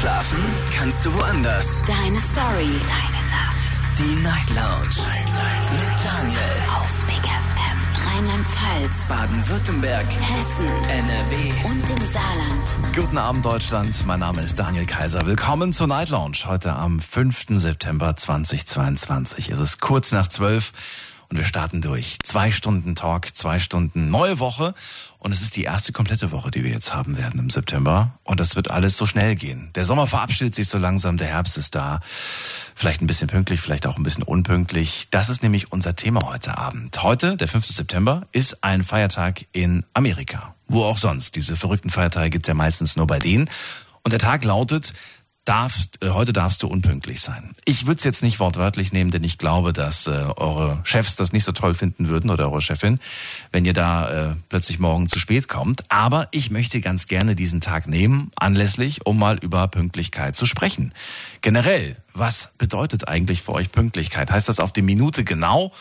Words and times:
Schlafen 0.00 0.38
kannst 0.76 1.06
du 1.06 1.14
woanders. 1.14 1.82
Deine 1.86 2.20
Story. 2.20 2.68
Deine 2.86 3.22
Nacht. 3.30 3.80
Die 3.98 4.22
Night 4.22 4.50
Lounge. 4.50 5.08
Night, 5.08 5.24
Night. 5.24 5.72
Mit 5.72 6.04
Daniel. 6.04 6.38
Auf 6.68 7.06
Big 7.06 7.24
FM. 7.24 7.78
Rheinland-Pfalz. 8.06 9.08
Baden-Württemberg. 9.08 10.04
Hessen. 10.04 10.68
NRW. 10.90 11.68
Und 11.70 11.88
im 11.88 12.06
Saarland. 12.06 12.94
Guten 12.94 13.16
Abend, 13.16 13.46
Deutschland. 13.46 14.06
Mein 14.06 14.20
Name 14.20 14.42
ist 14.42 14.58
Daniel 14.58 14.84
Kaiser. 14.84 15.24
Willkommen 15.24 15.72
zur 15.72 15.86
Night 15.86 16.10
Lounge. 16.10 16.44
Heute 16.44 16.74
am 16.74 17.00
5. 17.00 17.46
September 17.58 18.14
2022. 18.16 19.48
Es 19.48 19.58
ist 19.58 19.80
kurz 19.80 20.12
nach 20.12 20.28
12 20.28 20.72
und 21.28 21.36
wir 21.36 21.44
starten 21.44 21.80
durch. 21.80 22.18
Zwei 22.22 22.50
Stunden 22.50 22.94
Talk, 22.94 23.34
zwei 23.34 23.58
Stunden 23.58 24.10
neue 24.10 24.38
Woche. 24.38 24.74
Und 25.18 25.32
es 25.32 25.42
ist 25.42 25.56
die 25.56 25.64
erste 25.64 25.92
komplette 25.92 26.30
Woche, 26.30 26.50
die 26.50 26.62
wir 26.62 26.70
jetzt 26.70 26.94
haben 26.94 27.18
werden 27.18 27.40
im 27.40 27.50
September. 27.50 28.18
Und 28.22 28.38
das 28.38 28.54
wird 28.54 28.70
alles 28.70 28.96
so 28.96 29.06
schnell 29.06 29.34
gehen. 29.34 29.70
Der 29.74 29.84
Sommer 29.84 30.06
verabschiedet 30.06 30.54
sich 30.54 30.68
so 30.68 30.78
langsam, 30.78 31.16
der 31.16 31.26
Herbst 31.28 31.56
ist 31.56 31.74
da. 31.74 32.00
Vielleicht 32.74 33.00
ein 33.02 33.06
bisschen 33.06 33.28
pünktlich, 33.28 33.60
vielleicht 33.60 33.86
auch 33.86 33.96
ein 33.96 34.02
bisschen 34.02 34.22
unpünktlich. 34.22 35.08
Das 35.10 35.28
ist 35.28 35.42
nämlich 35.42 35.72
unser 35.72 35.96
Thema 35.96 36.28
heute 36.28 36.58
Abend. 36.58 37.02
Heute, 37.02 37.36
der 37.36 37.48
5. 37.48 37.66
September, 37.66 38.26
ist 38.32 38.62
ein 38.62 38.84
Feiertag 38.84 39.46
in 39.52 39.84
Amerika. 39.94 40.54
Wo 40.68 40.84
auch 40.84 40.98
sonst. 40.98 41.36
Diese 41.36 41.56
verrückten 41.56 41.90
Feiertage 41.90 42.30
gibt 42.30 42.46
es 42.46 42.48
ja 42.48 42.54
meistens 42.54 42.96
nur 42.96 43.06
bei 43.06 43.18
denen. 43.18 43.48
Und 44.06 44.12
der 44.12 44.20
Tag 44.20 44.44
lautet 44.44 44.92
darfst, 45.46 46.02
äh, 46.02 46.10
heute 46.10 46.32
darfst 46.32 46.62
du 46.62 46.66
unpünktlich 46.66 47.20
sein. 47.20 47.54
Ich 47.64 47.86
würde 47.86 47.98
es 47.98 48.04
jetzt 48.04 48.22
nicht 48.22 48.38
wortwörtlich 48.40 48.92
nehmen, 48.92 49.10
denn 49.10 49.24
ich 49.24 49.38
glaube, 49.38 49.72
dass 49.72 50.06
äh, 50.06 50.10
eure 50.10 50.80
Chefs 50.84 51.16
das 51.16 51.32
nicht 51.32 51.44
so 51.44 51.52
toll 51.52 51.74
finden 51.74 52.08
würden 52.08 52.30
oder 52.30 52.50
eure 52.50 52.60
Chefin, 52.60 53.00
wenn 53.52 53.64
ihr 53.64 53.72
da 53.72 54.30
äh, 54.30 54.34
plötzlich 54.48 54.78
morgen 54.78 55.08
zu 55.08 55.18
spät 55.18 55.48
kommt. 55.48 55.84
Aber 55.88 56.28
ich 56.32 56.50
möchte 56.50 56.80
ganz 56.80 57.06
gerne 57.06 57.34
diesen 57.34 57.60
Tag 57.60 57.86
nehmen, 57.86 58.30
anlässlich, 58.36 59.06
um 59.06 59.18
mal 59.18 59.38
über 59.38 59.68
Pünktlichkeit 59.68 60.36
zu 60.36 60.46
sprechen. 60.46 60.92
Generell, 61.40 61.96
was 62.12 62.52
bedeutet 62.58 63.08
eigentlich 63.08 63.42
für 63.42 63.52
euch 63.52 63.72
Pünktlichkeit? 63.72 64.30
Heißt 64.30 64.48
das 64.48 64.60
auf 64.60 64.72
die 64.72 64.82
Minute 64.82 65.24
genau? 65.24 65.72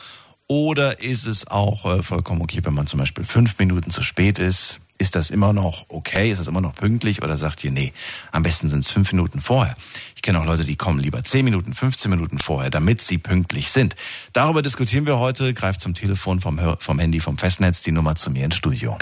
Oder 0.47 1.01
ist 1.01 1.25
es 1.25 1.47
auch 1.47 1.85
äh, 1.85 2.03
vollkommen 2.03 2.41
okay, 2.41 2.59
wenn 2.63 2.73
man 2.75 2.85
zum 2.85 2.99
Beispiel 2.99 3.23
fünf 3.23 3.57
Minuten 3.57 3.89
zu 3.89 4.03
spät 4.03 4.37
ist? 4.37 4.79
Ist 4.97 5.15
das 5.15 5.29
immer 5.29 5.51
noch 5.51 5.85
okay? 5.89 6.31
Ist 6.31 6.39
das 6.39 6.47
immer 6.47 6.61
noch 6.61 6.73
pünktlich? 6.73 7.21
Oder 7.21 7.35
sagt 7.37 7.63
ihr, 7.63 7.71
nee, 7.71 7.91
am 8.31 8.43
besten 8.43 8.69
sind 8.69 8.79
es 8.79 8.89
fünf 8.89 9.11
Minuten 9.11 9.41
vorher? 9.41 9.75
Ich 10.15 10.21
kenne 10.21 10.39
auch 10.39 10.45
Leute, 10.45 10.63
die 10.63 10.77
kommen 10.77 10.99
lieber 10.99 11.23
zehn 11.23 11.43
Minuten, 11.43 11.73
15 11.73 12.09
Minuten 12.09 12.39
vorher, 12.39 12.69
damit 12.69 13.01
sie 13.01 13.17
pünktlich 13.17 13.69
sind. 13.69 13.95
Darüber 14.33 14.61
diskutieren 14.61 15.05
wir 15.05 15.19
heute. 15.19 15.53
Greift 15.53 15.81
zum 15.81 15.93
Telefon 15.93 16.39
vom, 16.39 16.59
vom 16.79 16.99
Handy, 16.99 17.19
vom 17.19 17.37
Festnetz 17.37 17.83
die 17.83 17.91
Nummer 17.91 18.15
zu 18.15 18.31
mir 18.31 18.45
ins 18.45 18.55
Studio. 18.55 18.97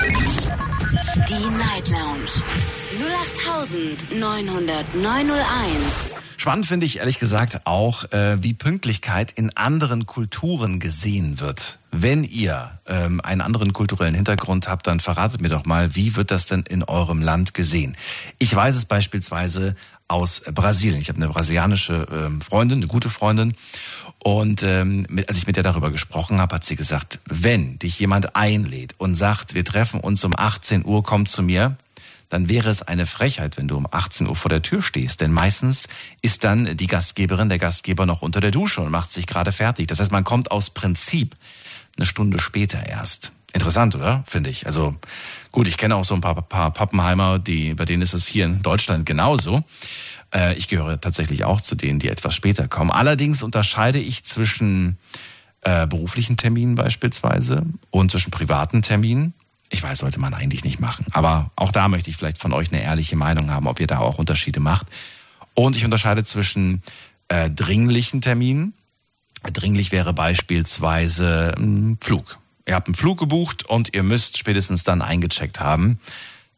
Die 0.93 1.49
Night 1.49 1.89
Lounge. 1.89 2.29
08901. 3.01 4.85
Spannend 6.37 6.67
finde 6.67 6.85
ich 6.85 6.99
ehrlich 6.99 7.17
gesagt 7.17 7.61
auch, 7.65 8.03
äh, 8.11 8.37
wie 8.43 8.53
Pünktlichkeit 8.53 9.31
in 9.31 9.57
anderen 9.57 10.05
Kulturen 10.05 10.79
gesehen 10.79 11.39
wird. 11.39 11.79
Wenn 11.91 12.23
ihr 12.23 12.77
ähm, 12.85 13.21
einen 13.21 13.41
anderen 13.41 13.73
kulturellen 13.73 14.13
Hintergrund 14.13 14.67
habt, 14.67 14.85
dann 14.85 14.99
verratet 14.99 15.41
mir 15.41 15.49
doch 15.49 15.65
mal, 15.65 15.95
wie 15.95 16.15
wird 16.15 16.29
das 16.29 16.45
denn 16.45 16.63
in 16.69 16.83
eurem 16.83 17.23
Land 17.23 17.55
gesehen? 17.55 17.97
Ich 18.37 18.53
weiß 18.53 18.75
es 18.75 18.85
beispielsweise 18.85 19.75
aus 20.07 20.43
Brasilien. 20.53 21.01
Ich 21.01 21.09
habe 21.09 21.17
eine 21.17 21.29
brasilianische 21.29 22.05
ähm, 22.11 22.41
Freundin, 22.41 22.77
eine 22.79 22.87
gute 22.87 23.09
Freundin. 23.09 23.55
Und 24.23 24.63
ähm, 24.63 25.05
mit, 25.09 25.27
als 25.27 25.37
ich 25.37 25.47
mit 25.47 25.57
der 25.57 25.63
darüber 25.63 25.91
gesprochen 25.91 26.39
habe, 26.39 26.55
hat 26.55 26.63
sie 26.63 26.77
gesagt, 26.77 27.19
wenn 27.25 27.77
dich 27.77 27.99
jemand 27.99 28.37
einlädt 28.37 28.95
und 28.97 29.15
sagt, 29.15 29.53
wir 29.53 29.65
treffen 29.65 29.99
uns 29.99 30.23
um 30.23 30.33
18 30.35 30.85
Uhr, 30.85 31.03
komm 31.03 31.25
zu 31.25 31.43
mir, 31.43 31.75
dann 32.29 32.47
wäre 32.47 32.69
es 32.69 32.81
eine 32.81 33.05
Frechheit, 33.05 33.57
wenn 33.57 33.67
du 33.67 33.75
um 33.75 33.85
18 33.89 34.27
Uhr 34.27 34.35
vor 34.35 34.49
der 34.49 34.61
Tür 34.61 34.81
stehst. 34.81 35.19
Denn 35.19 35.33
meistens 35.33 35.89
ist 36.21 36.45
dann 36.45 36.77
die 36.77 36.87
Gastgeberin, 36.87 37.49
der 37.49 37.59
Gastgeber 37.59 38.05
noch 38.05 38.21
unter 38.21 38.39
der 38.39 38.51
Dusche 38.51 38.81
und 38.81 38.91
macht 38.91 39.11
sich 39.11 39.27
gerade 39.27 39.51
fertig. 39.51 39.87
Das 39.87 39.99
heißt, 39.99 40.11
man 40.11 40.23
kommt 40.23 40.51
aus 40.51 40.69
Prinzip 40.69 41.35
eine 41.97 42.07
Stunde 42.07 42.39
später 42.39 42.83
erst. 42.85 43.33
Interessant, 43.51 43.93
oder? 43.93 44.23
Finde 44.25 44.49
ich. 44.49 44.65
Also 44.65 44.95
gut, 45.51 45.67
ich 45.67 45.77
kenne 45.77 45.95
auch 45.95 46.05
so 46.05 46.15
ein 46.15 46.21
paar, 46.21 46.41
paar 46.41 46.71
Pappenheimer, 46.71 47.37
die, 47.37 47.75
bei 47.75 47.85
denen 47.85 48.01
ist 48.01 48.13
es 48.13 48.25
hier 48.25 48.45
in 48.45 48.63
Deutschland 48.63 49.05
genauso. 49.05 49.63
Äh, 50.33 50.55
ich 50.55 50.67
gehöre 50.67 50.99
tatsächlich 50.99 51.43
auch 51.45 51.61
zu 51.61 51.75
denen, 51.75 51.99
die 51.99 52.09
etwas 52.09 52.35
später 52.35 52.67
kommen. 52.67 52.91
Allerdings 52.91 53.43
unterscheide 53.43 53.99
ich 53.99 54.23
zwischen 54.23 54.97
äh, 55.61 55.87
beruflichen 55.87 56.37
Terminen 56.37 56.75
beispielsweise 56.75 57.65
und 57.91 58.11
zwischen 58.11 58.31
privaten 58.31 58.81
Terminen. 58.81 59.33
Ich 59.69 59.81
weiß, 59.81 59.99
sollte 59.99 60.19
man 60.19 60.33
eigentlich 60.33 60.63
nicht 60.63 60.79
machen. 60.79 61.05
Aber 61.11 61.51
auch 61.55 61.71
da 61.71 61.87
möchte 61.87 62.09
ich 62.09 62.17
vielleicht 62.17 62.37
von 62.37 62.53
euch 62.53 62.71
eine 62.71 62.83
ehrliche 62.83 63.15
Meinung 63.15 63.49
haben, 63.49 63.67
ob 63.67 63.79
ihr 63.79 63.87
da 63.87 63.99
auch 63.99 64.17
Unterschiede 64.17 64.59
macht. 64.59 64.87
Und 65.55 65.75
ich 65.75 65.85
unterscheide 65.85 66.23
zwischen 66.23 66.81
äh, 67.27 67.49
dringlichen 67.49 68.21
Terminen. 68.21 68.73
Dringlich 69.51 69.91
wäre 69.91 70.13
beispielsweise 70.13 71.53
ein 71.57 71.97
Flug. 72.01 72.39
Ihr 72.65 72.75
habt 72.75 72.87
einen 72.87 72.95
Flug 72.95 73.19
gebucht 73.19 73.65
und 73.65 73.93
ihr 73.93 74.03
müsst 74.03 74.37
spätestens 74.37 74.83
dann 74.83 75.01
eingecheckt 75.01 75.59
haben. 75.59 75.97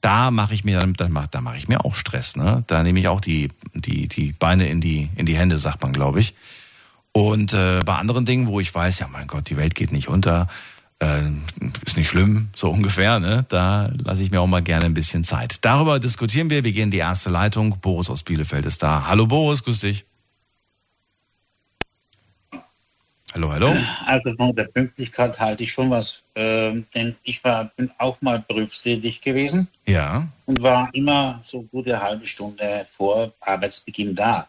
Da 0.06 0.30
mache 0.30 0.54
ich 0.54 0.64
mir 0.64 0.80
dann, 0.80 0.94
dann 0.94 1.28
da 1.32 1.42
mache 1.42 1.58
ich 1.58 1.68
mir 1.68 1.84
auch 1.84 1.96
Stress. 1.96 2.36
Ne? 2.36 2.64
Da 2.68 2.84
nehme 2.84 3.00
ich 3.00 3.08
auch 3.08 3.20
die 3.20 3.50
die 3.74 4.08
die 4.08 4.34
Beine 4.34 4.70
in 4.70 4.80
die 4.80 5.10
in 5.16 5.26
die 5.26 5.36
Hände, 5.36 5.58
sagt 5.58 5.82
man, 5.82 5.94
glaube 5.94 6.20
ich. 6.20 6.36
Und 7.12 7.54
äh, 7.54 7.80
bei 7.84 7.96
anderen 7.96 8.24
Dingen, 8.24 8.46
wo 8.46 8.60
ich 8.60 8.76
weiß, 8.76 9.00
ja 9.00 9.08
mein 9.08 9.26
Gott, 9.26 9.50
die 9.50 9.58
Welt 9.58 9.74
geht 9.74 9.92
nicht 9.92 10.08
unter, 10.08 10.48
äh, 11.00 11.24
ist 11.84 11.98
nicht 11.98 12.08
schlimm, 12.08 12.50
so 12.56 12.70
ungefähr. 12.78 13.20
Ne? 13.20 13.48
Da 13.50 13.90
lasse 14.04 14.22
ich 14.22 14.30
mir 14.30 14.42
auch 14.42 14.48
mal 14.48 14.62
gerne 14.62 14.86
ein 14.86 14.94
bisschen 14.94 15.24
Zeit. 15.24 15.66
Darüber 15.66 16.00
diskutieren 16.00 16.52
wir. 16.52 16.64
Wir 16.64 16.72
gehen 16.72 16.84
in 16.84 16.92
die 16.92 17.00
erste 17.00 17.32
Leitung. 17.32 17.80
Boris 17.80 18.12
aus 18.12 18.22
Bielefeld 18.22 18.68
ist 18.68 18.84
da. 18.84 19.08
Hallo 19.08 19.26
Boris, 19.26 19.64
grüß 19.64 19.80
dich. 19.80 20.06
Hallo, 23.36 23.52
hallo. 23.52 23.68
Also 24.06 24.34
von 24.38 24.56
der 24.56 24.64
Pünktlichkeit 24.64 25.38
halte 25.42 25.64
ich 25.64 25.72
schon 25.74 25.90
was, 25.90 26.24
äh, 26.36 26.72
denn 26.96 27.18
ich 27.24 27.44
war, 27.44 27.66
bin 27.76 27.92
auch 27.98 28.22
mal 28.22 28.40
berufstätig 28.40 29.20
gewesen. 29.20 29.68
Ja. 29.86 30.26
Und 30.46 30.64
war 30.64 30.90
immer 30.94 31.42
so 31.44 31.64
gute 31.64 32.02
halbe 32.02 32.26
Stunde 32.26 32.88
vor 32.96 33.34
Arbeitsbeginn 33.42 34.16
da. 34.16 34.48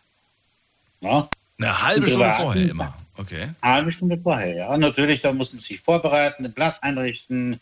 Ja? 1.00 1.28
Eine 1.58 1.82
halbe 1.82 2.06
Stunde 2.06 2.32
vorher 2.36 2.70
immer. 2.70 2.96
Okay. 3.16 3.48
Eine 3.60 3.74
halbe 3.74 3.90
Stunde 3.90 4.20
vorher, 4.22 4.54
ja. 4.54 4.76
Natürlich, 4.76 5.20
da 5.20 5.32
muss 5.32 5.52
man 5.52 5.58
sich 5.58 5.80
vorbereiten, 5.80 6.44
den 6.44 6.54
Platz 6.54 6.78
einrichten, 6.78 7.58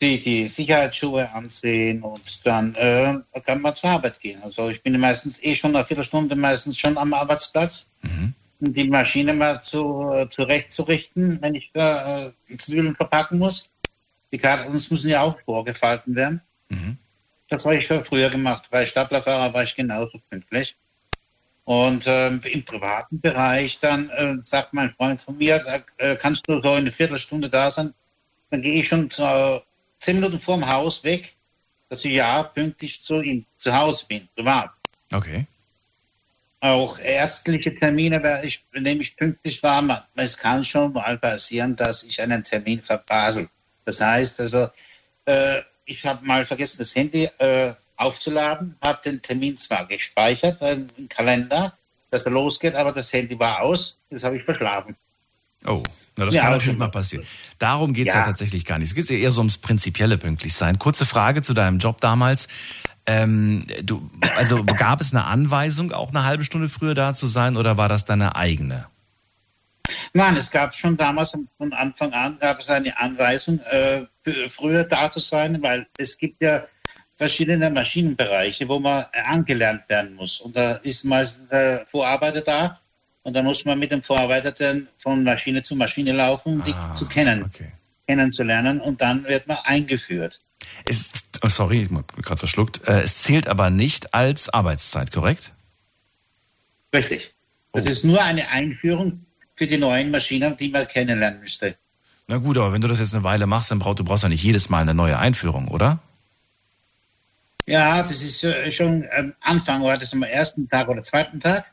die, 0.00 0.20
die 0.20 0.46
Sicherheitsschuhe 0.46 1.28
ansehen 1.32 2.00
und 2.04 2.46
dann 2.46 2.76
äh, 2.76 3.18
kann 3.44 3.60
man 3.60 3.74
zur 3.74 3.90
Arbeit 3.90 4.20
gehen. 4.20 4.40
Also 4.44 4.68
ich 4.68 4.80
bin 4.84 5.00
meistens 5.00 5.42
eh 5.42 5.56
schon 5.56 5.74
eine 5.74 5.84
Viertelstunde 5.84 6.36
meistens 6.36 6.78
schon 6.78 6.96
am 6.96 7.12
Arbeitsplatz. 7.12 7.88
Mhm. 8.02 8.34
Die 8.60 8.88
Maschine 8.88 9.34
mal 9.34 9.62
zu, 9.62 10.10
äh, 10.12 10.28
zurechtzurichten, 10.28 11.40
wenn 11.40 11.54
ich 11.54 11.70
da 11.72 12.26
äh, 12.26 12.56
Zwiebeln 12.56 12.96
verpacken 12.96 13.38
muss. 13.38 13.72
Die 14.32 14.38
Kartons 14.38 14.90
müssen 14.90 15.10
ja 15.10 15.22
auch 15.22 15.38
vorgefalten 15.44 16.14
werden. 16.14 16.40
Mhm. 16.68 16.98
Das 17.48 17.64
habe 17.64 17.76
ich 17.76 17.86
früher 17.86 18.28
gemacht. 18.28 18.68
Bei 18.70 18.84
Staplerfahrer 18.84 19.54
war 19.54 19.62
ich 19.62 19.74
genauso 19.74 20.18
pünktlich. 20.28 20.76
Und 21.64 22.06
äh, 22.06 22.28
im 22.28 22.64
privaten 22.64 23.20
Bereich 23.20 23.78
dann 23.78 24.08
äh, 24.10 24.36
sagt 24.44 24.72
mein 24.72 24.90
Freund 24.94 25.20
von 25.20 25.36
mir, 25.36 25.60
sag, 25.62 25.92
äh, 25.98 26.16
kannst 26.16 26.48
du 26.48 26.60
so 26.62 26.72
eine 26.72 26.90
Viertelstunde 26.90 27.50
da 27.50 27.70
sein? 27.70 27.92
Dann 28.50 28.62
gehe 28.62 28.72
ich 28.72 28.88
schon 28.88 29.10
zu, 29.10 29.22
äh, 29.22 29.60
zehn 29.98 30.16
Minuten 30.16 30.38
vorm 30.38 30.66
Haus 30.66 31.04
weg, 31.04 31.34
dass 31.90 32.04
ich 32.04 32.12
ja 32.12 32.42
pünktlich 32.42 33.00
zu 33.02 33.20
ihm 33.20 33.44
zu 33.56 33.74
Hause 33.74 34.06
bin, 34.08 34.28
privat. 34.34 34.70
Okay. 35.12 35.46
Auch 36.60 36.98
ärztliche 36.98 37.74
Termine, 37.74 38.22
wenn 38.22 38.44
ich, 38.44 38.64
wenn 38.72 39.00
ich 39.00 39.16
pünktlich 39.16 39.62
war, 39.62 40.08
es 40.16 40.36
kann 40.36 40.64
schon 40.64 40.92
mal 40.92 41.16
passieren, 41.18 41.76
dass 41.76 42.02
ich 42.02 42.20
einen 42.20 42.42
Termin 42.42 42.80
verpasel. 42.80 43.48
Das 43.84 44.00
heißt 44.00 44.40
also, 44.40 44.68
äh, 45.26 45.60
ich 45.84 46.04
habe 46.04 46.24
mal 46.26 46.44
vergessen, 46.44 46.78
das 46.78 46.94
Handy 46.94 47.28
äh, 47.38 47.72
aufzuladen, 47.96 48.76
habe 48.82 49.00
den 49.04 49.22
Termin 49.22 49.56
zwar 49.56 49.86
gespeichert 49.86 50.60
im 50.62 51.08
Kalender, 51.08 51.72
dass 52.10 52.26
er 52.26 52.32
losgeht, 52.32 52.74
aber 52.74 52.92
das 52.92 53.12
Handy 53.12 53.38
war 53.38 53.60
aus, 53.60 53.98
das 54.10 54.24
habe 54.24 54.36
ich 54.36 54.44
verschlafen. 54.44 54.96
Oh, 55.66 55.82
na, 56.16 56.26
das 56.26 56.34
ja, 56.34 56.42
kann 56.42 56.52
natürlich 56.52 56.78
mal 56.78 56.90
passieren. 56.90 57.26
Darum 57.58 57.92
geht 57.92 58.06
es 58.06 58.14
ja. 58.14 58.20
ja. 58.20 58.26
tatsächlich 58.26 58.64
gar 58.64 58.78
nicht. 58.78 58.90
Es 58.90 58.94
geht 58.94 59.10
ja 59.10 59.16
eher 59.16 59.32
so 59.32 59.40
ums 59.40 59.58
prinzipielle 59.58 60.16
Pünktlichsein. 60.16 60.78
Kurze 60.78 61.04
Frage 61.04 61.42
zu 61.42 61.52
deinem 61.52 61.78
Job 61.78 62.00
damals. 62.00 62.46
Ähm, 63.10 63.66
du, 63.82 64.10
also 64.36 64.64
gab 64.64 65.00
es 65.00 65.14
eine 65.14 65.24
Anweisung, 65.24 65.92
auch 65.92 66.10
eine 66.10 66.24
halbe 66.24 66.44
Stunde 66.44 66.68
früher 66.68 66.94
da 66.94 67.14
zu 67.14 67.26
sein, 67.26 67.56
oder 67.56 67.78
war 67.78 67.88
das 67.88 68.04
deine 68.04 68.36
eigene? 68.36 68.84
Nein, 70.12 70.36
es 70.36 70.50
gab 70.50 70.74
schon 70.74 70.94
damals 70.94 71.30
von 71.30 71.72
Anfang 71.72 72.12
an 72.12 72.38
gab 72.38 72.60
es 72.60 72.68
eine 72.68 72.98
Anweisung, 72.98 73.60
äh, 73.70 74.02
früher 74.48 74.84
da 74.84 75.08
zu 75.08 75.20
sein, 75.20 75.60
weil 75.62 75.86
es 75.96 76.18
gibt 76.18 76.42
ja 76.42 76.64
verschiedene 77.16 77.70
Maschinenbereiche, 77.70 78.68
wo 78.68 78.78
man 78.78 79.06
angelernt 79.24 79.88
werden 79.88 80.14
muss. 80.14 80.40
Und 80.40 80.54
da 80.54 80.72
ist 80.82 81.04
meistens 81.04 81.48
der 81.48 81.86
Vorarbeiter 81.86 82.42
da 82.42 82.78
und 83.22 83.34
da 83.34 83.42
muss 83.42 83.64
man 83.64 83.78
mit 83.78 83.90
dem 83.90 84.02
Vorarbeiter 84.02 84.52
dann 84.52 84.86
von 84.98 85.24
Maschine 85.24 85.62
zu 85.62 85.76
Maschine 85.76 86.12
laufen, 86.12 86.56
um 86.56 86.60
ah, 86.60 86.64
die 86.66 86.94
zu 86.94 87.06
kennen, 87.06 87.42
okay. 87.42 87.72
kennenzulernen 88.06 88.82
und 88.82 89.00
dann 89.00 89.24
wird 89.24 89.46
man 89.46 89.56
eingeführt. 89.64 90.40
Es, 90.84 91.10
oh, 91.42 91.48
sorry, 91.48 91.82
ich 91.82 91.90
habe 91.90 92.04
gerade 92.22 92.38
verschluckt. 92.38 92.86
Äh, 92.86 93.02
es 93.02 93.22
zählt 93.22 93.46
aber 93.48 93.70
nicht 93.70 94.14
als 94.14 94.48
Arbeitszeit, 94.48 95.12
korrekt? 95.12 95.52
Richtig. 96.94 97.32
Das 97.72 97.86
Oh. 97.86 97.88
ist 97.90 98.04
nur 98.04 98.22
eine 98.22 98.48
Einführung 98.48 99.24
für 99.54 99.66
die 99.66 99.76
neuen 99.76 100.10
Maschinen, 100.10 100.56
die 100.56 100.68
man 100.70 100.86
kennenlernen 100.88 101.40
müsste. 101.40 101.76
Na 102.26 102.38
gut, 102.38 102.58
aber 102.58 102.72
wenn 102.72 102.80
du 102.80 102.88
das 102.88 102.98
jetzt 102.98 103.14
eine 103.14 103.24
Weile 103.24 103.46
machst, 103.46 103.70
dann 103.70 103.78
brauchst 103.78 103.98
du 103.98 104.04
brauchst 104.04 104.22
ja 104.22 104.28
nicht 104.28 104.42
jedes 104.42 104.68
Mal 104.68 104.82
eine 104.82 104.94
neue 104.94 105.18
Einführung, 105.18 105.68
oder? 105.68 105.98
Ja, 107.66 108.02
das 108.02 108.22
ist 108.22 108.44
äh, 108.44 108.72
schon 108.72 109.04
am 109.16 109.34
Anfang, 109.40 109.82
war 109.82 109.98
das 109.98 110.12
am 110.14 110.22
ersten 110.22 110.68
Tag 110.68 110.88
oder 110.88 111.02
zweiten 111.02 111.38
Tag. 111.38 111.70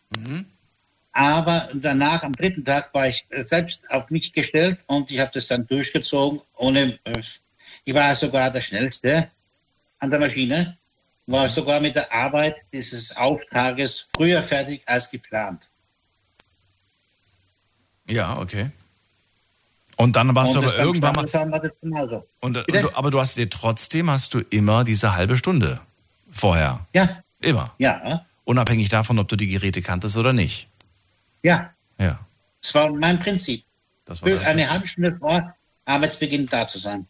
Aber 1.14 1.70
danach, 1.76 2.24
am 2.24 2.34
dritten 2.34 2.66
Tag, 2.66 2.94
war 2.94 3.08
ich 3.08 3.26
äh, 3.30 3.46
selbst 3.46 3.80
auf 3.90 4.10
mich 4.10 4.34
gestellt 4.34 4.80
und 4.88 5.10
ich 5.10 5.20
habe 5.20 5.32
das 5.34 5.48
dann 5.48 5.66
durchgezogen. 5.68 6.42
Ohne, 6.58 7.00
ich 7.86 7.94
war 7.94 8.14
sogar 8.16 8.50
der 8.50 8.62
Schnellste 8.62 9.30
an 10.00 10.10
der 10.10 10.20
Maschine, 10.20 10.78
war 11.28 11.48
sogar 11.50 11.80
mit 11.80 11.96
der 11.96 12.12
Arbeit 12.12 12.56
dieses 12.74 13.16
Auftrages 13.16 14.08
früher 14.16 14.42
fertig 14.42 14.82
als 14.86 15.10
geplant. 15.10 15.70
Ja, 18.08 18.38
okay. 18.38 18.72
Und 19.98 20.16
dann 20.16 20.36
warst 20.36 20.56
und 20.56 20.64
du 20.64 20.68
aber 20.68 20.78
irgendwann 20.78 21.14
mal. 21.16 21.72
Genauso. 21.82 22.28
Und, 22.42 22.58
und 22.58 22.68
Bitte? 22.68 22.82
du, 22.82 22.96
aber 22.96 23.12
du 23.12 23.20
hast 23.20 23.38
dir 23.38 23.50
trotzdem 23.50 24.10
hast 24.12 24.34
du 24.34 24.40
immer 24.50 24.84
diese 24.84 25.16
halbe 25.16 25.38
Stunde 25.38 25.80
vorher. 26.32 26.86
Ja, 26.94 27.24
Immer. 27.40 27.74
ja, 27.78 28.26
Unabhängig 28.44 28.90
davon, 28.90 29.18
ob 29.20 29.28
du 29.28 29.36
die 29.36 29.48
Geräte 29.48 29.82
kanntest 29.82 30.18
oder 30.18 30.34
nicht. 30.34 30.68
ja. 31.44 31.72
Ja. 31.98 32.20
Das 32.62 32.76
war 32.76 32.92
mein 32.92 33.20
Prinzip. 33.20 33.64
Das, 34.06 34.22
war 34.22 34.28
Für 34.28 34.36
das, 34.36 34.46
eine 34.48 34.70
halbe 34.70 34.86
Stunde 34.88 35.16
vor 35.18 35.56
Arbeitsbeginn 35.86 36.48
da 36.48 36.68
zu 36.68 36.78
sein. 36.80 37.08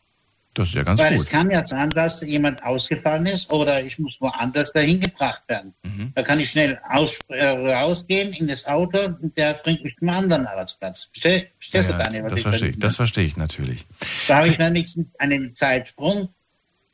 Das 0.56 0.70
ist 0.70 0.74
ja 0.76 0.84
ganz 0.84 1.00
Weil 1.00 1.14
es 1.14 1.26
gut. 1.26 1.32
kann 1.32 1.52
ja 1.52 1.66
sein, 1.68 1.90
dass 1.92 2.22
jemand 2.26 2.64
ausgefallen 2.64 3.26
ist 3.28 3.52
oder 3.52 3.84
ich 3.84 4.00
muss 4.00 4.20
woanders 4.20 4.72
dahin 4.74 5.00
gebracht 5.00 5.44
werden. 5.48 5.74
Mhm. 5.84 6.12
Da 6.16 6.24
kann 6.24 6.40
ich 6.40 6.50
schnell 6.50 6.80
aus, 6.90 7.20
äh, 7.28 7.46
rausgehen 7.46 8.34
in 8.34 8.48
das 8.48 8.66
Auto 8.66 8.98
und 9.22 9.38
der 9.38 9.54
bringt 9.56 9.84
mich 9.84 9.96
zum 10.00 10.10
anderen 10.10 10.48
Arbeitsplatz. 10.48 11.10
Versteh, 11.12 11.48
verstehst 11.60 11.92
Ja, 11.92 11.98
du, 11.98 12.04
Daniel? 12.04 12.24
das 12.30 12.42
verstehe 12.42 12.70
ich, 12.70 12.80
das 12.80 12.96
verstehe 12.96 13.26
ich 13.26 13.38
natürlich. 13.38 13.86
Da 14.28 14.38
habe 14.38 14.48
ich 14.48 14.58
wenigstens 14.58 15.08
einen 15.20 15.54
Zeitsprung. 15.56 16.30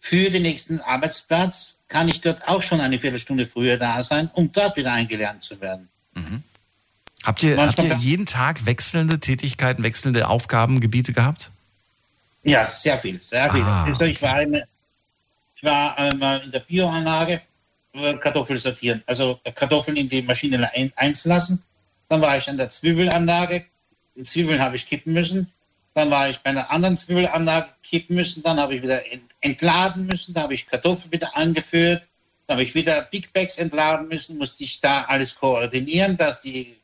Für 0.03 0.31
den 0.31 0.41
nächsten 0.41 0.79
Arbeitsplatz 0.79 1.77
kann 1.87 2.09
ich 2.09 2.21
dort 2.21 2.47
auch 2.47 2.63
schon 2.63 2.81
eine 2.81 2.99
Viertelstunde 2.99 3.45
früher 3.45 3.77
da 3.77 4.01
sein, 4.01 4.29
um 4.33 4.51
dort 4.51 4.75
wieder 4.75 4.91
eingelernt 4.91 5.43
zu 5.43 5.61
werden. 5.61 5.87
Habt 7.23 7.43
ihr, 7.43 7.55
habt 7.57 7.77
ihr 7.83 7.95
jeden 7.97 8.25
Tag 8.25 8.65
wechselnde 8.65 9.19
Tätigkeiten, 9.19 9.83
wechselnde 9.83 10.27
Aufgabengebiete 10.27 11.13
gehabt? 11.13 11.51
Ja, 12.43 12.67
sehr 12.67 12.97
viel, 12.97 13.21
sehr 13.21 13.51
viel. 13.51 13.61
Ah, 13.61 13.85
also 13.85 14.05
ich 14.05 14.21
war, 14.21 14.41
immer, 14.41 14.61
ich 15.55 15.63
war 15.63 15.97
einmal 15.97 16.41
in 16.43 16.51
der 16.51 16.61
Bioanlage 16.61 17.41
Kartoffeln 18.21 18.57
sortieren, 18.57 19.03
also 19.05 19.39
Kartoffeln 19.53 19.97
in 19.97 20.07
die 20.07 20.21
Maschine 20.21 20.69
ein, 20.73 20.91
einzulassen. 20.95 21.63
Dann 22.07 22.21
war 22.21 22.37
ich 22.37 22.47
an 22.49 22.57
der 22.57 22.69
Zwiebelanlage, 22.69 23.65
die 24.15 24.23
Zwiebeln 24.23 24.61
habe 24.61 24.75
ich 24.75 24.85
kippen 24.85 25.13
müssen. 25.13 25.51
Dann 25.93 26.09
war 26.09 26.29
ich 26.29 26.39
bei 26.39 26.51
einer 26.51 26.69
anderen 26.69 26.95
Zwiebelanlage 26.95 27.67
kippen 27.83 28.15
müssen. 28.15 28.43
Dann 28.43 28.59
habe 28.59 28.75
ich 28.75 28.81
wieder 28.81 28.99
ent, 29.11 29.23
entladen 29.41 30.05
müssen. 30.05 30.33
Da 30.33 30.43
habe 30.43 30.53
ich 30.53 30.67
Kartoffeln 30.67 31.11
wieder 31.11 31.35
angeführt. 31.35 32.07
Dann 32.47 32.55
habe 32.55 32.63
ich 32.63 32.75
wieder 32.75 33.01
Big 33.03 33.31
Bags 33.33 33.57
entladen 33.57 34.07
müssen. 34.07 34.37
Musste 34.37 34.63
ich 34.63 34.79
da 34.79 35.03
alles 35.03 35.35
koordinieren, 35.35 36.17
dass 36.17 36.41
die 36.41 36.77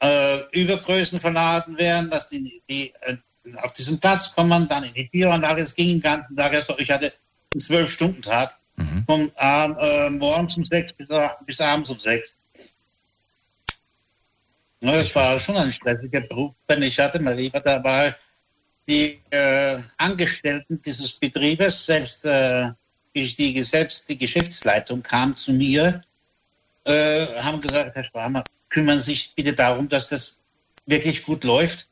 äh, 0.00 0.38
Übergrößen 0.52 1.20
verladen 1.20 1.78
werden, 1.78 2.10
dass 2.10 2.28
die, 2.28 2.62
die 2.68 2.92
äh, 3.00 3.16
auf 3.62 3.72
diesen 3.72 3.98
Platz 3.98 4.34
kommen, 4.34 4.68
dann 4.68 4.84
in 4.84 4.94
die 4.94 5.04
Bioanlage. 5.04 5.62
Es 5.62 5.74
ging 5.74 5.88
den 5.88 6.00
ganzen 6.00 6.36
Tag. 6.36 6.52
Also 6.54 6.78
ich 6.78 6.90
hatte 6.90 7.12
einen 7.52 7.60
Zwölf-Stunden-Tag 7.60 8.58
Mhm. 8.76 9.04
vom 9.06 9.32
Ab- 9.34 9.76
äh, 9.82 10.08
morgens 10.08 10.56
um 10.56 10.64
sechs 10.64 10.92
bis, 10.92 11.08
bis 11.46 11.60
abends 11.60 11.90
um 11.90 11.98
sechs. 11.98 12.36
Ja, 14.80 14.92
das 14.92 15.12
war 15.16 15.36
schon 15.40 15.56
ein 15.56 15.72
stressiger 15.72 16.20
Beruf, 16.20 16.54
den 16.70 16.82
ich 16.82 16.96
hatte. 17.00 17.20
Mein 17.20 17.36
Lieber, 17.36 17.58
da 17.58 17.82
war 17.82 18.14
die 18.88 19.20
äh, 19.30 19.78
Angestellten 19.96 20.80
dieses 20.80 21.12
Betriebes, 21.12 21.86
selbst, 21.86 22.24
äh, 22.24 22.70
die, 23.16 23.62
selbst 23.64 24.08
die 24.08 24.16
Geschäftsleitung 24.16 25.02
kam 25.02 25.34
zu 25.34 25.52
mir, 25.52 26.04
äh, 26.84 27.26
haben 27.42 27.60
gesagt, 27.60 27.96
Herr 27.96 28.04
Schwarmer, 28.04 28.44
kümmern 28.70 29.00
Sie 29.00 29.12
sich 29.12 29.34
bitte 29.34 29.52
darum, 29.52 29.88
dass 29.88 30.10
das 30.10 30.40
wirklich 30.86 31.24
gut 31.24 31.42
läuft. 31.42 31.88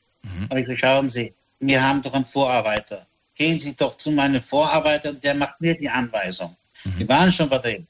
Aber 0.48 0.58
ich 0.60 0.66
gesagt, 0.66 0.80
schauen 0.80 1.08
Sie, 1.08 1.32
wir 1.60 1.82
haben 1.82 2.02
doch 2.02 2.12
einen 2.14 2.24
Vorarbeiter. 2.24 3.06
Gehen 3.34 3.58
Sie 3.60 3.76
doch 3.76 3.96
zu 3.96 4.10
meinem 4.10 4.42
Vorarbeiter 4.42 5.10
und 5.10 5.22
der 5.22 5.34
macht 5.34 5.60
mir 5.60 5.76
die 5.76 5.88
Anweisung. 5.88 6.56
Wir 6.84 7.08
waren 7.08 7.32
schon 7.32 7.48
bei 7.48 7.58
dem. 7.58 7.86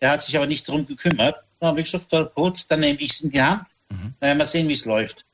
Der 0.00 0.10
hat 0.12 0.22
sich 0.22 0.36
aber 0.36 0.46
nicht 0.46 0.68
darum 0.68 0.86
gekümmert. 0.86 1.36
Da 1.58 1.68
habe 1.68 1.80
ich 1.80 1.90
gesagt, 1.90 2.10
"Ja, 2.12 2.22
gut, 2.22 2.64
dann 2.68 2.80
nehme 2.80 2.98
ich 3.00 3.12
es 3.12 3.20
in 3.22 3.30
die 3.30 3.40
Hand. 3.42 3.64
Dann 3.88 4.14
werden 4.20 4.38
wir 4.38 4.46
sehen, 4.46 4.68
wie 4.68 4.72
es 4.74 4.84
läuft. 4.84 5.24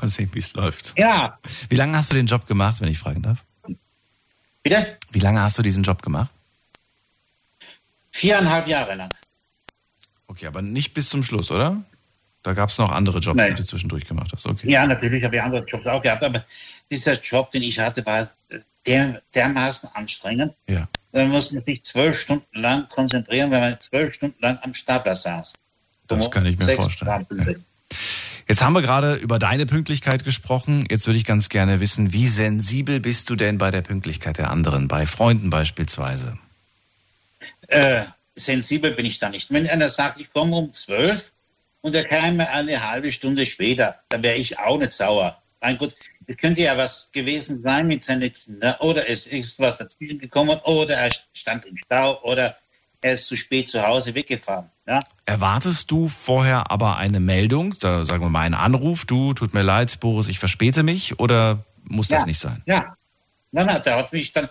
Mal 0.00 0.08
sehen, 0.08 0.30
wie 0.32 0.38
es 0.46 0.52
läuft. 0.52 0.94
Ja, 0.96 1.38
Wie 1.68 1.74
lange 1.76 1.96
hast 1.96 2.10
du 2.12 2.16
den 2.16 2.26
Job 2.26 2.46
gemacht, 2.46 2.80
wenn 2.80 2.88
ich 2.88 2.98
fragen 2.98 3.22
darf? 3.22 3.38
bitte? 4.62 4.98
Wie 5.10 5.18
lange 5.20 5.40
hast 5.40 5.58
du 5.58 5.62
diesen 5.62 5.82
Job 5.82 6.02
gemacht? 6.02 6.30
Viereinhalb 8.12 8.66
Jahre 8.68 8.94
lang. 8.94 9.12
Okay, 10.26 10.46
aber 10.46 10.62
nicht 10.62 10.94
bis 10.94 11.08
zum 11.08 11.24
Schluss, 11.24 11.50
oder? 11.50 11.82
Da 12.42 12.54
gab 12.54 12.70
es 12.70 12.78
noch 12.78 12.90
andere 12.90 13.18
Jobs, 13.18 13.36
Nein. 13.36 13.54
die 13.54 13.62
du 13.62 13.68
zwischendurch 13.68 14.06
gemacht 14.06 14.30
hast. 14.32 14.46
Okay. 14.46 14.70
Ja, 14.70 14.86
natürlich 14.86 15.22
habe 15.24 15.36
ich 15.36 15.42
andere 15.42 15.64
Jobs 15.64 15.86
auch 15.86 16.00
gehabt, 16.00 16.24
aber 16.24 16.44
dieser 16.90 17.20
Job, 17.20 17.50
den 17.50 17.62
ich 17.62 17.78
hatte, 17.78 18.04
war 18.06 18.28
der, 18.86 19.20
dermaßen 19.34 19.90
anstrengend. 19.94 20.54
Ja. 20.66 20.88
Da 21.12 21.24
musste 21.24 21.56
man 21.56 21.64
sich 21.64 21.82
zwölf 21.82 22.18
Stunden 22.18 22.58
lang 22.58 22.88
konzentrieren, 22.88 23.50
weil 23.50 23.60
man 23.60 23.80
zwölf 23.80 24.14
Stunden 24.14 24.40
lang 24.40 24.58
am 24.62 24.74
Stapler 24.74 25.14
saß. 25.14 25.54
Das 26.06 26.30
kann 26.30 26.46
ich 26.46 26.58
mir 26.58 26.76
vorstellen. 26.76 27.26
Ja. 27.30 27.54
Jetzt 28.48 28.62
haben 28.62 28.72
wir 28.72 28.82
gerade 28.82 29.14
über 29.14 29.38
deine 29.38 29.66
Pünktlichkeit 29.66 30.24
gesprochen. 30.24 30.84
Jetzt 30.90 31.06
würde 31.06 31.18
ich 31.18 31.24
ganz 31.24 31.48
gerne 31.50 31.78
wissen, 31.78 32.12
wie 32.12 32.26
sensibel 32.26 32.98
bist 32.98 33.30
du 33.30 33.36
denn 33.36 33.58
bei 33.58 33.70
der 33.70 33.82
Pünktlichkeit 33.82 34.38
der 34.38 34.50
anderen, 34.50 34.88
bei 34.88 35.06
Freunden 35.06 35.50
beispielsweise? 35.50 36.36
Äh, 37.68 38.04
sensibel 38.34 38.90
bin 38.92 39.06
ich 39.06 39.20
da 39.20 39.28
nicht. 39.28 39.52
Wenn 39.52 39.68
einer 39.68 39.88
sagt, 39.88 40.20
ich 40.20 40.32
komme 40.32 40.56
um 40.56 40.72
zwölf 40.72 41.30
und 41.82 41.94
er 41.94 42.04
kam 42.04 42.40
eine 42.40 42.90
halbe 42.90 43.10
Stunde 43.12 43.46
später, 43.46 43.96
dann 44.08 44.22
wäre 44.22 44.36
ich 44.36 44.58
auch 44.58 44.78
nicht 44.78 44.92
sauer. 44.92 45.40
Mein 45.60 45.76
Gott, 45.78 45.94
es 46.26 46.36
könnte 46.36 46.62
ja 46.62 46.76
was 46.76 47.10
gewesen 47.12 47.60
sein 47.60 47.86
mit 47.86 48.02
seinen 48.04 48.32
Kindern 48.32 48.74
oder 48.80 49.08
es 49.08 49.26
ist 49.26 49.58
was 49.58 49.78
dazwischen 49.78 50.18
gekommen 50.18 50.58
oder 50.64 50.96
er 50.96 51.10
stand 51.34 51.66
im 51.66 51.76
Stau 51.84 52.22
oder 52.22 52.56
er 53.02 53.12
ist 53.14 53.26
zu 53.26 53.36
spät 53.36 53.68
zu 53.68 53.82
Hause 53.86 54.14
weggefahren. 54.14 54.70
Ja? 54.86 55.00
Erwartest 55.24 55.90
du 55.90 56.08
vorher 56.08 56.70
aber 56.70 56.96
eine 56.98 57.20
Meldung, 57.20 57.74
da 57.80 58.04
sagen 58.04 58.22
wir 58.22 58.28
mal 58.28 58.40
einen 58.42 58.54
Anruf, 58.54 59.04
du, 59.06 59.32
tut 59.32 59.54
mir 59.54 59.62
leid, 59.62 59.98
Boris, 60.00 60.28
ich 60.28 60.38
verspäte 60.38 60.82
mich, 60.82 61.18
oder 61.18 61.64
muss 61.84 62.08
das 62.08 62.22
Ja. 62.22 62.26
nicht 62.26 62.40
sein? 62.40 62.62
Ja. 62.66 62.94
Nein, 63.52 63.66
nein, 63.66 63.82
der 63.82 63.96
hat 63.96 64.12
mich 64.12 64.32
dann 64.32 64.48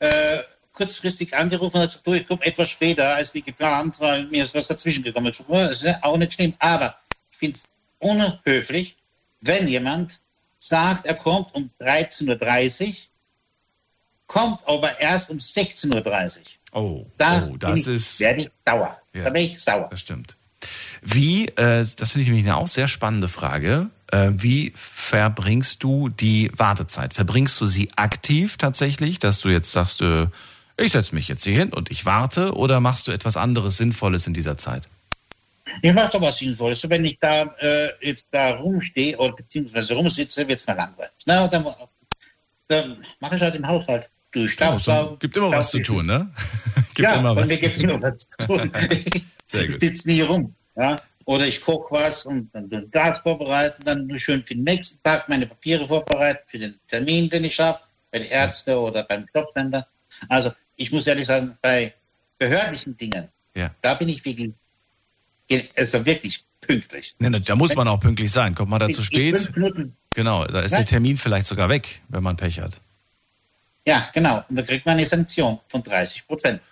äh, 0.00 0.38
kurzfristig 0.72 1.36
angerufen 1.36 1.76
und 1.76 1.82
hat 1.82 1.88
gesagt, 1.88 2.06
du, 2.06 2.14
ich 2.14 2.26
komme 2.26 2.44
etwas 2.44 2.70
später 2.70 3.14
als 3.14 3.32
wie 3.34 3.42
geplant, 3.42 4.00
weil 4.00 4.26
mir 4.26 4.42
ist 4.42 4.54
was 4.54 4.68
dazwischen 4.68 5.02
gekommen. 5.02 5.32
Das 5.48 5.76
ist 5.76 5.82
ja 5.82 5.98
auch 6.02 6.16
nicht 6.16 6.32
schlimm. 6.32 6.54
Aber 6.58 6.94
ich 7.30 7.38
finde 7.38 7.56
es 7.56 7.68
unhöflich, 7.98 8.96
wenn 9.42 9.68
jemand 9.68 10.20
sagt, 10.58 11.06
er 11.06 11.14
kommt 11.14 11.54
um 11.54 11.70
13.30 11.80 12.88
Uhr, 12.88 12.94
kommt 14.26 14.60
aber 14.66 14.98
erst 15.00 15.30
um 15.30 15.38
16.30 15.38 16.38
Uhr. 16.38 16.44
Oh, 16.72 17.06
Da 17.18 17.48
oh 17.50 17.56
das 17.56 17.80
ich, 17.80 17.86
ist. 17.88 18.20
werde 18.20 18.42
ich 18.42 18.50
sauer. 18.66 18.98
Ja. 19.14 19.24
Da 19.24 19.30
bin 19.30 19.42
ich 19.44 19.60
sauer. 19.60 19.88
Das 19.90 20.00
stimmt. 20.00 20.36
Wie, 21.02 21.48
äh, 21.48 21.84
das 21.96 22.12
finde 22.12 22.22
ich 22.22 22.28
nämlich 22.28 22.44
eine 22.44 22.56
auch 22.56 22.68
sehr 22.68 22.88
spannende 22.88 23.28
Frage. 23.28 23.90
Äh, 24.10 24.30
wie 24.34 24.72
verbringst 24.76 25.82
du 25.82 26.08
die 26.08 26.50
Wartezeit? 26.56 27.12
Verbringst 27.14 27.60
du 27.60 27.66
sie 27.66 27.90
aktiv 27.96 28.56
tatsächlich, 28.56 29.18
dass 29.18 29.40
du 29.40 29.48
jetzt 29.48 29.72
sagst, 29.72 30.00
äh, 30.00 30.28
ich 30.82 30.92
setze 30.92 31.14
mich 31.14 31.28
jetzt 31.28 31.44
hier 31.44 31.54
hin 31.54 31.72
und 31.72 31.90
ich 31.90 32.04
warte, 32.04 32.54
oder 32.54 32.80
machst 32.80 33.08
du 33.08 33.12
etwas 33.12 33.36
anderes 33.36 33.76
Sinnvolles 33.76 34.26
in 34.26 34.34
dieser 34.34 34.58
Zeit? 34.58 34.88
Ich 35.80 35.92
mache 35.92 36.10
doch 36.12 36.20
was 36.20 36.38
Sinnvolles. 36.38 36.88
Wenn 36.88 37.04
ich 37.04 37.18
da 37.20 37.42
äh, 37.58 37.88
jetzt 38.00 38.26
da 38.30 38.50
rumstehe 38.50 39.16
oder 39.16 39.34
beziehungsweise 39.34 39.94
rumsitze, 39.94 40.46
wird 40.46 40.58
es 40.58 40.66
mir 40.66 40.74
langweilig. 40.74 41.12
Na, 41.24 41.46
dann, 41.48 41.64
dann 42.68 43.04
mache 43.20 43.36
ich 43.36 43.42
halt 43.42 43.54
den 43.54 43.66
Haushalt. 43.66 44.08
Du 44.32 44.46
Staubsaugen. 44.48 45.18
Gibt 45.18 45.36
immer 45.36 45.50
was 45.50 45.70
zu 45.70 45.80
tun, 45.80 46.06
ne? 46.06 46.30
Gibt 46.94 47.08
ja, 47.08 47.16
immer 47.16 47.34
bei 47.34 47.42
was 47.42 47.48
mir 47.48 47.54
zu 47.54 47.60
gibt 47.60 47.74
es 47.76 47.82
immer 47.82 48.02
was 48.02 48.18
zu 48.18 48.46
tun. 48.46 48.72
Sehr 49.46 49.62
ich 49.62 49.70
gut. 49.72 49.80
sitze 49.80 50.08
nie 50.08 50.20
rum. 50.22 50.54
Ja? 50.76 50.96
Oder 51.24 51.46
ich 51.46 51.60
koche 51.60 51.86
was 51.90 52.26
und 52.26 52.50
dann 52.52 52.68
den 52.68 52.90
das 52.90 53.18
vorbereiten, 53.20 53.84
dann 53.84 54.18
schön 54.18 54.42
für 54.42 54.54
den 54.54 54.64
nächsten 54.64 55.02
Tag 55.02 55.28
meine 55.28 55.46
Papiere 55.46 55.86
vorbereiten, 55.86 56.42
für 56.46 56.58
den 56.58 56.78
Termin, 56.88 57.28
den 57.30 57.44
ich 57.44 57.60
habe, 57.60 57.78
bei 58.10 58.18
den 58.18 58.28
Ärzten 58.28 58.74
oder 58.74 59.04
beim 59.04 59.26
Jobcenter. 59.32 59.86
Also 60.28 60.52
ich 60.76 60.90
muss 60.92 61.06
ehrlich 61.06 61.26
sagen, 61.26 61.56
bei 61.62 61.92
behördlichen 62.38 62.96
Dingen, 62.96 63.28
Ja. 63.54 63.70
da 63.82 63.94
bin 63.94 64.08
ich 64.08 64.24
wirklich, 64.24 64.52
also 65.76 66.04
wirklich 66.04 66.42
pünktlich. 66.60 67.14
Nee, 67.18 67.30
da 67.40 67.54
muss 67.56 67.74
man 67.74 67.88
auch 67.88 68.00
pünktlich 68.00 68.30
sein. 68.30 68.54
Kommt 68.54 68.70
man 68.70 68.80
da 68.80 68.88
zu 68.88 69.02
spät? 69.02 69.52
Genau, 70.14 70.44
da 70.46 70.60
ist 70.60 70.72
der 70.72 70.86
Termin 70.86 71.16
vielleicht 71.16 71.46
sogar 71.46 71.68
weg, 71.68 72.02
wenn 72.08 72.22
man 72.22 72.36
Pech 72.36 72.60
hat. 72.60 72.80
Ja, 73.86 74.08
genau. 74.12 74.44
Und 74.48 74.56
da 74.56 74.62
kriegt 74.62 74.86
man 74.86 74.96
eine 74.96 75.06
Sanktion 75.06 75.58
von 75.68 75.82
30 75.82 76.26
Prozent. 76.26 76.62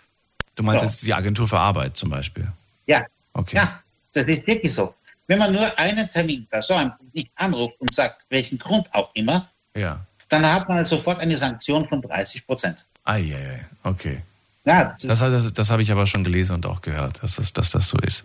Du 0.54 0.62
meinst 0.62 0.82
Ja. 0.82 0.88
jetzt 0.88 1.02
die 1.02 1.14
Agentur 1.14 1.48
für 1.48 1.58
Arbeit 1.58 1.96
zum 1.96 2.10
Beispiel? 2.10 2.46
Ja, 2.86 3.04
Okay. 3.32 3.56
ja, 3.56 3.82
das 4.12 4.24
ist 4.24 4.46
wirklich 4.46 4.72
so. 4.72 4.94
Wenn 5.26 5.38
man 5.38 5.52
nur 5.52 5.76
einen 5.78 6.08
Termin 6.10 6.46
versäumt 6.50 6.92
und 7.00 7.14
nicht 7.14 7.30
anruft 7.36 7.80
und 7.80 7.92
sagt, 7.92 8.26
welchen 8.30 8.58
Grund 8.58 8.92
auch 8.94 9.10
immer, 9.14 9.48
Ja. 9.76 10.04
dann 10.28 10.44
hat 10.44 10.68
man 10.68 10.84
sofort 10.84 11.20
eine 11.20 11.36
Sanktion 11.36 11.88
von 11.88 12.02
30 12.02 12.46
Prozent. 12.46 12.86
Eieiei, 13.04 13.64
okay. 13.82 14.22
Ja, 14.66 14.94
das 15.02 15.18
Das, 15.18 15.18
das, 15.20 15.52
das 15.54 15.70
habe 15.70 15.80
ich 15.82 15.90
aber 15.90 16.06
schon 16.06 16.22
gelesen 16.22 16.56
und 16.56 16.66
auch 16.66 16.82
gehört, 16.82 17.22
dass 17.22 17.36
das, 17.36 17.52
dass 17.54 17.70
das 17.70 17.88
so 17.88 17.96
ist. 17.98 18.24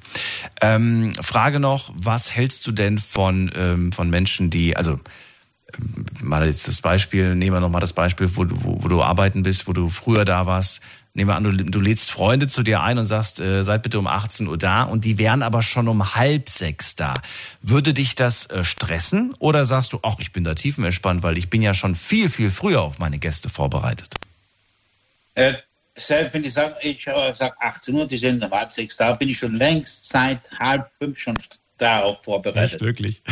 Ähm, 0.62 1.14
Frage 1.22 1.60
noch, 1.62 1.92
was 1.96 2.36
hältst 2.36 2.68
du 2.68 2.72
denn 2.74 3.00
von, 3.00 3.52
ähm, 3.56 3.92
von 3.94 4.10
Menschen, 4.10 4.50
die, 4.50 4.76
also 4.76 5.00
ähm, 5.80 6.06
mal 6.22 6.46
jetzt 6.46 6.68
das 6.68 6.82
Beispiel, 6.82 7.36
nehmen 7.36 7.56
wir 7.56 7.62
nochmal 7.62 7.80
das 7.82 7.94
Beispiel, 7.94 8.36
wo, 8.36 8.44
du- 8.44 8.64
wo, 8.64 8.84
wo 8.84 8.88
du 8.90 9.02
arbeiten 9.02 9.44
bist, 9.44 9.66
wo 9.68 9.74
du 9.74 9.90
früher 9.90 10.26
da 10.26 10.46
warst. 10.46 10.82
Nehmen 11.14 11.30
wir 11.30 11.36
an, 11.38 11.46
du, 11.46 11.52
du 11.54 11.80
lädst 11.80 12.12
Freunde 12.12 12.50
zu 12.50 12.62
dir 12.62 12.84
ein 12.84 12.98
und 12.98 13.06
sagst, 13.06 13.40
äh, 13.40 13.64
seid 13.64 13.82
bitte 13.84 13.98
um 13.98 14.06
18 14.06 14.46
Uhr 14.48 14.58
da 14.58 14.84
und 14.84 15.06
die 15.06 15.18
wären 15.18 15.42
aber 15.42 15.62
schon 15.62 15.88
um 15.88 16.16
halb 16.16 16.50
sechs 16.50 16.98
da. 16.98 17.14
Würde 17.62 17.94
dich 17.94 18.16
das 18.16 18.48
äh, 18.48 18.66
stressen 18.66 19.34
oder 19.40 19.66
sagst 19.66 19.94
du, 19.94 20.00
ach, 20.04 20.16
ich 20.20 20.34
bin 20.34 20.44
da 20.44 20.54
tiefenentspannt, 20.54 21.24
weil 21.24 21.38
ich 21.38 21.50
bin 21.50 21.62
ja 21.62 21.74
schon 21.74 21.96
viel, 21.96 22.30
viel 22.30 22.52
früher 22.52 22.82
auf 22.82 23.00
meine 23.00 23.18
Gäste 23.20 23.48
vorbereitet? 23.48 24.14
Äh, 25.36 25.54
selbst 25.98 26.34
wenn 26.34 26.44
die 26.44 26.50
sagen, 26.50 26.74
ich 26.82 27.08
äh, 27.08 27.34
sag 27.34 27.56
18 27.62 27.96
Uhr, 27.96 28.06
die 28.08 28.18
sind 28.18 28.44
um 28.44 28.52
halb 28.52 28.70
sechs 28.72 28.98
da, 28.98 29.14
bin 29.14 29.30
ich 29.30 29.38
schon 29.38 29.56
längst 29.56 30.10
seit 30.10 30.40
halb 30.60 30.90
fünf 31.00 31.18
schon 31.18 31.38
darauf 31.78 32.24
vorbereitet. 32.24 32.82
wirklich? 32.82 33.22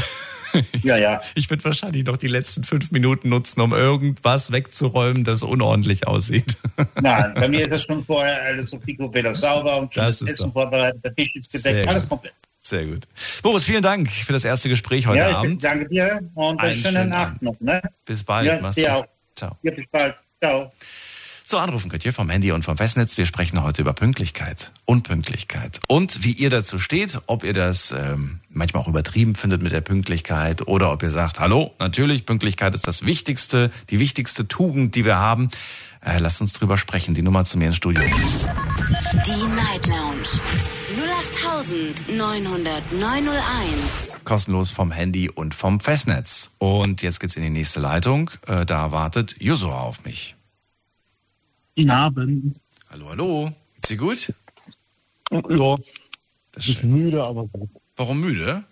Ja, 0.83 0.98
ja. 0.98 1.19
Ich 1.33 1.50
würde 1.50 1.63
wahrscheinlich 1.63 2.03
noch 2.05 2.15
die 2.15 2.27
letzten 2.27 2.63
fünf 2.63 2.91
Minuten 2.91 3.27
nutzen, 3.27 3.60
um 3.60 3.74
irgendwas 3.74 4.51
wegzuräumen, 4.51 5.24
das 5.24 5.41
unordentlich 5.41 6.05
aussieht. 6.05 6.55
Nein, 7.01 7.33
bei 7.33 7.48
mir 7.50 7.62
ist 7.62 7.74
das 7.74 7.83
schon 7.86 8.05
vorher 8.05 8.39
alles 8.43 8.69
so 8.69 8.77
picobello 8.77 9.33
sauber 9.33 9.77
und 9.77 9.91
schon 9.91 10.03
Das 10.05 10.19
das, 10.19 10.29
Essen 10.29 10.45
doch- 10.50 10.53
vorbereitet, 10.53 11.03
der 11.03 11.15
Tisch 11.15 11.31
ist 11.33 11.51
gedeckt, 11.51 11.75
Sehr 11.77 11.88
alles 11.89 12.03
gut. 12.03 12.10
komplett. 12.10 12.33
Sehr 12.60 12.86
gut. 12.86 13.07
Boris, 13.41 13.63
vielen 13.63 13.81
Dank 13.81 14.12
für 14.12 14.33
das 14.33 14.45
erste 14.45 14.69
Gespräch 14.69 15.07
heute 15.07 15.17
ja, 15.17 15.29
ich 15.31 15.36
Abend. 15.38 15.63
danke 15.63 15.89
dir 15.89 16.19
und 16.36 16.45
einen 16.51 16.60
Einen 16.60 16.75
schönen 16.75 16.95
schönen 16.98 17.10
Nacht 17.10 17.27
Abend. 17.29 17.41
noch. 17.41 17.60
Ne? 17.60 17.81
Bis 18.05 18.24
bald. 18.24 18.45
Ja, 18.62 18.72
dir 18.72 18.95
auch. 18.98 19.05
Ciao. 19.36 19.57
Ja, 19.63 19.72
bis 19.72 19.86
bald. 19.91 20.15
Ciao. 20.39 20.72
So, 21.45 21.57
anrufen 21.57 21.89
könnt 21.89 22.05
ihr 22.05 22.13
vom 22.13 22.29
Handy 22.29 22.53
und 22.53 22.63
vom 22.63 22.77
Festnetz. 22.77 23.17
Wir 23.17 23.25
sprechen 23.25 23.62
heute 23.62 23.81
über 23.81 23.91
Pünktlichkeit, 23.91 24.71
Unpünktlichkeit 24.85 25.81
und 25.88 26.23
wie 26.23 26.31
ihr 26.31 26.50
dazu 26.50 26.79
steht, 26.79 27.19
ob 27.27 27.43
ihr 27.43 27.51
das 27.51 27.91
ähm, 27.91 28.39
manchmal 28.50 28.83
auch 28.83 28.88
übertrieben 28.88 29.35
findet 29.35 29.62
mit 29.62 29.73
der 29.73 29.81
Pünktlichkeit 29.81 30.65
oder 30.67 30.93
ob 30.93 31.03
ihr 31.03 31.09
sagt, 31.09 31.41
hallo, 31.41 31.73
natürlich, 31.79 32.25
Pünktlichkeit 32.25 32.73
ist 32.75 32.88
das 32.88 33.05
Wichtigste, 33.05 33.71
die 33.89 34.00
wichtigste 34.00 34.47
Tugend, 34.47 34.95
die 34.95 35.03
wir 35.03 35.17
haben. 35.17 35.50
Äh, 36.00 36.19
lasst 36.19 36.39
uns 36.39 36.53
drüber 36.53 36.77
sprechen. 36.77 37.13
Die 37.13 37.21
Nummer 37.21 37.43
zu 37.43 37.57
mir 37.57 37.67
ins 37.67 37.75
Studio. 37.75 38.03
Die 38.03 39.55
Night 39.55 39.88
Lounge 39.88 40.29
0890901. 42.07 44.23
Kostenlos 44.23 44.69
vom 44.69 44.91
Handy 44.91 45.29
und 45.29 45.53
vom 45.53 45.81
Festnetz. 45.81 46.51
Und 46.57 47.01
jetzt 47.01 47.19
geht's 47.19 47.35
in 47.35 47.43
die 47.43 47.50
nächste 47.50 47.81
Leitung. 47.81 48.31
Äh, 48.47 48.65
da 48.65 48.91
wartet 48.91 49.35
Josua 49.39 49.81
auf 49.81 50.05
mich. 50.05 50.38
Guten 51.75 51.89
Abend. 51.89 52.61
Hallo, 52.89 53.09
hallo. 53.09 53.51
Geht's 53.75 53.89
dir 53.89 53.97
gut? 53.97 54.33
Ja, 55.31 55.77
Das 56.51 56.65
ich 56.65 56.69
ist 56.75 56.83
müde, 56.83 57.23
aber 57.23 57.49
Warum 57.95 58.21
müde? 58.21 58.63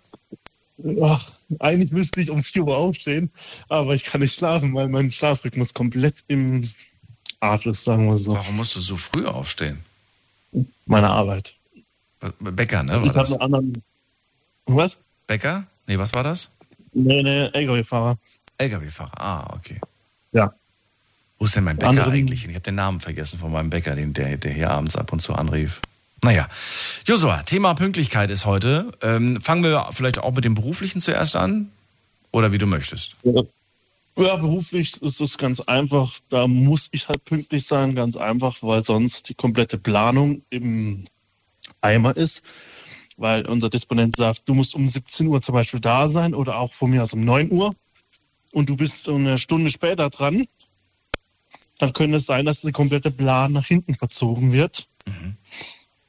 ach, 1.02 1.30
eigentlich 1.60 1.92
müsste 1.92 2.20
ich 2.20 2.30
um 2.30 2.42
4 2.42 2.64
Uhr 2.64 2.76
aufstehen, 2.76 3.30
aber 3.68 3.94
ich 3.94 4.04
kann 4.04 4.20
nicht 4.20 4.34
schlafen, 4.34 4.74
weil 4.74 4.88
mein 4.88 5.10
Schlafrhythmus 5.12 5.74
komplett 5.74 6.24
im 6.28 6.68
Arsch 7.40 7.66
ist, 7.66 7.84
sagen 7.84 8.06
wir 8.08 8.16
so. 8.16 8.34
Warum 8.34 8.56
musst 8.56 8.74
du 8.76 8.80
so 8.80 8.96
früh 8.96 9.26
aufstehen? 9.26 9.78
Meine 10.86 11.08
Arbeit. 11.08 11.54
Bäcker, 12.40 12.82
ne? 12.84 12.92
Ich 12.94 13.00
War 13.00 13.06
habe 13.08 13.18
das? 13.18 13.32
einen 13.32 13.40
anderen. 13.40 13.82
Was? 14.66 14.96
Bäcker? 15.26 15.66
Nee, 15.86 15.98
was 15.98 16.14
war 16.14 16.22
das? 16.22 16.50
Nee, 16.92 17.22
nee, 17.22 17.46
LKW-Fahrer. 17.46 18.16
LKW-Fahrer. 18.58 19.20
Ah, 19.20 19.54
okay. 19.56 19.80
Ja. 20.32 20.52
Wo 21.42 21.46
ist 21.46 21.56
denn 21.56 21.64
mein 21.64 21.76
Bäcker 21.76 21.90
Anderen- 21.90 22.12
eigentlich? 22.12 22.46
Ich 22.46 22.54
habe 22.54 22.60
den 22.60 22.76
Namen 22.76 23.00
vergessen 23.00 23.40
von 23.40 23.50
meinem 23.50 23.68
Bäcker, 23.68 23.96
den, 23.96 24.14
der, 24.14 24.36
der 24.36 24.52
hier 24.52 24.70
abends 24.70 24.94
ab 24.94 25.12
und 25.12 25.18
zu 25.18 25.34
anrief. 25.34 25.80
Naja, 26.22 26.46
Josua, 27.04 27.42
Thema 27.42 27.74
Pünktlichkeit 27.74 28.30
ist 28.30 28.46
heute. 28.46 28.92
Ähm, 29.02 29.40
fangen 29.40 29.64
wir 29.64 29.88
vielleicht 29.90 30.18
auch 30.18 30.30
mit 30.32 30.44
dem 30.44 30.54
Beruflichen 30.54 31.00
zuerst 31.00 31.34
an? 31.34 31.72
Oder 32.30 32.52
wie 32.52 32.58
du 32.58 32.66
möchtest? 32.66 33.16
Ja, 33.24 34.36
beruflich 34.36 35.02
ist 35.02 35.20
es 35.20 35.36
ganz 35.36 35.58
einfach. 35.58 36.12
Da 36.28 36.46
muss 36.46 36.88
ich 36.92 37.08
halt 37.08 37.24
pünktlich 37.24 37.66
sein, 37.66 37.96
ganz 37.96 38.16
einfach, 38.16 38.58
weil 38.60 38.84
sonst 38.84 39.28
die 39.28 39.34
komplette 39.34 39.78
Planung 39.78 40.42
im 40.50 41.06
Eimer 41.80 42.16
ist. 42.16 42.44
Weil 43.16 43.48
unser 43.48 43.68
Disponent 43.68 44.14
sagt, 44.14 44.42
du 44.44 44.54
musst 44.54 44.76
um 44.76 44.86
17 44.86 45.26
Uhr 45.26 45.42
zum 45.42 45.56
Beispiel 45.56 45.80
da 45.80 46.06
sein 46.06 46.34
oder 46.34 46.58
auch 46.58 46.72
von 46.72 46.90
mir 46.90 47.02
aus 47.02 47.14
um 47.14 47.24
9 47.24 47.50
Uhr 47.50 47.74
und 48.52 48.68
du 48.68 48.76
bist 48.76 49.08
eine 49.08 49.40
Stunde 49.40 49.70
später 49.70 50.08
dran. 50.08 50.46
Dann 51.82 51.92
könnte 51.94 52.18
es 52.18 52.26
sein, 52.26 52.46
dass 52.46 52.60
der 52.60 52.70
komplette 52.70 53.10
Plan 53.10 53.50
nach 53.50 53.66
hinten 53.66 53.96
verzogen 53.96 54.52
wird. 54.52 54.86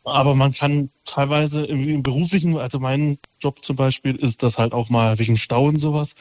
Aber 0.03 0.35
man 0.35 0.53
kann 0.53 0.91
teilweise 1.03 1.65
im, 1.65 1.89
im 1.89 2.03
beruflichen, 2.03 2.59
also 2.59 2.79
mein 2.79 3.17
Job 3.41 3.63
zum 3.63 3.75
Beispiel, 3.75 4.15
ist 4.15 4.43
das 4.43 4.59
halt 4.59 4.71
auch 4.71 4.91
mal 4.91 5.17
wegen 5.17 5.35
Stau 5.35 5.65
und 5.65 5.79
sowas. 5.79 6.13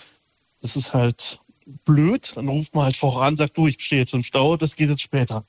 Das 0.62 0.74
ist 0.74 0.94
halt 0.94 1.38
blöd. 1.84 2.32
Dann 2.34 2.48
ruft 2.48 2.74
man 2.74 2.84
halt 2.84 2.96
voran, 2.96 3.36
sagt, 3.36 3.58
du, 3.58 3.66
ich 3.66 3.78
stehe 3.78 4.00
jetzt 4.00 4.14
im 4.14 4.22
Stau, 4.22 4.56
das 4.56 4.74
geht 4.74 4.88
jetzt 4.88 5.02
später. 5.02 5.44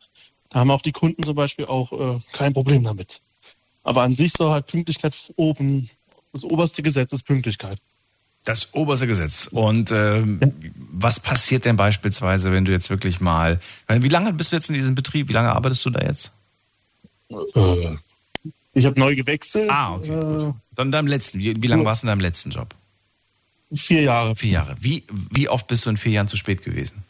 Da 0.50 0.60
haben 0.60 0.72
auch 0.72 0.82
die 0.82 0.92
Kunden 0.92 1.24
zum 1.24 1.36
Beispiel 1.36 1.68
auch 1.68 1.94
äh, 1.94 2.20
kein 2.34 2.52
Problem 2.52 2.84
damit. 2.84 3.22
Aber 3.84 4.02
an 4.02 4.18
sich 4.18 4.34
soll 4.34 4.52
halt 4.52 4.68
Pünktlichkeit 4.68 5.16
oben, 5.38 5.90
das 6.34 6.44
oberste 6.44 6.84
Gesetz 6.84 7.14
ist 7.14 7.24
Pünktlichkeit. 7.24 7.78
Das 8.46 8.74
oberste 8.74 9.08
Gesetz. 9.08 9.48
Und 9.48 9.92
ähm, 9.92 10.40
was 10.92 11.20
passiert 11.20 11.66
denn 11.66 11.78
beispielsweise, 11.78 12.52
wenn 12.52 12.66
du 12.66 12.72
jetzt 12.72 12.90
wirklich 12.90 13.22
mal. 13.22 13.60
Wie 13.88 14.10
lange 14.10 14.34
bist 14.34 14.52
du 14.52 14.58
jetzt 14.58 14.70
in 14.70 14.76
diesem 14.76 14.96
Betrieb? 14.96 15.30
Wie 15.30 15.34
lange 15.34 15.54
arbeitest 15.54 15.86
du 15.86 15.90
da 15.90 16.02
jetzt? 16.02 16.32
Äh, 17.30 17.96
ich 18.74 18.86
habe 18.86 19.00
neu 19.00 19.16
gewechselt. 19.16 19.70
Ah, 19.70 19.96
okay. 19.96 20.10
Äh. 20.12 20.54
Dann 20.76 20.88
in 20.88 20.92
deinem 20.92 21.08
letzten. 21.08 21.40
Wie, 21.40 21.62
wie 21.62 21.68
lange 21.68 21.86
warst 21.86 22.04
du 22.04 22.08
in 22.08 22.10
deinem 22.10 22.20
letzten 22.22 22.52
Job? 22.52 22.76
vier 23.76 24.02
Jahre. 24.02 24.36
Vier 24.36 24.52
Jahre. 24.52 24.76
Wie, 24.80 25.04
wie 25.32 25.50
oft 25.50 25.68
bist 25.68 25.86
du 25.86 25.90
in 25.90 25.98
vier 25.98 26.12
Jahren 26.14 26.28
zu 26.28 26.38
spät 26.38 26.64
gewesen? 26.64 27.04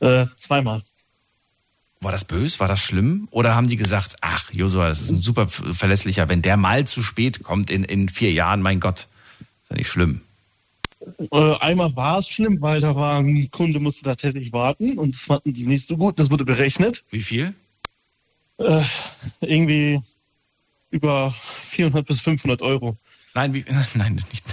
Äh, 0.00 0.26
zweimal. 0.36 0.82
War 2.00 2.10
das 2.10 2.24
böse? 2.24 2.58
War 2.58 2.66
das 2.66 2.80
schlimm? 2.80 3.28
Oder 3.30 3.54
haben 3.54 3.68
die 3.68 3.76
gesagt, 3.76 4.16
ach, 4.20 4.52
Josua, 4.52 4.88
das 4.88 5.00
ist 5.00 5.10
ein 5.10 5.20
super 5.20 5.46
verlässlicher, 5.48 6.28
wenn 6.28 6.42
der 6.42 6.56
mal 6.56 6.86
zu 6.86 7.02
spät 7.02 7.44
kommt 7.44 7.70
in, 7.70 7.84
in 7.84 8.08
vier 8.08 8.32
Jahren, 8.32 8.60
mein 8.60 8.80
Gott, 8.80 9.06
ja 9.72 9.78
nicht 9.78 9.88
schlimm. 9.88 10.20
Äh, 11.32 11.54
einmal 11.60 11.94
war 11.96 12.18
es 12.18 12.28
schlimm, 12.28 12.60
weil 12.60 12.80
da 12.80 12.94
war 12.94 13.18
ein 13.18 13.50
Kunde, 13.50 13.80
musste 13.80 14.04
da 14.04 14.10
tatsächlich 14.14 14.52
warten 14.52 14.98
und 14.98 15.14
das 15.14 15.22
fanden 15.22 15.52
die 15.52 15.64
nicht 15.66 15.86
so 15.86 15.96
gut. 15.96 16.18
Das 16.18 16.30
wurde 16.30 16.44
berechnet. 16.44 17.04
Wie 17.10 17.20
viel? 17.20 17.54
Äh, 18.58 18.82
irgendwie 19.40 20.00
über 20.90 21.32
400 21.32 22.06
bis 22.06 22.20
500 22.20 22.62
Euro. 22.62 22.96
Nein, 23.34 23.52
wie, 23.54 23.64
nein, 23.94 24.14
nicht. 24.14 24.44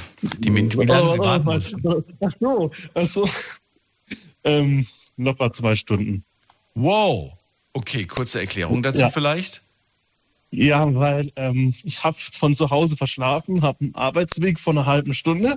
Die, 0.44 0.54
wie 0.54 0.86
lange 0.86 1.12
sie 1.14 1.20
warten 1.20 1.46
mussten. 1.46 2.04
Ach 2.22 2.32
so, 2.40 2.72
ach 2.96 3.06
so. 3.06 3.30
Ähm, 4.44 4.88
locker 5.18 5.52
zwei 5.52 5.76
Stunden. 5.76 6.24
Wow. 6.74 7.34
Okay, 7.74 8.06
kurze 8.06 8.40
Erklärung 8.40 8.82
dazu 8.82 9.02
Ja. 9.02 9.10
vielleicht. 9.10 9.62
Ja, 10.52 10.94
weil 10.96 11.32
ähm, 11.36 11.74
ich 11.84 12.04
habe 12.04 12.18
von 12.18 12.56
zu 12.56 12.70
Hause 12.70 12.98
verschlafen, 12.98 13.62
habe 13.62 13.82
einen 13.82 13.96
Arbeitsweg 13.96 14.60
von 14.60 14.78
einer 14.78 14.88
halben 14.88 15.14
Stunde 15.14 15.56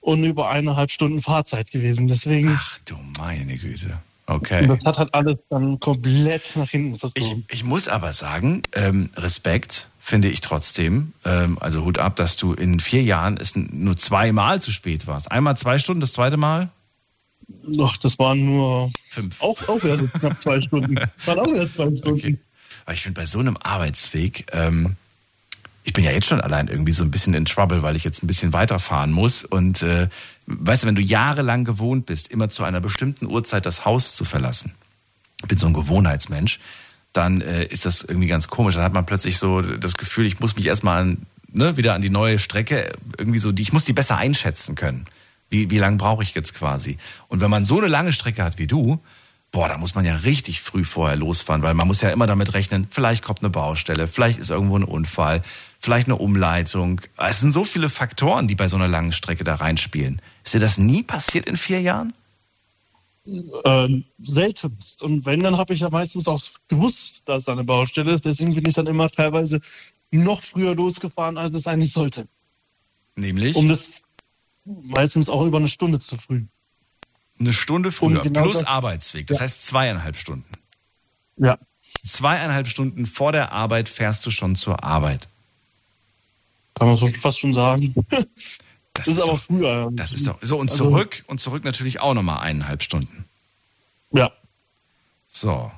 und 0.00 0.22
über 0.24 0.50
eineinhalb 0.50 0.90
Stunden 0.90 1.22
Fahrzeit 1.22 1.70
gewesen. 1.70 2.08
Deswegen, 2.08 2.54
Ach 2.58 2.78
du 2.84 2.96
meine 3.18 3.56
Güte. 3.56 3.98
Okay. 4.26 4.66
das 4.66 4.84
hat 4.84 4.98
halt 4.98 5.14
alles 5.14 5.36
dann 5.50 5.80
komplett 5.80 6.54
nach 6.56 6.68
hinten 6.68 6.94
Ich, 6.94 7.00
verzogen. 7.00 7.44
ich 7.48 7.64
muss 7.64 7.88
aber 7.88 8.12
sagen, 8.12 8.62
ähm, 8.72 9.10
Respekt 9.16 9.88
finde 9.98 10.28
ich 10.28 10.40
trotzdem. 10.40 11.12
Ähm, 11.24 11.58
also 11.60 11.84
Hut 11.84 11.98
ab, 11.98 12.16
dass 12.16 12.36
du 12.36 12.52
in 12.52 12.80
vier 12.80 13.02
Jahren 13.02 13.36
es 13.36 13.56
nur 13.56 13.96
zweimal 13.96 14.60
zu 14.60 14.70
spät 14.72 15.06
warst. 15.06 15.30
Einmal 15.32 15.56
zwei 15.56 15.78
Stunden, 15.78 16.00
das 16.00 16.12
zweite 16.12 16.36
Mal 16.36 16.70
Doch, 17.66 17.96
das 17.96 18.18
waren 18.18 18.44
nur 18.44 18.90
fünf. 19.08 19.40
auch, 19.42 19.68
auch 19.68 19.82
erst 19.84 20.12
knapp 20.14 20.40
zwei 20.42 20.60
Stunden. 20.60 20.96
Waren 21.24 21.38
auch 21.40 21.48
erst 21.54 21.74
zwei 21.74 21.86
Stunden. 21.86 22.08
Okay. 22.08 22.38
Aber 22.84 22.94
ich 22.94 23.02
finde 23.02 23.20
bei 23.20 23.26
so 23.26 23.38
einem 23.38 23.56
Arbeitsweg, 23.56 24.46
ähm, 24.52 24.96
ich 25.84 25.92
bin 25.92 26.04
ja 26.04 26.12
jetzt 26.12 26.26
schon 26.26 26.40
allein 26.40 26.68
irgendwie 26.68 26.92
so 26.92 27.02
ein 27.02 27.10
bisschen 27.10 27.34
in 27.34 27.44
Trouble, 27.44 27.82
weil 27.82 27.96
ich 27.96 28.04
jetzt 28.04 28.22
ein 28.22 28.26
bisschen 28.26 28.52
weiterfahren 28.52 29.10
muss. 29.10 29.44
Und 29.44 29.82
äh, 29.82 30.08
weißt 30.46 30.82
du, 30.82 30.86
wenn 30.86 30.94
du 30.94 31.02
jahrelang 31.02 31.64
gewohnt 31.64 32.06
bist, 32.06 32.30
immer 32.30 32.48
zu 32.48 32.64
einer 32.64 32.80
bestimmten 32.80 33.26
Uhrzeit 33.26 33.66
das 33.66 33.84
Haus 33.84 34.14
zu 34.14 34.24
verlassen, 34.24 34.74
bin 35.48 35.58
so 35.58 35.66
ein 35.66 35.72
Gewohnheitsmensch, 35.72 36.60
dann 37.12 37.40
äh, 37.40 37.64
ist 37.64 37.84
das 37.84 38.02
irgendwie 38.02 38.28
ganz 38.28 38.48
komisch. 38.48 38.74
Dann 38.74 38.84
hat 38.84 38.92
man 38.92 39.06
plötzlich 39.06 39.38
so 39.38 39.60
das 39.60 39.96
Gefühl, 39.96 40.26
ich 40.26 40.40
muss 40.40 40.56
mich 40.56 40.66
erstmal 40.66 41.02
an, 41.02 41.26
ne, 41.52 41.76
wieder 41.76 41.94
an 41.94 42.02
die 42.02 42.10
neue 42.10 42.38
Strecke 42.38 42.92
irgendwie 43.18 43.40
so, 43.40 43.50
die, 43.50 43.62
ich 43.62 43.72
muss 43.72 43.84
die 43.84 43.92
besser 43.92 44.16
einschätzen 44.16 44.76
können. 44.76 45.06
Wie, 45.50 45.68
wie 45.68 45.78
lange 45.78 45.96
brauche 45.98 46.22
ich 46.22 46.34
jetzt 46.34 46.54
quasi? 46.54 46.96
Und 47.28 47.40
wenn 47.40 47.50
man 47.50 47.64
so 47.64 47.78
eine 47.78 47.88
lange 47.88 48.12
Strecke 48.12 48.42
hat 48.44 48.58
wie 48.58 48.66
du, 48.66 49.00
boah, 49.52 49.68
da 49.68 49.76
muss 49.76 49.94
man 49.94 50.04
ja 50.04 50.16
richtig 50.16 50.62
früh 50.62 50.84
vorher 50.84 51.16
losfahren, 51.16 51.62
weil 51.62 51.74
man 51.74 51.86
muss 51.86 52.00
ja 52.00 52.10
immer 52.10 52.26
damit 52.26 52.54
rechnen, 52.54 52.88
vielleicht 52.90 53.22
kommt 53.22 53.40
eine 53.40 53.50
Baustelle, 53.50 54.08
vielleicht 54.08 54.38
ist 54.38 54.50
irgendwo 54.50 54.76
ein 54.76 54.84
Unfall, 54.84 55.44
vielleicht 55.78 56.08
eine 56.08 56.16
Umleitung. 56.16 57.02
Es 57.18 57.40
sind 57.40 57.52
so 57.52 57.64
viele 57.64 57.90
Faktoren, 57.90 58.48
die 58.48 58.54
bei 58.54 58.66
so 58.66 58.76
einer 58.76 58.88
langen 58.88 59.12
Strecke 59.12 59.44
da 59.44 59.56
reinspielen. 59.56 60.22
Ist 60.42 60.54
dir 60.54 60.60
das 60.60 60.78
nie 60.78 61.02
passiert 61.02 61.46
in 61.46 61.58
vier 61.58 61.82
Jahren? 61.82 62.14
Ähm, 63.64 64.04
seltenst. 64.18 65.02
Und 65.02 65.26
wenn, 65.26 65.40
dann 65.40 65.56
habe 65.56 65.74
ich 65.74 65.80
ja 65.80 65.90
meistens 65.90 66.26
auch 66.26 66.42
gewusst, 66.66 67.28
dass 67.28 67.44
da 67.44 67.52
eine 67.52 67.62
Baustelle 67.62 68.10
ist. 68.10 68.24
Deswegen 68.24 68.54
bin 68.54 68.66
ich 68.66 68.74
dann 68.74 68.86
immer 68.86 69.08
teilweise 69.08 69.60
noch 70.10 70.42
früher 70.42 70.74
losgefahren, 70.74 71.38
als 71.38 71.54
es 71.54 71.66
eigentlich 71.66 71.92
sollte. 71.92 72.26
Nämlich? 73.14 73.54
Um 73.54 73.68
das 73.68 74.02
meistens 74.64 75.28
auch 75.28 75.44
über 75.44 75.58
eine 75.58 75.68
Stunde 75.68 76.00
zu 76.00 76.16
früh. 76.16 76.44
Eine 77.40 77.52
Stunde 77.52 77.90
früher, 77.92 78.22
genau 78.22 78.42
plus 78.42 78.58
das- 78.58 78.66
Arbeitsweg. 78.66 79.26
Das 79.26 79.40
heißt 79.40 79.64
zweieinhalb 79.66 80.16
Stunden. 80.16 80.46
Ja. 81.36 81.58
Zweieinhalb 82.04 82.68
Stunden 82.68 83.06
vor 83.06 83.32
der 83.32 83.52
Arbeit 83.52 83.88
fährst 83.88 84.24
du 84.26 84.30
schon 84.30 84.56
zur 84.56 84.82
Arbeit. 84.84 85.28
Kann 86.74 86.88
man 86.88 86.96
so 86.96 87.06
fast 87.08 87.38
schon 87.40 87.52
sagen. 87.52 87.94
Das, 88.94 89.06
Das 89.06 89.14
ist 89.14 89.22
aber 89.22 89.32
doch, 89.32 89.40
früher. 89.42 89.88
das 89.92 90.12
ist 90.12 90.26
doch 90.26 90.38
so 90.42 90.58
und 90.58 90.70
Also- 90.70 90.84
zurück 90.84 91.24
und 91.26 91.40
zurück 91.40 91.64
natürlich 91.64 92.00
auch 92.00 92.12
nochmal 92.12 92.40
eineinhalb 92.40 92.82
Stunden. 92.82 93.24
Ja. 94.10 94.30
So, 95.30 95.72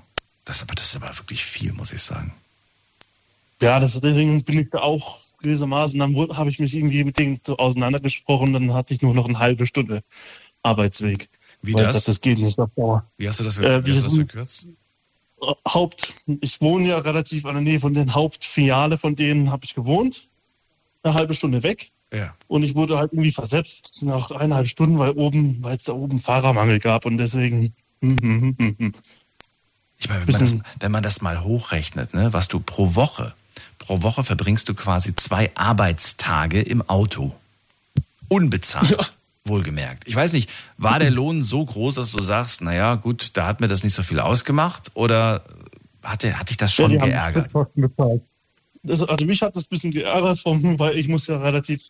das 0.44 0.62
aber 0.62 0.74
das 0.74 0.86
ist 0.86 0.96
aber 0.96 1.16
wirklich 1.16 1.44
viel, 1.44 1.72
muss 1.74 1.92
ich 1.92 2.02
sagen. 2.02 2.34
Ja, 3.62 3.78
das, 3.78 4.00
deswegen 4.00 4.42
bin 4.42 4.58
ich 4.62 4.70
da 4.70 4.78
auch 4.80 5.20
gewissermaßen, 5.40 5.96
dann 6.00 6.12
habe 6.36 6.50
ich 6.50 6.58
mich 6.58 6.74
irgendwie 6.74 7.04
mit 7.04 7.16
denen 7.16 7.38
auseinandergesprochen, 7.46 8.52
dann 8.52 8.74
hatte 8.74 8.92
ich 8.92 9.00
nur 9.00 9.14
noch 9.14 9.28
eine 9.28 9.38
halbe 9.38 9.64
Stunde 9.64 10.02
Arbeitsweg. 10.64 11.28
Wie 11.64 11.74
Weil 11.74 11.84
das? 11.84 11.94
sagte, 11.94 12.10
das 12.10 12.20
geht 12.20 12.38
nicht 12.38 12.58
auf 12.58 12.70
Dauer. 12.76 13.04
Wie 13.16 13.28
hast 13.28 13.40
du 13.40 13.44
das, 13.44 13.58
Äh, 13.58 13.84
wie 13.86 13.96
hast 13.96 14.06
das 14.06 14.14
verkürzt? 14.14 14.66
Haupt, 15.68 16.14
ich 16.40 16.60
wohne 16.60 16.88
ja 16.88 16.98
relativ 16.98 17.44
an 17.44 17.54
der 17.54 17.62
Nähe 17.62 17.80
von 17.80 17.92
den 17.92 18.14
Hauptfiliale 18.14 18.96
von 18.96 19.14
denen 19.14 19.50
habe 19.50 19.64
ich 19.64 19.74
gewohnt. 19.74 20.28
Eine 21.02 21.14
halbe 21.14 21.34
Stunde 21.34 21.62
weg. 21.62 21.90
Ja. 22.12 22.34
Und 22.48 22.62
ich 22.62 22.74
wurde 22.74 22.98
halt 22.98 23.12
irgendwie 23.12 23.32
versetzt 23.32 23.92
nach 24.00 24.30
eineinhalb 24.30 24.68
Stunden, 24.68 24.98
weil 24.98 25.10
oben, 25.12 25.62
weil 25.62 25.76
es 25.76 25.84
da 25.84 25.92
oben 25.92 26.20
Fahrermangel 26.20 26.78
gab 26.78 27.04
und 27.06 27.18
deswegen. 27.18 27.74
hm, 28.00 28.54
hm, 28.58 28.76
hm. 28.78 28.92
Ich 29.98 30.08
meine, 30.08 30.26
wenn 30.26 30.32
man, 30.32 30.40
das, 30.40 30.66
wenn 30.80 30.92
man 30.92 31.02
das 31.02 31.20
mal 31.22 31.42
hochrechnet, 31.42 32.14
ne, 32.14 32.32
was 32.32 32.48
du 32.48 32.60
pro 32.60 32.94
Woche, 32.94 33.34
pro 33.78 34.02
Woche 34.02 34.22
verbringst 34.22 34.68
du 34.68 34.74
quasi 34.74 35.16
zwei 35.16 35.50
Arbeitstage 35.54 36.60
im 36.60 36.88
Auto. 36.88 37.34
Unbezahlt. 38.28 38.90
Ja. 38.90 38.98
Wohlgemerkt. 39.46 40.08
Ich 40.08 40.16
weiß 40.16 40.32
nicht, 40.32 40.48
war 40.78 40.98
der 40.98 41.10
Lohn 41.10 41.42
so 41.42 41.64
groß, 41.64 41.96
dass 41.96 42.12
du 42.12 42.22
sagst, 42.22 42.62
naja, 42.62 42.94
gut, 42.94 43.32
da 43.34 43.46
hat 43.46 43.60
mir 43.60 43.68
das 43.68 43.84
nicht 43.84 43.92
so 43.92 44.02
viel 44.02 44.18
ausgemacht 44.18 44.90
oder 44.94 45.44
hat, 46.02 46.22
der, 46.22 46.38
hat 46.38 46.48
dich 46.48 46.56
das 46.56 46.72
schon 46.72 46.92
Ja, 46.92 47.04
geärgert? 47.04 47.50
Das, 48.82 49.02
also 49.02 49.24
mich 49.26 49.42
hat 49.42 49.54
das 49.54 49.64
ein 49.64 49.68
bisschen 49.68 49.90
geärgert, 49.90 50.38
vom, 50.38 50.78
weil 50.78 50.96
ich 50.96 51.08
muss 51.08 51.26
ja 51.26 51.36
relativ, 51.38 51.88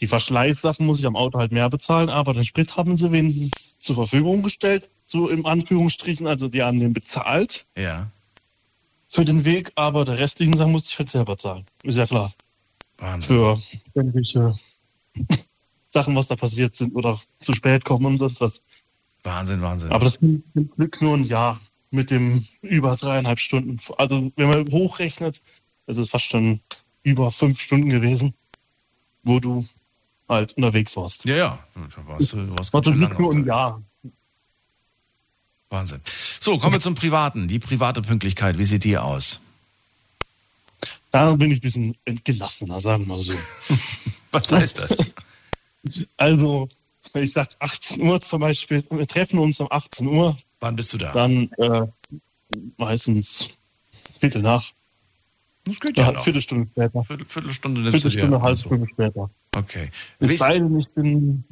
die 0.00 0.06
Verschleißsachen 0.06 0.86
muss 0.86 1.00
ich 1.00 1.06
am 1.06 1.16
Auto 1.16 1.38
halt 1.38 1.50
mehr 1.50 1.68
bezahlen, 1.68 2.10
aber 2.10 2.32
den 2.32 2.44
Sprit 2.44 2.76
haben 2.76 2.96
sie 2.96 3.10
wenigstens 3.10 3.78
zur 3.80 3.96
Verfügung 3.96 4.44
gestellt, 4.44 4.88
so 5.04 5.28
im 5.28 5.46
Anführungsstrichen, 5.46 6.28
also 6.28 6.48
die 6.48 6.62
haben 6.62 6.78
den 6.78 6.92
bezahlt 6.92 7.66
Ja, 7.76 8.08
für 9.08 9.24
den 9.24 9.44
Weg, 9.44 9.72
aber 9.74 10.04
der 10.04 10.18
restlichen 10.18 10.56
Sachen 10.56 10.72
musste 10.72 10.90
ich 10.90 10.98
halt 10.98 11.10
selber 11.10 11.38
zahlen. 11.38 11.64
Ist 11.82 11.96
ja 11.98 12.06
klar. 12.06 12.32
Wahnsinn. 12.98 13.36
Für 13.36 13.62
irgendwelche 13.94 14.54
Sachen, 15.98 16.14
was 16.14 16.28
da 16.28 16.36
passiert 16.36 16.76
sind 16.76 16.94
oder 16.94 17.18
zu 17.40 17.52
spät 17.52 17.84
kommen 17.84 18.06
und 18.06 18.18
sonst 18.18 18.40
was. 18.40 18.62
Wahnsinn, 19.24 19.60
Wahnsinn. 19.62 19.90
Aber 19.90 20.04
das 20.04 20.20
ging 20.20 20.42
zum 20.54 20.70
Glück 20.70 21.02
nur 21.02 21.16
ein 21.16 21.24
Jahr 21.24 21.60
mit 21.90 22.10
dem 22.10 22.44
über 22.62 22.96
dreieinhalb 22.96 23.40
Stunden. 23.40 23.80
Also 23.96 24.30
wenn 24.36 24.48
man 24.48 24.70
hochrechnet, 24.70 25.42
ist 25.86 25.98
es 25.98 26.10
fast 26.10 26.26
schon 26.26 26.60
über 27.02 27.32
fünf 27.32 27.60
Stunden 27.60 27.88
gewesen, 27.88 28.32
wo 29.24 29.40
du 29.40 29.66
halt 30.28 30.52
unterwegs 30.52 30.96
warst. 30.96 31.24
ja, 31.24 31.36
ja, 31.36 31.58
da 31.74 32.06
warst 32.06 32.32
du 32.32 32.58
warst 32.58 32.72
War 32.72 32.82
zum 32.82 32.96
Glück 32.96 33.18
nur 33.18 33.34
ein. 33.34 33.44
Jahr. 33.44 33.82
Wahnsinn. 35.70 36.00
So, 36.40 36.58
kommen 36.58 36.74
wir 36.74 36.80
zum 36.80 36.94
Privaten. 36.94 37.48
Die 37.48 37.58
private 37.58 38.02
Pünktlichkeit, 38.02 38.56
wie 38.56 38.64
sieht 38.64 38.84
die 38.84 38.96
aus? 38.96 39.40
Da 41.10 41.34
bin 41.34 41.50
ich 41.50 41.58
ein 41.58 41.62
bisschen 41.62 41.96
gelassener, 42.24 42.78
sagen 42.78 43.06
wir 43.06 43.16
mal 43.16 43.20
so. 43.20 43.32
Was 44.30 44.52
heißt 44.52 44.78
das? 44.78 44.98
Also, 46.16 46.68
wenn 47.12 47.22
ich 47.24 47.32
sage 47.32 47.50
18 47.58 48.02
Uhr 48.02 48.20
zum 48.20 48.40
Beispiel, 48.40 48.84
wir 48.90 49.06
treffen 49.06 49.38
uns 49.38 49.60
um 49.60 49.68
18 49.70 50.06
Uhr, 50.06 50.36
Wann 50.60 50.76
bist 50.76 50.92
du 50.92 50.98
da? 50.98 51.12
dann 51.12 51.50
äh, 51.58 51.86
meistens 52.76 53.48
Viertel 54.18 54.42
nach, 54.42 54.72
Das 55.64 55.78
geht 55.80 55.96
ja, 55.98 56.06
ja 56.06 56.12
noch. 56.12 56.24
Viertelstunde 56.24 56.68
später. 56.70 57.04
Viertel, 57.04 57.26
Viertelstunde 57.26 57.80
nimmst 57.80 57.94
du 57.94 58.00
Viertelstunde, 58.00 58.36
dir. 58.36 58.42
halbe 58.42 58.48
Also, 58.48 58.68
Stunde 58.68 58.86
später. 58.90 59.30
Okay. 59.54 59.90
Es 60.18 60.38
sei 60.38 60.58
denn, 60.58 60.78
ich 60.80 60.88
bin 60.90 61.44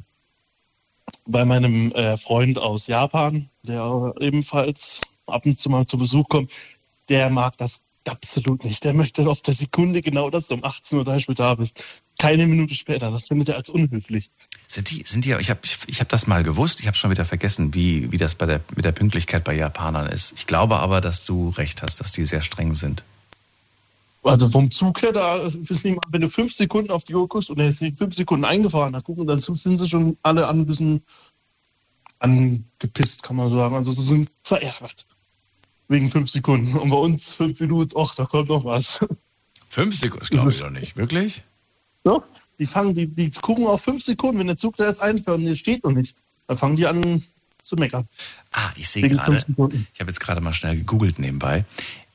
bei 1.25 1.45
meinem 1.45 1.91
äh, 1.93 2.17
Freund 2.17 2.57
aus 2.59 2.87
Japan, 2.87 3.49
der 3.63 4.13
ebenfalls 4.19 5.01
ab 5.25 5.45
und 5.45 5.59
zu 5.59 5.69
mal 5.69 5.85
zu 5.85 5.97
Besuch 5.97 6.27
kommt. 6.29 6.51
Der 7.09 7.29
mag 7.29 7.55
das 7.57 7.81
absolut 8.09 8.63
nicht. 8.63 8.83
Der 8.83 8.93
möchte 8.93 9.27
auf 9.29 9.41
der 9.41 9.53
Sekunde 9.53 10.01
genau, 10.01 10.29
dass 10.29 10.47
du 10.47 10.55
um 10.55 10.63
18 10.63 10.99
Uhr 10.99 11.05
da 11.05 11.55
bist. 11.55 11.83
Keine 12.19 12.47
Minute 12.47 12.75
später. 12.75 13.11
Das 13.11 13.27
findet 13.27 13.49
er 13.49 13.55
als 13.55 13.69
unhöflich. 13.69 14.29
Sind 14.67 14.89
die, 14.91 15.03
sind 15.05 15.25
die, 15.25 15.33
ich 15.33 15.49
habe 15.49 15.59
ich, 15.63 15.77
ich 15.87 15.99
hab 16.01 16.09
das 16.09 16.27
mal 16.27 16.43
gewusst, 16.43 16.79
ich 16.79 16.87
habe 16.87 16.97
schon 16.97 17.11
wieder 17.11 17.25
vergessen, 17.25 17.73
wie, 17.73 18.11
wie 18.11 18.17
das 18.17 18.35
bei 18.35 18.45
der, 18.45 18.61
mit 18.75 18.85
der 18.85 18.91
Pünktlichkeit 18.91 19.43
bei 19.43 19.55
Japanern 19.55 20.07
ist. 20.07 20.33
Ich 20.35 20.47
glaube 20.47 20.77
aber, 20.77 21.01
dass 21.01 21.25
du 21.25 21.49
recht 21.49 21.81
hast, 21.83 21.99
dass 21.99 22.11
die 22.11 22.25
sehr 22.25 22.41
streng 22.41 22.73
sind. 22.73 23.03
Also 24.23 24.49
vom 24.49 24.69
Zug 24.71 25.01
her, 25.01 25.13
da 25.13 25.37
ist 25.37 25.85
mal, 25.85 25.97
wenn 26.09 26.21
du 26.21 26.29
fünf 26.29 26.53
Sekunden 26.53 26.91
auf 26.91 27.05
die 27.05 27.15
Uhr 27.15 27.27
guckst 27.27 27.49
und 27.49 27.59
er 27.59 27.69
ist 27.69 27.81
nicht 27.81 27.97
fünf 27.97 28.13
Sekunden 28.13 28.43
eingefahren, 28.43 28.93
da 28.93 28.99
gucken 28.99 29.25
dann 29.25 29.39
sind 29.39 29.77
sie 29.77 29.87
schon 29.87 30.17
alle 30.21 30.47
an 30.47 30.59
ein 30.59 30.65
bisschen 30.65 31.01
angepisst, 32.19 33.23
kann 33.23 33.37
man 33.37 33.51
sagen. 33.51 33.75
Also 33.75 33.91
sie 33.91 34.03
sind 34.03 34.31
verärgert. 34.43 35.05
Wegen 35.89 36.11
fünf 36.11 36.29
Sekunden. 36.29 36.77
Und 36.77 36.89
bei 36.89 36.97
uns 36.97 37.33
fünf 37.33 37.59
Minuten, 37.59 37.93
ach, 37.97 38.15
da 38.15 38.25
kommt 38.25 38.49
noch 38.49 38.65
was. 38.65 38.99
Fünf 39.69 39.97
Sekunden, 39.97 40.21
das 40.21 40.29
glaube 40.29 40.49
ich 40.49 40.59
doch 40.59 40.69
nicht. 40.69 40.97
Wirklich? 40.97 41.43
Ja? 42.03 42.21
Die 42.59 42.65
fangen, 42.65 42.95
die, 42.95 43.07
die 43.07 43.29
gucken 43.29 43.67
auf 43.67 43.83
fünf 43.83 44.03
Sekunden, 44.03 44.39
wenn 44.39 44.47
der 44.47 44.57
Zug 44.57 44.77
da 44.77 44.87
jetzt 44.87 45.01
einfährt 45.01 45.37
und 45.37 45.45
der 45.45 45.55
steht 45.55 45.83
noch 45.83 45.91
nicht, 45.91 46.17
dann 46.47 46.57
fangen 46.57 46.75
die 46.75 46.87
an 46.87 47.23
zu 47.61 47.75
meckern. 47.75 48.07
Ah, 48.51 48.71
ich 48.75 48.89
sehe 48.89 49.07
gerade, 49.07 49.35
ich 49.35 49.99
habe 49.99 50.09
jetzt 50.09 50.19
gerade 50.19 50.41
mal 50.41 50.53
schnell 50.53 50.77
gegoogelt 50.77 51.19
nebenbei. 51.19 51.65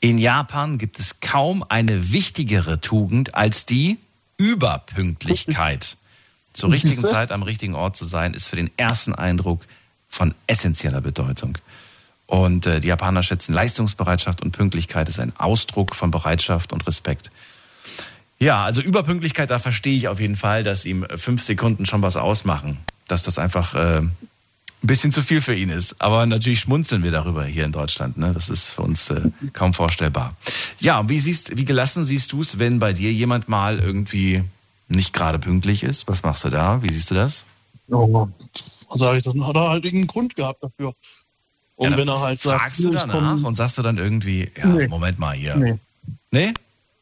In 0.01 0.19
Japan 0.19 0.79
gibt 0.79 0.99
es 0.99 1.21
kaum 1.21 1.63
eine 1.69 2.11
wichtigere 2.11 2.81
Tugend 2.81 3.35
als 3.37 3.67
die 3.67 3.99
Überpünktlichkeit. 4.37 5.97
Zur 6.53 6.73
richtigen? 6.73 7.01
Zeit 7.01 7.31
am 7.31 7.43
richtigen 7.43 7.75
Ort 7.75 7.97
zu 7.97 8.05
sein, 8.05 8.35
ist 8.35 8.49
für 8.49 8.57
den 8.57 8.71
ersten 8.77 9.15
Eindruck 9.15 9.65
von 10.11 10.35
essentieller 10.47 11.01
Bedeutung. 11.01 11.57
Und 12.33 12.65
äh, 12.65 12.81
die 12.81 12.89
Japaner 12.89 13.23
schätzen 13.23 13.53
Leistungsbereitschaft 13.53 14.41
und 14.41 14.53
Pünktlichkeit 14.53 15.07
ist 15.11 15.21
ein 15.21 15.35
Ausdruck 15.37 15.95
von 15.95 16.11
Bereitschaft 16.11 16.73
und 16.73 16.87
Respekt. 16.87 17.31
Ja, 18.39 18.65
also 18.65 18.81
Überpünktlichkeit, 18.81 19.51
da 19.51 19.59
verstehe 19.59 19.95
ich 19.95 20.09
auf 20.09 20.19
jeden 20.19 20.37
Fall, 20.37 20.63
dass 20.63 20.87
ihm 20.87 21.05
äh, 21.05 21.19
fünf 21.19 21.43
Sekunden 21.43 21.85
schon 21.85 22.01
was 22.01 22.17
ausmachen. 22.17 22.79
Dass 23.07 23.23
das 23.23 23.39
einfach 23.39 23.75
äh, 23.75 23.99
ein 23.99 24.17
bisschen 24.81 25.13
zu 25.13 25.21
viel 25.21 25.43
für 25.43 25.55
ihn 25.55 25.69
ist. 25.69 26.01
Aber 26.01 26.25
natürlich 26.25 26.61
schmunzeln 26.61 27.03
wir 27.03 27.11
darüber 27.11 27.45
hier 27.45 27.67
in 27.67 27.73
Deutschland. 27.73 28.17
Ne? 28.17 28.33
Das 28.33 28.49
ist 28.49 28.71
für 28.71 28.81
uns 28.81 29.11
äh, 29.11 29.21
kaum 29.53 29.75
vorstellbar. 29.75 30.35
Ja, 30.81 31.07
wie 31.11 31.21
siehst, 31.21 31.59
wie 31.59 31.67
gelassen 31.67 32.03
siehst 32.03 32.33
du 32.33 32.41
es, 32.41 32.59
wenn 32.59 32.79
bei 32.79 32.95
dir 32.95 33.13
jemand 33.13 33.51
mal 33.51 33.79
irgendwie 33.79 34.43
nicht 34.89 35.13
gerade 35.13 35.39
pünktlich 35.39 35.83
ist? 35.83 36.09
Was 36.09 36.23
machst 36.23 36.45
du 36.45 36.49
da? 36.49 36.83
Wie 36.83 36.91
siehst 36.91 37.11
du 37.11 37.15
das? 37.15 37.45
Ja, 37.89 37.99
sage 38.95 39.19
ich, 39.19 39.25
dann 39.25 39.47
hat 39.47 39.55
er 39.55 39.69
halt 39.69 39.85
irgendeinen 39.85 40.07
Grund 40.07 40.35
gehabt 40.35 40.63
dafür. 40.63 40.95
Und 41.77 41.85
Ja, 41.85 41.91
dann 41.91 41.99
wenn 42.01 42.09
er 42.09 42.21
halt 42.21 42.41
sagt, 42.41 42.61
fragst 42.61 42.85
du 42.85 42.91
danach 42.91 43.35
komm- 43.35 43.45
und 43.45 43.55
sagst 43.55 43.79
du 43.79 43.83
dann 43.83 43.99
irgendwie, 43.99 44.51
ja, 44.57 44.67
Nee. 44.67 44.87
Moment 44.89 45.19
mal 45.19 45.35
hier. 45.35 45.57
Nee. 45.57 45.79
Nee? 46.31 46.53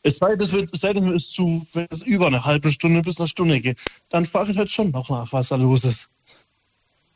Es 0.03 0.19
sei 0.19 0.31
denn, 0.31 0.41
es, 0.41 0.53
wird, 0.53 0.71
es 0.73 0.81
sei 0.81 0.93
denn, 0.93 1.09
es 1.09 1.25
ist 1.25 1.35
zu, 1.35 1.67
wenn 1.75 1.87
es 1.91 2.03
über 2.03 2.29
eine 2.29 2.45
halbe 2.45 2.71
Stunde 2.71 3.03
bis 3.03 3.19
eine 3.19 3.29
Stunde 3.29 3.61
geht, 3.61 3.79
dann 4.09 4.25
frage 4.25 4.53
ich 4.53 4.59
halt 4.59 4.71
schon 4.71 4.91
noch 4.91 5.11
nach, 5.11 5.31
was 5.33 5.49
da 5.49 5.57
los 5.57 5.85
ist. 5.85 6.09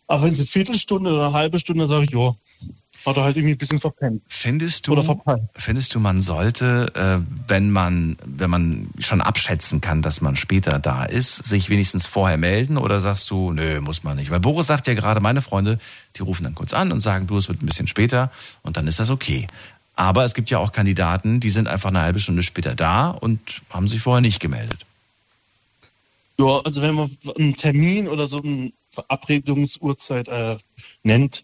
Aber 0.07 0.25
wenn 0.25 0.33
es 0.33 0.39
eine 0.39 0.47
Viertelstunde 0.47 1.15
oder 1.15 1.27
eine 1.27 1.35
halbe 1.35 1.59
Stunde 1.59 1.87
sage 1.87 2.05
ich, 2.05 2.11
ja, 2.11 2.35
hat 3.07 3.17
er 3.17 3.25
halt 3.25 3.37
irgendwie 3.37 3.55
ein 3.55 3.59
bisschen 3.59 3.81
verpennt. 3.81 4.23
Findest 4.29 4.87
du, 4.87 4.93
Oder 4.93 5.03
verpeilt. 5.03 5.43
findest 5.55 5.95
du, 5.95 6.01
man 6.01 6.21
sollte, 6.21 6.93
äh, 6.95 7.25
wenn 7.49 7.71
man, 7.71 8.17
wenn 8.25 8.49
man 8.49 8.89
schon 8.99 9.21
abschätzen 9.21 9.81
kann, 9.81 10.01
dass 10.01 10.21
man 10.21 10.37
später 10.37 10.79
da 10.79 11.05
ist, 11.05 11.45
sich 11.45 11.69
wenigstens 11.69 12.07
vorher 12.07 12.39
melden 12.39 12.79
oder 12.79 13.01
sagst 13.01 13.31
du, 13.31 13.53
nö, 13.53 13.81
muss 13.81 14.05
man 14.05 14.17
nicht? 14.17 14.31
Weil 14.31 14.41
Boris 14.41 14.67
sagt 14.67 14.87
ja 14.87 14.95
gerade, 14.95 15.21
meine 15.21 15.43
Freunde, 15.43 15.79
die 16.17 16.23
rufen 16.23 16.45
dann 16.45 16.55
kurz 16.55 16.73
an 16.73 16.93
und 16.93 17.01
sagen, 17.01 17.27
du, 17.27 17.37
es 17.37 17.49
wird 17.49 17.63
ein 17.63 17.67
bisschen 17.67 17.87
später 17.87 18.31
und 18.63 18.77
dann 18.77 18.87
ist 18.87 18.99
das 18.99 19.11
okay. 19.11 19.47
Aber 19.97 20.25
es 20.25 20.35
gibt 20.35 20.51
ja 20.51 20.59
auch 20.59 20.73
Kandidaten, 20.73 21.41
die 21.41 21.51
sind 21.51 21.69
einfach 21.69 21.91
eine 21.91 22.01
halbe 22.01 22.21
Stunde 22.21 22.43
später 22.43 22.75
da 22.75 23.11
und 23.11 23.63
haben 23.71 23.87
sich 23.87 24.01
vorher 24.01 24.21
nicht 24.23 24.41
gemeldet. 24.41 24.81
Ja, 26.39 26.61
also 26.65 26.83
wenn 26.83 26.95
man 26.95 27.11
einen 27.39 27.55
Termin 27.55 28.09
oder 28.09 28.27
so 28.27 28.43
eine 28.43 28.73
Verabredungsuhrzeit 28.91 30.27
äh, 30.29 30.57
nennt 31.03 31.43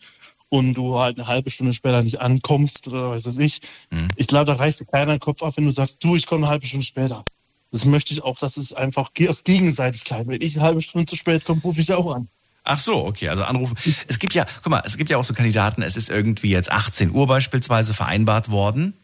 und 0.50 0.74
du 0.74 0.98
halt 0.98 1.18
eine 1.18 1.26
halbe 1.26 1.50
Stunde 1.50 1.72
später 1.72 2.02
nicht 2.02 2.20
ankommst 2.20 2.86
oder 2.88 3.10
weiß 3.10 3.24
es 3.24 3.38
ich. 3.38 3.60
Mhm. 3.90 4.10
Ich 4.16 4.26
glaube, 4.26 4.44
da 4.44 4.54
reißt 4.54 4.80
dir 4.80 4.84
keiner 4.84 5.14
den 5.14 5.20
Kopf 5.20 5.42
ab, 5.42 5.54
wenn 5.56 5.64
du 5.64 5.70
sagst, 5.70 6.04
du, 6.04 6.16
ich 6.16 6.26
komme 6.26 6.44
eine 6.44 6.50
halbe 6.50 6.66
Stunde 6.66 6.84
später. 6.84 7.24
Das 7.72 7.84
möchte 7.84 8.12
ich 8.12 8.22
auch, 8.22 8.36
dass 8.38 8.56
es 8.56 8.74
einfach 8.74 9.10
auf 9.28 9.44
Gegenseitigkeit. 9.44 10.26
Wenn 10.26 10.42
ich 10.42 10.56
eine 10.56 10.66
halbe 10.66 10.82
Stunde 10.82 11.06
zu 11.06 11.16
spät 11.16 11.44
komme, 11.44 11.60
rufe 11.62 11.80
ich 11.80 11.92
auch 11.92 12.14
an. 12.14 12.28
Ach 12.64 12.78
so, 12.78 13.06
okay, 13.06 13.28
also 13.28 13.44
anrufen. 13.44 13.76
Es 14.06 14.18
gibt 14.18 14.34
ja, 14.34 14.44
guck 14.62 14.70
mal, 14.70 14.82
es 14.84 14.96
gibt 14.96 15.08
ja 15.08 15.16
auch 15.16 15.24
so 15.24 15.32
Kandidaten, 15.32 15.82
es 15.82 15.96
ist 15.96 16.10
irgendwie 16.10 16.50
jetzt 16.50 16.70
18 16.70 17.10
Uhr 17.10 17.26
beispielsweise 17.26 17.94
vereinbart 17.94 18.50
worden 18.50 18.94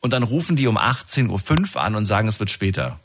und 0.00 0.12
dann 0.12 0.22
rufen 0.22 0.56
die 0.56 0.66
um 0.66 0.76
18.05 0.76 1.74
Uhr 1.74 1.82
an 1.82 1.94
und 1.94 2.06
sagen, 2.06 2.26
es 2.26 2.40
wird 2.40 2.50
später. 2.50 2.98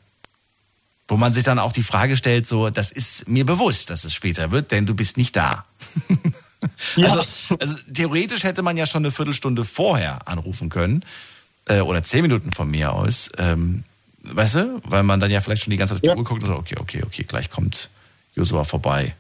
Wo 1.08 1.18
man 1.18 1.34
sich 1.34 1.44
dann 1.44 1.60
auch 1.60 1.72
die 1.72 1.84
Frage 1.84 2.18
stellt, 2.18 2.48
so, 2.48 2.72
das 2.72 2.92
ist 2.92 3.28
mir 3.28 3.46
bewusst, 3.46 3.92
dass 3.92 4.06
es 4.06 4.14
später 4.14 4.50
wird, 4.50 4.72
denn 4.72 4.88
du 4.88 4.96
bist 4.96 5.18
nicht 5.18 5.36
da. 5.36 5.66
ja. 6.96 7.08
also, 7.10 7.56
also, 7.60 7.76
theoretisch 7.94 8.44
hätte 8.44 8.62
man 8.62 8.78
ja 8.78 8.86
schon 8.86 9.04
eine 9.04 9.12
Viertelstunde 9.12 9.66
vorher 9.66 10.28
anrufen 10.28 10.70
können 10.70 11.04
äh, 11.66 11.82
oder 11.82 12.04
zehn 12.04 12.22
Minuten 12.22 12.52
von 12.52 12.70
mir 12.70 12.94
aus. 12.94 13.30
Ähm, 13.38 13.84
weißt 14.24 14.56
du, 14.56 14.82
weil 14.86 15.04
man 15.04 15.20
dann 15.20 15.32
ja 15.32 15.42
vielleicht 15.42 15.64
schon 15.64 15.72
die 15.72 15.78
ganze 15.78 15.96
Zeit 15.96 15.98
auf 15.98 16.02
die 16.02 16.10
ja. 16.10 16.16
Uhr 16.16 16.24
guckt 16.24 16.44
und 16.44 16.48
so, 16.48 16.56
okay, 16.56 16.76
okay, 16.80 17.04
okay, 17.06 17.24
gleich 17.24 17.50
kommt 17.50 17.90
Josua 18.36 18.64
vorbei. 18.64 19.16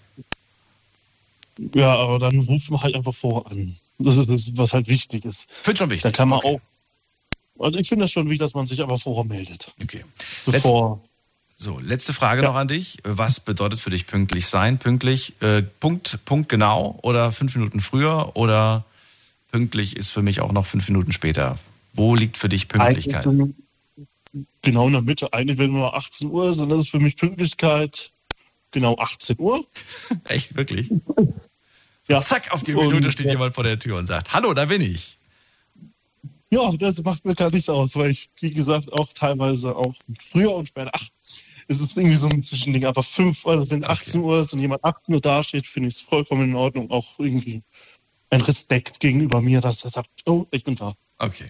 Ja, 1.73 1.95
aber 1.95 2.19
dann 2.19 2.39
rufen 2.39 2.73
wir 2.73 2.81
halt 2.81 2.95
einfach 2.95 3.13
vor 3.13 3.49
an. 3.49 3.77
Das 3.97 4.17
ist 4.17 4.29
das, 4.29 4.57
was 4.57 4.73
halt 4.73 4.87
wichtig 4.87 5.23
ist. 5.23 5.49
Finde 5.49 5.77
schon 5.77 5.89
wichtig. 5.89 6.03
Da 6.03 6.11
kann 6.11 6.29
man 6.29 6.39
okay. 6.39 6.59
auch. 7.57 7.63
Also 7.63 7.79
ich 7.79 7.87
finde 7.87 8.03
das 8.03 8.11
schon 8.11 8.25
wichtig, 8.25 8.39
dass 8.39 8.53
man 8.53 8.67
sich 8.67 8.81
aber 8.81 8.97
vorher 8.97 9.23
meldet. 9.23 9.73
Okay. 9.81 10.03
Bevor. 10.45 11.01
So, 11.57 11.79
letzte 11.79 12.13
Frage 12.13 12.41
ja. 12.41 12.49
noch 12.49 12.55
an 12.55 12.67
dich. 12.67 12.97
Was 13.03 13.39
bedeutet 13.39 13.79
für 13.79 13.89
dich 13.89 14.07
pünktlich 14.07 14.47
sein? 14.47 14.77
Pünktlich, 14.77 15.33
äh, 15.41 15.61
Punkt, 15.61 16.19
Punkt 16.25 16.49
genau 16.49 16.99
oder 17.01 17.31
fünf 17.31 17.55
Minuten 17.55 17.79
früher 17.79 18.35
oder 18.35 18.85
pünktlich 19.51 19.95
ist 19.95 20.09
für 20.09 20.21
mich 20.21 20.41
auch 20.41 20.51
noch 20.51 20.65
fünf 20.65 20.87
Minuten 20.89 21.13
später? 21.13 21.57
Wo 21.93 22.13
liegt 22.13 22.37
für 22.37 22.49
dich 22.49 22.67
Pünktlichkeit? 22.67 23.25
Genau 24.61 24.87
in 24.87 24.93
der 24.93 25.01
Mitte. 25.01 25.31
Eigentlich, 25.31 25.57
wenn 25.57 25.71
nur 25.71 25.95
18 25.95 26.29
Uhr 26.29 26.49
ist, 26.49 26.59
dann 26.59 26.69
ist 26.71 26.79
es 26.79 26.89
für 26.89 26.99
mich 26.99 27.15
Pünktlichkeit 27.15 28.11
genau 28.71 28.97
18 28.97 29.37
Uhr. 29.39 29.65
Echt, 30.25 30.57
wirklich? 30.57 30.91
ja. 32.09 32.21
Zack, 32.21 32.51
auf 32.51 32.63
die 32.63 32.73
Minute 32.73 33.07
und, 33.07 33.11
steht 33.13 33.27
ja. 33.27 33.31
jemand 33.31 33.55
vor 33.55 33.63
der 33.63 33.79
Tür 33.79 33.97
und 33.97 34.07
sagt, 34.07 34.33
hallo, 34.33 34.53
da 34.53 34.65
bin 34.65 34.81
ich. 34.81 35.17
Ja, 36.49 36.71
das 36.77 37.01
macht 37.01 37.25
mir 37.25 37.33
gar 37.33 37.49
nichts 37.49 37.69
aus, 37.69 37.95
weil 37.95 38.11
ich, 38.11 38.29
wie 38.39 38.51
gesagt, 38.51 38.91
auch 38.91 39.11
teilweise 39.13 39.75
auch 39.75 39.95
früher 40.19 40.53
und 40.53 40.67
später, 40.67 40.91
ach, 40.93 41.07
es 41.67 41.81
ist 41.81 41.97
irgendwie 41.97 42.15
so 42.15 42.27
ein 42.27 42.43
Zwischending, 42.43 42.85
aber 42.85 43.03
fünf, 43.03 43.45
also 43.45 43.69
wenn 43.71 43.83
okay. 43.83 43.91
18 43.91 44.21
Uhr 44.21 44.41
ist 44.41 44.53
und 44.53 44.59
jemand 44.59 44.83
18 44.83 45.15
Uhr 45.15 45.21
dasteht, 45.21 45.67
finde 45.67 45.89
ich 45.89 45.95
es 45.95 46.01
vollkommen 46.01 46.49
in 46.49 46.55
Ordnung, 46.55 46.91
auch 46.91 47.19
irgendwie 47.19 47.63
ein 48.29 48.41
Respekt 48.41 48.99
gegenüber 48.99 49.41
mir, 49.41 49.61
dass 49.61 49.83
er 49.83 49.89
sagt, 49.89 50.09
oh, 50.25 50.45
ich 50.51 50.63
bin 50.63 50.75
da. 50.75 50.93
Okay. 51.17 51.45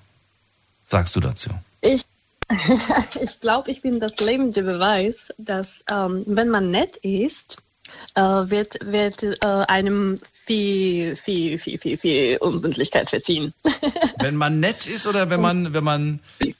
sagst 0.88 1.16
du 1.16 1.20
dazu? 1.20 1.50
Ich, 1.82 2.04
ich 3.22 3.40
glaube, 3.40 3.72
ich 3.72 3.82
bin 3.82 4.00
das 4.00 4.16
lebende 4.18 4.64
Beweis, 4.64 5.34
dass 5.38 5.84
ähm, 5.90 6.24
wenn 6.26 6.50
man 6.50 6.72
nett 6.72 6.98
ist, 6.98 7.58
äh, 8.16 8.22
wird, 8.22 8.78
wird 8.86 9.24
äh, 9.24 9.48
einem 9.68 10.20
viel, 10.32 11.16
viel, 11.16 11.58
viel, 11.58 11.78
viel, 11.78 11.98
viel 11.98 12.38
Unpünktlichkeit 12.38 13.10
verziehen. 13.10 13.54
wenn 14.20 14.36
man 14.36 14.60
nett 14.60 14.88
ist 14.88 15.06
oder 15.08 15.30
wenn 15.30 15.42
man, 15.42 15.74
wenn 15.74 15.84
man 15.84 16.20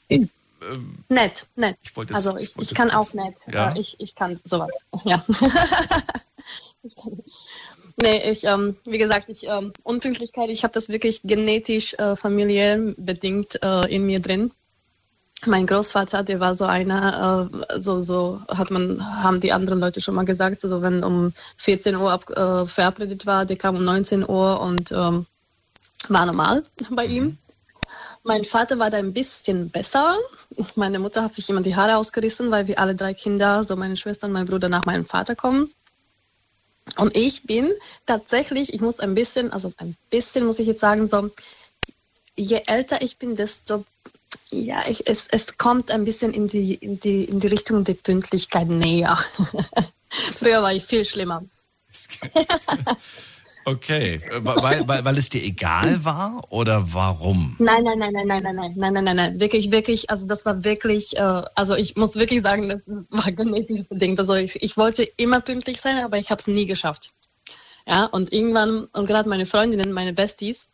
ähm, 0.10 0.30
nett, 1.10 1.46
nett. 1.56 1.78
Ich 1.84 1.96
wollte 1.96 2.14
also 2.14 2.38
ich, 2.38 2.52
ich, 2.58 2.72
ich 2.72 2.76
kann 2.76 2.92
auch 2.92 3.14
nett. 3.14 3.36
Ja? 3.52 3.74
Ich, 3.76 3.96
ich 4.00 4.16
kann 4.16 4.40
sowas. 4.44 4.70
Ja. 5.04 5.24
ich 6.84 6.96
kann, 6.96 7.24
Nee, 7.98 8.30
ich, 8.30 8.44
ähm, 8.44 8.76
wie 8.86 8.98
gesagt, 8.98 9.30
ich, 9.30 9.44
ähm, 9.44 9.72
Unpünktlichkeit, 9.84 10.50
ich 10.50 10.64
habe 10.64 10.74
das 10.74 10.90
wirklich 10.90 11.22
genetisch, 11.24 11.94
äh, 11.94 12.16
familiär 12.16 12.78
bedingt 12.98 13.62
äh, 13.64 13.94
in 13.94 14.06
mir 14.06 14.20
drin. 14.20 14.52
Mein 15.48 15.66
Großvater, 15.66 16.24
der 16.24 16.40
war 16.40 16.54
so 16.56 16.66
einer, 16.66 17.50
äh, 17.52 17.80
so, 17.80 18.02
so 18.02 18.42
hat 18.50 18.70
man, 18.72 19.02
haben 19.24 19.40
die 19.40 19.54
anderen 19.54 19.80
Leute 19.80 20.02
schon 20.02 20.16
mal 20.16 20.26
gesagt, 20.26 20.62
so 20.62 20.82
wenn 20.82 21.04
um 21.04 21.32
14 21.58 21.96
Uhr 21.96 22.12
ab, 22.12 22.30
äh, 22.32 22.66
verabredet 22.66 23.26
war, 23.26 23.46
der 23.46 23.58
kam 23.58 23.78
um 23.78 23.86
19 23.86 24.28
Uhr 24.28 24.60
und 24.60 24.92
ähm, 24.92 25.26
war 26.10 26.26
normal 26.26 26.64
bei 26.90 27.06
ihm. 27.06 27.24
Mhm. 27.26 27.38
Mein 28.24 28.44
Vater 28.44 28.80
war 28.80 28.90
da 28.90 28.98
ein 28.98 29.14
bisschen 29.14 29.70
besser. 29.70 30.16
Meine 30.76 30.98
Mutter 30.98 31.22
hat 31.22 31.36
sich 31.36 31.48
immer 31.50 31.62
die 31.62 31.76
Haare 31.76 31.96
ausgerissen, 31.96 32.50
weil 32.50 32.68
wir 32.68 32.80
alle 32.80 32.96
drei 32.96 33.14
Kinder, 33.14 33.64
so 33.64 33.76
meine 33.76 33.96
Schwester 33.96 34.26
und 34.26 34.34
mein 34.34 34.48
Bruder, 34.48 34.68
nach 34.68 34.86
meinem 34.86 35.06
Vater 35.06 35.36
kommen. 35.36 35.72
Und 36.98 37.16
ich 37.16 37.44
bin 37.44 37.72
tatsächlich, 38.06 38.74
ich 38.74 38.82
muss 38.82 39.00
ein 39.00 39.16
bisschen, 39.16 39.52
also 39.52 39.74
ein 39.78 39.96
bisschen 40.10 40.46
muss 40.46 40.60
ich 40.60 40.68
jetzt 40.68 40.82
sagen, 40.82 41.10
so, 41.10 41.30
je 42.36 42.62
älter 42.68 43.02
ich 43.02 43.18
bin, 43.18 43.36
desto, 43.36 43.86
ja, 44.52 44.88
ich, 44.88 45.08
es, 45.08 45.28
es 45.30 45.58
kommt 45.58 45.92
ein 45.92 46.06
bisschen 46.06 46.32
in 46.32 46.48
die, 46.48 46.76
in 46.76 47.00
die, 47.00 47.26
in 47.26 47.40
die 47.40 47.48
Richtung 47.48 47.84
der 47.84 47.96
Pünktlichkeit 47.96 48.68
näher. 48.68 49.18
Früher 50.10 50.62
war 50.62 50.74
ich 50.74 50.86
viel 50.86 51.06
schlimmer. 51.06 51.44
Okay, 53.68 54.22
weil, 54.42 54.88
weil, 54.88 55.06
weil 55.06 55.18
es 55.18 55.28
dir 55.28 55.42
egal 55.44 56.06
war 56.06 56.44
oder 56.50 56.94
warum? 56.94 57.56
Nein, 57.58 57.84
nein, 57.84 57.98
nein, 57.98 58.14
nein, 58.14 58.28
nein, 58.28 58.44
nein, 58.44 58.56
nein, 58.56 58.74
nein, 58.76 58.94
nein, 58.94 59.04
nein, 59.04 59.16
nein, 59.16 59.40
wirklich, 59.40 59.72
wirklich, 59.72 60.08
also 60.12 60.28
das 60.28 60.46
war 60.46 60.64
wirklich, 60.64 61.18
äh, 61.18 61.42
also 61.56 61.74
ich 61.74 61.96
muss 61.96 62.16
wirklich 62.16 62.44
sagen, 62.46 62.70
das 62.70 62.84
war 62.86 63.32
genetisch 63.32 63.88
bedingt. 63.90 64.20
Also 64.20 64.36
ich, 64.36 64.62
ich 64.62 64.78
wollte 64.78 65.04
immer 65.18 65.42
pünktlich 65.42 65.82
sein, 65.82 66.04
aber 66.04 66.20
ich 66.20 66.30
habe 66.30 66.40
es 66.40 66.46
nie 66.46 66.68
geschafft. 66.68 67.12
Ja, 67.88 68.06
und 68.06 68.32
irgendwann, 68.32 68.86
und 68.94 69.08
gerade 69.08 69.28
meine 69.28 69.48
Freundinnen, 69.48 69.92
meine 69.92 70.14
Besties, 70.14 70.68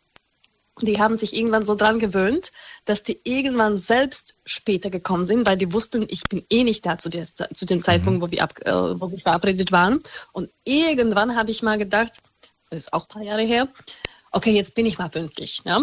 die 0.80 0.98
haben 0.98 1.16
sich 1.16 1.34
irgendwann 1.34 1.64
so 1.64 1.74
dran 1.74 1.98
gewöhnt, 1.98 2.50
dass 2.84 3.02
die 3.02 3.20
irgendwann 3.24 3.76
selbst 3.76 4.34
später 4.44 4.90
gekommen 4.90 5.24
sind, 5.24 5.46
weil 5.46 5.56
die 5.56 5.72
wussten, 5.72 6.06
ich 6.08 6.24
bin 6.24 6.44
eh 6.50 6.64
nicht 6.64 6.84
da 6.84 6.98
zu, 6.98 7.08
der, 7.08 7.26
zu 7.26 7.64
dem 7.64 7.82
Zeitpunkt, 7.82 8.20
mhm. 8.20 8.22
wo, 8.22 8.30
wir 8.30 8.42
ab, 8.42 8.54
äh, 8.64 8.72
wo 8.72 9.10
wir 9.10 9.18
verabredet 9.18 9.72
waren. 9.72 10.00
Und 10.32 10.50
irgendwann 10.64 11.36
habe 11.36 11.50
ich 11.50 11.62
mal 11.62 11.78
gedacht, 11.78 12.20
ist 12.72 12.92
auch 12.92 13.04
ein 13.04 13.08
paar 13.08 13.22
Jahre 13.22 13.42
her, 13.42 13.68
okay, 14.32 14.52
jetzt 14.52 14.74
bin 14.74 14.86
ich 14.86 14.98
mal 14.98 15.08
pünktlich. 15.08 15.62
Ja? 15.64 15.82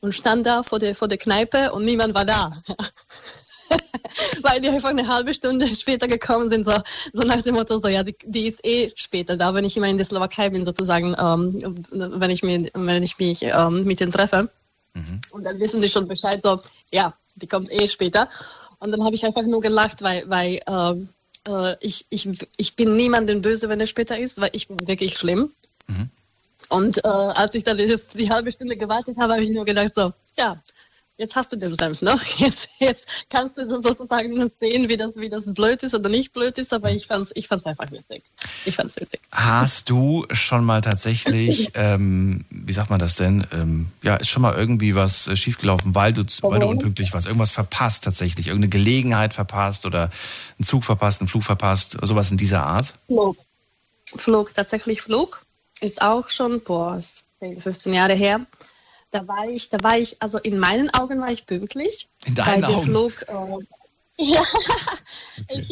Und 0.00 0.14
stand 0.14 0.46
da 0.46 0.62
vor 0.62 0.78
der, 0.78 0.94
vor 0.94 1.08
der 1.08 1.18
Kneipe 1.18 1.72
und 1.72 1.84
niemand 1.84 2.14
war 2.14 2.24
da. 2.24 2.52
Weil 4.42 4.60
die 4.60 4.68
einfach 4.68 4.88
eine 4.88 5.06
halbe 5.06 5.32
Stunde 5.32 5.68
später 5.76 6.08
gekommen 6.08 6.50
sind, 6.50 6.64
so, 6.64 6.72
so 7.12 7.22
nach 7.22 7.40
dem 7.42 7.54
Motto, 7.54 7.78
so 7.78 7.88
ja, 7.88 8.02
die, 8.02 8.16
die 8.24 8.48
ist 8.48 8.64
eh 8.64 8.90
später 8.96 9.36
da, 9.36 9.54
wenn 9.54 9.64
ich 9.64 9.76
immer 9.76 9.86
in 9.86 9.96
der 9.96 10.06
Slowakei 10.06 10.50
bin, 10.50 10.64
sozusagen, 10.64 11.14
ähm, 11.18 11.84
wenn, 11.92 12.30
ich 12.30 12.42
mir, 12.42 12.68
wenn 12.74 13.02
ich 13.02 13.18
mich 13.18 13.42
ähm, 13.42 13.84
mit 13.84 14.00
denen 14.00 14.10
treffe. 14.10 14.50
Mhm. 14.94 15.20
Und 15.30 15.44
dann 15.44 15.60
wissen 15.60 15.80
die 15.80 15.88
schon 15.88 16.08
Bescheid, 16.08 16.40
so, 16.42 16.60
ja, 16.90 17.14
die 17.36 17.46
kommt 17.46 17.70
eh 17.70 17.86
später. 17.86 18.28
Und 18.80 18.90
dann 18.90 19.04
habe 19.04 19.14
ich 19.14 19.24
einfach 19.24 19.42
nur 19.42 19.60
gelacht, 19.60 20.02
weil, 20.02 20.28
weil 20.28 20.60
ähm, 20.66 21.10
äh, 21.46 21.76
ich, 21.80 22.06
ich, 22.10 22.28
ich 22.56 22.74
bin 22.74 22.96
niemandem 22.96 23.42
böse, 23.42 23.68
wenn 23.68 23.80
er 23.80 23.86
später 23.86 24.18
ist, 24.18 24.40
weil 24.40 24.50
ich 24.52 24.68
bin 24.68 24.88
wirklich 24.88 25.16
schlimm. 25.16 25.52
Mhm. 25.86 26.10
Und 26.70 27.04
äh, 27.04 27.08
als 27.08 27.54
ich 27.54 27.64
dann 27.64 27.76
die, 27.76 27.94
die 28.14 28.30
halbe 28.30 28.52
Stunde 28.52 28.76
gewartet 28.76 29.16
habe, 29.18 29.34
habe 29.34 29.42
ich 29.42 29.50
nur 29.50 29.64
gedacht, 29.64 29.92
so, 29.94 30.12
ja, 30.36 30.56
jetzt 31.20 31.36
hast 31.36 31.52
du 31.52 31.56
den 31.56 31.76
Senf, 31.76 32.00
ne? 32.00 32.18
Jetzt, 32.38 32.70
jetzt 32.80 33.06
kannst 33.28 33.58
du 33.58 33.82
sozusagen 33.82 34.50
sehen, 34.58 34.88
wie 34.88 34.96
das, 34.96 35.10
wie 35.16 35.28
das 35.28 35.52
blöd 35.52 35.82
ist 35.82 35.94
oder 35.94 36.08
nicht 36.08 36.32
blöd 36.32 36.56
ist, 36.56 36.72
aber 36.72 36.90
ich 36.90 37.06
fand's, 37.06 37.30
ich 37.34 37.46
fand's 37.46 37.66
einfach 37.66 37.90
witzig. 37.90 38.22
Ich 38.64 38.74
fand's 38.74 38.96
witzig. 38.96 39.20
Hast 39.30 39.90
du 39.90 40.26
schon 40.32 40.64
mal 40.64 40.80
tatsächlich, 40.80 41.70
ähm, 41.74 42.46
wie 42.50 42.72
sagt 42.72 42.88
man 42.88 42.98
das 42.98 43.16
denn? 43.16 43.46
Ähm, 43.52 43.88
ja, 44.02 44.16
ist 44.16 44.30
schon 44.30 44.42
mal 44.42 44.54
irgendwie 44.54 44.94
was 44.94 45.26
äh, 45.26 45.36
schiefgelaufen, 45.36 45.94
weil 45.94 46.14
du, 46.14 46.24
weil 46.40 46.60
du 46.60 46.66
unpünktlich 46.66 47.12
warst, 47.12 47.26
irgendwas 47.26 47.50
verpasst 47.50 48.04
tatsächlich, 48.04 48.46
irgendeine 48.46 48.70
Gelegenheit 48.70 49.34
verpasst 49.34 49.84
oder 49.84 50.10
einen 50.58 50.64
Zug 50.64 50.84
verpasst, 50.84 51.20
einen 51.20 51.28
Flug 51.28 51.44
verpasst, 51.44 51.98
sowas 52.00 52.30
in 52.30 52.38
dieser 52.38 52.64
Art? 52.64 52.94
Flug. 53.06 53.36
Flug, 54.06 54.54
tatsächlich 54.54 55.02
Flug. 55.02 55.44
Ist 55.80 56.02
auch 56.02 56.28
schon, 56.28 56.60
boah, 56.60 57.00
15 57.40 57.92
Jahre 57.92 58.14
her 58.14 58.46
da 59.10 59.26
war 59.26 59.48
ich, 59.48 59.68
da 59.68 59.82
war 59.82 59.98
ich, 59.98 60.16
also 60.20 60.38
in 60.38 60.58
meinen 60.58 60.88
Augen 60.90 61.20
war 61.20 61.30
ich 61.30 61.46
pünktlich. 61.46 62.08
In 62.24 62.34
deinen 62.34 62.64
Augen? 62.64 62.82
Flug, 62.82 63.12
äh, 63.22 63.34
ja, 64.22 64.42
okay. 65.48 65.64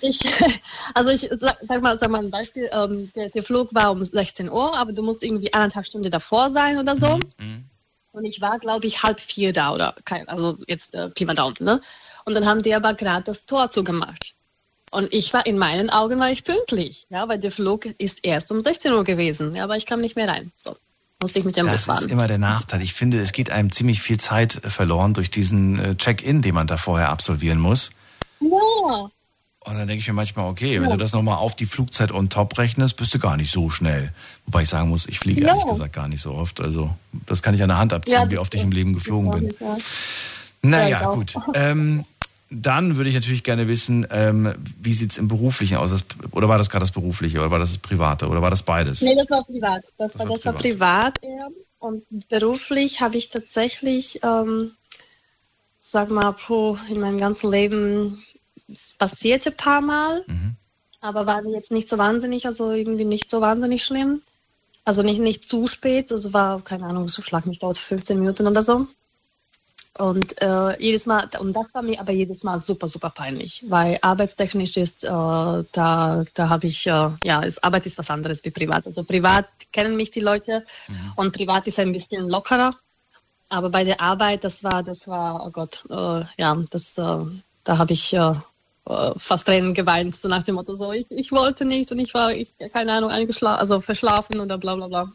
ich, 0.00 0.24
ich, 0.24 0.60
also 0.94 1.10
ich 1.10 1.28
sag, 1.30 1.58
sag, 1.66 1.80
mal, 1.80 1.96
sag 1.96 2.10
mal 2.10 2.18
ein 2.18 2.30
Beispiel, 2.30 2.68
ähm, 2.72 3.10
der, 3.14 3.30
der, 3.30 3.42
Flug 3.42 3.72
war 3.72 3.92
um 3.92 4.02
16 4.02 4.50
Uhr, 4.50 4.76
aber 4.76 4.92
du 4.92 5.02
musst 5.02 5.22
irgendwie 5.22 5.52
anderthalb 5.54 5.86
Stunden 5.86 6.10
davor 6.10 6.50
sein 6.50 6.78
oder 6.78 6.96
so. 6.96 7.16
Mhm. 7.16 7.22
mhm. 7.38 7.64
Und 8.14 8.26
ich 8.26 8.42
war, 8.42 8.58
glaube 8.58 8.86
ich, 8.86 9.02
halb 9.02 9.18
vier 9.18 9.54
da 9.54 9.72
oder 9.72 9.94
kein, 10.04 10.28
also 10.28 10.58
jetzt 10.66 10.92
äh, 10.92 11.08
Pi 11.08 11.24
mal 11.24 11.32
Daumen, 11.32 11.56
ne? 11.60 11.80
Und 12.26 12.34
dann 12.34 12.44
haben 12.44 12.62
die 12.62 12.74
aber 12.74 12.92
gerade 12.92 13.22
das 13.22 13.46
Tor 13.46 13.70
zugemacht. 13.70 14.34
Und 14.92 15.12
ich 15.12 15.32
war, 15.32 15.46
in 15.46 15.58
meinen 15.58 15.90
Augen 15.90 16.20
war 16.20 16.30
ich 16.30 16.44
pünktlich, 16.44 17.06
ja, 17.08 17.26
weil 17.26 17.38
der 17.38 17.50
Flug 17.50 17.86
ist 17.98 18.20
erst 18.24 18.52
um 18.52 18.62
16 18.62 18.92
Uhr 18.92 19.04
gewesen, 19.04 19.52
ja, 19.52 19.64
aber 19.64 19.76
ich 19.76 19.86
kam 19.86 20.00
nicht 20.00 20.16
mehr 20.16 20.28
rein. 20.28 20.52
So 20.56 20.76
musste 21.22 21.38
ich 21.38 21.44
mit 21.44 21.56
dem 21.56 21.66
das 21.66 21.74
Bus 21.74 21.84
fahren. 21.84 21.96
Das 21.96 22.04
ist 22.04 22.10
immer 22.10 22.28
der 22.28 22.38
Nachteil. 22.38 22.82
Ich 22.82 22.92
finde, 22.92 23.18
es 23.20 23.32
geht 23.32 23.50
einem 23.50 23.72
ziemlich 23.72 24.02
viel 24.02 24.18
Zeit 24.18 24.60
verloren 24.64 25.14
durch 25.14 25.30
diesen 25.30 25.78
äh, 25.78 25.94
Check-in, 25.94 26.42
den 26.42 26.54
man 26.54 26.66
da 26.66 26.76
vorher 26.76 27.08
absolvieren 27.08 27.58
muss. 27.58 27.90
Ja. 28.40 29.08
Und 29.64 29.78
dann 29.78 29.86
denke 29.86 30.00
ich 30.00 30.08
mir 30.08 30.14
manchmal, 30.14 30.50
okay, 30.50 30.80
wenn 30.80 30.90
ja. 30.90 30.96
du 30.96 30.98
das 30.98 31.12
nochmal 31.12 31.36
auf 31.36 31.54
die 31.54 31.66
Flugzeit 31.66 32.10
on 32.10 32.28
top 32.28 32.58
rechnest, 32.58 32.96
bist 32.96 33.14
du 33.14 33.20
gar 33.20 33.36
nicht 33.36 33.52
so 33.52 33.70
schnell. 33.70 34.12
Wobei 34.46 34.62
ich 34.62 34.68
sagen 34.68 34.88
muss, 34.88 35.06
ich 35.06 35.20
fliege 35.20 35.42
ja. 35.42 35.48
ehrlich 35.48 35.66
gesagt 35.66 35.92
gar 35.92 36.08
nicht 36.08 36.20
so 36.20 36.32
oft. 36.32 36.60
Also 36.60 36.90
das 37.26 37.42
kann 37.42 37.54
ich 37.54 37.62
an 37.62 37.68
der 37.68 37.78
Hand 37.78 37.92
abziehen, 37.92 38.14
ja, 38.14 38.30
wie 38.30 38.38
oft 38.38 38.52
ich 38.54 38.62
im 38.62 38.72
Leben 38.72 38.92
geflogen 38.92 39.30
bin. 39.30 39.54
Naja, 40.62 41.12
gut. 41.12 41.34
Ähm, 41.54 42.04
dann 42.52 42.96
würde 42.96 43.08
ich 43.08 43.14
natürlich 43.14 43.42
gerne 43.42 43.68
wissen, 43.68 44.06
ähm, 44.10 44.54
wie 44.80 44.92
sieht 44.92 45.12
es 45.12 45.18
im 45.18 45.28
Beruflichen 45.28 45.76
aus? 45.76 45.90
Das, 45.90 46.04
oder 46.32 46.48
war 46.48 46.58
das 46.58 46.68
gerade 46.68 46.82
das 46.82 46.90
Berufliche 46.90 47.38
oder 47.38 47.50
war 47.50 47.58
das 47.58 47.70
das 47.70 47.78
Private 47.78 48.28
oder 48.28 48.42
war 48.42 48.50
das 48.50 48.62
beides? 48.62 49.00
Nee, 49.00 49.14
das 49.14 49.28
war 49.30 49.44
privat. 49.44 49.82
Das, 49.96 50.12
das 50.12 50.18
war, 50.20 50.26
das 50.28 50.40
privat. 50.40 50.54
war 50.54 50.60
privat 50.60 51.22
eher. 51.22 51.48
Und 51.78 52.04
beruflich 52.28 53.00
habe 53.00 53.16
ich 53.16 53.30
tatsächlich, 53.30 54.20
ähm, 54.22 54.70
sag 55.80 56.10
mal, 56.10 56.32
puh, 56.32 56.76
in 56.88 57.00
meinem 57.00 57.18
ganzen 57.18 57.50
Leben, 57.50 58.22
es 58.68 58.94
passierte 58.94 59.50
ein 59.50 59.56
paar 59.56 59.80
Mal, 59.80 60.22
mhm. 60.26 60.56
aber 61.00 61.26
war 61.26 61.44
jetzt 61.46 61.70
nicht 61.70 61.88
so 61.88 61.98
wahnsinnig, 61.98 62.46
also 62.46 62.70
irgendwie 62.70 63.04
nicht 63.04 63.30
so 63.30 63.40
wahnsinnig 63.40 63.84
schlimm. 63.84 64.22
Also 64.84 65.02
nicht, 65.02 65.20
nicht 65.20 65.48
zu 65.48 65.66
spät, 65.66 66.10
also 66.12 66.32
war, 66.32 66.60
keine 66.62 66.86
Ahnung, 66.86 67.08
so 67.08 67.22
schlag 67.22 67.46
mich 67.46 67.58
dort 67.58 67.78
15 67.78 68.18
Minuten 68.18 68.46
oder 68.46 68.62
so. 68.62 68.86
Und 69.98 70.40
äh, 70.40 70.80
jedes 70.80 71.04
Mal, 71.04 71.28
und 71.38 71.54
das 71.54 71.66
war 71.72 71.82
mir 71.82 72.00
aber 72.00 72.12
jedes 72.12 72.42
Mal 72.42 72.58
super, 72.58 72.88
super 72.88 73.10
peinlich, 73.10 73.62
weil 73.68 73.98
arbeitstechnisch 74.00 74.78
ist, 74.78 75.04
äh, 75.04 75.08
da, 75.08 76.24
da 76.32 76.48
habe 76.48 76.66
ich, 76.66 76.86
äh, 76.86 77.10
ja, 77.22 77.42
ist, 77.42 77.62
Arbeit 77.62 77.84
ist 77.84 77.98
was 77.98 78.08
anderes 78.08 78.42
wie 78.44 78.50
privat. 78.50 78.86
Also 78.86 79.04
privat 79.04 79.46
kennen 79.70 79.96
mich 79.96 80.10
die 80.10 80.20
Leute 80.20 80.64
mhm. 80.88 81.12
und 81.16 81.36
privat 81.36 81.66
ist 81.66 81.78
ein 81.78 81.92
bisschen 81.92 82.28
lockerer. 82.28 82.74
Aber 83.50 83.68
bei 83.68 83.84
der 83.84 84.00
Arbeit, 84.00 84.44
das 84.44 84.64
war, 84.64 84.82
das 84.82 84.96
war, 85.04 85.44
oh 85.46 85.50
Gott, 85.50 85.84
äh, 85.90 86.24
ja, 86.38 86.56
das, 86.70 86.96
äh, 86.96 87.24
da 87.64 87.76
habe 87.76 87.92
ich 87.92 88.14
äh, 88.14 88.32
fast 89.16 89.46
Tränen 89.46 89.74
geweint, 89.74 90.16
so 90.16 90.26
nach 90.26 90.42
dem 90.42 90.54
Motto, 90.54 90.74
so, 90.74 90.90
ich, 90.92 91.04
ich 91.10 91.30
wollte 91.32 91.66
nicht 91.66 91.92
und 91.92 91.98
ich 91.98 92.14
war, 92.14 92.32
ich, 92.32 92.50
keine 92.72 92.94
Ahnung, 92.94 93.10
eingeschlafen, 93.10 93.60
also 93.60 93.78
verschlafen 93.78 94.40
oder 94.40 94.56
bla 94.56 94.74
bla 94.74 94.88
bla. 94.88 95.12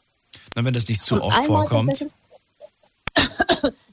Na, 0.53 0.63
wenn 0.63 0.73
das 0.73 0.87
nicht 0.87 1.03
zu 1.03 1.15
und 1.15 1.21
oft 1.21 1.45
vorkommt. 1.45 2.05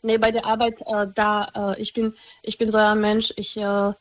Nee, 0.04 0.18
bei 0.18 0.30
der 0.30 0.44
Arbeit, 0.44 0.80
äh, 0.86 1.06
da, 1.12 1.74
äh, 1.74 1.80
ich, 1.80 1.92
bin, 1.92 2.14
ich 2.42 2.58
bin 2.58 2.70
so 2.70 2.78
ein 2.78 3.00
Mensch, 3.00 3.32
ich 3.36 3.56
äh, 3.56 3.92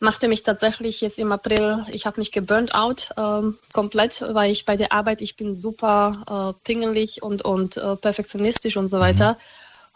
machte 0.00 0.28
mich 0.28 0.42
tatsächlich 0.42 1.00
jetzt 1.00 1.18
im 1.18 1.32
April, 1.32 1.84
ich 1.92 2.06
habe 2.06 2.20
mich 2.20 2.32
geburnt 2.32 2.74
out 2.74 3.10
ähm, 3.16 3.56
komplett, 3.72 4.24
weil 4.32 4.50
ich 4.50 4.64
bei 4.64 4.76
der 4.76 4.92
Arbeit, 4.92 5.20
ich 5.20 5.36
bin 5.36 5.60
super 5.60 6.54
äh, 6.58 6.64
pingelig 6.64 7.22
und, 7.22 7.42
und 7.42 7.76
äh, 7.76 7.96
perfektionistisch 7.96 8.76
und 8.76 8.88
so 8.88 8.98
weiter. 8.98 9.32
Mhm. 9.32 9.38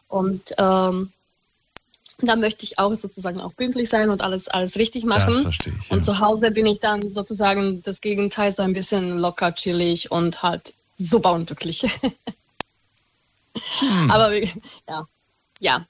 Und 0.08 0.42
ähm, 0.58 1.12
da 2.20 2.34
möchte 2.37 2.64
ich 2.64 2.78
auch 2.78 2.92
sozusagen 2.92 3.40
auch 3.40 3.54
pünktlich 3.54 3.88
sein 3.88 4.11
und 4.11 4.22
alles, 4.22 4.48
alles 4.48 4.76
richtig 4.76 5.04
machen. 5.04 5.34
Das 5.34 5.42
verstehe 5.42 5.72
ich, 5.78 5.88
ja. 5.88 5.96
Und 5.96 6.04
zu 6.04 6.18
Hause 6.18 6.50
bin 6.50 6.66
ich 6.66 6.80
dann 6.80 7.14
sozusagen 7.14 7.82
das 7.84 8.00
Gegenteil, 8.00 8.50
so 8.52 8.62
ein 8.62 8.72
bisschen 8.72 9.18
locker, 9.18 9.54
chillig 9.54 10.11
und 10.11 10.42
halt 10.42 10.74
super 10.96 11.32
unglücklich. 11.32 11.87
Hm. 13.80 14.11
Aber 14.11 14.32
ja, 14.32 15.08
ja. 15.61 15.85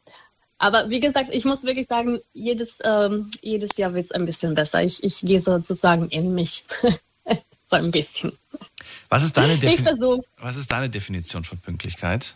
Aber 0.58 0.90
wie 0.90 1.00
gesagt, 1.00 1.32
ich 1.32 1.44
muss 1.44 1.62
wirklich 1.62 1.86
sagen, 1.88 2.18
jedes, 2.32 2.78
ähm, 2.84 3.30
jedes 3.42 3.76
Jahr 3.76 3.94
wird 3.94 4.06
es 4.06 4.12
ein 4.12 4.26
bisschen 4.26 4.54
besser. 4.54 4.82
Ich, 4.82 5.04
ich 5.04 5.20
gehe 5.20 5.40
sozusagen 5.40 6.08
in 6.08 6.34
mich. 6.34 6.64
so 7.70 7.76
ein 7.76 7.90
bisschen. 7.90 8.32
Was 9.08 9.22
ist, 9.22 9.36
deine 9.36 9.60
Was 10.38 10.56
ist 10.56 10.72
deine 10.72 10.90
Definition 10.90 11.44
von 11.44 11.58
Pünktlichkeit? 11.58 12.34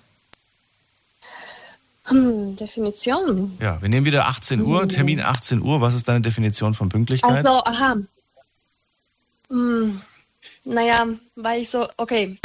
Hm, 2.06 2.56
Definition. 2.56 3.56
Ja, 3.60 3.80
wir 3.80 3.88
nehmen 3.88 4.06
wieder 4.06 4.26
18 4.26 4.62
Uhr, 4.62 4.82
hm. 4.82 4.88
Termin 4.88 5.20
18 5.20 5.62
Uhr. 5.62 5.80
Was 5.80 5.94
ist 5.94 6.08
deine 6.08 6.20
Definition 6.20 6.74
von 6.74 6.88
Pünktlichkeit? 6.88 7.46
Also, 7.46 7.64
aha. 7.64 7.96
Hm, 9.48 10.00
naja, 10.64 11.06
weil 11.36 11.62
ich 11.62 11.70
so, 11.70 11.88
okay, 11.96 12.38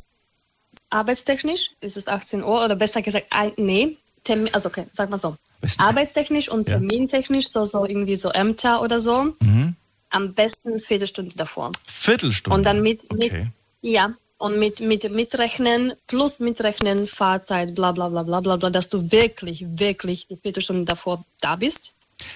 arbeitstechnisch 0.89 1.71
ist 1.81 1.97
es 1.97 2.07
18 2.07 2.43
Uhr 2.43 2.63
oder 2.63 2.75
besser 2.75 3.01
gesagt, 3.01 3.27
ein, 3.31 3.51
nee, 3.57 3.97
Termin, 4.27 4.53
also 4.53 4.69
okay, 4.69 4.85
sag 4.93 5.09
mal 5.09 5.17
so. 5.17 5.35
Arbeitstechnisch 5.77 6.49
und 6.49 6.65
termintechnisch, 6.65 7.47
so, 7.53 7.63
so 7.63 7.85
irgendwie 7.85 8.15
so 8.15 8.29
Ämter 8.29 8.81
oder 8.81 8.99
so, 8.99 9.33
mhm. 9.39 9.75
am 10.09 10.33
besten 10.33 10.81
Viertelstunde 10.81 11.35
davor. 11.35 11.71
Viertelstunde? 11.87 12.55
Und 12.55 12.63
dann 12.65 12.81
mit, 12.83 13.01
okay. 13.09 13.15
mit 13.17 13.51
ja, 13.81 14.13
und 14.37 14.59
mit, 14.59 14.81
mit 14.81 15.09
mitrechnen, 15.11 15.93
plus 16.05 16.39
mitrechnen, 16.39 17.07
Fahrzeit, 17.07 17.73
bla 17.73 17.91
bla 17.91 18.09
bla 18.09 18.23
bla 18.23 18.41
bla 18.41 18.55
bla, 18.57 18.69
dass 18.69 18.89
du 18.89 19.11
wirklich, 19.11 19.65
wirklich 19.79 20.27
die 20.27 20.35
Viertelstunde 20.35 20.85
davor 20.85 21.25
da 21.41 21.55
bist. 21.55 21.95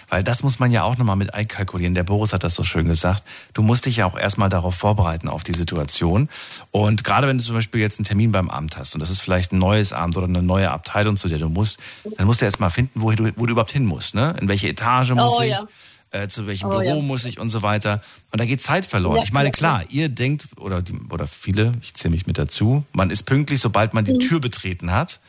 Weil 0.09 0.23
das 0.23 0.43
muss 0.43 0.59
man 0.59 0.71
ja 0.71 0.83
auch 0.83 0.97
nochmal 0.97 1.15
mit 1.15 1.33
einkalkulieren. 1.33 1.95
Der 1.95 2.03
Boris 2.03 2.33
hat 2.33 2.43
das 2.43 2.53
so 2.53 2.63
schön 2.63 2.87
gesagt. 2.87 3.23
Du 3.53 3.63
musst 3.63 3.85
dich 3.85 3.97
ja 3.97 4.05
auch 4.05 4.17
erstmal 4.17 4.49
darauf 4.49 4.75
vorbereiten, 4.75 5.27
auf 5.27 5.43
die 5.43 5.53
Situation. 5.53 6.29
Und 6.69 7.03
gerade 7.03 7.27
wenn 7.27 7.37
du 7.37 7.43
zum 7.43 7.55
Beispiel 7.55 7.81
jetzt 7.81 7.99
einen 7.99 8.05
Termin 8.05 8.31
beim 8.31 8.49
Amt 8.49 8.77
hast 8.77 8.93
und 8.93 8.99
das 8.99 9.09
ist 9.09 9.21
vielleicht 9.21 9.53
ein 9.53 9.59
neues 9.59 9.93
Amt 9.93 10.17
oder 10.17 10.27
eine 10.27 10.43
neue 10.43 10.69
Abteilung, 10.69 11.15
zu 11.17 11.27
der 11.27 11.39
du 11.39 11.49
musst, 11.49 11.79
dann 12.17 12.27
musst 12.27 12.41
du 12.41 12.45
erstmal 12.45 12.69
finden, 12.69 13.01
wo 13.01 13.11
du, 13.11 13.31
wo 13.35 13.45
du 13.45 13.53
überhaupt 13.53 13.71
hin 13.71 13.85
musst. 13.85 14.13
Ne? 14.13 14.35
In 14.39 14.47
welche 14.47 14.67
Etage 14.67 15.11
muss 15.11 15.39
oh, 15.39 15.41
ich? 15.41 15.51
Ja. 15.51 15.63
Äh, 16.11 16.27
zu 16.27 16.45
welchem 16.45 16.67
oh, 16.67 16.71
Büro 16.71 16.97
ja. 16.97 17.01
muss 17.01 17.23
ich 17.25 17.39
und 17.39 17.49
so 17.49 17.61
weiter. 17.61 18.03
Und 18.31 18.39
da 18.41 18.45
geht 18.45 18.61
Zeit 18.61 18.85
verloren. 18.85 19.17
Ja, 19.17 19.23
ich 19.23 19.31
meine, 19.31 19.49
klar, 19.49 19.85
ihr 19.89 20.09
denkt, 20.09 20.49
oder, 20.57 20.81
die, 20.81 20.93
oder 21.09 21.25
viele, 21.25 21.71
ich 21.81 21.93
zähle 21.93 22.11
mich 22.11 22.27
mit 22.27 22.37
dazu, 22.37 22.83
man 22.91 23.09
ist 23.09 23.23
pünktlich, 23.23 23.61
sobald 23.61 23.93
man 23.93 24.03
die 24.03 24.13
mhm. 24.13 24.19
Tür 24.19 24.39
betreten 24.41 24.91
hat. 24.91 25.21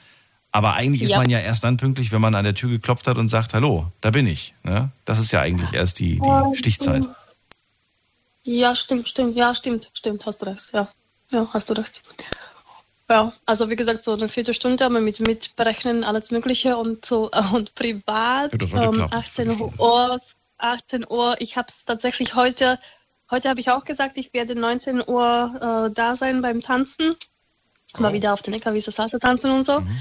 Aber 0.53 0.75
eigentlich 0.75 1.01
ja. 1.01 1.17
ist 1.17 1.21
man 1.21 1.31
ja 1.31 1.39
erst 1.39 1.65
dann 1.65 1.79
pünktlich, 1.79 2.13
wenn 2.13 2.21
man 2.21 2.35
an 2.35 2.45
der 2.45 2.55
Tür 2.55 2.69
geklopft 2.69 3.07
hat 3.07 3.17
und 3.17 3.29
sagt, 3.29 3.55
hallo, 3.55 3.87
da 4.03 4.11
bin 4.11 4.27
ich. 4.27 4.55
Ne? 4.63 4.91
Das 5.07 5.19
ist 5.19 5.33
ja 5.33 5.41
eigentlich 5.41 5.73
erst 5.73 5.99
die, 5.99 6.21
die 6.21 6.57
Stichzeit. 6.57 7.09
Ja, 8.45 8.75
stimmt, 8.75 9.09
stimmt, 9.09 9.35
ja, 9.35 9.55
stimmt, 9.55 9.89
stimmt, 9.95 10.27
hast 10.27 10.43
du 10.43 10.47
recht, 10.47 10.71
ja. 10.75 10.89
Ja, 11.31 11.49
hast 11.55 11.71
du 11.71 11.75
recht. 11.75 12.03
Ja, 13.09 13.33
also 13.47 13.71
wie 13.71 13.77
gesagt, 13.77 14.05
so 14.05 14.13
eine 14.13 14.29
Viertelstunde, 14.29 14.85
aber 14.85 15.01
mit 15.01 15.21
mitberechnen, 15.21 16.05
alles 16.05 16.31
Mögliche 16.31 16.77
und 16.77 17.05
so 17.05 17.31
und 17.53 17.75
privat 17.75 18.53
ja, 18.71 18.89
um, 18.89 19.01
18 19.01 19.59
Uhr, 19.79 20.21
18 20.59 21.07
Uhr. 21.09 21.35
Ich 21.39 21.57
habe 21.57 21.69
es 21.71 21.85
tatsächlich 21.87 22.35
heute, 22.35 22.79
heute 23.31 23.49
habe 23.49 23.61
ich 23.61 23.71
auch 23.71 23.85
gesagt, 23.85 24.19
ich 24.19 24.35
werde 24.35 24.55
19 24.55 25.09
Uhr 25.09 25.89
äh, 25.89 25.95
da 25.95 26.15
sein 26.15 26.43
beim 26.43 26.61
Tanzen. 26.61 27.17
Oh. 27.97 28.03
Mal 28.03 28.13
wieder 28.13 28.35
auf 28.35 28.43
den 28.43 28.55
LKW 28.55 28.81
Salsa 28.81 29.19
tanzen 29.19 29.51
und 29.51 29.65
so. 29.65 29.81
Mhm 29.81 29.99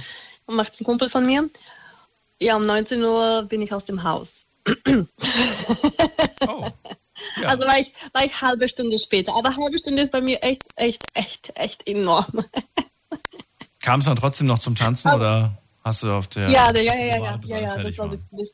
macht 0.51 0.79
ein 0.79 0.83
Kumpel 0.83 1.09
von 1.09 1.25
mir. 1.25 1.49
Ja, 2.39 2.55
um 2.55 2.65
19 2.65 3.03
Uhr 3.03 3.43
bin 3.43 3.61
ich 3.61 3.73
aus 3.73 3.85
dem 3.85 4.03
Haus. 4.03 4.45
oh. 6.47 6.67
Ja. 7.39 7.49
Also 7.49 7.65
war 7.65 7.77
ich, 7.79 7.93
war 8.13 8.25
ich 8.25 8.41
halbe 8.41 8.67
Stunde 8.67 8.99
später. 8.99 9.33
Aber 9.33 9.55
halbe 9.55 9.77
Stunde 9.77 10.01
ist 10.01 10.11
bei 10.11 10.21
mir 10.21 10.41
echt, 10.43 10.63
echt, 10.75 11.03
echt, 11.13 11.51
echt 11.55 11.87
enorm. 11.87 12.43
Kam 13.79 13.99
es 13.99 14.07
dann 14.07 14.17
trotzdem 14.17 14.47
noch 14.47 14.59
zum 14.59 14.75
Tanzen 14.75 15.09
Aber, 15.09 15.17
oder 15.17 15.57
hast 15.83 16.03
du 16.03 16.11
auf 16.11 16.27
der. 16.27 16.49
Ja, 16.49 16.73
ja, 16.73 16.81
ja, 16.81 16.95
ja, 16.95 17.05
ja, 17.05 17.39
ja, 17.43 17.59
ja 17.59 17.83
das 17.83 17.97
war 17.97 18.09
bis, 18.09 18.19
bis, 18.31 18.49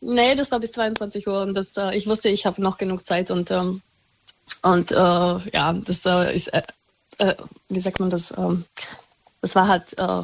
Nee, 0.00 0.34
das 0.34 0.50
war 0.50 0.58
bis 0.58 0.72
22 0.72 1.28
Uhr 1.28 1.42
und 1.42 1.54
das, 1.54 1.76
äh, 1.76 1.96
ich 1.96 2.08
wusste, 2.08 2.28
ich 2.28 2.44
habe 2.44 2.60
noch 2.60 2.76
genug 2.76 3.06
Zeit 3.06 3.30
und, 3.30 3.52
ähm, 3.52 3.80
und 4.62 4.90
äh, 4.90 4.94
ja, 4.96 5.72
das 5.72 6.04
äh, 6.04 6.34
ist, 6.34 6.48
äh, 6.48 6.62
äh, 7.18 7.34
wie 7.68 7.78
sagt 7.78 8.00
man 8.00 8.10
das, 8.10 8.36
ähm, 8.36 8.64
das 9.40 9.54
war 9.54 9.68
halt 9.68 9.96
äh, 9.98 10.22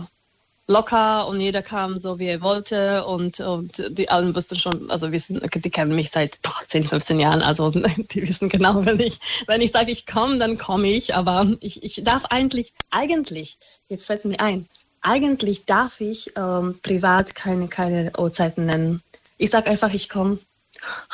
locker 0.68 1.26
und 1.26 1.40
jeder 1.40 1.62
kam 1.62 2.00
so, 2.00 2.18
wie 2.18 2.26
er 2.26 2.42
wollte 2.42 3.04
und, 3.06 3.40
und 3.40 3.82
die 3.88 4.08
allen 4.10 4.34
wussten 4.34 4.58
schon, 4.58 4.90
also 4.90 5.10
wissen, 5.10 5.40
die 5.54 5.70
kennen 5.70 5.94
mich 5.94 6.10
seit 6.10 6.40
boah, 6.42 6.52
10, 6.68 6.86
15 6.86 7.18
Jahren, 7.18 7.42
also 7.42 7.70
die 7.96 8.28
wissen 8.28 8.48
genau, 8.48 8.84
wenn 8.84 9.00
ich, 9.00 9.18
wenn 9.46 9.62
ich 9.62 9.72
sage, 9.72 9.90
ich 9.90 10.06
komme, 10.06 10.38
dann 10.38 10.58
komme 10.58 10.88
ich, 10.88 11.14
aber 11.14 11.50
ich, 11.60 11.82
ich 11.82 12.04
darf 12.04 12.26
eigentlich, 12.26 12.72
eigentlich, 12.90 13.58
jetzt 13.88 14.06
fällt 14.06 14.20
es 14.20 14.26
mir 14.26 14.40
ein, 14.40 14.68
eigentlich 15.00 15.64
darf 15.64 16.00
ich 16.00 16.36
ähm, 16.36 16.78
privat 16.82 17.34
keine, 17.34 17.68
keine 17.68 18.12
Uhrzeiten 18.18 18.64
nennen. 18.64 19.02
Ich 19.38 19.50
sage 19.50 19.70
einfach, 19.70 19.92
ich 19.94 20.08
komme. 20.08 20.38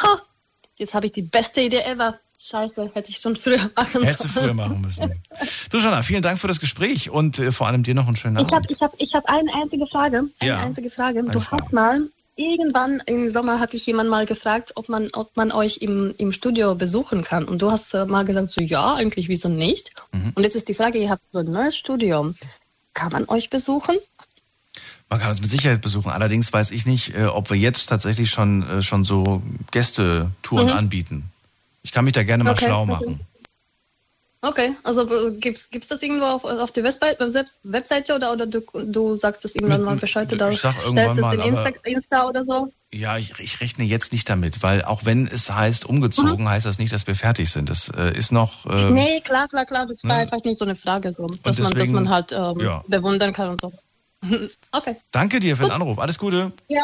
Ha, 0.03 0.21
jetzt 0.79 0.95
habe 0.95 1.07
ich 1.07 1.13
die 1.13 1.23
beste 1.23 1.61
Idee 1.61 1.83
ever. 1.83 2.19
Scheiße, 2.55 2.91
hätte 2.95 3.11
ich 3.11 3.17
schon 3.17 3.35
früher 3.35 3.59
machen 3.75 3.91
sollen. 3.91 4.05
Hättest 4.05 4.25
du 4.25 4.29
früher 4.29 4.55
machen 4.55 4.81
müssen. 4.81 5.21
Du, 5.71 5.79
Jana, 5.79 6.05
vielen 6.05 6.23
Dank 6.23 6.39
für 6.39 6.47
das 6.47 6.61
Gespräch 6.61 7.11
und 7.11 7.41
äh, 7.41 7.51
vor 7.51 7.67
allem 7.67 7.83
dir 7.83 7.97
noch 7.97 8.07
einen 8.07 8.15
schönen 8.15 8.37
Abend. 8.37 8.49
Ich 8.49 8.55
habe 8.55 8.67
ich 8.69 8.81
hab, 8.81 8.95
ich 8.99 9.15
hab 9.15 9.25
eine 9.27 9.53
einzige 9.55 9.89
Frage. 9.89 10.19
Eine 10.39 10.49
ja. 10.49 10.59
einzige 10.59 10.89
Frage. 10.89 11.25
Du 11.25 11.43
hast 11.51 11.73
mal, 11.73 12.03
irgendwann 12.37 13.03
im 13.07 13.27
Sommer 13.27 13.59
hatte 13.59 13.77
ich 13.77 13.85
jemand 13.87 14.09
mal 14.09 14.25
gefragt, 14.25 14.71
ob 14.77 14.89
man, 14.89 15.09
ob 15.15 15.37
man 15.37 15.51
euch 15.51 15.79
im, 15.79 16.15
im 16.19 16.31
Studio 16.31 16.77
besuchen 16.77 17.25
kann. 17.25 17.45
Und 17.45 17.61
du 17.61 17.73
hast 17.73 17.93
äh, 17.93 18.07
mal 18.07 18.25
gesagt, 18.25 18.53
so 18.53 18.61
ja, 18.61 18.95
eigentlich 18.95 19.29
wieso 19.29 19.49
nicht. 19.49 19.91
Mhm. 20.13 20.31
Und 20.37 20.45
jetzt 20.45 20.55
ist 20.55 20.69
die 20.69 20.75
Frage, 20.75 20.99
ihr 20.99 21.11
habt 21.11 21.23
so 21.33 21.41
ein 21.41 21.51
neues 21.51 21.77
Studio. 21.77 22.35
Kann 22.93 23.11
man 23.11 23.29
euch 23.29 23.51
besuchen? 23.51 23.97
Man 25.11 25.19
kann 25.19 25.31
uns 25.31 25.41
mit 25.41 25.51
Sicherheit 25.51 25.83
besuchen. 25.83 26.13
Allerdings 26.13 26.53
weiß 26.53 26.71
ich 26.71 26.87
nicht, 26.87 27.17
äh, 27.17 27.25
ob 27.25 27.51
wir 27.51 27.57
jetzt 27.57 27.87
tatsächlich 27.87 28.31
schon, 28.31 28.63
äh, 28.69 28.83
schon 28.83 29.03
so 29.03 29.43
Gästetouren 29.73 30.67
mhm. 30.67 30.73
anbieten. 30.73 31.31
Ich 31.85 31.93
kann 31.93 32.05
mich 32.05 32.15
da 32.15 32.25
gerne 32.25 32.43
mal 32.43 32.53
okay. 32.53 32.65
schlau 32.65 32.87
machen. 32.87 33.21
Okay, 34.41 34.75
also 34.83 35.07
gibt 35.39 35.57
es 35.57 35.89
das 35.89 36.03
irgendwo 36.03 36.27
auf, 36.27 36.45
auf 36.45 36.71
der 36.71 36.85
Webseite 36.85 38.15
oder, 38.15 38.33
oder 38.33 38.47
du, 38.47 38.61
du 38.85 39.15
sagst 39.15 39.43
das 39.43 39.55
irgendwann 39.55 39.83
mal 39.83 39.97
Bescheid 39.97 40.31
oder 40.31 40.51
ich 40.51 40.61
sag 40.61 40.85
irgendwann 40.85 41.19
mal, 41.19 41.39
Insta, 41.39 41.71
Insta, 41.85 42.29
oder 42.29 42.45
so? 42.45 42.71
Ja, 42.93 43.17
ich, 43.17 43.33
ich, 43.39 43.61
rechne 43.63 43.85
jetzt 43.85 44.13
nicht 44.13 44.29
damit, 44.29 44.63
weil 44.63 44.85
auch 44.85 45.07
wenn 45.07 45.27
es 45.27 45.51
heißt 45.51 45.87
umgezogen, 45.87 46.45
mhm. 46.45 46.49
heißt 46.49 46.67
das 46.67 46.79
nicht, 46.79 46.93
dass 46.93 47.07
wir 47.07 47.15
fertig 47.15 47.51
sind. 47.51 47.71
Das 47.71 47.89
äh, 47.89 48.15
ist 48.17 48.33
noch. 48.33 48.67
Äh, 48.67 48.91
nee, 48.91 49.21
klar, 49.23 49.49
klar, 49.49 49.65
klar. 49.65 49.87
Das 49.87 49.97
war 50.03 50.17
ne? 50.17 50.23
einfach 50.23 50.45
nicht 50.45 50.59
so 50.59 50.67
eine 50.67 50.77
Frage, 50.77 51.15
so, 51.17 51.27
dass, 51.27 51.57
deswegen, 51.57 51.63
man, 51.63 51.75
dass 51.75 51.91
man 51.93 52.09
halt 52.11 52.33
ähm, 52.33 52.61
ja. 52.61 52.85
bewundern 52.87 53.33
kann 53.33 53.49
und 53.49 53.61
so. 53.63 53.73
okay. 54.73 54.97
Danke 55.11 55.41
dir 55.41 55.57
für 55.57 55.63
Gut. 55.63 55.73
den 55.73 55.77
Anruf. 55.77 55.99
Alles 55.99 56.19
Gute. 56.19 56.53
Ja, 56.69 56.83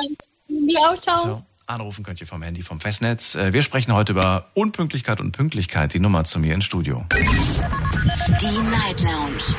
dir 0.49 0.81
auch. 0.81 0.97
Ciao. 0.99 1.23
ciao. 1.23 1.47
Anrufen 1.71 2.05
könnt 2.05 2.21
ihr 2.21 2.27
vom 2.27 2.43
Handy 2.43 2.63
vom 2.63 2.81
Festnetz. 2.81 3.37
Äh, 3.37 3.53
wir 3.53 3.63
sprechen 3.63 3.95
heute 3.95 4.13
über 4.13 4.47
Unpünktlichkeit 4.55 5.21
und 5.21 5.33
Pünktlichkeit. 5.33 5.95
Die 5.95 6.01
Nummer 6.01 6.25
zu 6.25 6.41
mir 6.41 6.55
ins 6.55 6.65
Studio. 6.65 7.05
Die 7.11 8.71
Night 8.71 9.03
Lounge 9.03 9.55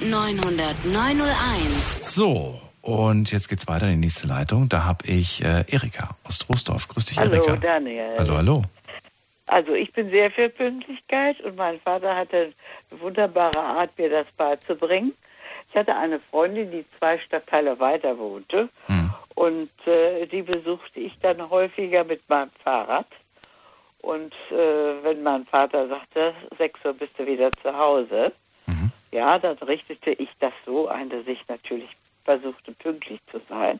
0890901. 0.00 2.08
So, 2.08 2.60
und 2.80 3.30
jetzt 3.30 3.48
geht's 3.48 3.68
weiter 3.68 3.86
in 3.86 4.00
die 4.00 4.06
nächste 4.06 4.26
Leitung. 4.26 4.68
Da 4.68 4.84
habe 4.84 5.06
ich 5.06 5.44
äh, 5.44 5.64
Erika 5.68 6.16
aus 6.24 6.38
Troisdorf. 6.38 6.88
Grüß 6.88 7.04
dich, 7.04 7.18
hallo, 7.18 7.32
Erika. 7.32 7.50
Hallo, 7.50 7.60
Daniel. 7.60 8.16
Hallo, 8.18 8.36
hallo. 8.36 8.62
Also 9.46 9.74
ich 9.74 9.92
bin 9.92 10.08
sehr 10.08 10.30
für 10.30 10.48
Pünktlichkeit 10.48 11.40
und 11.40 11.56
mein 11.56 11.78
Vater 11.80 12.16
hatte 12.16 12.54
eine 12.90 13.00
wunderbare 13.00 13.60
Art, 13.60 13.96
mir 13.98 14.10
das 14.10 14.26
beizubringen. 14.36 15.12
Ich 15.70 15.76
hatte 15.76 15.96
eine 15.96 16.20
Freundin, 16.30 16.70
die 16.70 16.84
zwei 16.98 17.18
Stadtteile 17.18 17.78
weiter 17.78 18.18
wohnte. 18.18 18.68
Hm. 18.86 19.07
Und 19.38 19.70
äh, 19.86 20.26
die 20.26 20.42
besuchte 20.42 20.98
ich 20.98 21.16
dann 21.20 21.48
häufiger 21.48 22.02
mit 22.02 22.28
meinem 22.28 22.50
Fahrrad. 22.64 23.06
Und 24.00 24.34
äh, 24.50 25.04
wenn 25.04 25.22
mein 25.22 25.46
Vater 25.46 25.86
sagte, 25.86 26.34
6 26.58 26.84
Uhr 26.84 26.94
bist 26.94 27.12
du 27.16 27.24
wieder 27.24 27.52
zu 27.52 27.72
Hause, 27.72 28.32
mhm. 28.66 28.90
ja, 29.12 29.38
dann 29.38 29.56
richtete 29.58 30.10
ich 30.10 30.28
das 30.40 30.52
so 30.66 30.88
ein, 30.88 31.08
dass 31.08 31.24
ich 31.28 31.46
natürlich 31.46 31.88
versuchte, 32.24 32.72
pünktlich 32.72 33.20
zu 33.30 33.40
sein. 33.48 33.78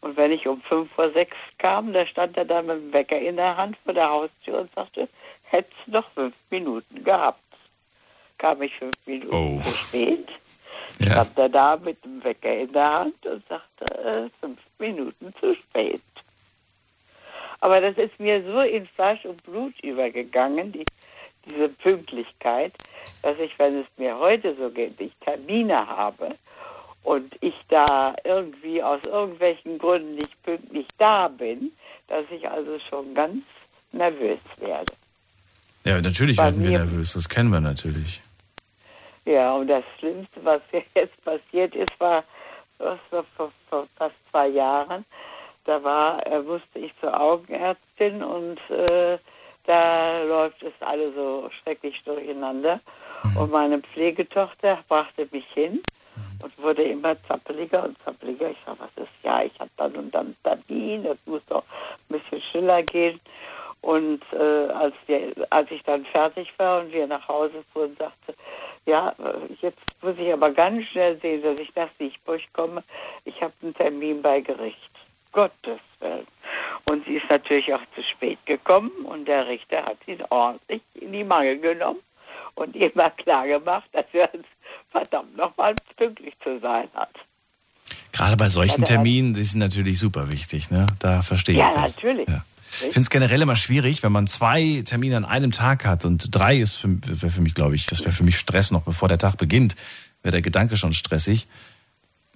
Und 0.00 0.16
wenn 0.16 0.32
ich 0.32 0.48
um 0.48 0.62
5 0.62 0.90
vor 0.90 1.10
6 1.10 1.36
kam, 1.58 1.92
da 1.92 2.06
stand 2.06 2.38
er 2.38 2.46
dann 2.46 2.64
mit 2.64 2.76
dem 2.76 2.92
Wecker 2.94 3.18
in 3.18 3.36
der 3.36 3.54
Hand 3.54 3.76
vor 3.84 3.92
der 3.92 4.08
Haustür 4.08 4.60
und 4.60 4.74
sagte, 4.74 5.06
hättest 5.42 5.76
du 5.84 5.90
noch 5.90 6.08
fünf 6.12 6.34
Minuten 6.48 7.04
gehabt. 7.04 7.40
Kam 8.38 8.62
ich 8.62 8.74
fünf 8.74 8.96
Minuten 9.04 9.34
oh. 9.34 9.60
zu 9.60 9.76
spät 9.76 10.28
ja. 11.04 11.12
stand 11.12 11.38
er 11.38 11.48
da 11.48 11.76
mit 11.76 12.04
dem 12.04 12.22
Wecker 12.24 12.56
in 12.56 12.72
der 12.72 12.92
Hand 12.92 13.26
und 13.26 13.42
sagte, 13.48 13.84
äh, 14.04 14.28
fünf 14.40 14.58
Minuten 14.78 15.32
zu 15.40 15.54
spät. 15.54 16.02
Aber 17.60 17.80
das 17.80 17.96
ist 17.96 18.18
mir 18.18 18.42
so 18.44 18.60
in 18.60 18.86
Fleisch 18.86 19.24
und 19.24 19.42
Blut 19.44 19.74
übergegangen, 19.82 20.72
die, 20.72 20.84
diese 21.48 21.68
Pünktlichkeit, 21.68 22.72
dass 23.22 23.38
ich, 23.38 23.56
wenn 23.58 23.80
es 23.80 23.86
mir 23.96 24.18
heute 24.18 24.56
so 24.56 24.68
geht, 24.68 25.00
ich 25.00 25.12
Termine 25.20 25.86
habe 25.86 26.34
und 27.04 27.34
ich 27.40 27.54
da 27.68 28.14
irgendwie 28.24 28.82
aus 28.82 29.00
irgendwelchen 29.04 29.78
Gründen 29.78 30.16
nicht 30.16 30.42
pünktlich 30.42 30.86
da 30.98 31.28
bin, 31.28 31.72
dass 32.08 32.24
ich 32.30 32.48
also 32.48 32.78
schon 32.80 33.14
ganz 33.14 33.44
nervös 33.92 34.38
werde. 34.58 34.92
Ja, 35.84 36.00
natürlich 36.00 36.36
Bei 36.36 36.44
werden 36.44 36.62
wir 36.62 36.70
nervös, 36.70 37.12
das 37.14 37.28
kennen 37.28 37.50
wir 37.50 37.60
natürlich. 37.60 38.22
Ja, 39.24 39.54
und 39.54 39.68
das 39.68 39.84
Schlimmste, 39.98 40.44
was 40.44 40.60
jetzt 40.94 41.24
passiert 41.24 41.74
ist, 41.74 41.98
war, 42.00 42.24
das 42.78 42.98
war 43.10 43.24
vor, 43.36 43.52
vor 43.68 43.86
fast 43.96 44.16
zwei 44.30 44.48
Jahren. 44.48 45.04
Da 45.64 45.82
war, 45.82 46.26
äh, 46.26 46.40
musste 46.40 46.80
ich 46.80 46.92
zur 47.00 47.18
Augenärztin 47.18 48.22
und 48.22 48.58
äh, 48.70 49.18
da 49.64 50.22
läuft 50.24 50.62
es 50.62 50.72
alle 50.80 51.12
so 51.12 51.48
schrecklich 51.62 52.02
durcheinander. 52.04 52.80
Mhm. 53.22 53.36
Und 53.36 53.52
meine 53.52 53.78
Pflegetochter 53.78 54.78
brachte 54.88 55.28
mich 55.30 55.46
hin 55.54 55.80
und 56.42 56.58
wurde 56.58 56.82
immer 56.82 57.16
zappeliger 57.28 57.84
und 57.84 57.96
zappeliger. 58.04 58.50
Ich 58.50 58.56
sage, 58.66 58.78
was 58.80 59.04
ist 59.04 59.12
ja, 59.22 59.42
ich 59.42 59.58
habe 59.60 59.70
dann 59.76 59.94
und 59.94 60.12
dann 60.12 60.34
Termin, 60.42 61.04
das 61.04 61.18
muss 61.26 61.42
doch 61.48 61.62
ein 62.10 62.18
bisschen 62.18 62.42
schneller 62.42 62.82
gehen. 62.82 63.20
Und 63.82 64.22
äh, 64.32 64.68
als, 64.72 64.94
wir, 65.06 65.32
als 65.50 65.70
ich 65.70 65.82
dann 65.82 66.04
fertig 66.06 66.52
war 66.56 66.80
und 66.80 66.92
wir 66.92 67.06
nach 67.06 67.26
Hause 67.26 67.64
fuhren, 67.72 67.96
sagte, 67.98 68.34
ja, 68.86 69.14
jetzt 69.60 69.78
muss 70.02 70.18
ich 70.18 70.32
aber 70.32 70.50
ganz 70.50 70.84
schnell 70.86 71.18
sehen, 71.20 71.42
dass 71.42 71.58
ich 71.58 71.74
nach 71.74 71.88
Siegburg 71.98 72.40
komme. 72.52 72.82
Ich 73.24 73.40
habe 73.40 73.52
einen 73.62 73.74
Termin 73.74 74.22
bei 74.22 74.40
Gericht. 74.40 74.90
Gottes 75.32 75.80
Willen. 76.00 76.26
Und 76.84 77.04
sie 77.06 77.14
ist 77.14 77.28
natürlich 77.30 77.72
auch 77.72 77.80
zu 77.94 78.02
spät 78.02 78.38
gekommen 78.46 78.90
und 79.04 79.26
der 79.26 79.48
Richter 79.48 79.84
hat 79.84 79.96
sie 80.06 80.18
ordentlich 80.28 80.82
in 80.94 81.12
die 81.12 81.24
Mangel 81.24 81.58
genommen 81.58 82.00
und 82.54 82.76
ihr 82.76 82.90
mal 82.94 83.10
klar 83.10 83.46
gemacht, 83.46 83.88
dass 83.92 84.04
er 84.12 84.28
verdammt 84.90 85.36
nochmal 85.36 85.74
pünktlich 85.96 86.34
zu 86.42 86.60
sein 86.60 86.88
hat. 86.94 87.14
Gerade 88.12 88.36
bei 88.36 88.50
solchen 88.50 88.84
Terminen, 88.84 89.32
die 89.32 89.44
sind 89.44 89.60
natürlich 89.60 89.98
super 89.98 90.30
wichtig, 90.30 90.70
ne? 90.70 90.86
Da 90.98 91.22
verstehe 91.22 91.56
ja, 91.56 91.68
ich 91.68 91.74
das. 91.74 91.96
Natürlich. 91.96 92.28
Ja, 92.28 92.34
natürlich. 92.34 92.51
Ich 92.74 92.92
finde 92.92 93.00
es 93.00 93.10
generell 93.10 93.42
immer 93.42 93.56
schwierig, 93.56 94.02
wenn 94.02 94.12
man 94.12 94.26
zwei 94.26 94.82
Termine 94.84 95.16
an 95.18 95.24
einem 95.24 95.52
Tag 95.52 95.84
hat 95.84 96.04
und 96.04 96.34
drei 96.34 96.56
ist 96.56 96.82
wäre 96.82 97.30
für 97.30 97.40
mich, 97.42 97.54
glaube 97.54 97.74
ich, 97.74 97.86
das 97.86 98.00
wäre 98.00 98.12
für 98.12 98.24
mich 98.24 98.36
Stress 98.36 98.70
noch 98.70 98.82
bevor 98.82 99.08
der 99.08 99.18
Tag 99.18 99.36
beginnt, 99.36 99.76
wäre 100.22 100.32
der 100.32 100.42
Gedanke 100.42 100.76
schon 100.76 100.92
stressig. 100.92 101.46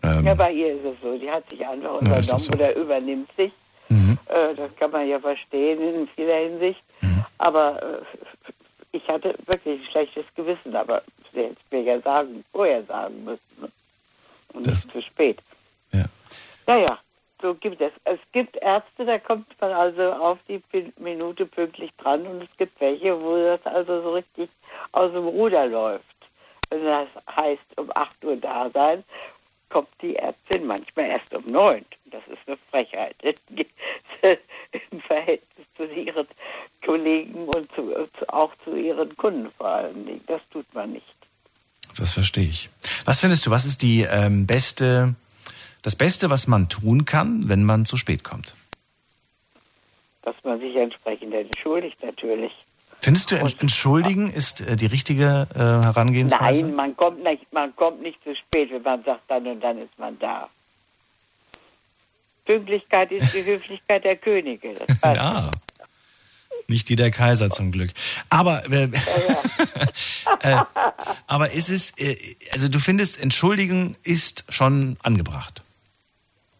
Ähm, 0.03 0.27
ja, 0.27 0.35
bei 0.35 0.53
ihr 0.53 0.75
ist 0.75 0.85
es 0.85 0.96
so, 1.03 1.18
die 1.18 1.31
hat 1.31 1.49
sich 1.49 1.66
einfach 1.66 1.94
unternommen 1.94 2.22
ja, 2.22 2.38
so? 2.38 2.51
oder 2.51 2.77
übernimmt 2.77 3.31
sich. 3.37 3.53
Mhm. 3.88 4.18
Äh, 4.27 4.55
das 4.55 4.70
kann 4.79 4.90
man 4.90 5.09
ja 5.09 5.18
verstehen 5.18 5.81
in 5.81 6.09
vieler 6.14 6.37
Hinsicht. 6.37 6.83
Mhm. 7.01 7.25
Aber 7.38 7.83
äh, 7.83 8.46
ich 8.92 9.07
hatte 9.09 9.35
wirklich 9.46 9.81
ein 9.81 9.90
schlechtes 9.90 10.25
Gewissen, 10.35 10.75
aber 10.75 11.03
sie 11.33 11.40
hätte 11.40 11.57
es 11.64 11.72
mir 11.72 11.83
ja 11.83 12.01
sagen, 12.01 12.44
vorher 12.53 12.85
sagen 12.85 13.25
müssen. 13.25 13.72
Und 14.53 14.66
das, 14.66 14.85
nicht 14.85 14.92
zu 14.92 15.03
spät. 15.03 15.40
Ja. 15.92 16.05
Naja, 16.66 16.99
so 17.47 17.55
gibt 17.55 17.81
es. 17.81 17.93
Es 18.05 18.19
gibt 18.33 18.57
Ärzte, 18.57 19.05
da 19.05 19.19
kommt 19.19 19.47
man 19.61 19.73
also 19.73 20.13
auf 20.13 20.39
die 20.49 20.61
Minute 20.99 21.47
pünktlich 21.47 21.93
dran 21.99 22.27
und 22.27 22.43
es 22.43 22.49
gibt 22.59 22.81
welche, 22.81 23.21
wo 23.21 23.37
das 23.37 23.65
also 23.65 24.03
so 24.03 24.13
richtig 24.15 24.51
aus 24.93 25.13
dem 25.13 25.27
Ruder 25.27 25.67
läuft. 25.67 26.05
Wenn 26.71 26.85
das 26.85 27.09
heißt, 27.37 27.63
um 27.77 27.91
8 27.95 28.25
Uhr 28.25 28.37
da 28.37 28.69
sein, 28.75 29.05
kommt 29.69 29.89
die 30.03 30.17
Ärztin 30.17 30.67
manchmal 30.67 31.07
erst 31.07 31.33
um 31.35 31.45
9. 31.47 31.85
Das 32.07 32.23
ist 32.27 32.39
eine 32.47 32.59
Frechheit 32.71 33.15
im 34.91 35.01
Verhältnis 35.01 35.67
zu 35.77 35.85
ihren 35.85 36.27
Kollegen 36.85 37.49
und 37.49 37.73
zu, 37.75 38.09
auch 38.29 38.53
zu 38.65 38.75
ihren 38.75 39.16
Kunden 39.16 39.51
vor 39.57 39.68
allen 39.68 40.05
Dingen. 40.05 40.25
Das 40.27 40.41
tut 40.51 40.66
man 40.75 40.93
nicht. 40.93 41.14
Das 41.97 42.12
verstehe 42.12 42.49
ich. 42.49 42.68
Was 43.05 43.20
findest 43.20 43.47
du, 43.47 43.51
was 43.51 43.64
ist 43.64 43.83
die 43.83 44.03
ähm, 44.03 44.47
beste 44.47 45.14
das 45.87 45.95
Beste, 45.95 46.30
was 46.30 46.49
man 46.49 46.68
tun 46.68 47.05
kann, 47.05 47.49
wenn 47.49 47.62
man 47.62 47.84
zu 47.84 47.97
spät 47.97 48.24
kommt? 48.24 48.57
Dass 50.22 50.34
man 50.43 50.59
sich 50.59 50.74
entsprechend 50.74 51.32
entschuldigt, 51.32 52.03
natürlich. 52.03 52.51
Findest 53.01 53.30
du, 53.30 53.37
entschuldigen 53.37 54.32
ist 54.32 54.62
äh, 54.62 54.74
die 54.74 54.87
richtige 54.87 55.47
äh, 55.55 55.59
Herangehensweise? 55.59 56.64
Nein, 56.64 56.74
man 56.74 56.97
kommt, 56.97 57.22
nicht, 57.22 57.53
man 57.53 57.76
kommt 57.76 58.03
nicht 58.03 58.20
zu 58.24 58.34
spät, 58.34 58.72
wenn 58.72 58.82
man 58.82 59.05
sagt, 59.05 59.20
dann 59.28 59.47
und 59.47 59.61
dann 59.61 59.78
ist 59.78 59.97
man 59.97 60.18
da. 60.18 60.49
Pünktlichkeit 62.47 63.12
ist 63.12 63.32
die 63.32 63.45
Höflichkeit 63.45 64.03
der 64.03 64.16
Könige. 64.16 64.74
ja. 65.05 65.53
Nicht 66.66 66.89
die 66.89 66.97
der 66.97 67.12
Kaiser 67.12 67.49
zum 67.49 67.70
Glück. 67.70 67.93
Aber, 68.28 68.68
äh, 68.72 68.89
äh, 70.41 70.57
aber 71.28 71.53
ist 71.53 71.68
es, 71.68 71.91
äh, 71.97 72.16
also 72.51 72.66
du 72.66 72.80
findest, 72.80 73.20
entschuldigen 73.20 73.97
ist 74.03 74.47
schon 74.49 74.97
angebracht? 75.05 75.62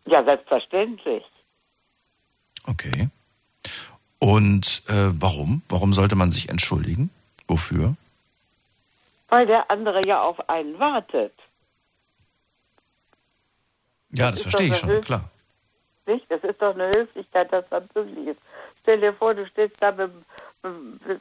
Ja, 0.07 0.25
selbstverständlich. 0.25 1.25
Okay. 2.67 3.09
Und 4.19 4.83
äh, 4.89 5.11
warum? 5.21 5.63
Warum 5.69 5.93
sollte 5.95 6.17
man 6.17 6.31
sich 6.31 6.49
entschuldigen? 6.49 7.11
Wofür? 7.47 7.95
Weil 9.29 9.47
der 9.47 9.71
andere 9.71 10.05
ja 10.05 10.21
auf 10.23 10.49
einen 10.49 10.79
wartet. 10.79 11.35
Ja, 14.11 14.31
das, 14.31 14.43
das 14.43 14.53
verstehe 14.53 14.69
ich 14.69 14.77
schon, 14.77 14.89
Höf 14.89 15.05
klar. 15.05 15.31
Nicht? 16.07 16.25
Das 16.31 16.43
ist 16.45 16.63
doch 16.63 16.75
eine 16.75 16.89
Höflichkeit, 16.89 17.53
dass 17.53 17.65
man 17.71 17.87
pünktlich 17.89 18.29
ist. 18.29 18.41
Stell 18.83 19.01
dir 19.01 19.13
vor, 19.13 19.35
du 19.35 19.45
stehst 19.47 19.77
da 19.81 19.91
mit, 19.91 20.13
mit 20.63 21.21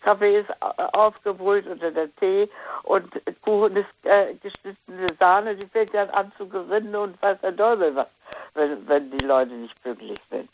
Kaffee 0.00 0.40
ist 0.40 0.50
aufgebrüht 0.94 1.66
oder 1.66 1.90
der 1.90 2.14
Tee 2.16 2.48
und 2.84 3.12
Kuchen 3.42 3.76
ist 3.76 3.86
äh, 4.04 4.34
geschnittene 4.42 5.06
Sahne, 5.20 5.54
die 5.54 5.66
fängt 5.66 5.94
dann 5.94 6.10
an 6.10 6.32
zu 6.36 6.48
gerinnen 6.48 6.94
und 6.96 7.20
weiß 7.22 7.38
der 7.42 7.54
Teufel 7.54 7.94
was, 7.94 8.08
wenn, 8.54 8.86
wenn 8.86 9.10
die 9.10 9.24
Leute 9.24 9.52
nicht 9.52 9.80
pünktlich 9.82 10.18
sind. 10.30 10.48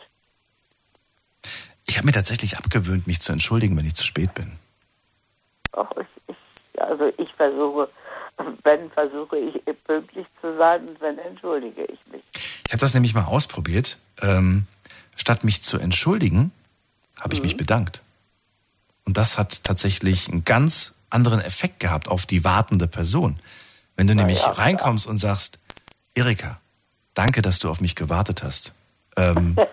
Ich 1.87 1.97
habe 1.97 2.07
mir 2.07 2.13
tatsächlich 2.13 2.57
abgewöhnt, 2.57 3.07
mich 3.07 3.21
zu 3.21 3.33
entschuldigen, 3.33 3.77
wenn 3.77 3.87
ich 3.87 3.95
zu 3.95 4.05
spät 4.05 4.35
bin. 4.35 4.53
Ach, 5.73 5.91
ich, 5.99 6.35
ich, 6.35 6.83
also 6.83 7.11
ich 7.17 7.33
versuche, 7.35 7.89
wenn 8.63 8.91
versuche 8.91 9.39
ich 9.39 9.63
pünktlich 9.85 10.27
zu 10.41 10.57
sein 10.59 10.87
und 10.87 11.01
wenn 11.01 11.19
entschuldige 11.19 11.85
ich 11.85 11.99
mich. 12.13 12.23
Ich 12.67 12.73
habe 12.73 12.81
das 12.81 12.95
nämlich 12.95 13.15
mal 13.15 13.25
ausprobiert. 13.25 13.99
Ähm, 14.21 14.67
statt 15.17 15.45
mich 15.45 15.63
zu 15.63 15.79
entschuldigen, 15.79 16.53
habe 17.19 17.35
ich 17.35 17.41
mhm. 17.41 17.47
mich 17.47 17.57
bedankt. 17.57 18.03
Und 19.05 19.17
das 19.17 19.39
hat 19.39 19.65
tatsächlich 19.65 20.29
einen 20.29 20.45
ganz 20.45 20.95
anderen 21.11 21.41
Effekt 21.41 21.81
gehabt 21.81 22.09
auf 22.09 22.27
die 22.27 22.45
wartende 22.45 22.87
Person. 22.87 23.41
Wenn 23.97 24.07
du 24.07 24.15
Na 24.15 24.23
nämlich 24.23 24.43
ja, 24.43 24.51
reinkommst 24.51 25.07
ja. 25.07 25.11
und 25.11 25.19
sagst, 25.19 25.59
Erika, 26.15 26.61
danke, 27.19 27.43
dass 27.43 27.59
du 27.59 27.69
auf 27.71 27.81
mich 27.81 27.95
gewartet 27.95 28.43
hast. 28.43 28.73
Ähm, 29.17 29.57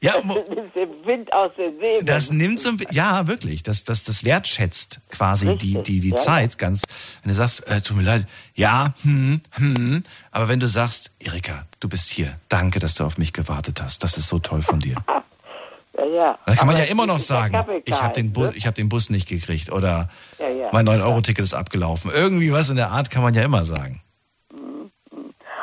Ja, 0.00 0.14
Wind 0.22 1.32
aus 1.32 1.50
den 1.56 1.76
Segeln. 1.80 2.06
Das 2.06 2.30
nimmt 2.30 2.60
so 2.60 2.68
ein, 2.68 2.78
ja 2.92 3.26
wirklich, 3.26 3.64
das, 3.64 3.82
das, 3.82 4.04
das 4.04 4.22
wertschätzt 4.22 5.00
quasi 5.10 5.48
Richtig, 5.48 5.82
die, 5.82 5.82
die, 5.82 6.00
die 6.00 6.10
ja, 6.10 6.16
Zeit 6.16 6.56
ganz. 6.56 6.82
Wenn 7.22 7.30
du 7.30 7.34
sagst, 7.34 7.66
äh, 7.66 7.80
tut 7.80 7.96
mir 7.96 8.04
leid, 8.04 8.26
ja, 8.54 8.94
hm, 9.02 9.40
hm, 9.54 10.04
aber 10.30 10.46
wenn 10.46 10.60
du 10.60 10.68
sagst, 10.68 11.10
Erika, 11.18 11.66
du 11.80 11.88
bist 11.88 12.10
hier, 12.10 12.38
danke, 12.48 12.78
dass 12.78 12.94
du 12.94 13.04
auf 13.04 13.18
mich 13.18 13.32
gewartet 13.32 13.82
hast, 13.82 14.04
das 14.04 14.16
ist 14.16 14.28
so 14.28 14.38
toll 14.38 14.62
von 14.62 14.78
dir. 14.78 14.94
ja, 15.98 16.04
ja. 16.04 16.38
Dann 16.46 16.54
kann 16.54 16.68
aber 16.68 16.76
man 16.76 16.76
ja 16.76 16.88
immer 16.88 17.06
noch 17.06 17.18
sagen, 17.18 17.58
ich 17.84 18.00
habe 18.00 18.12
den, 18.12 18.30
ne? 18.30 18.52
hab 18.66 18.76
den 18.76 18.88
Bus 18.88 19.10
nicht 19.10 19.28
gekriegt 19.28 19.72
oder 19.72 20.10
ja, 20.38 20.68
mein 20.70 20.88
9-Euro-Ticket 20.88 21.42
ist 21.42 21.54
abgelaufen. 21.54 22.12
Irgendwie 22.12 22.52
was 22.52 22.70
in 22.70 22.76
der 22.76 22.90
Art 22.90 23.10
kann 23.10 23.24
man 23.24 23.34
ja 23.34 23.42
immer 23.42 23.64
sagen. 23.64 24.00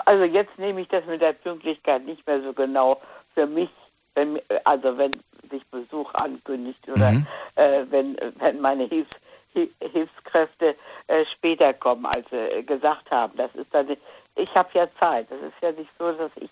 Also 0.05 0.23
jetzt 0.23 0.57
nehme 0.57 0.81
ich 0.81 0.87
das 0.87 1.05
mit 1.05 1.21
der 1.21 1.33
Pünktlichkeit 1.33 2.05
nicht 2.05 2.25
mehr 2.27 2.41
so 2.41 2.53
genau 2.53 3.01
für 3.33 3.47
mich 3.47 3.69
wenn, 4.15 4.41
also 4.63 4.97
wenn 4.97 5.21
sich 5.51 5.63
Besuch 5.67 6.13
ankündigt 6.15 6.87
oder 6.89 7.11
mhm. 7.11 7.27
äh, 7.55 7.85
wenn, 7.89 8.17
wenn 8.39 8.59
meine 8.61 8.85
Hilfs, 8.85 9.11
Hilfskräfte 9.53 10.75
äh, 11.07 11.25
später 11.25 11.73
kommen, 11.73 12.05
als 12.05 12.27
sie 12.29 12.35
äh, 12.35 12.63
gesagt 12.63 13.11
haben. 13.11 13.37
Das 13.37 13.53
ist 13.55 13.67
dann, 13.71 13.95
ich 14.35 14.55
habe 14.55 14.69
ja 14.73 14.87
Zeit. 14.99 15.27
Das 15.29 15.39
ist 15.41 15.61
ja 15.61 15.71
nicht 15.71 15.91
so, 15.99 16.11
dass 16.11 16.31
ich 16.37 16.49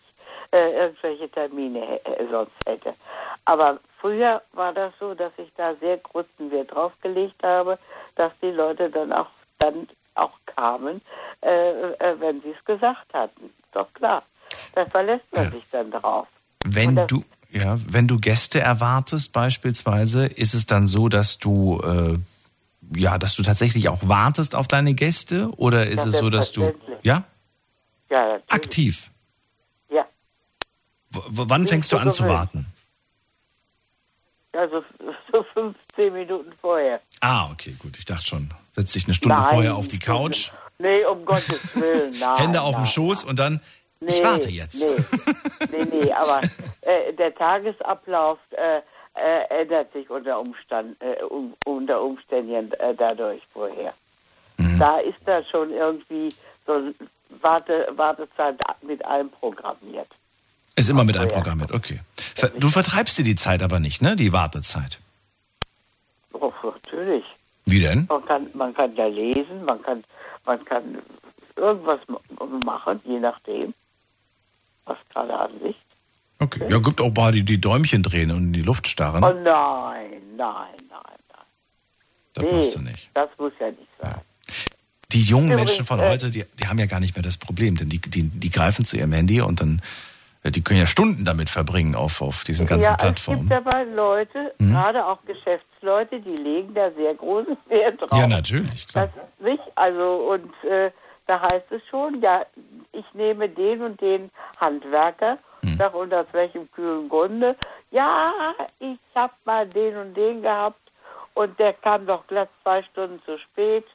äh, 0.52 0.72
irgendwelche 0.72 1.30
Termine 1.30 2.06
äh, 2.06 2.26
sonst 2.30 2.54
hätte. 2.68 2.94
Aber 3.46 3.80
früher 4.00 4.42
war 4.54 4.74
das 4.74 4.94
so, 5.00 5.14
dass 5.14 5.32
ich 5.38 5.52
da 5.58 5.74
sehr 5.76 5.98
großen 5.98 6.52
Wert 6.52 6.74
drauf 6.74 6.94
gelegt 7.02 7.42
habe, 7.44 7.80
dass 8.16 8.32
die 8.42 8.52
Leute 8.52 8.90
dann 8.90 9.12
auch 9.12 9.30
dann 9.60 9.88
auch 10.16 10.34
kamen, 10.46 11.02
äh, 11.42 11.50
wenn 12.20 12.42
sie 12.42 12.50
es 12.58 12.66
gesagt 12.66 13.14
hatten. 13.14 13.50
Doch 13.72 13.92
klar. 13.94 14.24
Da 14.76 14.86
verlässt 14.86 15.26
man 15.32 15.46
ja. 15.46 15.52
sich 15.52 15.64
dann 15.72 15.92
drauf. 15.92 16.28
Wenn 16.66 16.96
du 17.08 17.24
ja, 17.50 17.78
wenn 17.88 18.08
du 18.08 18.20
Gäste 18.20 18.60
erwartest 18.60 19.32
beispielsweise, 19.32 20.26
ist 20.26 20.56
es 20.56 20.66
dann 20.66 20.88
so, 20.88 21.08
dass 21.08 21.38
du 21.38 21.80
äh, 21.82 22.18
ja, 23.00 23.18
dass 23.18 23.36
du 23.36 23.44
tatsächlich 23.44 23.90
auch 23.90 24.00
wartest 24.08 24.56
auf 24.56 24.68
deine 24.68 24.94
Gäste 24.94 25.50
oder 25.58 25.88
ist 25.88 26.04
ja, 26.04 26.10
es 26.10 26.18
so, 26.18 26.30
dass 26.30 26.52
du 26.52 26.74
ja? 27.04 27.24
Ja, 28.10 28.40
aktiv. 28.48 29.10
Ja. 29.90 30.06
W 31.12 31.22
wann 31.28 31.68
fängst 31.68 31.92
du 31.92 31.98
an 31.98 32.12
zu 32.12 32.28
warten? 32.28 32.66
Also 34.52 34.84
so 35.32 35.44
15 35.54 36.14
Minuten 36.14 36.52
vorher. 36.62 37.02
Ah, 37.22 37.50
okay, 37.52 37.76
gut. 37.80 37.98
Ich 37.98 38.06
dachte 38.06 38.26
schon, 38.26 38.52
setz 38.76 38.94
dich 38.94 39.06
eine 39.06 39.14
Stunde 39.14 39.38
nein, 39.38 39.50
vorher 39.50 39.76
auf 39.76 39.88
die 39.88 40.00
Couch. 40.00 40.52
Nee, 40.80 41.06
um 41.06 41.24
Gottes 41.26 41.76
Willen. 41.76 42.16
Nein, 42.20 42.38
Hände 42.38 42.62
auf 42.62 42.76
dem 42.76 42.86
Schoß 42.86 43.24
und 43.24 43.40
dann 43.40 43.62
Nee, 44.06 44.18
ich 44.18 44.24
warte 44.24 44.50
jetzt. 44.50 44.84
Nee, 45.72 45.78
nee, 45.78 46.06
nee 46.06 46.12
aber 46.12 46.42
äh, 46.82 47.14
der 47.14 47.34
Tagesablauf 47.34 48.38
äh, 48.52 48.82
äh, 49.16 49.62
ändert 49.62 49.94
sich 49.94 50.10
unter, 50.10 50.40
Umstand, 50.40 51.02
äh, 51.02 51.24
um, 51.24 51.54
unter 51.66 52.02
Umständen 52.02 52.72
äh, 52.74 52.94
dadurch 52.96 53.42
vorher. 53.54 53.94
Mhm. 54.58 54.80
Da 54.80 54.98
ist 55.00 55.20
da 55.26 55.44
schon 55.44 55.72
irgendwie 55.72 56.30
so 56.66 56.74
eine 56.74 56.94
Warte, 57.42 57.88
Wartezeit 57.96 58.60
mit 58.82 59.04
allem 59.06 59.30
programmiert. 59.30 60.08
Ist 60.76 60.90
immer 60.90 61.04
mit 61.04 61.18
allem 61.18 61.30
programmiert, 61.30 61.72
okay. 61.72 62.00
Du 62.58 62.70
vertreibst 62.70 63.18
dir 63.18 63.24
die 63.24 63.36
Zeit 63.36 63.62
aber 63.64 63.80
nicht, 63.80 64.02
ne? 64.02 64.16
Die 64.16 64.34
Wartezeit. 64.34 65.00
Oh, 66.34 66.52
natürlich. 66.64 67.24
Wie 67.66 67.80
denn? 67.80 68.06
Man 68.10 68.26
kann, 68.26 68.48
man 68.54 68.74
kann 68.74 68.96
da 68.96 69.06
lesen, 69.08 69.64
man 69.66 69.82
kann, 69.82 70.04
man 70.46 70.64
kann 70.66 71.00
irgendwas 71.56 72.00
machen, 72.64 73.00
je 73.06 73.20
nachdem 73.20 73.74
was 74.86 74.98
gerade 75.14 75.38
an 75.38 75.52
Licht. 75.62 75.80
Okay, 76.40 76.66
ja, 76.70 76.80
gibt 76.80 77.00
auch 77.00 77.14
mal 77.14 77.32
die, 77.32 77.44
die 77.44 77.60
Däumchen 77.62 78.04
drehen 78.04 78.32
und 78.32 78.48
in 78.48 78.54
die 78.54 78.62
Luft 78.64 78.88
starren. 78.88 79.24
Oh 79.24 79.34
nein, 79.34 80.22
nein, 80.36 80.76
nein, 80.90 81.20
nein. 81.30 81.46
Das 82.34 82.44
nee, 82.44 82.52
machst 82.52 82.76
du 82.76 82.82
nicht. 82.82 83.10
Das 83.14 83.30
muss 83.38 83.54
ja 83.60 83.68
nicht 83.68 83.88
sein. 84.02 84.16
Die 85.14 85.22
jungen 85.22 85.52
Übrigens, 85.52 85.70
Menschen 85.72 85.86
von 85.86 86.00
äh, 86.00 86.10
heute, 86.10 86.32
die, 86.32 86.44
die 86.60 86.68
haben 86.68 86.80
ja 86.80 86.88
gar 86.88 87.00
nicht 87.00 87.16
mehr 87.16 87.24
das 87.24 87.38
Problem, 87.38 87.78
denn 87.78 87.88
die, 87.88 88.00
die, 88.00 88.24
die 88.24 88.50
greifen 88.50 88.84
zu 88.84 88.98
ihrem 88.98 89.14
Handy 89.14 89.40
und 89.42 89.62
dann, 89.62 89.82
die 90.52 90.62
können 90.62 90.80
ja 90.80 90.86
Stunden 90.86 91.24
damit 91.24 91.50
verbringen 91.50 91.96
auf, 91.96 92.22
auf 92.22 92.44
diesen 92.44 92.68
ganzen 92.68 92.90
ja, 92.90 92.96
Plattformen. 92.96 93.50
Es 93.50 93.58
gibt 93.58 93.68
aber 93.68 93.86
Leute, 93.86 94.54
mhm. 94.58 94.72
gerade 94.72 95.06
auch 95.06 95.20
Geschäftsleute, 95.26 96.20
die 96.20 96.36
legen 96.36 96.74
da 96.74 96.92
sehr 96.92 97.14
großen 97.16 97.58
Wert 97.68 98.02
drauf. 98.02 98.20
Ja, 98.20 98.28
natürlich, 98.28 98.88
klar. 98.88 99.10
Das 99.16 99.48
nicht, 99.48 99.64
also, 99.76 100.32
und 100.32 100.70
äh, 100.70 100.92
da 101.28 101.42
heißt 101.42 101.72
es 101.72 101.82
schon, 101.90 102.22
ja, 102.22 102.46
ich 102.92 103.06
nehme 103.14 103.48
den 103.48 103.82
und 103.82 104.02
den 104.02 104.30
Handwerker, 104.60 105.38
hm. 105.62 105.78
sag 105.78 105.94
und 105.94 106.14
aus 106.14 106.28
welchem 106.34 106.70
kühlen 106.72 107.08
Grunde. 107.08 107.56
Ja, 107.92 108.34
ich 108.80 109.00
habe 109.16 109.34
mal 109.46 109.68
den 109.68 109.96
und 109.96 110.14
den 110.16 110.42
gehabt 110.42 110.92
und 111.36 111.58
der 111.58 111.74
kam 111.74 112.06
doch 112.06 112.28
glatt 112.28 112.50
zwei 112.64 112.84
Stunden 112.84 113.22
zu 113.26 113.38
spät 113.40 113.86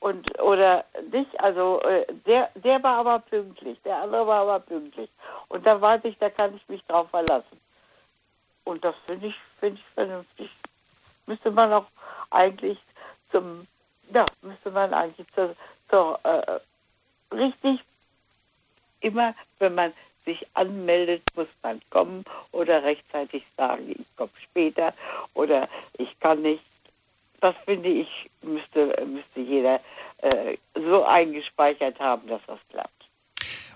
und 0.00 0.40
oder 0.40 0.84
nicht, 1.10 1.40
also 1.40 1.80
äh, 1.82 2.06
der, 2.26 2.50
der 2.54 2.82
war 2.82 2.98
aber 2.98 3.18
pünktlich, 3.18 3.78
der 3.84 4.02
andere 4.02 4.26
war 4.26 4.42
aber 4.42 4.60
pünktlich. 4.60 5.10
Und 5.48 5.66
da 5.66 5.80
weiß 5.80 6.02
ich, 6.04 6.16
da 6.18 6.30
kann 6.30 6.54
ich 6.54 6.68
mich 6.68 6.84
drauf 6.84 7.10
verlassen. 7.10 7.60
Und 8.64 8.84
das 8.84 8.94
finde 9.06 9.28
ich, 9.28 9.34
finde 9.58 9.80
ich 9.80 9.94
vernünftig. 9.94 10.50
Müsste 11.26 11.50
man 11.50 11.72
auch 11.72 11.86
eigentlich 12.30 12.78
zum, 13.30 13.66
ja, 14.12 14.24
müsste 14.42 14.70
man 14.70 14.94
eigentlich 14.94 15.26
zur, 15.34 15.56
zur 15.88 16.20
äh, 16.24 16.60
richtig 17.34 17.80
immer, 19.00 19.34
wenn 19.58 19.74
man 19.74 19.92
sich 20.24 20.46
anmeldet, 20.54 21.22
muss 21.34 21.48
man 21.62 21.80
kommen 21.90 22.24
oder 22.52 22.82
rechtzeitig 22.82 23.44
sagen, 23.56 23.90
ich 23.98 24.16
komme 24.16 24.30
später 24.42 24.92
oder 25.34 25.68
ich 25.96 26.18
kann 26.20 26.42
nicht. 26.42 26.62
Das 27.40 27.54
finde 27.64 27.88
ich, 27.88 28.08
müsste, 28.42 28.94
müsste 29.06 29.40
jeder 29.40 29.80
äh, 30.18 30.56
so 30.74 31.04
eingespeichert 31.04 31.98
haben, 32.00 32.26
dass 32.28 32.40
das 32.46 32.58
klappt. 32.70 33.08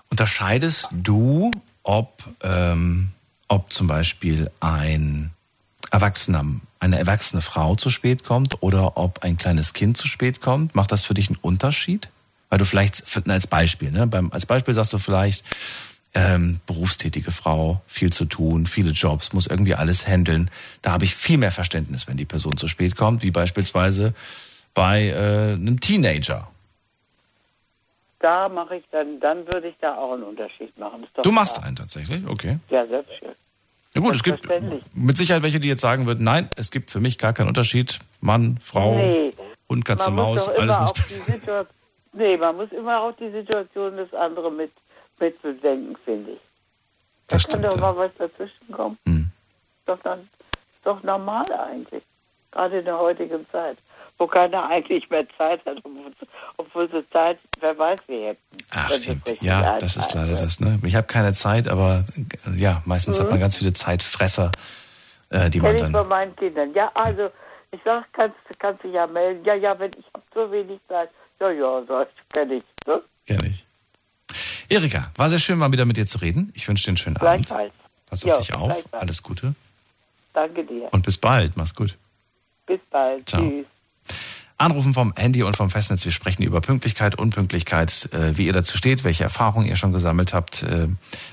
Unterscheidest 0.09 0.89
du, 0.91 1.51
ob, 1.83 2.23
ähm, 2.43 3.09
ob 3.47 3.71
zum 3.71 3.87
Beispiel 3.87 4.51
ein 4.59 5.31
Erwachsener, 5.91 6.45
eine 6.79 6.99
erwachsene 6.99 7.41
Frau 7.41 7.75
zu 7.75 7.89
spät 7.89 8.23
kommt 8.23 8.61
oder 8.61 8.97
ob 8.97 9.23
ein 9.23 9.37
kleines 9.37 9.73
Kind 9.73 9.97
zu 9.97 10.07
spät 10.07 10.41
kommt? 10.41 10.75
Macht 10.75 10.91
das 10.91 11.05
für 11.05 11.13
dich 11.13 11.29
einen 11.29 11.39
Unterschied? 11.41 12.09
weil 12.53 12.59
du 12.59 12.65
vielleicht, 12.65 13.03
als 13.27 13.47
Beispiel, 13.47 13.89
ne, 13.89 14.05
beim, 14.05 14.31
als 14.31 14.45
Beispiel 14.45 14.75
sagst 14.75 14.93
du 14.93 14.99
vielleicht, 14.99 15.43
ähm, 16.13 16.59
berufstätige 16.67 17.31
Frau, 17.31 17.81
viel 17.87 18.13
zu 18.13 18.25
tun, 18.25 18.67
viele 18.67 18.91
Jobs, 18.91 19.33
muss 19.33 19.47
irgendwie 19.47 19.75
alles 19.75 20.07
handeln. 20.07 20.51
Da 20.81 20.91
habe 20.91 21.05
ich 21.05 21.15
viel 21.15 21.37
mehr 21.37 21.51
Verständnis, 21.51 22.07
wenn 22.07 22.17
die 22.17 22.25
Person 22.25 22.57
zu 22.57 22.67
spät 22.67 22.95
kommt, 22.95 23.23
wie 23.23 23.31
beispielsweise 23.31 24.13
bei 24.73 25.07
äh, 25.07 25.53
einem 25.53 25.79
Teenager. 25.79 26.47
Da 28.19 28.47
mache 28.47 28.77
ich 28.77 28.83
dann, 28.91 29.19
dann 29.19 29.45
würde 29.47 29.67
ich 29.67 29.75
da 29.81 29.95
auch 29.95 30.13
einen 30.13 30.23
Unterschied 30.23 30.77
machen. 30.77 31.05
du 31.21 31.31
machst 31.31 31.55
klar. 31.55 31.67
einen 31.67 31.75
tatsächlich, 31.75 32.25
okay. 32.27 32.57
Ja, 32.69 32.85
selbst 32.87 33.11
schön. 33.19 33.33
Na 33.95 34.01
gut, 34.01 34.15
es 34.15 34.23
gibt 34.23 34.47
mit 34.95 35.17
Sicherheit 35.17 35.43
welche, 35.43 35.59
die 35.59 35.67
jetzt 35.67 35.81
sagen 35.81 36.07
würden, 36.07 36.23
nein, 36.23 36.49
es 36.55 36.71
gibt 36.71 36.89
für 36.89 36.99
mich 36.99 37.19
gar 37.19 37.33
keinen 37.33 37.49
Unterschied. 37.49 37.99
Mann, 38.21 38.57
Frau, 38.63 38.95
nee, 38.95 39.31
Hund, 39.69 39.85
Katze, 39.85 40.09
Maus, 40.09 40.47
alles 40.47 40.79
muss. 40.79 40.93
Nee, 42.15 42.37
man 42.37 42.55
muss 42.55 42.71
immer 42.71 43.01
auch 43.01 43.15
die 43.17 43.31
Situation 43.31 43.97
des 43.97 44.13
anderen 44.13 44.55
mit, 44.55 44.71
mit 45.19 45.41
bedenken, 45.41 45.95
finde 46.03 46.31
ich. 46.31 46.41
Da 47.27 47.35
das 47.35 47.47
kann 47.47 47.59
stimmt, 47.59 47.73
doch 47.73 47.79
mal 47.79 47.97
was 47.97 48.11
dazwischen 48.17 48.71
kommen. 48.71 48.97
Hm. 49.05 49.31
Doch 49.85 49.99
dann 50.03 50.27
doch 50.83 51.01
normal 51.03 51.45
eigentlich. 51.51 52.03
Gerade 52.51 52.79
in 52.79 52.85
der 52.85 52.99
heutigen 52.99 53.45
Zeit, 53.51 53.77
wo 54.17 54.27
keiner 54.27 54.65
eigentlich 54.69 55.09
mehr 55.09 55.25
Zeit 55.37 55.65
hat, 55.65 55.77
obwohl 56.57 56.89
sie 56.89 57.09
Zeit, 57.09 57.39
wer 57.59 57.77
weiß, 57.77 57.99
wie 58.07 58.25
hätten. 58.25 58.41
Ach, 58.71 58.91
stimmt. 58.91 59.41
Ja, 59.41 59.79
das 59.79 59.97
ist 59.97 60.13
leider 60.13 60.35
das. 60.35 60.59
Ne? 60.59 60.79
Ich 60.85 60.95
habe 60.95 61.07
keine 61.07 61.33
Zeit, 61.33 61.67
aber 61.67 62.05
ja, 62.55 62.81
meistens 62.85 63.17
mhm. 63.17 63.23
hat 63.23 63.29
man 63.31 63.39
ganz 63.39 63.57
viele 63.57 63.73
Zeitfresser, 63.73 64.51
äh, 65.29 65.49
die 65.49 65.59
man 65.59 65.77
dann... 65.77 65.87
Ich 65.87 65.93
bei 65.93 66.03
meinen 66.03 66.35
Kindern. 66.35 66.73
Ja, 66.73 66.91
also, 66.93 67.29
ich 67.71 67.79
sage, 67.83 68.05
kannst, 68.13 68.37
kannst 68.59 68.83
dich 68.83 68.93
ja 68.93 69.07
melden. 69.07 69.43
Ja, 69.45 69.55
ja, 69.55 69.77
wenn 69.79 69.91
ich 69.97 70.05
habe 70.13 70.23
so 70.33 70.51
wenig 70.51 70.79
Zeit. 70.87 71.09
Ja, 71.39 71.49
ja, 71.49 71.81
so, 71.87 72.05
kenne 72.31 72.55
ich. 72.55 72.63
Ne? 72.85 73.01
Kenne 73.25 73.47
ich. 73.47 73.65
Erika, 74.73 75.11
war 75.15 75.29
sehr 75.29 75.37
schön, 75.37 75.59
mal 75.59 75.71
wieder 75.71 75.85
mit 75.85 75.97
dir 75.97 76.07
zu 76.07 76.17
reden. 76.17 76.51
Ich 76.55 76.67
wünsche 76.67 76.85
dir 76.85 76.89
einen 76.89 76.97
schönen 76.97 77.17
Abend. 77.17 77.47
Pass 78.07 78.23
auf 78.23 78.29
ja, 78.29 78.37
dich 78.39 78.55
auf. 78.55 78.73
Alles 78.91 79.21
Gute. 79.21 79.53
Danke 80.33 80.63
dir. 80.63 80.87
Und 80.91 81.05
bis 81.05 81.17
bald. 81.17 81.55
Mach's 81.55 81.75
gut. 81.75 81.95
Bis 82.65 82.79
bald. 82.89 83.29
Ciao. 83.29 83.41
Tschüss. 83.41 83.65
Anrufen 84.57 84.95
vom 84.95 85.13
Handy 85.15 85.43
und 85.43 85.57
vom 85.57 85.69
Festnetz. 85.69 86.05
Wir 86.05 86.11
sprechen 86.11 86.41
über 86.41 86.59
Pünktlichkeit, 86.61 87.19
Unpünktlichkeit, 87.19 88.09
äh, 88.13 88.35
wie 88.37 88.47
ihr 88.47 88.53
dazu 88.53 88.75
steht, 88.75 89.03
welche 89.03 89.23
Erfahrungen 89.23 89.67
ihr 89.67 89.75
schon 89.75 89.93
gesammelt 89.93 90.33
habt, 90.33 90.63
äh, 90.63 90.87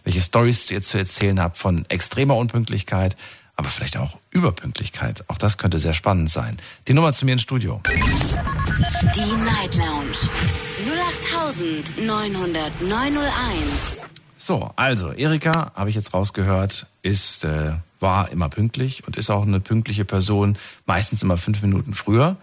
welche 0.05 0.21
Stories 0.21 0.71
ihr 0.71 0.83
zu 0.83 0.99
erzählen 0.99 1.41
habt 1.41 1.57
von 1.57 1.87
extremer 1.89 2.37
Unpünktlichkeit, 2.37 3.17
aber 3.57 3.69
vielleicht 3.69 3.97
auch 3.97 4.19
Überpünktlichkeit. 4.31 5.25
Auch 5.29 5.39
das 5.39 5.57
könnte 5.57 5.79
sehr 5.79 5.95
spannend 5.95 6.29
sein. 6.29 6.59
Die 6.89 6.95
Nummer 6.95 7.13
zu 7.15 7.25
mir 7.25 7.33
ins 7.33 7.43
Studio. 7.43 7.81
Die 7.87 9.45
Night 9.45 9.75
Lounge 9.77 10.70
08901. 11.11 14.07
So, 14.37 14.71
also 14.77 15.13
Erika, 15.13 15.73
habe 15.75 15.91
ich 15.91 15.97
jetzt 15.97 16.15
rausgehört, 16.15 16.87
ist 17.03 17.45
äh, 17.45 17.73
war 18.01 18.31
immer 18.31 18.49
pünktlich 18.49 19.07
und 19.07 19.17
ist 19.17 19.31
auch 19.31 19.43
eine 19.43 19.61
pünktliche 19.61 20.05
Person, 20.05 20.57
meistens 20.87 21.23
immer 21.23 21.37
fünf 21.37 21.63
Minuten 21.63 21.95
früher. 21.95 22.37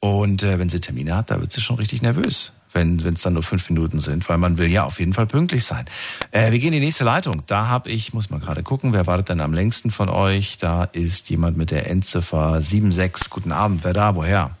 Und 0.00 0.42
äh, 0.42 0.58
wenn 0.58 0.68
sie 0.68 0.80
Termine 0.80 1.16
hat, 1.16 1.30
da 1.30 1.40
wird 1.40 1.52
sie 1.52 1.60
schon 1.60 1.76
richtig 1.76 2.02
nervös, 2.02 2.52
wenn 2.72 2.98
es 2.98 3.22
dann 3.22 3.34
nur 3.34 3.42
fünf 3.42 3.68
Minuten 3.70 4.00
sind, 4.00 4.28
weil 4.28 4.38
man 4.38 4.58
will 4.58 4.70
ja 4.70 4.84
auf 4.84 4.98
jeden 4.98 5.12
Fall 5.12 5.26
pünktlich 5.26 5.64
sein. 5.64 5.84
Äh, 6.30 6.52
wir 6.52 6.58
gehen 6.58 6.72
in 6.72 6.80
die 6.80 6.86
nächste 6.86 7.04
Leitung. 7.04 7.42
Da 7.46 7.68
habe 7.68 7.90
ich, 7.90 8.12
muss 8.12 8.30
mal 8.30 8.40
gerade 8.40 8.62
gucken, 8.62 8.92
wer 8.92 9.06
wartet 9.06 9.28
denn 9.28 9.40
am 9.40 9.52
längsten 9.52 9.90
von 9.90 10.08
euch? 10.08 10.56
Da 10.56 10.84
ist 10.84 11.28
jemand 11.30 11.56
mit 11.56 11.70
der 11.70 11.90
Endziffer 11.90 12.60
76. 12.60 13.30
Guten 13.30 13.52
Abend, 13.52 13.84
wer 13.84 13.92
da, 13.92 14.14
woher? 14.14 14.56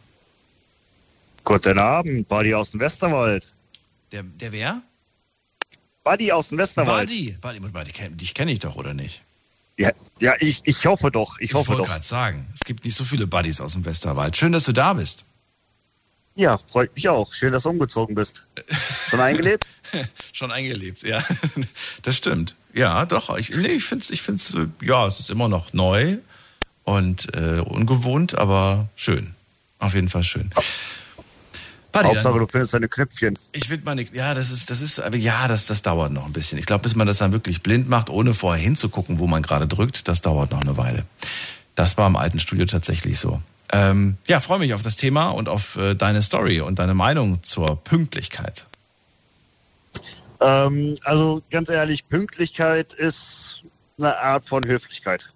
Guten 1.44 1.78
Abend, 1.78 2.28
Buddy 2.28 2.54
aus 2.54 2.72
dem 2.72 2.80
Westerwald. 2.80 3.48
Der, 4.12 4.22
der 4.22 4.52
wer? 4.52 4.82
Buddy 6.04 6.32
aus 6.32 6.48
dem 6.48 6.58
Westerwald. 6.58 7.08
Buddy, 7.08 7.36
Buddy, 7.40 7.60
Buddy 7.60 8.16
dich 8.16 8.34
kenne 8.34 8.52
ich 8.52 8.58
doch, 8.58 8.76
oder 8.76 8.94
nicht? 8.94 9.22
Ja, 9.76 9.90
ja 10.18 10.34
ich, 10.40 10.62
ich 10.64 10.86
hoffe 10.86 11.10
doch. 11.10 11.38
Ich, 11.38 11.54
hoffe 11.54 11.72
ich 11.72 11.78
wollte 11.78 11.90
gerade 11.90 12.04
sagen, 12.04 12.46
es 12.54 12.60
gibt 12.60 12.84
nicht 12.84 12.94
so 12.94 13.04
viele 13.04 13.26
Buddies 13.26 13.60
aus 13.60 13.72
dem 13.72 13.84
Westerwald. 13.84 14.36
Schön, 14.36 14.52
dass 14.52 14.64
du 14.64 14.72
da 14.72 14.92
bist. 14.92 15.24
Ja, 16.36 16.56
freut 16.56 16.94
mich 16.94 17.08
auch. 17.08 17.32
Schön, 17.34 17.52
dass 17.52 17.64
du 17.64 17.70
umgezogen 17.70 18.14
bist. 18.14 18.48
Schon 19.08 19.20
eingelebt? 19.20 19.70
Schon 20.32 20.52
eingelebt, 20.52 21.02
ja. 21.02 21.24
Das 22.02 22.16
stimmt. 22.16 22.54
Ja, 22.72 23.04
doch. 23.04 23.36
Ich, 23.36 23.50
nee, 23.50 23.68
ich 23.68 23.84
finde 23.84 24.04
es, 24.04 24.10
ich 24.10 24.22
find's, 24.22 24.56
ja, 24.80 25.06
es 25.06 25.20
ist 25.20 25.30
immer 25.30 25.48
noch 25.48 25.72
neu 25.72 26.18
und 26.84 27.34
äh, 27.34 27.60
ungewohnt, 27.60 28.36
aber 28.38 28.88
schön. 28.96 29.34
Auf 29.78 29.94
jeden 29.94 30.08
Fall 30.08 30.24
schön. 30.24 30.50
Buddy, 31.92 32.08
Hauptsache, 32.08 32.34
dann, 32.34 32.42
du 32.42 32.48
findest 32.48 32.74
deine 32.74 32.88
Knöpfchen. 32.88 33.38
Ich 33.52 33.68
finde 33.68 33.84
meine, 33.84 34.06
ja, 34.12 34.34
das 34.34 34.50
ist, 34.50 34.70
das 34.70 34.80
ist, 34.80 35.00
aber 35.00 35.16
ja, 35.16 35.48
das, 35.48 35.66
das 35.66 35.82
dauert 35.82 36.12
noch 36.12 36.26
ein 36.26 36.32
bisschen. 36.32 36.58
Ich 36.58 36.66
glaube, 36.66 36.82
bis 36.82 36.94
man 36.94 37.06
das 37.06 37.18
dann 37.18 37.32
wirklich 37.32 37.62
blind 37.62 37.88
macht, 37.88 38.10
ohne 38.10 38.34
vorher 38.34 38.62
hinzugucken, 38.62 39.18
wo 39.18 39.26
man 39.26 39.42
gerade 39.42 39.66
drückt, 39.66 40.08
das 40.08 40.20
dauert 40.20 40.52
noch 40.52 40.60
eine 40.60 40.76
Weile. 40.76 41.04
Das 41.74 41.96
war 41.96 42.06
im 42.06 42.16
alten 42.16 42.38
Studio 42.38 42.66
tatsächlich 42.66 43.18
so. 43.18 43.40
Ähm, 43.72 44.16
ja, 44.26 44.40
freue 44.40 44.58
mich 44.58 44.74
auf 44.74 44.82
das 44.82 44.96
Thema 44.96 45.28
und 45.28 45.48
auf 45.48 45.76
äh, 45.76 45.94
deine 45.94 46.22
Story 46.22 46.60
und 46.60 46.78
deine 46.78 46.94
Meinung 46.94 47.42
zur 47.42 47.76
Pünktlichkeit. 47.82 48.66
Ähm, 50.40 50.96
also 51.04 51.42
ganz 51.50 51.70
ehrlich, 51.70 52.08
Pünktlichkeit 52.08 52.92
ist 52.92 53.64
eine 53.98 54.16
Art 54.16 54.44
von 54.44 54.66
Höflichkeit. 54.66 55.32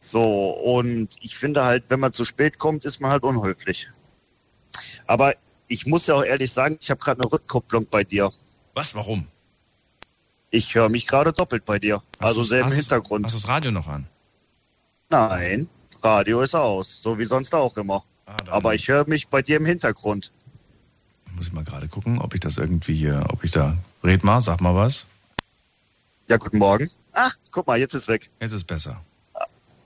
So, 0.00 0.50
und 0.50 1.16
ich 1.20 1.36
finde 1.36 1.64
halt, 1.64 1.84
wenn 1.88 1.98
man 1.98 2.12
zu 2.12 2.24
spät 2.24 2.58
kommt, 2.58 2.84
ist 2.84 3.00
man 3.00 3.10
halt 3.10 3.24
unhöflich. 3.24 3.90
Aber 5.06 5.34
ich 5.68 5.86
muss 5.86 6.06
ja 6.06 6.14
auch 6.16 6.24
ehrlich 6.24 6.52
sagen, 6.52 6.78
ich 6.80 6.90
habe 6.90 7.00
gerade 7.00 7.20
eine 7.20 7.32
Rückkopplung 7.32 7.86
bei 7.90 8.04
dir. 8.04 8.32
Was? 8.74 8.94
Warum? 8.94 9.26
Ich 10.50 10.74
höre 10.74 10.88
mich 10.88 11.06
gerade 11.06 11.32
doppelt 11.32 11.64
bei 11.64 11.78
dir. 11.78 12.02
Hast 12.20 12.28
also 12.28 12.44
selben 12.44 12.70
Hintergrund. 12.70 13.24
Hast 13.24 13.34
du 13.34 13.38
das 13.38 13.48
Radio 13.48 13.70
noch 13.70 13.88
an? 13.88 14.06
Nein, 15.10 15.68
Radio 16.02 16.40
ist 16.40 16.54
aus, 16.54 17.02
so 17.02 17.18
wie 17.18 17.24
sonst 17.24 17.54
auch 17.54 17.76
immer. 17.76 18.04
Ah, 18.26 18.36
Aber 18.48 18.74
ich 18.74 18.88
höre 18.88 19.08
mich 19.08 19.28
bei 19.28 19.42
dir 19.42 19.56
im 19.56 19.66
Hintergrund. 19.66 20.32
Muss 21.32 21.48
ich 21.48 21.52
mal 21.52 21.64
gerade 21.64 21.88
gucken, 21.88 22.18
ob 22.18 22.34
ich 22.34 22.40
das 22.40 22.56
irgendwie 22.56 22.94
hier, 22.94 23.24
ob 23.28 23.44
ich 23.44 23.50
da. 23.50 23.76
Red 24.02 24.24
mal, 24.24 24.40
sag 24.40 24.60
mal 24.60 24.74
was. 24.74 25.04
Ja, 26.28 26.36
guten 26.38 26.58
Morgen. 26.58 26.90
Ach, 27.12 27.34
guck 27.50 27.66
mal, 27.66 27.78
jetzt 27.78 27.94
ist 27.94 28.08
weg. 28.08 28.30
Jetzt 28.40 28.52
ist 28.52 28.66
besser. 28.66 29.00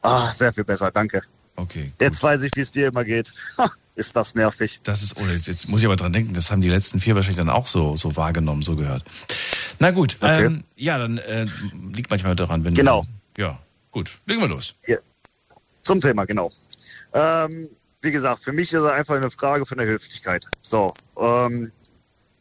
Ah, 0.03 0.29
sehr 0.33 0.53
viel 0.53 0.65
besser, 0.65 0.91
danke. 0.91 1.23
Okay. 1.57 1.87
Gut. 1.87 2.01
Jetzt 2.01 2.23
weiß 2.23 2.43
ich, 2.43 2.57
wie 2.57 2.61
es 2.61 2.73
dir 2.73 2.89
immer 2.89 3.05
geht. 3.05 3.35
ist 4.01 4.17
das 4.17 4.35
nervig. 4.35 4.81
Das 4.83 5.03
ist, 5.03 5.17
oh, 5.17 5.25
jetzt 5.47 5.69
muss 5.69 5.81
ich 5.81 5.87
aber 5.87 5.97
dran 5.97 6.13
denken, 6.13 6.35
das 6.35 6.51
haben 6.51 6.63
die 6.63 6.71
letzten 6.71 6.99
vier 6.99 7.15
wahrscheinlich 7.15 7.37
dann 7.37 7.51
auch 7.51 7.67
so, 7.67 7.95
so 7.97 8.17
wahrgenommen, 8.17 8.63
so 8.63 8.75
gehört. 8.75 9.05
Na 9.79 9.91
gut, 9.91 10.17
okay. 10.21 10.47
ähm, 10.47 10.65
ja, 10.75 10.99
dann 10.99 11.19
äh, 11.19 11.47
liegt 11.93 12.11
manchmal 12.11 12.35
daran, 12.35 12.65
wenn. 12.65 12.75
Genau. 12.75 13.07
Du, 13.35 13.43
ja, 13.43 13.59
gut, 13.91 14.11
legen 14.27 14.41
wir 14.41 14.49
los. 14.49 14.75
Ja. 14.89 14.97
Zum 15.83 16.01
Thema, 16.01 16.25
genau. 16.25 16.51
Ähm, 17.13 17.69
wie 18.03 18.11
gesagt, 18.11 18.43
für 18.43 18.53
mich 18.53 18.73
ist 18.73 18.81
es 18.81 18.91
einfach 18.91 19.17
eine 19.17 19.31
Frage 19.31 19.67
von 19.67 19.79
der 19.79 19.87
Höflichkeit. 19.87 20.47
So, 20.63 20.95
ähm, 21.19 21.71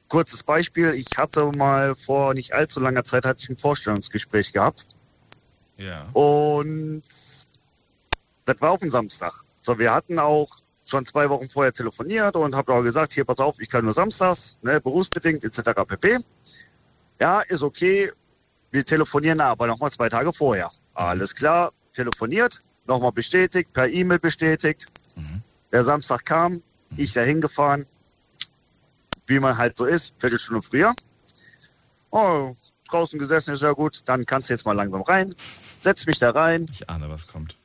kurzes 0.08 0.44
Beispiel. 0.44 0.94
Ich 0.94 1.18
hatte 1.18 1.52
mal 1.52 1.96
vor 1.96 2.34
nicht 2.34 2.54
allzu 2.54 2.80
langer 2.80 3.04
Zeit 3.04 3.26
hatte 3.26 3.42
ich 3.44 3.50
ein 3.50 3.58
Vorstellungsgespräch 3.58 4.54
gehabt. 4.54 4.88
Ja. 5.78 6.08
Und 6.14 7.04
das 8.46 8.62
war 8.62 8.72
auf 8.72 8.80
dem 8.80 8.90
Samstag. 8.90 9.34
So, 9.62 9.78
wir 9.78 9.94
hatten 9.94 10.20
auch 10.20 10.50
schon 10.90 11.06
zwei 11.06 11.30
Wochen 11.30 11.50
vorher 11.50 11.72
telefoniert 11.72 12.36
und 12.36 12.56
habe 12.56 12.74
auch 12.74 12.82
gesagt, 12.82 13.14
hier, 13.14 13.26
pass 13.26 13.40
auf, 13.40 13.60
ich 13.60 13.70
kann 13.70 13.86
nur 13.86 13.94
samstags, 13.94 14.58
ne, 14.62 14.82
berufsbedingt 14.82 15.44
etc. 15.44 15.62
pp. 15.88 16.20
Ja, 17.20 17.42
ist 17.42 17.64
okay. 17.64 18.12
Wir 18.72 18.86
telefonieren 18.86 19.42
aber 19.42 19.68
nochmal 19.68 19.92
zwei 19.92 20.10
Tage 20.10 20.32
vorher. 20.34 20.72
Alles 20.94 21.34
klar, 21.34 21.72
telefoniert, 21.94 22.62
nochmal 22.88 23.12
bestätigt, 23.12 23.72
per 23.74 23.88
E-Mail 23.88 24.20
bestätigt. 24.20 24.88
Mhm. 25.16 25.42
Der 25.72 25.84
Samstag 25.84 26.26
kam, 26.26 26.54
mhm. 26.54 26.62
ich 26.98 27.14
dahin 27.14 27.42
gefahren, 27.42 27.86
wie 29.28 29.40
man 29.40 29.58
halt 29.58 29.78
so 29.78 29.86
ist, 29.86 30.16
Viertelstunde 30.18 30.62
früher. 30.62 30.94
Oh, 32.12 32.56
draußen 32.90 33.20
gesessen 33.20 33.54
ist 33.54 33.62
ja 33.62 33.72
gut, 33.74 34.02
dann 34.06 34.26
kannst 34.26 34.50
du 34.50 34.54
jetzt 34.54 34.66
mal 34.66 34.74
langsam 34.74 35.02
rein. 35.04 35.36
Setz 35.84 36.06
mich 36.06 36.20
da 36.20 36.32
rein. 36.32 36.66
Ich 36.72 36.90
ahne, 36.90 37.10
was 37.10 37.28
kommt. 37.28 37.59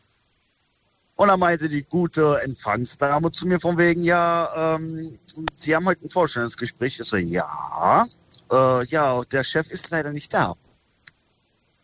Und 1.17 1.29
dann 1.29 1.39
meinte 1.39 1.69
die 1.69 1.85
gute 1.85 2.41
Empfangsdame 2.43 3.31
zu 3.31 3.47
mir 3.47 3.61
von 3.61 3.79
wegen, 3.79 4.03
ja, 4.03 4.75
ähm, 4.75 5.19
Sie 5.55 5.75
haben 5.75 5.87
heute 5.87 6.05
ein 6.05 6.11
Vorstellungsgespräch. 6.11 6.99
Ich 6.99 7.07
so, 7.07 7.17
ja, 7.17 8.05
äh, 8.51 8.85
ja, 8.87 9.21
der 9.31 9.45
Chef 9.45 9.69
ist 9.71 9.91
leider 9.91 10.13
nicht 10.13 10.35
da. 10.35 10.55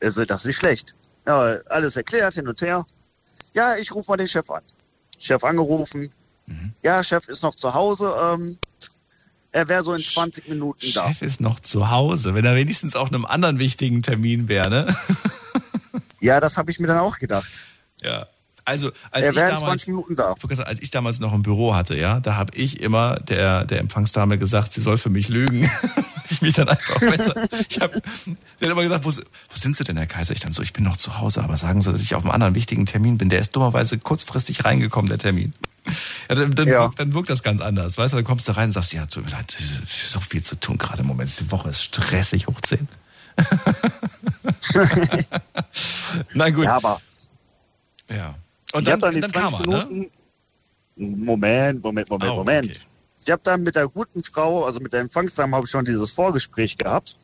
Er 0.01 0.11
so, 0.11 0.25
das 0.25 0.47
ist 0.47 0.57
schlecht. 0.57 0.97
Ja, 1.27 1.59
alles 1.67 1.97
erklärt, 1.97 2.35
hin 2.35 2.49
und 2.49 2.61
her. 2.61 2.85
Ja, 3.55 3.77
ich 3.77 3.95
rufe 3.95 4.11
mal 4.11 4.17
den 4.17 4.29
Chef 4.29 4.51
an. 4.51 4.63
Chef 5.19 5.45
angerufen. 5.45 6.11
Mhm. 6.47 6.73
Ja, 6.83 7.05
Chef 7.05 7.29
ist 7.29 7.43
noch 7.43 7.55
zu 7.55 7.73
Hause. 7.73 8.13
Ähm, 8.21 8.59
er 9.53 9.69
wäre 9.69 9.83
so 9.83 9.95
in 9.95 10.03
20 10.03 10.49
Minuten 10.49 10.81
Chef 10.81 10.95
da. 10.95 11.09
Chef 11.09 11.23
ist 11.23 11.41
noch 11.41 11.61
zu 11.61 11.91
Hause, 11.91 12.35
wenn 12.35 12.45
er 12.45 12.57
wenigstens 12.57 12.97
auf 12.97 13.09
einem 13.09 13.25
anderen 13.25 13.59
wichtigen 13.61 14.03
Termin 14.03 14.49
wäre, 14.49 14.71
ne? 14.71 14.97
ja, 16.21 16.41
das 16.41 16.57
habe 16.57 16.71
ich 16.71 16.81
mir 16.81 16.87
dann 16.89 16.99
auch 16.99 17.19
gedacht. 17.19 17.67
Ja. 18.03 18.27
Also, 18.71 18.93
als 19.11 19.27
ich, 19.27 19.35
damals, 19.35 19.89
als 20.61 20.81
ich 20.81 20.91
damals 20.91 21.19
noch 21.19 21.33
ein 21.33 21.43
Büro 21.43 21.75
hatte, 21.75 21.97
ja, 21.97 22.21
da 22.21 22.37
habe 22.37 22.55
ich 22.55 22.81
immer 22.81 23.19
der, 23.19 23.65
der 23.65 23.81
Empfangsdame 23.81 24.39
gesagt, 24.39 24.73
sie 24.73 24.81
soll 24.81 24.97
für 24.97 25.11
mich 25.11 25.29
lügen. 25.29 25.69
ich 26.31 26.41
mich 26.41 26.55
dann 26.55 26.69
einfach 26.69 27.01
besser. 27.01 27.35
Ich 27.69 27.81
hab, 27.81 27.93
sie 27.95 28.37
hat 28.63 28.71
immer 28.71 28.85
gesagt, 28.85 29.05
wo, 29.05 29.11
wo 29.11 29.57
sind 29.57 29.75
Sie 29.75 29.83
denn, 29.83 29.97
Herr 29.97 30.07
Kaiser? 30.07 30.35
Ich 30.35 30.39
dann 30.39 30.53
so, 30.53 30.63
ich 30.63 30.73
bin 30.73 30.85
noch 30.85 30.97
zu 30.97 31.19
Hause, 31.19 31.43
aber 31.43 31.57
sagen 31.57 31.81
Sie, 31.81 31.91
dass 31.91 32.01
ich 32.01 32.15
auf 32.15 32.23
einem 32.23 32.31
anderen 32.31 32.55
wichtigen 32.55 32.87
Termin 32.87 33.19
bin. 33.19 33.29
Der 33.29 33.41
ist 33.41 33.57
dummerweise 33.57 33.99
kurzfristig 33.99 34.65
reingekommen, 34.65 35.09
der 35.09 35.19
Termin. 35.19 35.53
Ja, 36.29 36.37
dann, 36.37 36.55
dann, 36.55 36.69
ja. 36.69 36.83
Wirkt, 36.83 37.01
dann 37.01 37.13
wirkt 37.13 37.29
das 37.29 37.43
ganz 37.43 37.61
anders. 37.61 37.99
Weißt 37.99 38.13
du, 38.13 38.19
dann 38.19 38.25
kommst 38.25 38.47
du 38.47 38.57
rein 38.57 38.67
und 38.67 38.73
sagst, 38.73 38.93
ja, 38.93 39.05
tut 39.07 39.25
mir 39.25 39.33
leid, 39.33 39.57
so 39.89 40.21
viel 40.21 40.45
zu 40.45 40.55
tun 40.55 40.79
gerade 40.79 41.01
im 41.01 41.09
Moment. 41.09 41.37
Die 41.41 41.51
Woche 41.51 41.71
ist 41.71 41.83
stressig 41.83 42.47
hoch 42.47 42.61
10. 42.61 42.87
Na 46.35 46.51
gut. 46.51 46.67
Ja, 46.67 46.77
aber. 46.77 47.01
Ja. 48.09 48.37
Und 48.73 48.87
dann, 48.87 49.01
dann, 49.01 49.21
dann 49.21 49.33
kam 49.33 49.55
er, 49.55 49.67
ne? 49.67 50.11
Moment, 50.97 51.83
Moment, 51.83 52.11
Moment, 52.11 52.33
oh, 52.33 52.37
Moment. 52.37 52.71
Okay. 52.71 52.81
Ich 53.25 53.31
habe 53.31 53.43
dann 53.43 53.63
mit 53.63 53.75
der 53.75 53.89
guten 53.89 54.23
Frau, 54.23 54.65
also 54.65 54.81
mit 54.81 54.93
der 54.93 55.01
Empfangsdame, 55.01 55.55
habe 55.55 55.65
ich 55.65 55.71
schon 55.71 55.85
dieses 55.85 56.13
Vorgespräch 56.13 56.77
gehabt. 56.77 57.17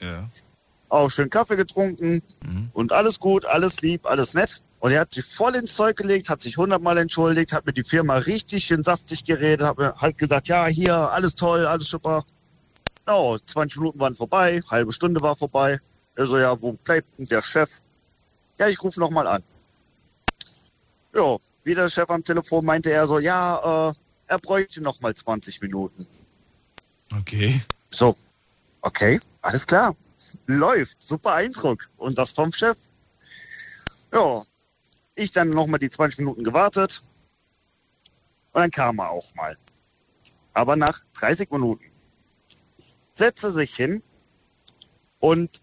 Ja. 0.00 0.28
Auch 0.88 1.10
schön 1.10 1.30
Kaffee 1.30 1.56
getrunken 1.56 2.22
mhm. 2.44 2.70
und 2.72 2.92
alles 2.92 3.18
gut, 3.18 3.44
alles 3.44 3.80
lieb, 3.80 4.06
alles 4.06 4.34
nett. 4.34 4.62
Und 4.80 4.90
er 4.90 5.00
hat 5.00 5.14
sich 5.14 5.24
voll 5.24 5.54
ins 5.54 5.76
Zeug 5.76 5.96
gelegt, 5.96 6.28
hat 6.28 6.42
sich 6.42 6.56
hundertmal 6.56 6.98
entschuldigt, 6.98 7.52
hat 7.52 7.64
mit 7.64 7.76
die 7.76 7.84
Firma 7.84 8.16
richtig 8.16 8.64
schön 8.64 8.82
saftig 8.82 9.24
geredet, 9.24 9.66
hat 9.66 9.78
halt 10.00 10.18
gesagt, 10.18 10.48
ja, 10.48 10.66
hier, 10.66 10.94
alles 10.94 11.34
toll, 11.34 11.66
alles 11.66 11.86
super. 11.86 12.24
No, 13.06 13.38
20 13.38 13.78
Minuten 13.78 14.00
waren 14.00 14.14
vorbei, 14.14 14.60
halbe 14.70 14.92
Stunde 14.92 15.22
war 15.22 15.36
vorbei. 15.36 15.78
Er 16.16 16.26
so, 16.26 16.38
ja, 16.38 16.60
wo 16.60 16.72
bleibt 16.72 17.06
denn 17.18 17.26
der 17.26 17.42
Chef? 17.42 17.80
Ja, 18.58 18.68
ich 18.68 18.82
rufe 18.82 19.00
nochmal 19.00 19.26
an. 19.26 19.42
Ja, 21.14 21.36
wieder 21.64 21.82
der 21.82 21.90
Chef 21.90 22.08
am 22.10 22.24
Telefon 22.24 22.64
meinte 22.64 22.90
er 22.90 23.06
so, 23.06 23.18
ja, 23.18 23.90
äh, 23.90 23.94
er 24.26 24.38
bräuchte 24.38 24.80
nochmal 24.80 25.14
20 25.14 25.60
Minuten. 25.60 26.06
Okay. 27.18 27.62
So, 27.90 28.16
okay, 28.80 29.20
alles 29.42 29.66
klar. 29.66 29.94
Läuft, 30.46 31.02
super 31.02 31.34
Eindruck. 31.34 31.90
Und 31.98 32.16
das 32.16 32.32
vom 32.32 32.52
Chef. 32.52 32.78
Ja, 34.12 34.42
ich 35.14 35.32
dann 35.32 35.50
nochmal 35.50 35.78
die 35.78 35.90
20 35.90 36.20
Minuten 36.20 36.44
gewartet. 36.44 37.02
Und 38.52 38.60
dann 38.60 38.70
kam 38.70 38.98
er 38.98 39.10
auch 39.10 39.34
mal. 39.34 39.56
Aber 40.54 40.76
nach 40.76 41.00
30 41.14 41.50
Minuten. 41.50 41.84
Setzte 43.12 43.50
sich 43.50 43.74
hin 43.74 44.02
und 45.20 45.62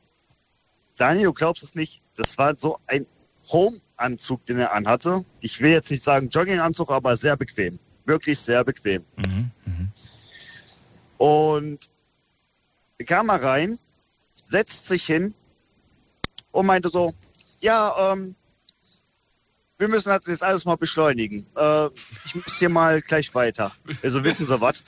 Daniel, 0.95 1.25
du 1.25 1.33
glaubst 1.33 1.63
es 1.63 1.75
nicht, 1.75 2.03
das 2.15 2.37
war 2.37 2.57
so 2.57 2.79
ein 2.85 3.05
Home-Anzug, 3.99 4.45
den 4.45 4.59
er 4.59 4.73
anhatte. 4.73 5.25
Ich 5.41 5.61
will 5.61 5.71
jetzt 5.71 5.91
nicht 5.91 6.03
sagen 6.03 6.29
Jogginganzug, 6.29 6.91
aber 6.91 7.15
sehr 7.15 7.37
bequem. 7.37 7.79
Wirklich 8.05 8.39
sehr 8.39 8.63
bequem. 8.63 9.03
Mhm, 9.17 9.51
mh. 9.65 9.87
Und 11.17 11.79
kam 13.05 13.27
mal 13.27 13.39
rein, 13.39 13.79
setzt 14.35 14.87
sich 14.87 15.05
hin 15.05 15.33
und 16.51 16.65
meinte 16.65 16.89
so, 16.89 17.13
ja, 17.59 18.13
ähm, 18.13 18.35
wir 19.77 19.87
müssen 19.87 20.09
das 20.09 20.25
jetzt 20.27 20.43
alles 20.43 20.65
mal 20.65 20.75
beschleunigen. 20.75 21.45
Äh, 21.55 21.87
ich 22.25 22.35
muss 22.35 22.57
hier 22.57 22.69
mal 22.69 23.01
gleich 23.01 23.33
weiter. 23.35 23.71
Also 24.03 24.23
wissen 24.23 24.45
Sie 24.45 24.61
was? 24.61 24.83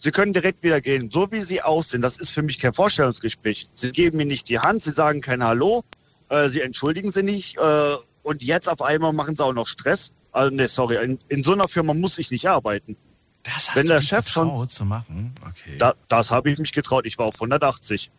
Sie 0.00 0.10
können 0.12 0.32
direkt 0.32 0.62
wieder 0.62 0.80
gehen. 0.80 1.10
So 1.10 1.30
wie 1.32 1.40
Sie 1.40 1.60
aussehen, 1.62 2.02
das 2.02 2.18
ist 2.18 2.30
für 2.30 2.42
mich 2.42 2.58
kein 2.58 2.72
Vorstellungsgespräch. 2.72 3.68
Sie 3.74 3.92
geben 3.92 4.16
mir 4.16 4.26
nicht 4.26 4.48
die 4.48 4.58
Hand, 4.58 4.82
Sie 4.82 4.92
sagen 4.92 5.20
kein 5.20 5.42
Hallo, 5.42 5.82
äh, 6.28 6.48
Sie 6.48 6.60
entschuldigen 6.60 7.10
Sie 7.12 7.22
nicht 7.22 7.58
äh, 7.58 7.96
und 8.22 8.42
jetzt 8.42 8.68
auf 8.68 8.82
einmal 8.82 9.12
machen 9.12 9.36
Sie 9.36 9.44
auch 9.44 9.52
noch 9.52 9.66
Stress. 9.66 10.12
Also, 10.32 10.54
nee, 10.54 10.66
sorry, 10.66 11.02
in, 11.02 11.18
in 11.28 11.42
so 11.42 11.52
einer 11.52 11.68
Firma 11.68 11.94
muss 11.94 12.18
ich 12.18 12.30
nicht 12.30 12.46
arbeiten. 12.46 12.96
Das 13.42 13.54
hast 13.54 13.76
Wenn 13.76 13.86
du 13.86 13.94
der 13.94 14.00
Chef 14.00 14.28
schon 14.28 14.68
zu 14.68 14.84
machen. 14.84 15.34
Okay. 15.42 15.78
Da, 15.78 15.94
das 16.08 16.30
habe 16.30 16.50
ich 16.50 16.58
mich 16.58 16.72
getraut. 16.72 17.06
Ich 17.06 17.18
war 17.18 17.26
auf 17.26 17.34
180. 17.36 18.10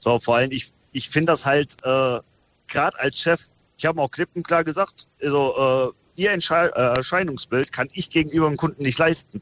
So, 0.00 0.18
vor 0.18 0.36
allem, 0.36 0.50
ich, 0.52 0.72
ich 0.92 1.10
finde 1.10 1.32
das 1.32 1.44
halt, 1.44 1.74
äh, 1.82 2.20
gerade 2.68 2.98
als 2.98 3.18
Chef, 3.18 3.48
ich 3.76 3.86
habe 3.86 4.00
auch 4.00 4.10
klipp 4.10 4.30
und 4.34 4.46
klar 4.46 4.64
gesagt, 4.64 5.06
also, 5.22 5.92
äh, 6.16 6.20
ihr 6.20 6.32
Entschei 6.32 6.66
äh, 6.66 6.96
Erscheinungsbild 6.96 7.72
kann 7.72 7.88
ich 7.92 8.10
gegenüber 8.10 8.48
dem 8.48 8.56
Kunden 8.56 8.82
nicht 8.82 8.98
leisten. 8.98 9.40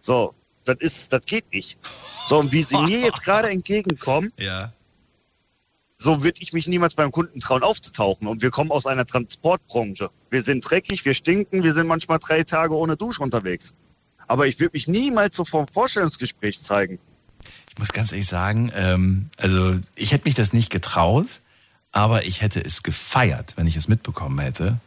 So, 0.00 0.34
das 0.64 0.76
ist, 0.80 1.12
das 1.12 1.24
geht 1.26 1.50
nicht. 1.52 1.78
So, 2.28 2.38
und 2.38 2.52
wie 2.52 2.62
sie 2.62 2.78
mir 2.78 3.00
jetzt 3.00 3.22
gerade 3.24 3.50
entgegenkommen, 3.50 4.32
ja. 4.36 4.72
So 5.96 6.24
würde 6.24 6.40
ich 6.40 6.52
mich 6.52 6.66
niemals 6.66 6.94
beim 6.94 7.10
Kunden 7.10 7.40
trauen 7.40 7.62
aufzutauchen. 7.62 8.26
Und 8.26 8.42
wir 8.42 8.50
kommen 8.50 8.70
aus 8.70 8.86
einer 8.86 9.06
Transportbranche. 9.06 10.10
Wir 10.30 10.42
sind 10.42 10.68
dreckig, 10.68 11.04
wir 11.04 11.14
stinken, 11.14 11.62
wir 11.62 11.72
sind 11.72 11.86
manchmal 11.86 12.18
drei 12.18 12.42
Tage 12.42 12.76
ohne 12.76 12.96
Dusche 12.96 13.22
unterwegs. 13.22 13.74
Aber 14.26 14.46
ich 14.46 14.58
würde 14.58 14.72
mich 14.74 14.88
niemals 14.88 15.36
so 15.36 15.44
vor 15.44 15.64
dem 15.64 15.72
Vorstellungsgespräch 15.72 16.62
zeigen. 16.62 16.98
Ich 17.70 17.78
muss 17.78 17.92
ganz 17.92 18.12
ehrlich 18.12 18.26
sagen, 18.26 18.72
ähm, 18.74 19.30
also 19.36 19.78
ich 19.94 20.12
hätte 20.12 20.24
mich 20.24 20.34
das 20.34 20.52
nicht 20.52 20.70
getraut, 20.70 21.40
aber 21.92 22.24
ich 22.24 22.40
hätte 22.40 22.64
es 22.64 22.82
gefeiert, 22.82 23.54
wenn 23.56 23.66
ich 23.66 23.76
es 23.76 23.88
mitbekommen 23.88 24.38
hätte. 24.38 24.78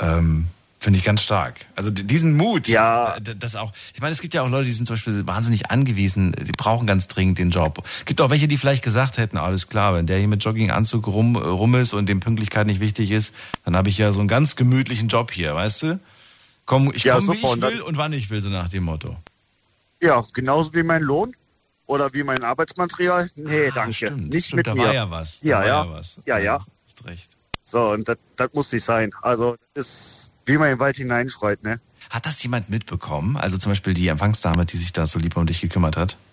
Ähm, 0.00 0.48
Finde 0.80 0.98
ich 0.98 1.04
ganz 1.04 1.22
stark. 1.22 1.66
Also 1.74 1.90
diesen 1.90 2.36
Mut, 2.36 2.68
ja. 2.68 3.18
das 3.18 3.56
auch. 3.56 3.72
Ich 3.94 4.00
meine, 4.00 4.12
es 4.12 4.20
gibt 4.20 4.32
ja 4.32 4.42
auch 4.42 4.48
Leute, 4.48 4.66
die 4.66 4.72
sind 4.72 4.86
zum 4.86 4.94
Beispiel 4.94 5.26
wahnsinnig 5.26 5.72
angewiesen, 5.72 6.32
die 6.32 6.52
brauchen 6.52 6.86
ganz 6.86 7.08
dringend 7.08 7.38
den 7.38 7.50
Job. 7.50 7.82
Es 7.98 8.04
gibt 8.04 8.20
auch 8.20 8.30
welche, 8.30 8.46
die 8.46 8.56
vielleicht 8.56 8.84
gesagt 8.84 9.18
hätten, 9.18 9.38
alles 9.38 9.66
klar, 9.66 9.94
wenn 9.94 10.06
der 10.06 10.18
hier 10.18 10.28
mit 10.28 10.44
Jogginganzug 10.44 11.08
rum, 11.08 11.34
rum 11.34 11.74
ist 11.74 11.94
und 11.94 12.08
dem 12.08 12.20
Pünktlichkeit 12.20 12.68
nicht 12.68 12.78
wichtig 12.78 13.10
ist, 13.10 13.32
dann 13.64 13.76
habe 13.76 13.88
ich 13.88 13.98
ja 13.98 14.12
so 14.12 14.20
einen 14.20 14.28
ganz 14.28 14.54
gemütlichen 14.54 15.08
Job 15.08 15.32
hier, 15.32 15.54
weißt 15.56 15.82
du? 15.82 16.00
Komm, 16.64 16.92
ich 16.94 17.02
ja, 17.02 17.16
komme, 17.16 17.32
wie 17.32 17.36
ich 17.36 17.62
will 17.62 17.80
und 17.80 17.96
wann 17.96 18.12
ich 18.12 18.30
will, 18.30 18.40
so 18.40 18.48
nach 18.48 18.68
dem 18.68 18.84
Motto. 18.84 19.16
Ja, 20.00 20.22
genauso 20.32 20.74
wie 20.74 20.84
mein 20.84 21.02
Lohn 21.02 21.34
oder 21.86 22.12
wie 22.14 22.22
mein 22.22 22.44
Arbeitsmaterial. 22.44 23.28
Nee, 23.34 23.68
ah, 23.68 23.70
danke. 23.74 23.94
Stimmt, 23.94 24.32
nicht 24.32 24.46
stimmt, 24.46 24.58
mit 24.58 24.66
da 24.68 24.74
mir. 24.74 24.84
war 24.84 24.94
ja 24.94 25.10
was. 25.10 25.38
Ja, 25.42 25.64
ja. 25.66 25.84
ja. 25.84 26.02
Ja, 26.26 26.38
ja. 26.38 26.64
Hast 26.84 27.04
recht. 27.04 27.36
So, 27.64 27.90
und 27.90 28.08
das, 28.08 28.16
das 28.36 28.48
muss 28.54 28.72
nicht 28.72 28.84
sein. 28.84 29.10
Also, 29.22 29.56
das 29.74 29.86
ist, 29.86 30.32
wie 30.48 30.58
man 30.58 30.72
im 30.72 30.80
Wald 30.80 30.96
hineinschreit, 30.96 31.62
ne? 31.62 31.80
Hat 32.10 32.26
das 32.26 32.42
jemand 32.42 32.70
mitbekommen? 32.70 33.36
Also 33.36 33.58
zum 33.58 33.72
Beispiel 33.72 33.94
die 33.94 34.08
Empfangsdame, 34.08 34.64
die 34.64 34.78
sich 34.78 34.92
da 34.92 35.06
so 35.06 35.18
lieb 35.18 35.36
um 35.36 35.46
dich 35.46 35.60
gekümmert 35.60 35.96
hat? 35.96 36.16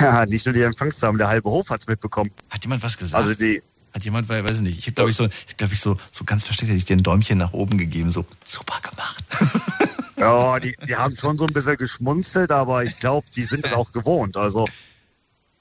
Ja, 0.00 0.24
nicht 0.26 0.46
nur 0.46 0.52
die 0.52 0.62
Empfangsdame, 0.62 1.18
der 1.18 1.26
halbe 1.26 1.50
Hof 1.50 1.68
hat's 1.70 1.88
mitbekommen. 1.88 2.30
Hat 2.50 2.62
jemand 2.62 2.84
was 2.84 2.96
gesagt? 2.96 3.20
Also 3.20 3.34
die, 3.34 3.60
hat 3.92 4.04
jemand, 4.04 4.28
weil, 4.28 4.44
weiß 4.44 4.58
ich 4.58 4.62
nicht, 4.62 4.78
ich 4.78 4.86
habe 4.86 4.94
glaube 4.94 5.10
ich 5.10 5.16
so, 5.16 5.28
ich 5.48 5.56
glaube 5.56 5.74
ich 5.74 5.80
so, 5.80 5.98
so 6.10 6.24
ganz 6.24 6.44
versteckt 6.44 6.68
hätte 6.70 6.78
ich 6.78 6.84
dir 6.84 6.96
ein 6.96 7.02
Däumchen 7.02 7.38
nach 7.38 7.52
oben 7.52 7.78
gegeben, 7.78 8.10
so 8.10 8.24
super 8.44 8.80
gemacht. 8.80 9.24
Ja, 10.22 10.60
die, 10.60 10.76
die 10.88 10.94
haben 10.94 11.16
schon 11.16 11.36
so 11.36 11.46
ein 11.46 11.52
bisschen 11.52 11.76
geschmunzelt, 11.76 12.52
aber 12.52 12.84
ich 12.84 12.94
glaube, 12.94 13.26
die 13.34 13.42
sind 13.42 13.64
das 13.64 13.72
auch 13.72 13.90
gewohnt. 13.90 14.36
Also, 14.36 14.68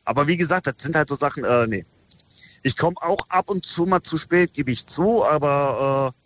aber 0.06 0.28
wie 0.28 0.38
gesagt, 0.38 0.68
das 0.68 0.76
sind 0.78 0.96
halt 0.96 1.10
so 1.10 1.16
Sachen, 1.16 1.44
äh, 1.44 1.66
nee. 1.66 1.86
Ich 2.62 2.78
komme 2.78 2.96
auch 2.98 3.28
ab 3.30 3.50
und 3.50 3.66
zu 3.66 3.88
mal 3.88 4.04
zu 4.04 4.20
spät, 4.20 4.54
gebe 4.54 4.70
ich 4.70 4.86
zu, 4.86 5.26
aber 5.26 6.14
äh, 6.14 6.21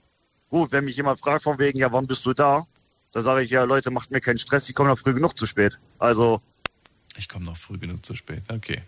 gut, 0.56 0.72
wenn 0.72 0.86
mich 0.86 0.95
jemand 0.95 1.20
fragt 1.20 1.43
von 1.43 1.60
wegen, 1.60 1.78
ja, 1.78 1.91
wann 1.91 2.08
bist 2.08 2.26
du 2.26 2.34
da? 2.34 2.66
Da 3.12 3.22
sage 3.22 3.41
ich, 3.41 3.49
ja, 3.49 3.66
Leute, 3.66 3.91
macht 3.91 4.10
mir 4.12 4.22
keinen 4.22 4.38
Stress, 4.38 4.70
ich 4.70 4.76
komme 4.76 4.89
noch 4.89 4.97
früh 4.97 5.14
genug 5.14 5.38
zu 5.38 5.45
spät. 5.45 5.82
Also. 5.99 6.41
Ich 7.18 7.28
komme 7.28 7.43
noch 7.43 7.58
früh 7.58 7.78
genug 7.78 8.06
zu 8.06 8.16
spät, 8.16 8.43
okay. 8.49 8.82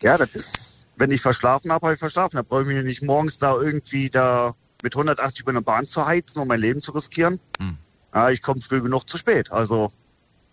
Ja, 0.00 0.16
das 0.16 0.34
ist, 0.34 0.86
wenn 0.96 1.10
ich 1.10 1.20
verschlafen 1.20 1.70
habe, 1.70 1.86
habe 1.86 1.94
ich 1.94 2.00
verschlafen. 2.00 2.36
Da 2.36 2.42
brauche 2.42 2.62
ich 2.62 2.68
mich 2.68 2.82
nicht 2.82 3.02
morgens 3.02 3.36
da 3.36 3.60
irgendwie 3.60 4.08
da 4.08 4.54
mit 4.82 4.94
180 4.94 5.40
über 5.40 5.50
eine 5.50 5.60
Bahn 5.60 5.86
zu 5.86 6.06
heizen, 6.06 6.40
um 6.40 6.48
mein 6.48 6.60
Leben 6.60 6.80
zu 6.80 6.92
riskieren. 6.92 7.40
Hm. 7.58 7.76
Ja, 8.14 8.30
ich 8.30 8.40
komme 8.40 8.62
früh 8.62 8.80
genug 8.80 9.06
zu 9.06 9.18
spät. 9.18 9.52
Also 9.52 9.92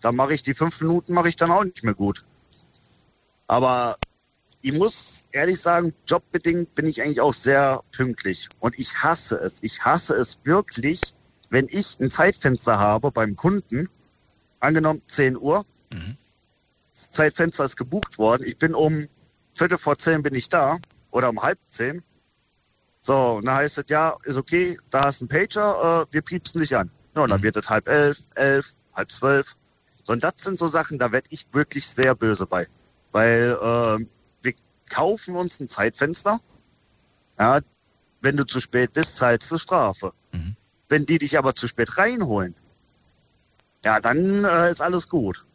da 0.02 0.12
mache 0.12 0.34
ich 0.34 0.42
die 0.42 0.52
fünf 0.52 0.78
Minuten 0.82 1.14
mache 1.14 1.30
ich 1.30 1.36
dann 1.36 1.50
auch 1.50 1.64
nicht 1.64 1.84
mehr 1.84 1.94
gut. 1.94 2.22
Aber 3.46 3.96
ich 4.66 4.72
muss 4.72 5.26
ehrlich 5.30 5.60
sagen, 5.60 5.94
jobbedingt 6.08 6.74
bin 6.74 6.86
ich 6.86 7.00
eigentlich 7.00 7.20
auch 7.20 7.34
sehr 7.34 7.82
pünktlich. 7.92 8.48
Und 8.58 8.76
ich 8.80 9.00
hasse 9.00 9.36
es. 9.36 9.58
Ich 9.60 9.84
hasse 9.84 10.14
es 10.14 10.40
wirklich, 10.42 11.14
wenn 11.50 11.68
ich 11.70 12.00
ein 12.00 12.10
Zeitfenster 12.10 12.76
habe 12.76 13.12
beim 13.12 13.36
Kunden, 13.36 13.88
angenommen 14.58 15.02
10 15.06 15.36
Uhr, 15.36 15.64
mhm. 15.92 16.16
das 16.92 17.10
Zeitfenster 17.10 17.64
ist 17.64 17.76
gebucht 17.76 18.18
worden, 18.18 18.42
ich 18.44 18.58
bin 18.58 18.74
um 18.74 19.06
Viertel 19.54 19.78
vor 19.78 19.96
zehn 19.98 20.24
bin 20.24 20.34
ich 20.34 20.48
da 20.48 20.78
oder 21.12 21.30
um 21.30 21.40
halb 21.40 21.60
zehn. 21.66 22.02
So, 23.02 23.34
und 23.34 23.46
dann 23.46 23.54
heißt 23.54 23.78
es, 23.78 23.84
ja, 23.88 24.16
ist 24.24 24.36
okay, 24.36 24.76
da 24.90 25.04
hast 25.04 25.20
du 25.20 25.26
einen 25.26 25.28
Pager, 25.28 26.02
äh, 26.02 26.12
wir 26.12 26.22
piepsen 26.22 26.60
dich 26.60 26.76
an. 26.76 26.90
Ja, 27.14 27.22
und 27.22 27.30
dann 27.30 27.38
mhm. 27.38 27.44
wird 27.44 27.56
es 27.56 27.70
halb 27.70 27.86
elf, 27.86 28.18
elf, 28.34 28.74
halb 28.94 29.12
zwölf. 29.12 29.54
So, 30.02 30.12
und 30.12 30.24
das 30.24 30.34
sind 30.38 30.58
so 30.58 30.66
Sachen, 30.66 30.98
da 30.98 31.12
werde 31.12 31.28
ich 31.30 31.46
wirklich 31.54 31.86
sehr 31.86 32.16
böse 32.16 32.46
bei. 32.46 32.66
Weil 33.12 33.56
äh, 33.62 34.04
kaufen 34.88 35.36
uns 35.36 35.60
ein 35.60 35.68
Zeitfenster. 35.68 36.40
Ja, 37.38 37.60
wenn 38.20 38.36
du 38.36 38.44
zu 38.44 38.60
spät 38.60 38.92
bist, 38.92 39.16
zahlst 39.18 39.50
du 39.50 39.58
Strafe. 39.58 40.12
Mhm. 40.32 40.56
Wenn 40.88 41.06
die 41.06 41.18
dich 41.18 41.38
aber 41.38 41.54
zu 41.54 41.66
spät 41.66 41.98
reinholen, 41.98 42.54
ja, 43.84 44.00
dann 44.00 44.44
äh, 44.44 44.70
ist 44.70 44.80
alles 44.80 45.08
gut. 45.08 45.46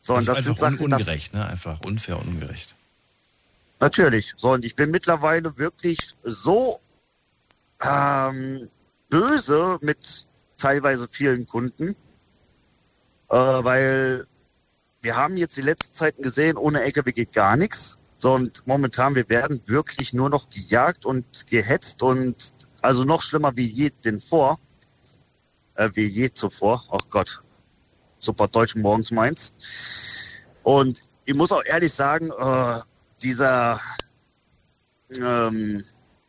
So, 0.00 0.14
das 0.14 0.20
und 0.20 0.28
das 0.28 0.38
ist 0.38 0.44
sind 0.44 0.58
Sachen, 0.58 0.78
ungerecht, 0.78 1.34
das, 1.34 1.40
ne? 1.40 1.46
Einfach 1.46 1.80
unfair 1.82 2.18
und 2.18 2.28
ungerecht. 2.28 2.74
Natürlich. 3.78 4.34
So, 4.36 4.52
und 4.52 4.64
ich 4.64 4.74
bin 4.74 4.90
mittlerweile 4.90 5.56
wirklich 5.58 6.14
so 6.24 6.80
ähm, 7.84 8.68
böse 9.08 9.78
mit 9.80 10.26
teilweise 10.56 11.08
vielen 11.08 11.46
Kunden, 11.46 11.96
äh, 13.28 13.36
weil 13.36 14.26
wir 15.02 15.16
haben 15.16 15.36
jetzt 15.36 15.56
die 15.56 15.62
letzten 15.62 15.94
Zeiten 15.94 16.22
gesehen, 16.22 16.56
ohne 16.56 16.82
LKW 16.82 17.12
geht 17.12 17.32
gar 17.32 17.56
nichts. 17.56 17.98
So, 18.16 18.34
und 18.34 18.66
momentan, 18.66 19.14
wir 19.14 19.28
werden 19.28 19.60
wirklich 19.66 20.12
nur 20.12 20.30
noch 20.30 20.48
gejagt 20.48 21.04
und 21.04 21.46
gehetzt 21.48 22.02
und 22.02 22.54
also 22.80 23.04
noch 23.04 23.20
schlimmer 23.20 23.56
wie 23.56 23.66
je 23.66 23.90
den 24.04 24.20
vor, 24.20 24.58
äh, 25.74 25.90
wie 25.94 26.06
je 26.06 26.32
zuvor. 26.32 26.84
Ach 26.90 27.04
Gott, 27.10 27.42
super 28.20 28.46
Deutsch 28.48 28.76
morgens 28.76 29.10
meins. 29.10 29.52
Und 30.62 31.00
ich 31.24 31.34
muss 31.34 31.50
auch 31.50 31.64
ehrlich 31.64 31.92
sagen, 31.92 32.30
äh, 32.30 32.80
dieser 33.22 33.80
ähm, 35.20 35.84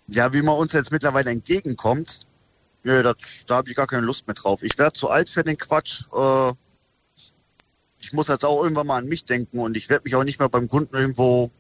ja, 0.08 0.34
wie 0.34 0.42
man 0.42 0.58
uns 0.58 0.74
jetzt 0.74 0.92
mittlerweile 0.92 1.32
entgegenkommt, 1.32 2.22
nö, 2.84 3.04
das, 3.04 3.16
da 3.48 3.58
habe 3.58 3.70
ich 3.70 3.76
gar 3.76 3.88
keine 3.88 4.06
Lust 4.06 4.28
mehr 4.28 4.34
drauf. 4.34 4.64
Ich 4.64 4.78
werde 4.78 4.94
zu 4.94 5.10
alt 5.10 5.30
für 5.30 5.44
den 5.44 5.58
Quatsch. 5.58 6.04
Äh, 6.14 6.54
ich 8.04 8.12
muss 8.12 8.28
jetzt 8.28 8.44
auch 8.44 8.62
irgendwann 8.62 8.88
mal 8.88 8.98
an 8.98 9.08
mich 9.08 9.24
denken 9.24 9.60
und 9.60 9.78
ich 9.78 9.90
werde 9.90 10.04
mich 10.04 10.14
auch 10.16 10.26
nicht 10.26 10.38
mehr 10.38 10.50
beim 10.50 10.68
Kunden 10.68 10.94
irgendwo 10.94 11.52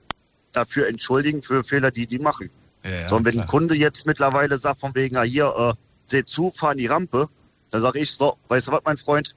dafür 0.51 0.87
entschuldigen 0.87 1.41
für 1.41 1.63
Fehler, 1.63 1.89
die 1.89 2.05
die 2.05 2.19
machen. 2.19 2.49
Ja, 2.83 2.89
ja, 2.89 3.07
Sondern 3.07 3.25
wenn 3.25 3.33
klar. 3.33 3.45
ein 3.45 3.47
Kunde 3.47 3.75
jetzt 3.75 4.05
mittlerweile 4.05 4.57
sagt 4.57 4.81
von 4.81 4.93
wegen, 4.93 5.15
ah, 5.15 5.23
hier, 5.23 5.53
äh, 5.57 5.73
seht 6.05 6.27
zu, 6.27 6.51
fahr 6.51 6.73
in 6.73 6.79
die 6.79 6.87
Rampe, 6.87 7.29
dann 7.69 7.81
sage 7.81 7.99
ich 7.99 8.11
so, 8.11 8.37
weißt 8.49 8.67
du 8.67 8.71
was, 8.73 8.81
mein 8.83 8.97
Freund, 8.97 9.35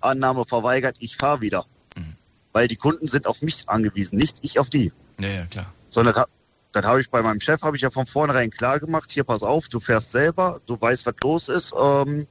Annahme 0.00 0.44
verweigert, 0.44 0.96
ich 1.00 1.16
fahre 1.16 1.40
wieder. 1.40 1.66
Mhm. 1.96 2.14
Weil 2.52 2.68
die 2.68 2.76
Kunden 2.76 3.08
sind 3.08 3.26
auf 3.26 3.42
mich 3.42 3.68
angewiesen, 3.68 4.16
nicht 4.16 4.38
ich 4.42 4.60
auf 4.60 4.70
die. 4.70 4.92
Ja, 5.18 5.28
ja, 5.28 5.46
klar. 5.46 5.72
Sondern 5.88 6.24
das 6.70 6.86
habe 6.86 7.00
ich 7.00 7.10
bei 7.10 7.20
meinem 7.20 7.40
Chef, 7.40 7.62
habe 7.62 7.74
ich 7.74 7.82
ja 7.82 7.90
von 7.90 8.06
vornherein 8.06 8.50
klar 8.50 8.78
gemacht, 8.78 9.10
hier 9.10 9.24
pass 9.24 9.42
auf, 9.42 9.68
du 9.68 9.80
fährst 9.80 10.12
selber, 10.12 10.60
du 10.66 10.80
weißt, 10.80 11.04
was 11.06 11.14
los 11.20 11.48
ist, 11.48 11.74
ähm, 11.76 12.28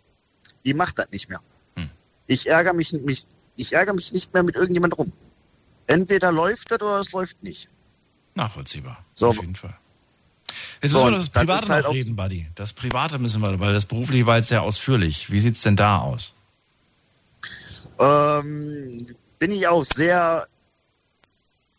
die 0.66 0.74
macht 0.74 0.98
das 0.98 1.08
nicht 1.12 1.28
mehr. 1.28 1.42
Hm. 1.76 1.90
Ich 2.28 2.48
ärgere 2.48 2.74
mich, 2.74 2.94
mich, 2.94 3.28
ich 3.56 3.74
ärgere 3.74 3.94
mich 3.94 4.12
nicht 4.14 4.34
mehr 4.34 4.44
mit 4.44 4.56
irgendjemand 4.56 4.98
rum. 4.98 5.12
Entweder 5.88 6.32
läuft 6.32 6.72
das 6.72 6.82
oder 6.82 7.00
es 7.00 7.12
läuft 7.12 7.42
nicht. 7.44 7.70
Nachvollziehbar. 8.36 9.04
So. 9.14 9.30
Auf 9.30 9.36
jeden 9.36 9.56
Fall. 9.56 9.78
Jetzt 10.82 10.92
so, 10.92 11.00
müssen 11.00 11.14
wir 11.14 11.18
das 11.20 11.30
Private 11.30 11.68
halt 11.70 11.86
noch 11.86 11.94
reden, 11.94 12.16
Buddy. 12.16 12.48
Das 12.56 12.74
Private 12.74 13.20
müssen 13.20 13.42
wir, 13.42 13.60
weil 13.60 13.74
das 13.74 13.86
Berufliche 13.86 14.26
war 14.26 14.38
jetzt 14.38 14.50
sehr 14.50 14.64
ausführlich. 14.64 15.32
Wie 15.32 15.40
sieht 15.40 15.56
es 15.56 15.62
denn 15.62 15.76
da 15.76 16.00
aus? 16.00 16.34
Ähm, 18.00 19.06
bin 19.40 19.52
ich 19.52 19.68
auch 19.68 19.84
sehr 19.84 20.48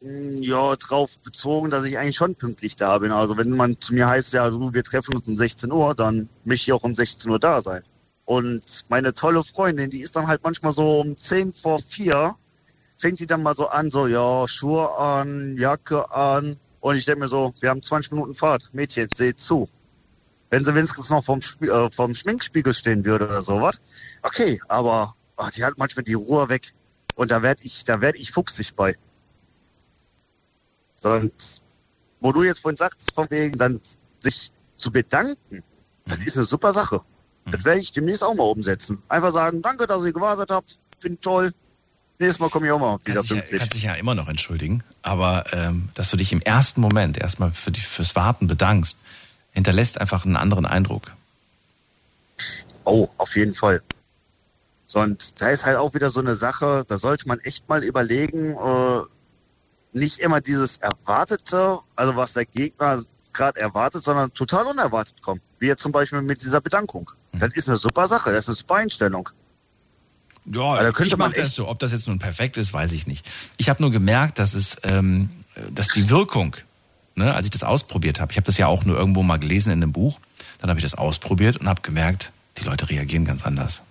hm, 0.01 0.37
ja, 0.43 0.77
drauf 0.77 1.19
bezogen, 1.21 1.71
dass 1.71 1.85
ich 1.85 1.99
eigentlich 1.99 2.17
schon 2.17 2.35
pünktlich 2.35 2.77
da 2.77 2.99
bin. 2.99 3.13
Also 3.13 3.37
wenn 3.37 3.51
man 3.51 3.81
zu 3.81 3.95
mir 3.95 4.07
heißt, 4.07 4.33
ja, 4.35 4.49
du, 4.51 4.73
wir 4.73 4.85
treffen 4.85 5.17
uns 5.17 5.27
um 5.27 5.37
16 5.37 5.73
Uhr, 5.73 5.95
dann 5.95 6.29
möchte 6.45 6.71
ich 6.71 6.73
auch 6.73 6.85
um 6.85 6.95
16 6.95 7.31
Uhr 7.31 7.39
da 7.39 7.61
sein. 7.61 7.83
Und 8.25 8.87
meine 8.89 9.13
tolle 9.13 9.45
Freundin, 9.45 9.91
die 9.91 10.01
ist 10.01 10.17
dann 10.17 10.27
halt 10.27 10.43
manchmal 10.43 10.73
so 10.73 11.01
um 11.01 11.17
10 11.17 11.53
vor 11.53 11.79
4, 11.79 12.35
fängt 12.99 13.21
die 13.21 13.27
dann 13.27 13.43
mal 13.43 13.55
so 13.55 13.69
an, 13.69 13.91
so, 13.91 14.07
ja, 14.07 14.49
Schuhe 14.49 14.97
an, 14.97 15.57
Jacke 15.59 16.11
an. 16.11 16.57
Und 16.81 16.97
ich 16.97 17.05
denke 17.05 17.21
mir 17.21 17.29
so, 17.29 17.53
wir 17.61 17.71
haben 17.71 17.83
20 17.83 18.13
Minuten 18.13 18.35
Fahrt. 18.35 18.71
Mädchen, 18.73 19.09
seht 19.15 19.41
zu. 19.41 19.69
Wenn 20.51 20.65
sie 20.65 20.75
wenigstens 20.75 21.11
noch 21.11 21.25
vom, 21.25 21.41
äh, 21.61 21.91
vom 21.91 22.15
Schminkspiegel 22.15 22.73
stehen 22.73 23.05
würde 23.05 23.25
oder 23.27 23.43
sowas. 23.43 23.81
Okay, 24.23 24.61
aber 24.69 25.15
ach, 25.37 25.51
die 25.51 25.65
hat 25.65 25.75
manchmal 25.77 26.05
die 26.05 26.15
Ruhe 26.15 26.49
weg. 26.49 26.73
Und 27.17 27.31
da 27.31 27.43
werde 27.43 27.65
ich, 27.65 27.85
da 27.85 28.01
werde 28.01 28.19
ich 28.19 28.33
fuchsig 28.33 28.75
bei. 28.75 28.97
Und 31.03 31.63
wo 32.21 32.33
du 32.33 32.43
jetzt 32.43 32.61
vorhin 32.61 32.77
sagst, 32.77 33.15
von 33.15 33.27
wegen 33.31 33.59
dann 33.59 33.81
sich 34.21 34.53
zu 34.79 34.91
bedanken, 34.91 35.63
das 36.07 36.21
mhm. 36.21 36.27
ist 36.27 36.37
eine 36.37 36.47
super 36.47 36.73
Sache. 36.73 37.01
Das 37.51 37.65
werde 37.65 37.81
ich 37.81 37.93
demnächst 37.93 38.25
auch 38.25 38.35
mal 38.35 38.45
umsetzen. 38.45 39.03
Einfach 39.09 39.31
sagen, 39.31 39.63
danke, 39.63 39.87
dass 39.87 40.05
ihr 40.05 40.13
gewartet 40.13 40.51
habt. 40.51 40.79
Finde 40.99 41.21
toll. 41.21 41.53
Nächstes 42.19 42.39
Mal 42.39 42.49
komme 42.49 42.67
ich 42.67 42.73
auch 42.73 42.79
mal 42.79 42.99
wieder 43.05 43.17
kannst 43.17 43.31
pünktlich. 43.31 43.51
Du 43.51 43.59
kannst 43.59 43.75
dich 43.75 43.83
ja 43.83 43.95
immer 43.95 44.15
noch 44.15 44.29
entschuldigen, 44.29 44.85
aber 45.03 45.45
ähm, 45.53 45.89
dass 45.95 46.11
du 46.11 46.17
dich 46.17 46.33
im 46.33 46.41
ersten 46.41 46.81
Moment 46.81 47.19
erstmal 47.19 47.51
für 47.53 47.73
die, 47.73 47.81
fürs 47.81 48.15
Warten 48.15 48.47
bedankst, 48.47 48.97
hinterlässt 49.53 50.01
einfach 50.01 50.25
einen 50.25 50.37
anderen 50.37 50.65
Eindruck. 50.65 51.13
Oh, 52.85 53.09
auf 53.19 53.37
jeden 53.37 53.53
Fall. 53.53 53.83
So, 54.87 55.01
und 55.01 55.41
da 55.41 55.49
ist 55.49 55.67
halt 55.67 55.77
auch 55.77 55.95
wieder 55.95 56.11
so 56.11 56.21
eine 56.21 56.35
Sache, 56.35 56.85
da 56.87 56.99
sollte 56.99 57.27
man 57.27 57.41
echt 57.41 57.69
mal 57.69 57.83
überlegen, 57.83 58.53
äh, 58.53 59.01
nicht 59.93 60.19
immer 60.19 60.41
dieses 60.41 60.79
Erwartete, 60.79 61.79
also 61.97 62.17
was 62.17 62.35
der 62.35 62.45
Gegner 62.45 63.03
gerade 63.35 63.61
erwartet, 63.61 64.05
sondern 64.05 64.33
total 64.33 64.67
unerwartet 64.67 65.21
kommt. 65.23 65.43
Wie 65.59 65.67
jetzt 65.67 65.83
zum 65.83 65.93
Beispiel 65.93 66.23
mit 66.23 66.43
dieser 66.43 66.61
Bedankung. 66.61 67.11
Mhm. 67.33 67.41
Das 67.41 67.51
ist 67.55 67.69
eine 67.69 67.77
super 67.77 68.07
Sache, 68.07 68.33
das 68.33 68.41
ist 68.41 68.49
eine 68.49 68.57
super 68.57 68.75
Einstellung. 68.77 69.29
Ja, 70.47 70.75
also 70.75 70.93
könnte 70.93 71.15
ich 71.15 71.19
man 71.19 71.33
das 71.33 71.55
so. 71.55 71.69
Ob 71.69 71.79
das 71.79 71.93
jetzt 71.93 72.07
nun 72.07 72.19
perfekt 72.19 72.57
ist, 72.57 72.73
weiß 72.73 72.93
ich 72.93 73.07
nicht. 73.07 73.27
Ich 73.57 73.69
habe 73.69 73.83
nur 73.83 73.91
gemerkt, 73.91 74.39
dass 74.39 74.55
es, 74.55 74.77
ähm, 74.83 75.31
dass 75.71 75.89
die 75.89 76.11
Wirkung, 76.11 76.57
ne, 77.15 77.35
als 77.35 77.47
ich 77.47 77.51
das 77.51 77.65
ausprobiert 77.65 78.21
habe, 78.21 78.33
ich 78.33 78.37
habe 78.37 78.47
das 78.47 78.59
ja 78.59 78.67
auch 78.67 78.85
nur 78.85 78.99
irgendwo 78.99 79.23
mal 79.23 79.39
gelesen 79.39 79.73
in 79.73 79.83
einem 79.83 79.93
Buch, 79.93 80.21
dann 80.61 80.69
habe 80.69 80.79
ich 80.79 80.85
das 80.85 80.95
ausprobiert 80.95 81.57
und 81.57 81.69
habe 81.69 81.81
gemerkt, 81.81 82.31
die 82.59 82.65
Leute 82.65 82.89
reagieren 82.91 83.25
ganz 83.25 83.45
anders. 83.45 83.83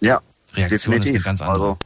Ja, 0.00 0.20
Reaktion 0.54 0.92
definitiv. 0.92 1.16
ist 1.16 1.26
eine 1.26 1.36
ganz 1.36 1.40
andere. 1.40 1.52
Also, 1.52 1.78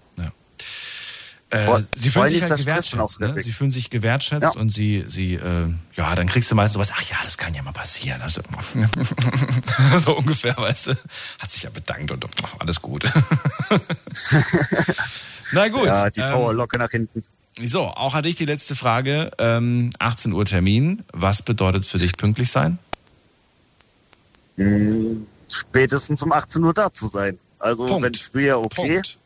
äh, 1.51 1.82
sie 1.94 2.11
fühlen 2.11 2.28
sich 2.28 2.42
halt 2.42 2.59
gewertschätzt. 2.59 3.20
Ne? 3.20 3.34
Sie 3.42 3.53
fühlen 3.53 3.70
sich 3.70 3.88
gewertschätzt 3.88 4.55
ja. 4.55 4.61
und 4.61 4.68
sie, 4.68 5.05
sie, 5.09 5.34
äh, 5.34 5.72
ja, 5.96 6.14
dann 6.14 6.26
kriegst 6.26 6.51
du 6.51 6.55
meist 6.55 6.74
sowas, 6.74 6.92
ach 6.94 7.03
ja, 7.09 7.16
das 7.24 7.38
kann 7.38 7.55
ja 7.55 7.62
mal 7.62 7.72
passieren. 7.72 8.20
Also, 8.20 8.42
so 10.05 10.18
ungefähr, 10.18 10.57
weißt 10.57 10.88
du, 10.88 10.99
hat 11.38 11.51
sich 11.51 11.62
ja 11.62 11.70
bedankt 11.70 12.11
und 12.11 12.26
ach, 12.42 12.57
alles 12.59 12.82
gut. 12.82 13.05
Na 15.53 15.68
gut. 15.68 15.86
Ja, 15.86 16.11
die 16.11 16.20
Powerlocke 16.20 16.76
ähm, 16.76 16.82
nach 16.82 16.90
hinten. 16.90 17.22
So, 17.64 17.84
auch 17.84 18.12
hatte 18.14 18.28
ich 18.28 18.36
die 18.36 18.44
letzte 18.44 18.76
Frage. 18.76 19.30
Ähm, 19.38 19.90
18 19.99 20.32
Uhr 20.32 20.44
Termin. 20.44 21.05
Was 21.12 21.40
bedeutet 21.42 21.86
für 21.86 21.99
dich 21.99 22.16
pünktlich 22.16 22.51
sein? 22.51 22.78
Hm, 24.57 25.26
spätestens 25.49 26.22
um 26.22 26.32
18 26.32 26.62
Uhr 26.62 26.74
da 26.74 26.92
zu 26.92 27.09
sein. 27.09 27.38
Also 27.59 27.86
Punkt. 27.86 28.05
wenn 28.05 28.14
früher 28.14 28.59
okay. 28.61 28.94
Punkt. 28.94 29.18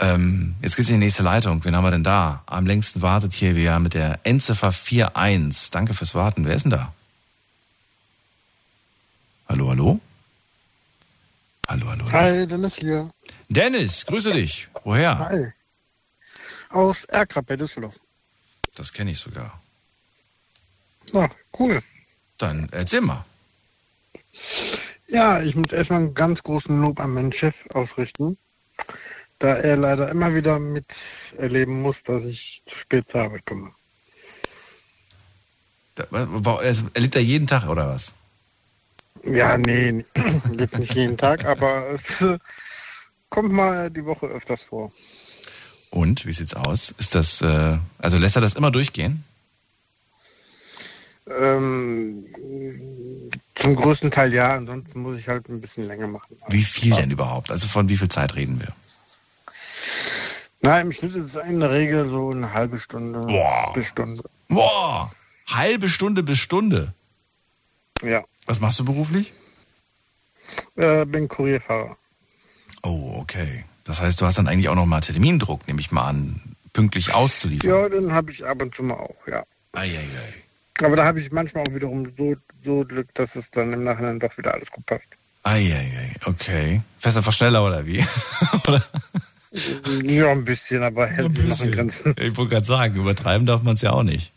Ähm, 0.00 0.54
jetzt 0.62 0.76
geht's 0.76 0.90
in 0.90 1.00
die 1.00 1.06
nächste 1.06 1.22
Leitung. 1.22 1.64
Wen 1.64 1.74
haben 1.74 1.84
wir 1.84 1.90
denn 1.90 2.04
da? 2.04 2.42
Am 2.46 2.66
längsten 2.66 3.02
wartet 3.02 3.32
hier 3.32 3.56
wieder 3.56 3.78
mit 3.80 3.94
der 3.94 4.20
Endziffer 4.24 4.72
41. 5.14 5.70
Danke 5.70 5.94
fürs 5.94 6.14
Warten. 6.14 6.46
Wer 6.46 6.54
ist 6.54 6.64
denn 6.64 6.70
da? 6.70 6.92
Hallo, 9.48 9.70
hallo? 9.70 10.00
Hallo, 11.66 11.90
hallo. 11.90 12.04
hallo. 12.12 12.14
Hi, 12.40 12.46
Dennis 12.46 12.76
hier. 12.76 13.10
Dennis, 13.48 14.06
grüße 14.06 14.32
dich. 14.32 14.68
Woher? 14.84 15.18
Hi. 15.18 15.52
Aus 16.70 17.04
Erkrab 17.04 17.46
bei 17.46 17.56
Düsseldorf. 17.56 17.98
Das 18.74 18.92
kenne 18.92 19.10
ich 19.10 19.18
sogar. 19.18 19.60
Na, 21.12 21.30
cool. 21.58 21.82
Dann 22.36 22.68
erzähl 22.70 23.00
mal. 23.00 23.24
Ja, 25.08 25.40
ich 25.40 25.56
muss 25.56 25.72
erstmal 25.72 26.00
einen 26.00 26.14
ganz 26.14 26.42
großen 26.42 26.80
Lob 26.80 27.00
an 27.00 27.14
meinen 27.14 27.32
Chef 27.32 27.66
ausrichten 27.72 28.36
da 29.38 29.54
er 29.54 29.76
leider 29.76 30.10
immer 30.10 30.34
wieder 30.34 30.58
miterleben 30.58 31.80
muss, 31.82 32.02
dass 32.02 32.24
ich 32.24 32.62
zu 32.66 32.76
spät 32.76 33.08
zur 33.08 33.22
Arbeit 33.22 33.46
komme. 33.46 33.72
Erlebt 36.94 37.16
er 37.16 37.22
jeden 37.22 37.46
Tag 37.46 37.68
oder 37.68 37.88
was? 37.88 38.12
Ja, 39.24 39.58
nee, 39.58 40.04
jetzt 40.58 40.78
nicht 40.78 40.94
jeden 40.94 41.16
Tag, 41.16 41.44
aber 41.44 41.90
es 41.90 42.22
äh, 42.22 42.38
kommt 43.30 43.52
mal 43.52 43.90
die 43.90 44.04
Woche 44.04 44.26
öfters 44.26 44.62
vor. 44.62 44.92
Und 45.90 46.26
wie 46.26 46.32
sieht's 46.32 46.54
aus? 46.54 46.94
Ist 46.98 47.14
das, 47.14 47.40
äh, 47.40 47.78
also 47.98 48.18
lässt 48.18 48.36
er 48.36 48.42
das 48.42 48.54
immer 48.54 48.70
durchgehen? 48.70 49.24
Ähm, 51.28 52.24
Zum 53.54 53.76
größten 53.76 54.10
Teil 54.10 54.32
ja, 54.32 54.54
ansonsten 54.54 55.00
muss 55.00 55.18
ich 55.18 55.28
halt 55.28 55.48
ein 55.48 55.60
bisschen 55.60 55.84
länger 55.84 56.06
machen. 56.06 56.36
Wie 56.48 56.62
viel 56.62 56.94
denn 56.94 57.10
überhaupt? 57.10 57.50
Also 57.50 57.66
von 57.68 57.88
wie 57.88 57.96
viel 57.96 58.08
Zeit 58.08 58.34
reden 58.34 58.60
wir? 58.60 58.72
Na, 60.60 60.80
im 60.80 60.92
Schnitt 60.92 61.14
ist 61.14 61.36
es 61.36 61.36
in 61.36 61.60
der 61.60 61.70
Regel 61.70 62.04
so 62.04 62.30
eine 62.30 62.52
halbe 62.52 62.78
Stunde 62.78 63.20
Boah. 63.26 63.72
bis 63.74 63.88
Stunde. 63.88 64.22
Boah, 64.48 65.10
halbe 65.46 65.88
Stunde 65.88 66.22
bis 66.22 66.38
Stunde. 66.38 66.92
Ja. 68.02 68.24
Was 68.46 68.60
machst 68.60 68.78
du 68.78 68.84
beruflich? 68.84 69.32
Äh, 70.76 71.04
bin 71.04 71.28
Kurierfahrer. 71.28 71.96
Oh, 72.82 73.16
okay. 73.18 73.64
Das 73.88 74.02
heißt, 74.02 74.20
du 74.20 74.26
hast 74.26 74.36
dann 74.36 74.46
eigentlich 74.48 74.68
auch 74.68 74.74
noch 74.74 74.84
mal 74.84 75.00
Termindruck, 75.00 75.66
nehme 75.66 75.80
ich 75.80 75.90
mal 75.90 76.06
an, 76.06 76.38
pünktlich 76.74 77.14
auszuliefern. 77.14 77.70
Ja, 77.70 77.88
dann 77.88 78.12
habe 78.12 78.30
ich 78.30 78.44
ab 78.44 78.60
und 78.60 78.74
zu 78.74 78.82
mal 78.82 78.94
auch, 78.94 79.26
ja. 79.26 79.44
Eieiei. 79.72 79.98
Aber 80.82 80.94
da 80.94 81.06
habe 81.06 81.18
ich 81.18 81.32
manchmal 81.32 81.64
auch 81.66 81.74
wiederum 81.74 82.12
so, 82.16 82.36
so 82.62 82.80
Glück, 82.80 83.12
dass 83.14 83.34
es 83.34 83.50
dann 83.50 83.72
im 83.72 83.84
Nachhinein 83.84 84.20
doch 84.20 84.36
wieder 84.36 84.52
alles 84.52 84.70
gut 84.70 84.84
passt. 84.84 85.16
Eieiei, 85.42 86.14
okay. 86.26 86.82
Fährst 86.98 87.16
einfach 87.16 87.32
schneller 87.32 87.64
oder 87.64 87.86
wie? 87.86 88.04
oder? 88.68 88.84
Ja, 90.02 90.32
ein 90.32 90.44
bisschen, 90.44 90.82
aber 90.82 91.06
hält 91.06 91.34
sich 91.34 91.48
noch 91.48 91.62
in 91.62 91.72
Grenzen. 91.72 92.14
Ich 92.18 92.36
wollte 92.36 92.56
gerade 92.56 92.66
sagen, 92.66 92.94
übertreiben 92.94 93.46
darf 93.46 93.62
man 93.62 93.74
es 93.74 93.80
ja 93.80 93.92
auch 93.92 94.02
nicht. 94.02 94.32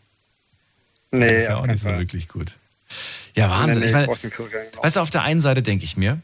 Nee, 1.10 1.28
das 1.28 1.42
ist 1.42 1.48
ja 1.48 1.56
auch 1.56 1.66
nicht 1.66 1.82
so 1.82 1.90
Fall. 1.90 1.98
wirklich 1.98 2.26
gut. 2.26 2.54
Ja, 3.34 3.50
Wahnsinn. 3.50 3.80
Nee, 3.80 3.80
nee, 3.80 3.86
ich 3.86 3.92
meine, 3.92 4.08
weißt 4.82 4.96
du, 4.96 5.00
auf 5.00 5.10
der 5.10 5.24
einen 5.24 5.42
Seite 5.42 5.62
denke 5.62 5.84
ich 5.84 5.98
mir, 5.98 6.22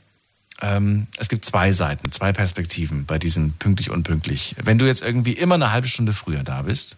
ähm, 0.60 1.06
es 1.18 1.28
gibt 1.28 1.44
zwei 1.44 1.72
Seiten, 1.72 2.10
zwei 2.12 2.32
Perspektiven 2.32 3.06
bei 3.06 3.18
diesem 3.18 3.52
pünktlich 3.52 3.90
unpünktlich. 3.90 4.56
Wenn 4.62 4.78
du 4.78 4.86
jetzt 4.86 5.02
irgendwie 5.02 5.32
immer 5.32 5.54
eine 5.54 5.72
halbe 5.72 5.88
Stunde 5.88 6.12
früher 6.12 6.42
da 6.42 6.62
bist, 6.62 6.96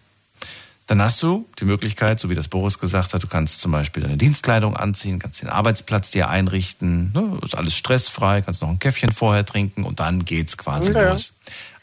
dann 0.87 1.01
hast 1.01 1.21
du 1.23 1.47
die 1.59 1.65
Möglichkeit, 1.65 2.19
so 2.19 2.29
wie 2.29 2.35
das 2.35 2.47
Boris 2.47 2.79
gesagt 2.79 3.13
hat, 3.13 3.23
du 3.23 3.27
kannst 3.27 3.61
zum 3.61 3.71
Beispiel 3.71 4.03
deine 4.03 4.17
Dienstkleidung 4.17 4.75
anziehen, 4.75 5.19
kannst 5.19 5.41
den 5.41 5.49
Arbeitsplatz 5.49 6.09
dir 6.09 6.27
einrichten, 6.27 7.13
ne, 7.13 7.39
ist 7.43 7.55
alles 7.55 7.75
stressfrei, 7.75 8.41
kannst 8.41 8.61
noch 8.61 8.69
ein 8.69 8.79
Käffchen 8.79 9.11
vorher 9.11 9.45
trinken 9.45 9.83
und 9.83 9.99
dann 9.99 10.25
geht's 10.25 10.57
quasi 10.57 10.91
ja. 10.91 11.11
los. 11.11 11.31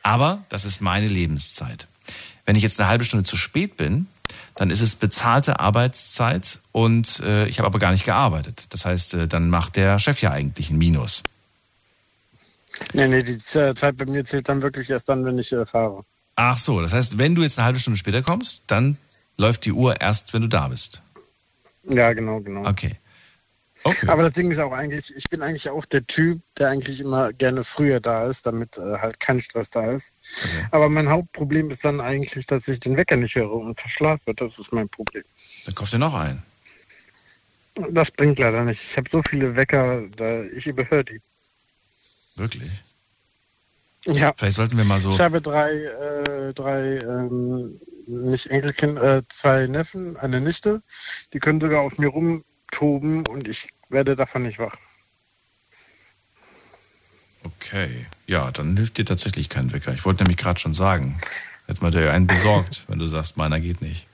Aber 0.02 0.44
das 0.48 0.64
ist 0.64 0.80
meine 0.82 1.08
Lebenszeit. 1.08 1.86
Wenn 2.44 2.56
ich 2.56 2.62
jetzt 2.62 2.80
eine 2.80 2.88
halbe 2.88 3.04
Stunde 3.04 3.24
zu 3.24 3.36
spät 3.36 3.76
bin, 3.76 4.06
dann 4.56 4.70
ist 4.70 4.80
es 4.80 4.94
bezahlte 4.94 5.60
Arbeitszeit 5.60 6.58
und 6.72 7.20
äh, 7.20 7.46
ich 7.46 7.58
habe 7.60 7.66
aber 7.66 7.78
gar 7.78 7.92
nicht 7.92 8.04
gearbeitet. 8.04 8.66
Das 8.70 8.84
heißt, 8.84 9.14
äh, 9.14 9.28
dann 9.28 9.48
macht 9.48 9.76
der 9.76 9.98
Chef 9.98 10.20
ja 10.20 10.32
eigentlich 10.32 10.70
ein 10.70 10.76
Minus. 10.78 11.22
Nee, 12.92 13.08
nee, 13.08 13.22
die 13.22 13.38
Zeit 13.38 13.96
bei 13.96 14.04
mir 14.04 14.24
zählt 14.24 14.48
dann 14.48 14.62
wirklich 14.62 14.90
erst 14.90 15.08
dann, 15.08 15.24
wenn 15.24 15.38
ich 15.38 15.52
äh, 15.52 15.64
fahre. 15.64 16.04
Ach 16.36 16.58
so, 16.58 16.80
das 16.80 16.92
heißt, 16.92 17.18
wenn 17.18 17.34
du 17.34 17.42
jetzt 17.42 17.58
eine 17.58 17.66
halbe 17.66 17.78
Stunde 17.78 17.98
später 17.98 18.22
kommst, 18.22 18.62
dann 18.68 18.96
läuft 19.36 19.64
die 19.64 19.72
Uhr 19.72 20.00
erst, 20.00 20.32
wenn 20.34 20.42
du 20.42 20.48
da 20.48 20.68
bist. 20.68 21.02
Ja, 21.84 22.12
genau, 22.12 22.40
genau. 22.40 22.68
Okay. 22.68 22.96
Okay. 23.84 24.08
Aber 24.08 24.24
das 24.24 24.32
Ding 24.32 24.50
ist 24.50 24.58
auch 24.58 24.72
eigentlich, 24.72 25.14
ich 25.16 25.28
bin 25.30 25.40
eigentlich 25.40 25.70
auch 25.70 25.84
der 25.84 26.04
Typ, 26.06 26.40
der 26.58 26.70
eigentlich 26.70 27.00
immer 27.00 27.32
gerne 27.32 27.62
früher 27.62 28.00
da 28.00 28.26
ist, 28.26 28.44
damit 28.44 28.76
äh, 28.76 28.98
halt 28.98 29.20
kein 29.20 29.40
Stress 29.40 29.70
da 29.70 29.92
ist. 29.92 30.12
Okay. 30.42 30.66
Aber 30.72 30.88
mein 30.88 31.08
Hauptproblem 31.08 31.70
ist 31.70 31.84
dann 31.84 32.00
eigentlich, 32.00 32.46
dass 32.46 32.66
ich 32.66 32.80
den 32.80 32.96
Wecker 32.96 33.16
nicht 33.16 33.36
höre 33.36 33.52
und 33.52 33.80
verschlafe. 33.80 34.34
Das 34.34 34.58
ist 34.58 34.72
mein 34.72 34.88
Problem. 34.88 35.22
Dann 35.64 35.74
kauf 35.74 35.90
dir 35.90 35.98
noch 35.98 36.14
einen. 36.14 36.42
Das 37.90 38.10
bringt 38.10 38.40
leider 38.40 38.64
nicht. 38.64 38.82
Ich 38.82 38.96
habe 38.96 39.08
so 39.08 39.22
viele 39.22 39.54
Wecker, 39.54 40.02
da 40.16 40.42
ich 40.42 40.66
überhöre 40.66 41.04
die. 41.04 41.20
Wirklich? 42.39 42.70
Ja. 44.07 44.32
Vielleicht 44.36 44.57
sollten 44.57 44.76
wir 44.76 44.84
mal 44.84 45.01
so. 45.01 45.11
Ich 45.11 45.20
habe 45.20 45.43
drei, 45.43 45.72
äh, 45.72 46.55
drei 46.55 46.99
ähm, 46.99 47.78
nicht 48.07 48.47
Enkelkind, 48.47 48.99
äh, 48.99 49.22
zwei 49.28 49.66
Neffen, 49.66 50.16
eine 50.16 50.41
Nichte. 50.41 50.82
Die 51.32 51.41
können 51.41 51.61
sogar 51.61 51.82
auf 51.82 51.99
mir 51.99 52.09
rum 52.09 52.43
toben 52.70 53.26
und 53.26 53.49
ich 53.49 53.68
werde 53.91 54.16
davon 54.16 54.43
nicht 54.43 54.59
wach. 54.59 54.76
Okay, 57.45 58.07
ja, 58.26 58.51
dann 58.51 58.76
hilft 58.76 58.99
dir 58.99 59.05
tatsächlich 59.05 59.49
kein 59.49 59.72
Wecker. 59.72 59.93
Ich 59.93 60.05
wollte 60.05 60.22
nämlich 60.22 60.39
gerade 60.39 60.59
schon 60.59 60.74
sagen, 60.74 61.18
hätte 61.66 61.82
man 61.82 61.93
dir 61.93 62.12
einen 62.12 62.26
besorgt, 62.26 62.84
wenn 62.89 62.99
du 62.99 63.07
sagst, 63.07 63.36
meiner 63.36 63.61
geht 63.61 63.82
nicht. 63.82 64.07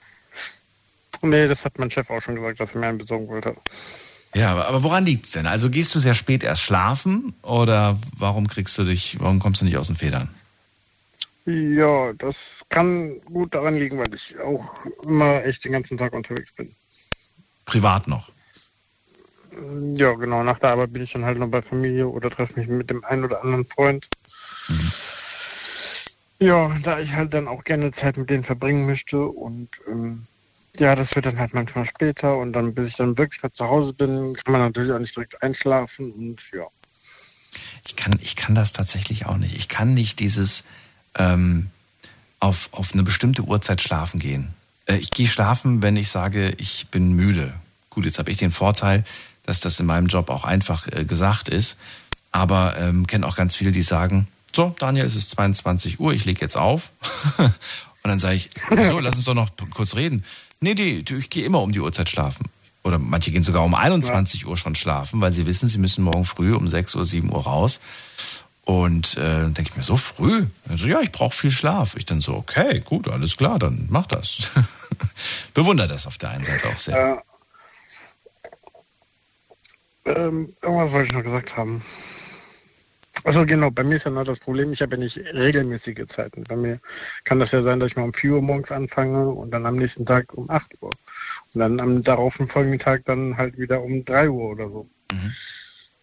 Nee, 1.22 1.46
das 1.46 1.64
hat 1.64 1.78
mein 1.78 1.90
Chef 1.90 2.10
auch 2.10 2.20
schon 2.20 2.34
gesagt, 2.34 2.60
dass 2.60 2.74
er 2.74 2.80
mir 2.80 2.88
einen 2.88 2.98
besorgen 2.98 3.28
wollte. 3.28 3.54
Ja, 4.34 4.54
aber, 4.56 4.82
woran 4.82 5.06
liegt's 5.06 5.30
denn? 5.30 5.46
Also 5.46 5.70
gehst 5.70 5.94
du 5.94 6.00
sehr 6.00 6.14
spät 6.14 6.42
erst 6.42 6.62
schlafen 6.62 7.34
oder 7.42 7.98
warum 8.16 8.48
kriegst 8.48 8.76
du 8.76 8.84
dich, 8.84 9.16
warum 9.20 9.38
kommst 9.38 9.60
du 9.60 9.64
nicht 9.64 9.76
aus 9.76 9.86
den 9.86 9.96
Federn? 9.96 10.28
Ja, 11.46 12.12
das 12.14 12.62
kann 12.68 13.20
gut 13.22 13.54
daran 13.54 13.74
liegen, 13.74 13.98
weil 13.98 14.12
ich 14.14 14.38
auch 14.40 14.74
immer 15.02 15.44
echt 15.44 15.64
den 15.64 15.72
ganzen 15.72 15.98
Tag 15.98 16.12
unterwegs 16.14 16.52
bin. 16.52 16.74
Privat 17.64 18.08
noch? 18.08 18.30
Ja, 19.94 20.14
genau. 20.14 20.42
Nach 20.42 20.58
der 20.58 20.70
Arbeit 20.70 20.92
bin 20.92 21.02
ich 21.02 21.12
dann 21.12 21.24
halt 21.24 21.38
noch 21.38 21.48
bei 21.48 21.62
Familie 21.62 22.08
oder 22.08 22.28
treffe 22.30 22.58
mich 22.58 22.68
mit 22.68 22.90
dem 22.90 23.04
einen 23.04 23.24
oder 23.24 23.42
anderen 23.42 23.66
Freund. 23.66 24.08
Mhm. 24.68 24.92
Ja, 26.40 26.76
da 26.82 26.98
ich 26.98 27.14
halt 27.14 27.34
dann 27.34 27.46
auch 27.46 27.62
gerne 27.62 27.92
Zeit 27.92 28.16
mit 28.16 28.30
denen 28.30 28.42
verbringen 28.42 28.86
möchte 28.86 29.24
und 29.24 29.68
ähm, 29.86 30.26
ja, 30.78 30.94
das 30.94 31.14
wird 31.14 31.26
dann 31.26 31.38
halt 31.38 31.54
manchmal 31.54 31.86
später 31.86 32.36
und 32.36 32.52
dann, 32.52 32.74
bis 32.74 32.88
ich 32.88 32.96
dann 32.96 33.16
wirklich 33.16 33.40
zu 33.52 33.66
Hause 33.66 33.92
bin, 33.92 34.34
kann 34.34 34.52
man 34.52 34.60
natürlich 34.60 34.92
auch 34.92 34.98
nicht 34.98 35.14
direkt 35.14 35.42
einschlafen 35.42 36.12
und 36.12 36.40
ja. 36.52 36.66
Ich 37.86 37.96
kann, 37.96 38.18
ich 38.20 38.36
kann 38.36 38.54
das 38.54 38.72
tatsächlich 38.72 39.26
auch 39.26 39.36
nicht. 39.36 39.56
Ich 39.56 39.68
kann 39.68 39.94
nicht 39.94 40.18
dieses 40.18 40.64
ähm, 41.16 41.70
auf, 42.40 42.68
auf 42.72 42.92
eine 42.92 43.02
bestimmte 43.02 43.42
Uhrzeit 43.42 43.80
schlafen 43.80 44.18
gehen. 44.18 44.54
Äh, 44.86 44.96
ich 44.96 45.10
gehe 45.10 45.28
schlafen, 45.28 45.82
wenn 45.82 45.96
ich 45.96 46.08
sage, 46.08 46.54
ich 46.58 46.88
bin 46.88 47.12
müde. 47.12 47.54
Gut, 47.90 48.04
jetzt 48.04 48.18
habe 48.18 48.30
ich 48.30 48.36
den 48.36 48.50
Vorteil, 48.50 49.04
dass 49.44 49.60
das 49.60 49.78
in 49.78 49.86
meinem 49.86 50.08
Job 50.08 50.30
auch 50.30 50.44
einfach 50.44 50.88
äh, 50.88 51.04
gesagt 51.04 51.48
ist. 51.48 51.76
Aber 52.32 52.76
ähm, 52.78 53.06
kenne 53.06 53.26
auch 53.26 53.36
ganz 53.36 53.54
viele, 53.54 53.70
die 53.70 53.82
sagen, 53.82 54.26
so, 54.54 54.74
Daniel, 54.78 55.04
es 55.04 55.14
ist 55.14 55.30
22 55.30 56.00
Uhr, 56.00 56.12
ich 56.12 56.24
lege 56.24 56.40
jetzt 56.40 56.56
auf. 56.56 56.90
und 57.38 57.52
dann 58.02 58.18
sage 58.18 58.36
ich, 58.36 58.50
so, 58.68 58.98
lass 58.98 59.16
uns 59.16 59.24
doch 59.24 59.34
noch 59.34 59.50
kurz 59.70 59.94
reden. 59.94 60.24
Nee, 60.60 60.74
nee, 60.74 61.04
ich 61.08 61.30
gehe 61.30 61.44
immer 61.44 61.62
um 61.62 61.72
die 61.72 61.80
Uhrzeit 61.80 62.08
schlafen. 62.08 62.46
Oder 62.82 62.98
manche 62.98 63.30
gehen 63.30 63.42
sogar 63.42 63.64
um 63.64 63.74
21 63.74 64.42
ja. 64.42 64.48
Uhr 64.48 64.56
schon 64.56 64.74
schlafen, 64.74 65.20
weil 65.20 65.32
sie 65.32 65.46
wissen, 65.46 65.68
sie 65.68 65.78
müssen 65.78 66.04
morgen 66.04 66.24
früh 66.24 66.54
um 66.54 66.68
6 66.68 66.94
Uhr, 66.94 67.04
7 67.04 67.32
Uhr 67.32 67.42
raus. 67.42 67.80
Und 68.64 69.16
äh, 69.16 69.20
dann 69.20 69.54
denke 69.54 69.70
ich 69.70 69.76
mir, 69.76 69.82
so 69.82 69.96
früh? 69.96 70.46
Also, 70.68 70.86
ja, 70.86 71.00
ich 71.00 71.12
brauche 71.12 71.36
viel 71.36 71.50
Schlaf. 71.50 71.96
Ich 71.96 72.06
dann 72.06 72.20
so, 72.20 72.34
okay, 72.34 72.80
gut, 72.80 73.08
alles 73.08 73.36
klar, 73.36 73.58
dann 73.58 73.86
mach 73.90 74.06
das. 74.06 74.50
Bewundere 75.54 75.88
das 75.88 76.06
auf 76.06 76.18
der 76.18 76.30
einen 76.30 76.44
Seite 76.44 76.68
auch 76.68 76.78
sehr. 76.78 77.22
Äh, 80.06 80.10
ähm, 80.10 80.52
irgendwas 80.62 80.92
wollte 80.92 81.08
ich 81.08 81.14
noch 81.14 81.22
gesagt 81.22 81.56
haben. 81.56 81.82
Also 83.22 83.46
genau, 83.46 83.70
bei 83.70 83.84
mir 83.84 83.96
ist 83.96 84.04
ja 84.04 84.10
noch 84.10 84.24
das 84.24 84.40
Problem, 84.40 84.72
ich 84.72 84.82
habe 84.82 84.96
ja 84.96 85.02
nicht 85.02 85.18
regelmäßige 85.18 86.06
Zeiten. 86.06 86.44
Bei 86.44 86.56
mir 86.56 86.80
kann 87.22 87.38
das 87.38 87.52
ja 87.52 87.62
sein, 87.62 87.78
dass 87.78 87.92
ich 87.92 87.96
mal 87.96 88.02
um 88.02 88.12
4 88.12 88.32
Uhr 88.32 88.42
morgens 88.42 88.72
anfange 88.72 89.28
und 89.28 89.50
dann 89.52 89.64
am 89.66 89.76
nächsten 89.76 90.04
Tag 90.04 90.34
um 90.34 90.50
8 90.50 90.72
Uhr. 90.82 90.90
Und 91.54 91.60
dann 91.60 91.80
am 91.80 92.02
daraufhin 92.02 92.48
folgenden 92.48 92.80
Tag 92.80 93.04
dann 93.04 93.36
halt 93.36 93.56
wieder 93.56 93.82
um 93.82 94.04
3 94.04 94.28
Uhr 94.28 94.50
oder 94.50 94.68
so. 94.68 94.88
Mhm. 95.12 95.32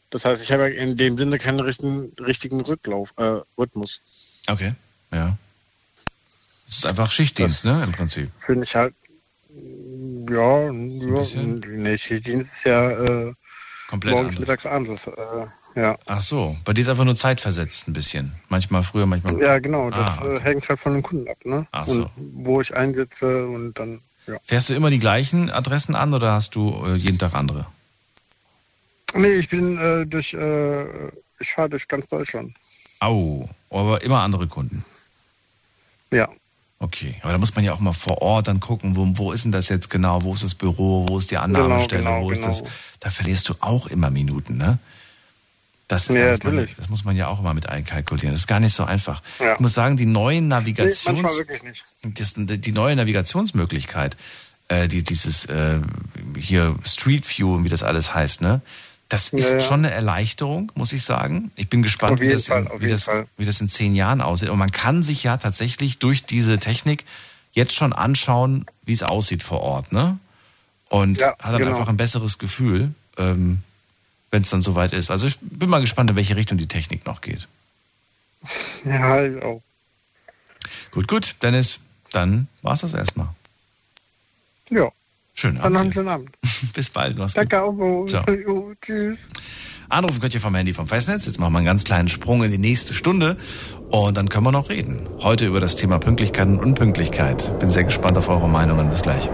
Das 0.10 0.26
heißt, 0.26 0.44
ich 0.44 0.52
habe 0.52 0.70
in 0.70 0.96
dem 0.98 1.18
Sinne 1.18 1.38
keinen 1.38 1.60
richtigen, 1.60 2.12
richtigen 2.20 2.62
Rücklauf, 2.62 3.14
äh, 3.18 3.40
Rhythmus. 3.58 4.02
Okay, 4.48 4.74
ja. 5.12 5.38
Das 6.68 6.78
ist 6.78 6.86
einfach 6.86 7.12
Schichtdienst, 7.12 7.66
das 7.66 7.78
ne, 7.78 7.84
im 7.84 7.92
Prinzip. 7.92 8.32
Finde 8.40 8.64
ich 8.64 8.76
halt, 8.76 8.94
ja, 10.30 10.64
ja 10.64 10.72
nee, 10.72 11.98
Schichtdienst 11.98 12.54
ist 12.54 12.64
ja 12.66 12.92
äh, 12.92 13.34
Komplett 13.88 14.14
morgens, 14.14 14.36
anders. 14.36 14.40
mittags, 14.40 14.66
abends. 14.66 15.08
Äh, 15.08 15.48
ja. 15.76 15.98
Ach 16.06 16.22
so, 16.22 16.56
bei 16.66 16.74
dir 16.74 16.82
ist 16.82 16.90
einfach 16.90 17.06
nur 17.06 17.16
zeitversetzt 17.16 17.88
ein 17.88 17.94
bisschen. 17.94 18.32
Manchmal 18.50 18.84
früher, 18.84 19.06
manchmal. 19.06 19.40
Ja, 19.40 19.60
genau. 19.60 19.90
Das 19.90 20.20
ah, 20.20 20.26
okay. 20.26 20.36
äh, 20.36 20.40
hängt 20.42 20.70
halt 20.70 20.80
von 20.80 20.94
den 20.94 21.04
Kunden 21.04 21.30
ab, 21.30 21.38
ne? 21.44 21.68
Ach 21.72 21.88
so. 21.88 22.10
Und 22.16 22.46
wo 22.46 22.62
ich 22.62 22.76
einsetze 22.76 23.48
und 23.48 23.78
dann, 23.80 24.02
ja. 24.28 24.38
Fährst 24.44 24.70
du 24.70 24.74
immer 24.74 24.90
die 24.90 25.00
gleichen 25.00 25.50
Adressen 25.50 25.96
an 25.96 26.14
oder 26.14 26.34
hast 26.34 26.56
du 26.56 26.84
äh, 26.86 26.96
jeden 26.96 27.18
Tag 27.18 27.34
andere? 27.34 27.66
Nee, 29.14 29.34
ich 29.34 29.50
bin 29.50 29.78
äh, 29.78 30.06
durch, 30.06 30.34
äh, 30.34 30.86
ich 31.40 31.52
fahre 31.54 31.70
durch 31.70 31.88
ganz 31.88 32.08
Deutschland. 32.08 32.54
Au, 33.00 33.50
aber 33.70 34.02
immer 34.04 34.22
andere 34.22 34.48
Kunden. 34.48 34.86
Ja. 36.12 36.30
Okay, 36.80 37.16
aber 37.22 37.32
da 37.32 37.38
muss 37.38 37.54
man 37.56 37.64
ja 37.64 37.74
auch 37.74 37.80
mal 37.80 37.94
vor 37.94 38.22
Ort 38.22 38.48
dann 38.48 38.60
gucken, 38.60 38.96
wo, 38.96 39.08
wo 39.14 39.32
ist 39.32 39.44
denn 39.44 39.52
das 39.52 39.70
jetzt 39.70 39.90
genau, 39.90 40.24
wo 40.24 40.34
ist 40.34 40.44
das 40.44 40.56
Büro, 40.56 41.06
wo 41.08 41.20
ist 41.20 41.30
die 41.30 41.38
Annahmestelle, 41.38 42.02
genau, 42.02 42.16
genau, 42.16 42.26
wo 42.26 42.32
ist 42.32 42.42
genau. 42.42 42.60
das. 42.60 42.64
Da 43.00 43.10
verlierst 43.12 43.50
du 43.50 43.54
auch 43.60 43.88
immer 43.88 44.10
Minuten, 44.10 44.58
ne? 44.58 44.80
Das, 45.92 46.10
ist, 46.10 46.16
ja, 46.16 46.30
das, 46.30 46.44
man, 46.44 46.56
das 46.56 46.90
muss 46.90 47.04
man 47.04 47.18
ja 47.18 47.28
auch 47.28 47.42
immer 47.42 47.54
mit 47.54 47.68
einkalkulieren. 47.68 48.32
Das 48.32 48.42
ist 48.42 48.48
gar 48.48 48.62
nicht 48.62 48.74
so 48.74 48.86
einfach. 48.86 49.22
Ja. 49.40 49.56
Ich 49.56 49.60
muss 49.60 49.74
sagen, 49.74 49.98
die 49.98 50.06
neuen 50.06 50.48
Navigations, 50.48 51.22
nee, 52.02 52.14
das, 52.14 52.34
die 52.38 52.72
neue 52.72 52.96
Navigationsmöglichkeit, 52.96 54.16
äh, 54.70 54.88
die, 54.88 55.04
dieses 55.04 55.48
äh, 55.48 55.80
hier 56.40 56.76
Street 56.86 57.28
View, 57.28 57.62
wie 57.66 57.70
das 57.70 57.84
alles 57.84 58.14
heißt, 58.14 58.40
ne? 58.40 58.62
Das 59.10 59.34
ist 59.34 59.52
ja, 59.52 59.60
schon 59.60 59.84
eine 59.84 59.92
Erleichterung, 59.92 60.72
muss 60.76 60.94
ich 60.94 61.04
sagen. 61.04 61.52
Ich 61.58 61.68
bin 61.68 61.82
gespannt, 61.82 62.22
wie 62.22 62.30
das, 62.30 62.48
in, 62.48 62.70
wie, 62.78 62.88
das, 62.88 63.10
wie 63.36 63.44
das 63.44 63.60
in 63.60 63.68
zehn 63.68 63.94
Jahren 63.94 64.22
aussieht. 64.22 64.48
Und 64.48 64.60
man 64.60 64.72
kann 64.72 65.04
sich 65.04 65.24
ja 65.24 65.36
tatsächlich 65.36 66.00
durch 66.00 66.24
diese 66.24 66.58
Technik 66.58 67.04
jetzt 67.52 67.74
schon 67.74 67.92
anschauen, 67.92 68.66
wie 68.86 68.94
es 68.94 69.04
aussieht 69.04 69.44
vor 69.44 69.60
Ort, 69.60 69.92
ne? 69.92 70.18
Und 70.88 71.18
ja, 71.18 71.32
hat 71.40 71.52
dann 71.52 71.58
genau. 71.58 71.72
einfach 71.72 71.90
ein 71.90 71.98
besseres 71.98 72.38
Gefühl. 72.38 72.94
Ähm, 73.18 73.64
wenn 74.32 74.42
es 74.42 74.50
dann 74.50 74.62
soweit 74.62 74.94
ist. 74.94 75.12
Also 75.12 75.28
ich 75.28 75.38
bin 75.40 75.70
mal 75.70 75.82
gespannt, 75.82 76.10
in 76.10 76.16
welche 76.16 76.36
Richtung 76.36 76.58
die 76.58 76.68
Technik 76.68 77.06
noch 77.06 77.22
geht. 77.22 77.48
Ja, 78.86 79.24
ich 79.24 79.42
auch. 79.42 79.62
Gut, 80.92 81.08
gut, 81.08 81.36
Dennis, 81.42 81.80
dann 82.12 82.48
war 82.62 82.74
es 82.74 82.82
das 82.82 82.94
erstmal. 82.94 83.30
Ja. 84.70 84.90
Schön. 85.34 85.60
Dann 85.62 85.78
haben 85.78 85.94
schönen 85.94 86.10
Abend. 86.10 86.30
Bis 86.74 86.90
bald. 86.90 87.18
Mach's 87.18 87.34
Danke 87.34 87.62
auch. 87.62 87.74
So. 87.74 88.06
Ciao. 88.06 88.26
tschüss. 88.82 89.20
Anrufen 89.90 90.22
könnt 90.22 90.34
ihr 90.34 90.42
vom 90.42 90.56
Handy 90.56 90.74
vom 90.74 90.88
Festnetz. 90.88 91.26
Jetzt 91.26 91.40
machen 91.40 91.54
wir 91.54 91.58
einen 91.58 91.66
ganz 91.66 91.84
kleinen 91.84 92.08
Sprung 92.08 92.44
in 92.44 92.52
die 92.52 92.58
nächste 92.58 92.94
Stunde 92.94 93.38
und 93.90 94.16
dann 94.16 94.30
können 94.30 94.46
wir 94.46 94.52
noch 94.52 94.70
reden. 94.70 95.02
Heute 95.20 95.46
über 95.46 95.60
das 95.60 95.76
Thema 95.76 96.00
Pünktlichkeit 96.00 96.48
und 96.48 96.60
Unpünktlichkeit. 96.60 97.60
Bin 97.60 97.72
sehr 97.72 97.84
gespannt 97.84 98.18
auf 98.18 98.30
eure 98.30 98.48
Meinungen. 98.48 98.90
Bis 98.90 99.02
gleich. 99.02 99.30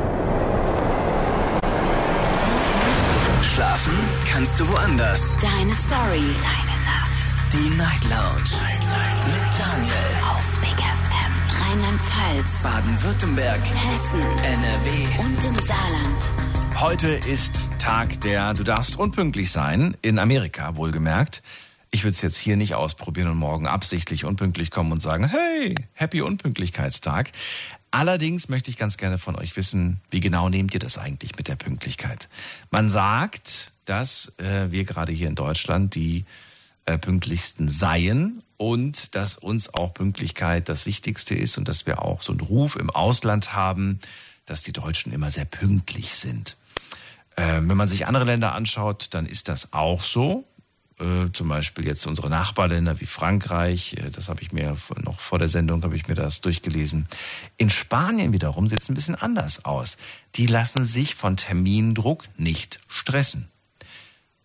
Schlafen 3.88 4.26
kannst 4.26 4.60
du 4.60 4.68
woanders. 4.68 5.38
Deine 5.38 5.74
Story. 5.74 6.22
Deine 6.42 6.78
Nacht. 6.86 7.54
Die 7.54 7.70
Night 7.78 8.04
Lounge. 8.04 8.44
Night, 8.62 8.80
Night. 8.80 9.26
Mit 9.26 9.46
Daniel. 9.60 9.94
Auf 10.30 10.62
Big 10.62 10.78
FM. 10.78 11.34
Rheinland-Pfalz. 11.62 12.64
Baden-Württemberg. 12.64 13.60
Hessen. 13.60 14.22
NRW. 14.22 15.20
Und 15.20 15.44
im 15.44 15.56
Saarland. 15.66 16.80
Heute 16.80 17.08
ist 17.08 17.70
Tag 17.80 18.20
der 18.22 18.54
Du 18.54 18.64
darfst 18.64 19.00
unpünktlich 19.00 19.52
sein. 19.52 19.96
In 20.02 20.20
Amerika, 20.20 20.76
wohlgemerkt. 20.76 21.42
Ich 21.90 22.04
würde 22.04 22.14
es 22.14 22.22
jetzt 22.22 22.38
hier 22.38 22.58
nicht 22.58 22.76
ausprobieren 22.76 23.30
und 23.30 23.38
morgen 23.38 23.68
absichtlich 23.68 24.26
unpünktlich 24.26 24.72
kommen 24.72 24.92
und 24.92 25.02
sagen, 25.02 25.30
hey, 25.30 25.76
happy 25.94 26.22
Unpünktlichkeitstag. 26.22 27.32
Allerdings 27.92 28.50
möchte 28.50 28.70
ich 28.70 28.78
ganz 28.78 28.98
gerne 28.98 29.18
von 29.18 29.38
euch 29.38 29.56
wissen, 29.56 30.02
wie 30.12 30.20
genau 30.20 30.50
nehmt 30.50 30.74
ihr 30.74 30.82
das 30.82 30.98
eigentlich 30.98 31.38
mit 31.38 31.48
der 31.48 31.56
Pünktlichkeit? 31.56 32.28
Man 32.70 32.90
sagt, 32.90 33.72
dass 33.88 34.32
äh, 34.38 34.72
wir 34.72 34.84
gerade 34.84 35.12
hier 35.12 35.28
in 35.28 35.36
Deutschland 35.36 35.96
die 35.96 36.26
äh, 36.86 36.98
pünktlichsten 36.98 37.70
seien 37.70 38.44
und 38.58 39.16
dass 39.16 39.38
uns 39.38 39.74
auch 39.74 39.94
Pünktlichkeit 39.94 40.70
das 40.70 40.86
Wichtigste 40.86 41.36
ist 41.36 41.58
und 41.58 41.68
dass 41.68 41.86
wir 41.86 42.02
auch 42.02 42.22
so 42.22 42.32
einen 42.32 42.42
Ruf 42.42 42.76
im 42.76 42.90
Ausland 42.90 43.54
haben, 43.54 44.00
dass 44.46 44.64
die 44.64 44.74
Deutschen 44.74 45.12
immer 45.12 45.32
sehr 45.32 45.46
pünktlich 45.46 46.14
sind. 46.14 46.58
Äh, 47.36 47.62
wenn 47.62 47.78
man 47.78 47.88
sich 47.88 48.08
andere 48.08 48.26
Länder 48.26 48.54
anschaut, 48.54 49.08
dann 49.12 49.26
ist 49.26 49.48
das 49.48 49.74
auch 49.74 50.02
so 50.02 50.46
äh, 51.00 51.32
zum 51.32 51.48
Beispiel 51.48 51.86
jetzt 51.86 52.08
unsere 52.08 52.30
Nachbarländer 52.30 53.00
wie 53.00 53.06
Frankreich, 53.06 53.94
äh, 53.94 54.10
das 54.10 54.30
habe 54.30 54.42
ich 54.42 54.52
mir 54.52 54.76
noch 55.04 55.20
vor 55.20 55.38
der 55.38 55.50
Sendung 55.50 55.84
habe 55.84 55.96
ich 55.96 56.08
mir 56.08 56.16
das 56.16 56.42
durchgelesen. 56.42 57.08
In 57.58 57.70
Spanien 57.70 58.34
wiederum 58.34 58.68
sieht 58.68 58.82
es 58.82 58.90
ein 58.90 58.96
bisschen 58.96 59.16
anders 59.16 59.64
aus. 59.66 59.98
Die 60.36 60.48
lassen 60.48 60.86
sich 60.86 61.14
von 61.14 61.38
Termindruck 61.38 62.26
nicht 62.38 62.80
stressen. 62.88 63.50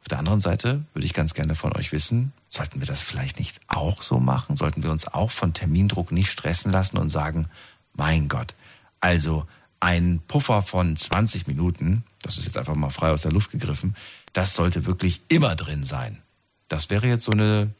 Auf 0.02 0.08
der 0.08 0.18
anderen 0.18 0.40
Seite 0.40 0.84
würde 0.94 1.06
ich 1.06 1.14
ganz 1.14 1.32
gerne 1.32 1.54
von 1.54 1.72
euch 1.76 1.92
wissen, 1.92 2.32
sollten 2.48 2.80
wir 2.80 2.86
das 2.86 3.00
vielleicht 3.00 3.38
nicht 3.38 3.60
auch 3.68 4.02
so 4.02 4.18
machen? 4.18 4.56
Sollten 4.56 4.82
wir 4.82 4.90
uns 4.90 5.06
auch 5.06 5.30
von 5.30 5.54
Termindruck 5.54 6.10
nicht 6.10 6.30
stressen 6.30 6.72
lassen 6.72 6.98
und 6.98 7.08
sagen, 7.08 7.46
mein 7.94 8.28
Gott, 8.28 8.54
also 9.00 9.46
ein 9.78 10.20
Puffer 10.26 10.62
von 10.62 10.96
20 10.96 11.46
Minuten, 11.46 12.04
das 12.22 12.36
ist 12.36 12.44
jetzt 12.46 12.58
einfach 12.58 12.74
mal 12.74 12.90
frei 12.90 13.10
aus 13.10 13.22
der 13.22 13.32
Luft 13.32 13.52
gegriffen, 13.52 13.94
das 14.32 14.54
sollte 14.54 14.86
wirklich 14.86 15.22
immer 15.28 15.54
drin 15.54 15.84
sein. 15.84 16.18
Das 16.68 16.90
wäre 16.90 17.06
jetzt 17.06 17.24
so 17.24 17.32
eine 17.32 17.70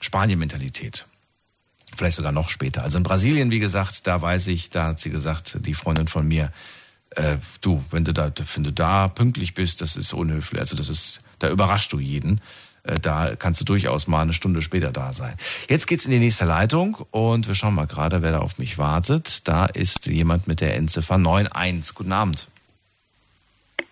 Spanien-Mentalität. 0.00 1.06
Vielleicht 1.96 2.16
sogar 2.16 2.32
noch 2.32 2.48
später. 2.48 2.82
Also 2.82 2.98
in 2.98 3.04
Brasilien, 3.04 3.50
wie 3.50 3.58
gesagt, 3.58 4.06
da 4.06 4.20
weiß 4.20 4.48
ich, 4.48 4.70
da 4.70 4.88
hat 4.88 5.00
sie 5.00 5.10
gesagt, 5.10 5.58
die 5.60 5.74
Freundin 5.74 6.08
von 6.08 6.28
mir, 6.28 6.52
äh, 7.10 7.38
du, 7.60 7.82
wenn 7.90 8.04
du 8.04 8.12
da, 8.12 8.30
wenn 8.54 8.64
du 8.64 8.72
da 8.72 9.08
pünktlich 9.08 9.54
bist, 9.54 9.80
das 9.80 9.96
ist 9.96 10.12
unhöflich. 10.12 10.60
Also 10.60 10.76
das 10.76 10.88
ist, 10.88 11.20
da 11.38 11.50
überraschst 11.50 11.92
du 11.92 11.98
jeden. 11.98 12.40
Äh, 12.82 12.98
da 13.00 13.34
kannst 13.36 13.60
du 13.60 13.64
durchaus 13.64 14.06
mal 14.06 14.22
eine 14.22 14.32
Stunde 14.32 14.62
später 14.62 14.92
da 14.92 15.12
sein. 15.12 15.34
Jetzt 15.68 15.86
geht's 15.86 16.04
in 16.04 16.10
die 16.10 16.18
nächste 16.18 16.44
Leitung 16.44 16.96
und 17.10 17.48
wir 17.48 17.54
schauen 17.54 17.74
mal 17.74 17.86
gerade, 17.86 18.22
wer 18.22 18.32
da 18.32 18.38
auf 18.38 18.58
mich 18.58 18.78
wartet. 18.78 19.46
Da 19.48 19.66
ist 19.66 20.06
jemand 20.06 20.46
mit 20.46 20.60
der 20.60 20.76
Endziffer 20.76 21.14
91. 21.16 21.94
Guten 21.94 22.12
Abend. 22.12 22.48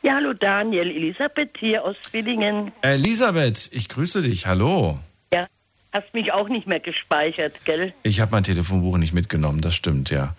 Ja, 0.03 0.17
hallo 0.17 0.35
Daniel, 0.35 0.91
Elisabeth 0.91 1.57
hier 1.59 1.83
aus 1.83 1.97
Willingen. 2.13 2.73
Elisabeth, 2.83 3.71
ich 3.73 3.89
grüße 3.89 4.21
dich, 4.21 4.47
hallo. 4.47 4.99
Ja, 5.33 5.47
hast 5.93 6.13
mich 6.13 6.31
auch 6.31 6.51
nicht 6.51 6.67
mehr 6.67 6.81
gespeichert, 6.81 7.65
gell? 7.65 7.95
Ich 8.03 8.21
habe 8.21 8.33
mein 8.33 8.45
Telefonbuch 8.45 8.99
nicht 8.99 9.15
mitgenommen, 9.15 9.63
das 9.63 9.75
stimmt, 9.75 10.11
ja. 10.11 10.35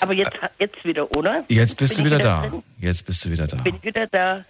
Aber 0.00 0.12
jetzt, 0.12 0.38
jetzt 0.58 0.84
wieder, 0.84 1.10
oder? 1.16 1.44
Jetzt 1.48 1.78
bist 1.78 1.96
Bin 1.96 2.04
du 2.04 2.10
wieder, 2.10 2.18
wieder 2.18 2.42
da. 2.42 2.48
Drin? 2.48 2.62
Jetzt 2.78 3.06
bist 3.06 3.24
du 3.24 3.30
wieder 3.30 3.46
da. 3.46 3.56
Bin 3.56 3.82
wieder 3.82 4.06
da. 4.06 4.44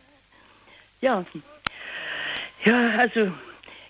Ja. 1.01 1.25
Ja, 2.67 2.99
also 2.99 3.31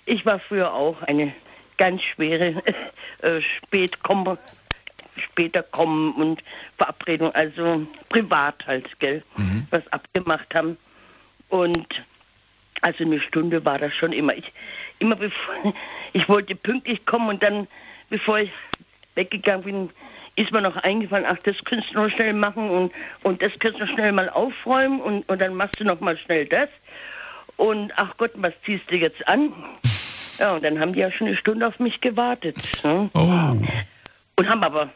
ich 0.04 0.26
war 0.26 0.38
früher 0.38 0.72
auch 0.72 1.02
eine 1.02 1.32
ganz 1.78 2.02
schwere 2.02 2.62
äh, 3.22 3.40
später 3.40 3.96
kommen 5.62 6.12
und 6.12 6.44
Verabredung, 6.76 7.34
also 7.34 7.86
privat 8.10 8.66
halt, 8.66 8.86
gell, 8.98 9.22
mhm. 9.36 9.66
was 9.70 9.90
abgemacht 9.92 10.54
haben. 10.54 10.76
Und 11.48 12.04
also 12.82 13.02
eine 13.02 13.18
Stunde 13.18 13.64
war 13.64 13.78
das 13.78 13.94
schon 13.94 14.12
immer. 14.12 14.34
Ich, 14.34 14.52
immer 14.98 15.16
bevor, 15.16 15.54
ich 16.12 16.28
wollte 16.28 16.54
pünktlich 16.54 17.06
kommen 17.06 17.30
und 17.30 17.42
dann, 17.42 17.66
bevor 18.10 18.40
ich 18.40 18.52
weggegangen 19.14 19.64
bin, 19.64 19.90
ist 20.36 20.52
mir 20.52 20.60
noch 20.60 20.76
eingefallen, 20.76 21.24
ach, 21.26 21.38
das 21.44 21.64
könntest 21.64 21.94
du 21.94 22.02
noch 22.02 22.10
schnell 22.10 22.34
machen 22.34 22.68
und, 22.68 22.92
und 23.22 23.40
das 23.40 23.58
könntest 23.58 23.80
du 23.80 23.86
noch 23.86 23.94
schnell 23.94 24.12
mal 24.12 24.28
aufräumen 24.28 25.00
und, 25.00 25.26
und 25.30 25.40
dann 25.40 25.54
machst 25.54 25.80
du 25.80 25.84
noch 25.84 26.00
mal 26.00 26.18
schnell 26.18 26.44
das. 26.44 26.68
Und 27.56 27.92
ach 27.96 28.16
Gott, 28.16 28.32
was 28.34 28.52
ziehst 28.64 28.90
du 28.90 28.96
jetzt 28.96 29.26
an? 29.28 29.52
Ja, 30.38 30.52
und 30.52 30.62
dann 30.62 30.78
haben 30.78 30.92
die 30.92 31.00
ja 31.00 31.10
schon 31.10 31.28
eine 31.28 31.36
Stunde 31.36 31.66
auf 31.66 31.78
mich 31.78 32.02
gewartet. 32.02 32.56
Ne? 32.84 33.08
Oh. 33.14 33.56
Und 34.36 34.48
haben 34.50 34.62
aber 34.62 34.90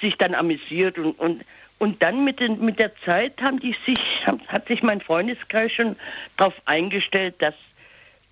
sich 0.00 0.16
dann 0.16 0.34
amüsiert 0.34 0.98
und, 0.98 1.12
und, 1.12 1.44
und 1.78 2.02
dann 2.02 2.24
mit, 2.24 2.40
den, 2.40 2.64
mit 2.64 2.80
der 2.80 2.90
Zeit 3.04 3.40
haben 3.40 3.60
die 3.60 3.76
sich, 3.86 4.26
haben, 4.26 4.40
hat 4.48 4.66
sich 4.66 4.82
mein 4.82 5.00
Freundeskreis 5.00 5.72
schon 5.72 5.94
darauf 6.36 6.54
eingestellt, 6.64 7.36
dass 7.38 7.54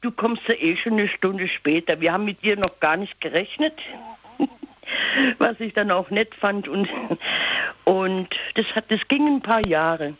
du 0.01 0.11
kommst 0.11 0.43
ja 0.49 0.55
eh 0.55 0.77
schon 0.77 0.95
eine 0.95 1.09
Stunde 1.09 1.49
später. 1.49 2.01
Wir 2.01 2.13
haben 2.13 2.25
mit 2.25 2.43
dir 2.43 2.57
noch 2.57 2.81
gar 2.81 2.97
nicht 2.97 3.21
gerechnet, 3.21 3.75
was 5.39 5.59
ich 5.61 5.75
dann 5.75 5.91
auch 5.91 6.11
nett 6.11 6.35
fand 6.35 6.69
und, 6.69 6.89
und 7.85 8.29
das, 8.55 8.75
hat, 8.75 8.91
das 8.91 9.07
ging 9.09 9.27
ein 9.27 9.43
paar 9.43 9.67
Jahre. 9.67 10.15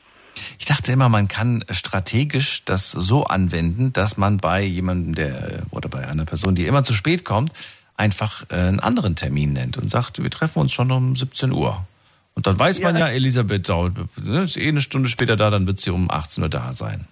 Ich 0.59 0.67
dachte 0.67 0.93
immer, 0.93 1.09
man 1.09 1.29
kann 1.29 1.65
strategisch 1.71 2.65
das 2.65 2.91
so 2.91 3.25
anwenden, 3.25 3.93
dass 3.93 4.17
man 4.17 4.39
bei 4.39 4.63
jemandem, 4.63 5.15
der 5.15 5.63
oder 5.71 5.89
bei 5.89 6.07
einer 6.07 6.25
Person, 6.25 6.55
die 6.55 6.67
immer 6.67 6.85
zu 6.85 6.95
spät 6.95 7.25
kommt, 7.25 7.53
einfach 7.97 8.45
äh, 8.51 8.55
einen 8.55 8.81
anderen 8.81 9.17
Termin 9.17 9.53
nennt 9.53 9.77
und 9.77 9.91
sagt, 9.91 10.23
wir 10.23 10.31
treffen 10.31 10.61
uns 10.61 10.73
schon 10.73 10.91
um 10.91 11.17
17 11.17 11.53
Uhr. 11.53 11.87
Und 12.35 12.47
dann 12.47 12.59
weiß 12.59 12.81
man 12.81 12.97
ja, 12.99 13.09
Elisabeth 13.09 13.69
dauert, 13.69 13.95
ne, 14.23 14.43
ist 14.43 14.59
eh 14.59 14.69
eine 14.69 14.83
Stunde 14.83 15.09
später 15.09 15.37
da, 15.37 15.49
dann 15.49 15.67
wird 15.67 15.81
sie 15.81 15.91
um 15.91 16.11
18 16.11 16.43
Uhr 16.43 16.51
da 16.51 16.73
sein. 16.75 17.07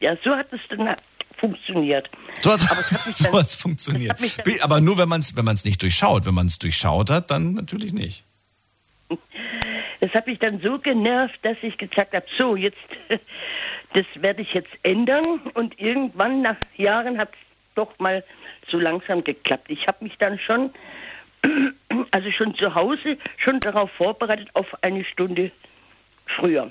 Ja, 0.00 0.14
so 0.24 0.34
hat 0.34 0.46
es 0.50 0.60
dann 0.70 0.94
funktioniert. 1.38 2.10
So 2.42 2.52
hat 2.52 2.60
es 3.06 3.18
so 3.18 3.58
funktioniert. 3.58 4.18
Dann, 4.18 4.60
aber 4.60 4.80
nur, 4.80 4.96
wenn 4.98 5.08
man 5.08 5.20
es 5.20 5.36
wenn 5.36 5.44
nicht 5.64 5.82
durchschaut. 5.82 6.24
Wenn 6.24 6.34
man 6.34 6.46
es 6.46 6.58
durchschaut 6.58 7.10
hat, 7.10 7.30
dann 7.30 7.52
natürlich 7.54 7.92
nicht. 7.92 8.24
Das 10.00 10.12
hat 10.12 10.26
mich 10.26 10.38
dann 10.38 10.60
so 10.60 10.78
genervt, 10.78 11.38
dass 11.40 11.56
ich 11.62 11.78
gesagt 11.78 12.14
habe, 12.14 12.26
so, 12.36 12.54
jetzt, 12.54 12.76
das 13.94 14.04
werde 14.16 14.42
ich 14.42 14.52
jetzt 14.52 14.72
ändern. 14.82 15.24
Und 15.54 15.80
irgendwann 15.80 16.42
nach 16.42 16.56
Jahren 16.76 17.16
hat 17.16 17.30
es 17.32 17.38
doch 17.76 17.98
mal 17.98 18.22
so 18.68 18.78
langsam 18.78 19.24
geklappt. 19.24 19.70
Ich 19.70 19.86
habe 19.86 20.04
mich 20.04 20.18
dann 20.18 20.38
schon, 20.38 20.70
also 22.10 22.30
schon 22.30 22.54
zu 22.54 22.74
Hause, 22.74 23.16
schon 23.38 23.58
darauf 23.60 23.90
vorbereitet 23.92 24.50
auf 24.52 24.66
eine 24.82 25.02
Stunde 25.02 25.50
früher. 26.26 26.70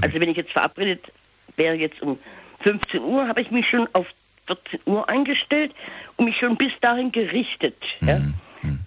Also 0.00 0.20
wenn 0.20 0.30
ich 0.30 0.36
jetzt 0.36 0.52
verabredet 0.52 1.12
wäre 1.56 1.74
jetzt 1.74 2.00
um 2.00 2.18
15 2.60 3.00
Uhr, 3.00 3.26
habe 3.28 3.40
ich 3.40 3.50
mich 3.50 3.68
schon 3.68 3.88
auf 3.92 4.06
14 4.46 4.80
Uhr 4.86 5.08
eingestellt 5.08 5.74
und 6.16 6.26
mich 6.26 6.38
schon 6.38 6.56
bis 6.56 6.72
dahin 6.80 7.12
gerichtet. 7.12 7.76
Mhm. 8.00 8.08
Ja? 8.08 8.18
Mhm. 8.62 8.80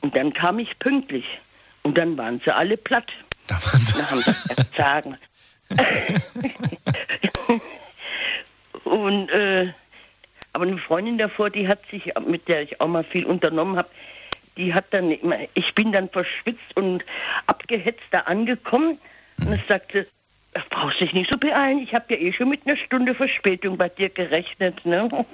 Und 0.00 0.16
dann 0.16 0.32
kam 0.32 0.58
ich 0.58 0.78
pünktlich. 0.78 1.40
Und 1.82 1.96
dann 1.96 2.16
waren 2.16 2.40
sie 2.44 2.54
alle 2.54 2.76
platt. 2.76 3.12
Da 3.46 3.54
waren 3.54 3.80
sie. 3.80 3.92
Dann 3.94 4.10
haben 4.10 4.22
sie 4.22 4.76
sagen. 4.76 5.16
und 8.84 9.30
äh, 9.30 9.72
aber 10.52 10.64
eine 10.64 10.78
Freundin 10.78 11.18
davor, 11.18 11.50
die 11.50 11.68
hat 11.68 11.80
sich, 11.90 12.12
mit 12.26 12.48
der 12.48 12.62
ich 12.62 12.80
auch 12.80 12.88
mal 12.88 13.04
viel 13.04 13.26
unternommen 13.26 13.76
habe, 13.76 13.88
die 14.56 14.74
hat 14.74 14.86
dann 14.90 15.10
immer, 15.10 15.36
ich 15.54 15.74
bin 15.74 15.92
dann 15.92 16.08
verschwitzt 16.08 16.76
und 16.76 17.04
abgehetzt 17.46 18.02
da 18.10 18.20
angekommen 18.20 18.98
und 19.40 19.52
es 19.52 19.60
sagte, 19.68 20.06
brauchst 20.70 21.00
dich 21.00 21.12
nicht 21.12 21.30
so 21.30 21.38
beeilen, 21.38 21.78
ich 21.78 21.94
habe 21.94 22.14
ja 22.14 22.20
eh 22.20 22.32
schon 22.32 22.48
mit 22.48 22.66
einer 22.66 22.76
Stunde 22.76 23.14
Verspätung 23.14 23.76
bei 23.76 23.88
dir 23.88 24.08
gerechnet. 24.08 24.84
Ne? 24.84 25.08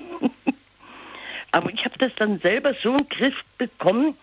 Aber 1.52 1.70
ich 1.70 1.84
habe 1.84 1.96
das 1.98 2.14
dann 2.16 2.40
selber 2.40 2.74
so 2.74 2.90
in 2.90 2.96
den 2.98 3.08
Griff 3.08 3.44
bekommen, 3.58 4.16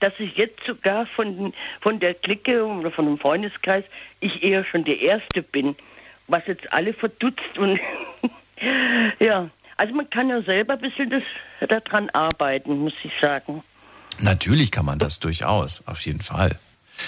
dass 0.00 0.12
ich 0.18 0.36
jetzt 0.36 0.64
sogar 0.66 1.06
von, 1.06 1.52
von 1.80 2.00
der 2.00 2.14
Clique 2.14 2.64
oder 2.64 2.90
von 2.90 3.06
dem 3.06 3.18
Freundeskreis, 3.18 3.84
ich 4.20 4.42
eher 4.42 4.64
schon 4.64 4.84
der 4.84 5.00
Erste 5.00 5.42
bin, 5.42 5.76
was 6.28 6.46
jetzt 6.46 6.72
alle 6.72 6.92
verdutzt 6.92 7.58
und 7.58 7.80
ja, 9.18 9.48
also 9.76 9.94
man 9.94 10.08
kann 10.10 10.28
ja 10.28 10.42
selber 10.42 10.74
ein 10.74 10.80
bisschen 10.80 11.10
das, 11.10 11.22
daran 11.68 12.10
arbeiten, 12.10 12.78
muss 12.78 12.94
ich 13.02 13.12
sagen. 13.20 13.62
Natürlich 14.18 14.70
kann 14.70 14.86
man 14.86 14.98
das 14.98 15.20
durchaus, 15.20 15.86
auf 15.86 16.00
jeden 16.00 16.22
Fall. 16.22 16.58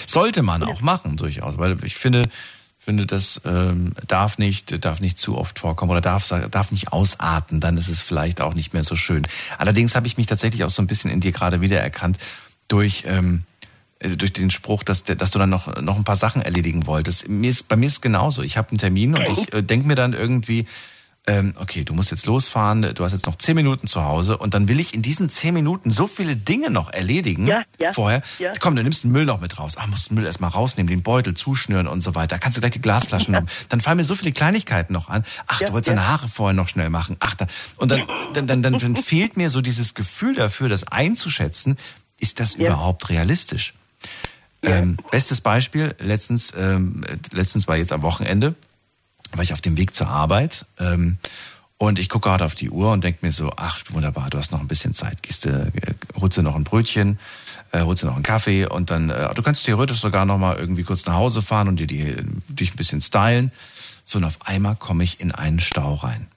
Sollte 0.05 0.43
man 0.43 0.61
auch 0.63 0.81
machen, 0.81 1.17
durchaus, 1.17 1.57
weil 1.57 1.83
ich 1.83 1.95
finde, 1.95 2.29
finde, 2.77 3.07
das 3.07 3.41
ähm, 3.45 3.93
darf 4.07 4.37
nicht, 4.37 4.83
darf 4.85 4.99
nicht 4.99 5.17
zu 5.17 5.37
oft 5.37 5.59
vorkommen 5.59 5.91
oder 5.91 6.01
darf, 6.01 6.27
darf 6.27 6.71
nicht 6.71 6.91
ausarten, 6.91 7.59
dann 7.59 7.77
ist 7.77 7.87
es 7.87 8.01
vielleicht 8.01 8.41
auch 8.41 8.53
nicht 8.53 8.73
mehr 8.73 8.83
so 8.83 8.95
schön. 8.95 9.27
Allerdings 9.57 9.95
habe 9.95 10.05
ich 10.05 10.17
mich 10.17 10.27
tatsächlich 10.27 10.63
auch 10.63 10.69
so 10.69 10.81
ein 10.81 10.87
bisschen 10.87 11.09
in 11.09 11.19
dir 11.19 11.31
gerade 11.31 11.61
wiedererkannt 11.61 12.19
durch, 12.69 13.03
ähm, 13.05 13.43
äh, 13.99 14.15
durch 14.15 14.31
den 14.31 14.49
Spruch, 14.49 14.83
dass, 14.83 15.03
dass 15.03 15.31
du 15.31 15.39
dann 15.39 15.49
noch, 15.49 15.81
noch 15.81 15.97
ein 15.97 16.05
paar 16.05 16.15
Sachen 16.15 16.41
erledigen 16.41 16.87
wolltest. 16.87 17.27
Mir 17.27 17.49
ist, 17.49 17.67
bei 17.67 17.75
mir 17.75 17.87
ist 17.87 17.93
es 17.93 18.01
genauso. 18.01 18.41
Ich 18.41 18.57
habe 18.57 18.69
einen 18.69 18.77
Termin 18.77 19.15
und 19.15 19.27
ich 19.27 19.53
äh, 19.53 19.61
denke 19.61 19.87
mir 19.87 19.95
dann 19.95 20.13
irgendwie, 20.13 20.65
ähm, 21.29 21.53
okay, 21.57 21.83
du 21.83 21.93
musst 21.93 22.09
jetzt 22.09 22.25
losfahren, 22.25 22.93
du 22.95 23.03
hast 23.03 23.11
jetzt 23.11 23.27
noch 23.27 23.35
zehn 23.35 23.55
Minuten 23.55 23.85
zu 23.85 24.03
Hause 24.03 24.37
und 24.37 24.53
dann 24.55 24.67
will 24.67 24.79
ich 24.79 24.95
in 24.95 25.03
diesen 25.03 25.29
zehn 25.29 25.53
Minuten 25.53 25.91
so 25.91 26.07
viele 26.07 26.35
Dinge 26.35 26.71
noch 26.71 26.91
erledigen 26.91 27.45
ja, 27.45 27.61
ja, 27.77 27.93
vorher. 27.93 28.23
Ja. 28.39 28.53
Komm, 28.59 28.75
du 28.75 28.81
nimmst 28.81 29.03
den 29.03 29.11
Müll 29.11 29.25
noch 29.25 29.39
mit 29.39 29.59
raus. 29.59 29.77
Ah, 29.77 29.85
musst 29.85 30.09
den 30.09 30.15
Müll 30.15 30.25
erstmal 30.25 30.49
rausnehmen, 30.49 30.89
den 30.89 31.03
Beutel 31.03 31.35
zuschnüren 31.35 31.87
und 31.87 32.01
so 32.01 32.15
weiter. 32.15 32.39
Kannst 32.39 32.57
du 32.57 32.61
gleich 32.61 32.71
die 32.71 32.81
Glasflaschen 32.81 33.33
nehmen. 33.33 33.47
Dann 33.69 33.79
fallen 33.79 33.97
mir 33.97 34.05
so 34.05 34.15
viele 34.15 34.31
Kleinigkeiten 34.31 34.93
noch 34.93 35.09
an. 35.09 35.23
Ach, 35.45 35.59
du 35.59 35.71
wolltest 35.71 35.89
deine 35.89 36.07
Haare 36.07 36.27
vorher 36.27 36.53
noch 36.53 36.67
schnell 36.67 36.89
machen. 36.89 37.15
Ach, 37.19 37.35
da, 37.35 37.45
und 37.77 37.91
dann, 37.91 38.07
dann, 38.33 38.47
dann, 38.47 38.63
dann, 38.63 38.77
dann 38.77 38.95
fehlt 39.03 39.37
mir 39.37 39.49
so 39.49 39.61
dieses 39.61 39.93
Gefühl 39.93 40.33
dafür, 40.33 40.67
das 40.69 40.87
einzuschätzen. 40.87 41.77
Ist 42.19 42.39
das 42.39 42.55
überhaupt 42.55 43.09
realistisch? 43.09 43.73
Ähm, 44.61 44.97
bestes 45.11 45.39
Beispiel, 45.41 45.95
letztens, 45.99 46.53
ähm, 46.57 47.05
letztens 47.31 47.67
war 47.67 47.77
jetzt 47.77 47.93
am 47.93 48.01
Wochenende, 48.01 48.55
war 49.31 49.43
ich 49.43 49.53
auf 49.53 49.61
dem 49.61 49.77
Weg 49.77 49.95
zur 49.95 50.07
Arbeit 50.07 50.65
ähm, 50.79 51.17
und 51.77 51.97
ich 51.97 52.09
gucke 52.09 52.27
gerade 52.27 52.43
auf 52.43 52.55
die 52.55 52.69
Uhr 52.69 52.91
und 52.91 53.05
denke 53.05 53.25
mir 53.25 53.31
so, 53.31 53.53
ach 53.55 53.79
wunderbar, 53.89 54.29
du 54.29 54.37
hast 54.37 54.51
noch 54.51 54.59
ein 54.59 54.67
bisschen 54.67 54.93
Zeit. 54.93 55.23
Gehst 55.23 55.45
du, 55.45 55.49
äh, 55.49 55.93
holst 56.19 56.37
du 56.37 56.41
noch 56.41 56.55
ein 56.55 56.65
Brötchen, 56.65 57.19
äh, 57.71 57.83
holst 57.83 58.03
du 58.03 58.07
noch 58.07 58.15
einen 58.15 58.23
Kaffee 58.23 58.65
und 58.65 58.91
dann, 58.91 59.09
äh, 59.09 59.33
du 59.33 59.41
kannst 59.41 59.63
theoretisch 59.63 59.99
sogar 59.99 60.25
noch 60.25 60.37
mal 60.37 60.57
irgendwie 60.57 60.83
kurz 60.83 61.05
nach 61.05 61.13
Hause 61.13 61.41
fahren 61.41 61.69
und 61.69 61.77
dir 61.77 61.87
die, 61.87 62.17
dich 62.49 62.73
ein 62.73 62.77
bisschen 62.77 63.01
stylen. 63.01 63.53
So 64.03 64.17
und 64.17 64.25
auf 64.25 64.45
einmal 64.45 64.75
komme 64.75 65.05
ich 65.05 65.21
in 65.21 65.31
einen 65.31 65.61
Stau 65.61 65.93
rein. 65.93 66.27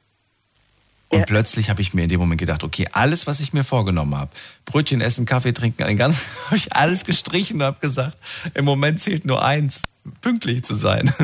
Und 1.12 1.18
ja. 1.18 1.24
plötzlich 1.26 1.68
habe 1.68 1.82
ich 1.82 1.92
mir 1.92 2.04
in 2.04 2.08
dem 2.08 2.20
Moment 2.20 2.40
gedacht, 2.40 2.64
okay, 2.64 2.88
alles, 2.90 3.26
was 3.26 3.38
ich 3.40 3.52
mir 3.52 3.64
vorgenommen 3.64 4.16
habe, 4.16 4.30
Brötchen 4.64 5.02
essen, 5.02 5.26
Kaffee 5.26 5.52
trinken, 5.52 5.82
ein 5.82 5.98
ganz, 5.98 6.24
habe 6.46 6.56
ich 6.56 6.72
alles 6.72 7.04
gestrichen 7.04 7.56
und 7.56 7.64
habe 7.64 7.80
gesagt, 7.80 8.16
im 8.54 8.64
Moment 8.64 8.98
zählt 8.98 9.26
nur 9.26 9.44
eins, 9.44 9.82
pünktlich 10.22 10.64
zu 10.64 10.74
sein. 10.74 11.12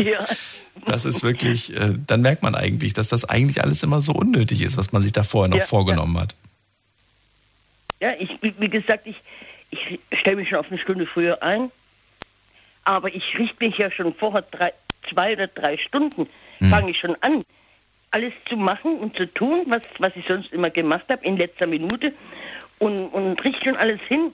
Ja. 0.00 0.26
Das 0.86 1.04
ist 1.04 1.22
wirklich, 1.22 1.74
äh, 1.74 1.94
dann 2.06 2.20
merkt 2.20 2.42
man 2.42 2.56
eigentlich, 2.56 2.92
dass 2.92 3.06
das 3.06 3.24
eigentlich 3.24 3.62
alles 3.62 3.84
immer 3.84 4.00
so 4.00 4.12
unnötig 4.12 4.60
ist, 4.60 4.76
was 4.76 4.90
man 4.90 5.02
sich 5.02 5.12
da 5.12 5.22
vorher 5.22 5.48
noch 5.48 5.58
ja, 5.58 5.64
vorgenommen 5.64 6.16
ja. 6.16 6.22
hat. 6.22 6.34
Ja, 8.00 8.12
ich, 8.18 8.36
wie 8.42 8.68
gesagt, 8.68 9.06
ich, 9.06 9.22
ich 9.70 10.00
stelle 10.18 10.36
mich 10.36 10.48
schon 10.48 10.58
auf 10.58 10.66
eine 10.68 10.78
Stunde 10.78 11.06
früher 11.06 11.42
ein, 11.44 11.70
aber 12.82 13.14
ich 13.14 13.38
richte 13.38 13.64
mich 13.64 13.78
ja 13.78 13.90
schon 13.90 14.12
vorher 14.14 14.42
drei, 14.42 14.72
zwei 15.08 15.34
oder 15.34 15.46
drei 15.46 15.78
Stunden, 15.78 16.26
hm. 16.58 16.70
fange 16.70 16.90
ich 16.90 16.98
schon 16.98 17.16
an, 17.20 17.44
alles 18.14 18.32
zu 18.48 18.56
machen 18.56 18.96
und 18.98 19.16
zu 19.16 19.26
tun, 19.26 19.64
was, 19.66 19.82
was 19.98 20.14
ich 20.14 20.26
sonst 20.26 20.52
immer 20.52 20.70
gemacht 20.70 21.06
habe, 21.08 21.24
in 21.24 21.36
letzter 21.36 21.66
Minute 21.66 22.12
und, 22.78 23.08
und 23.08 23.42
richte 23.44 23.64
schon 23.64 23.76
alles 23.76 24.00
hin 24.02 24.32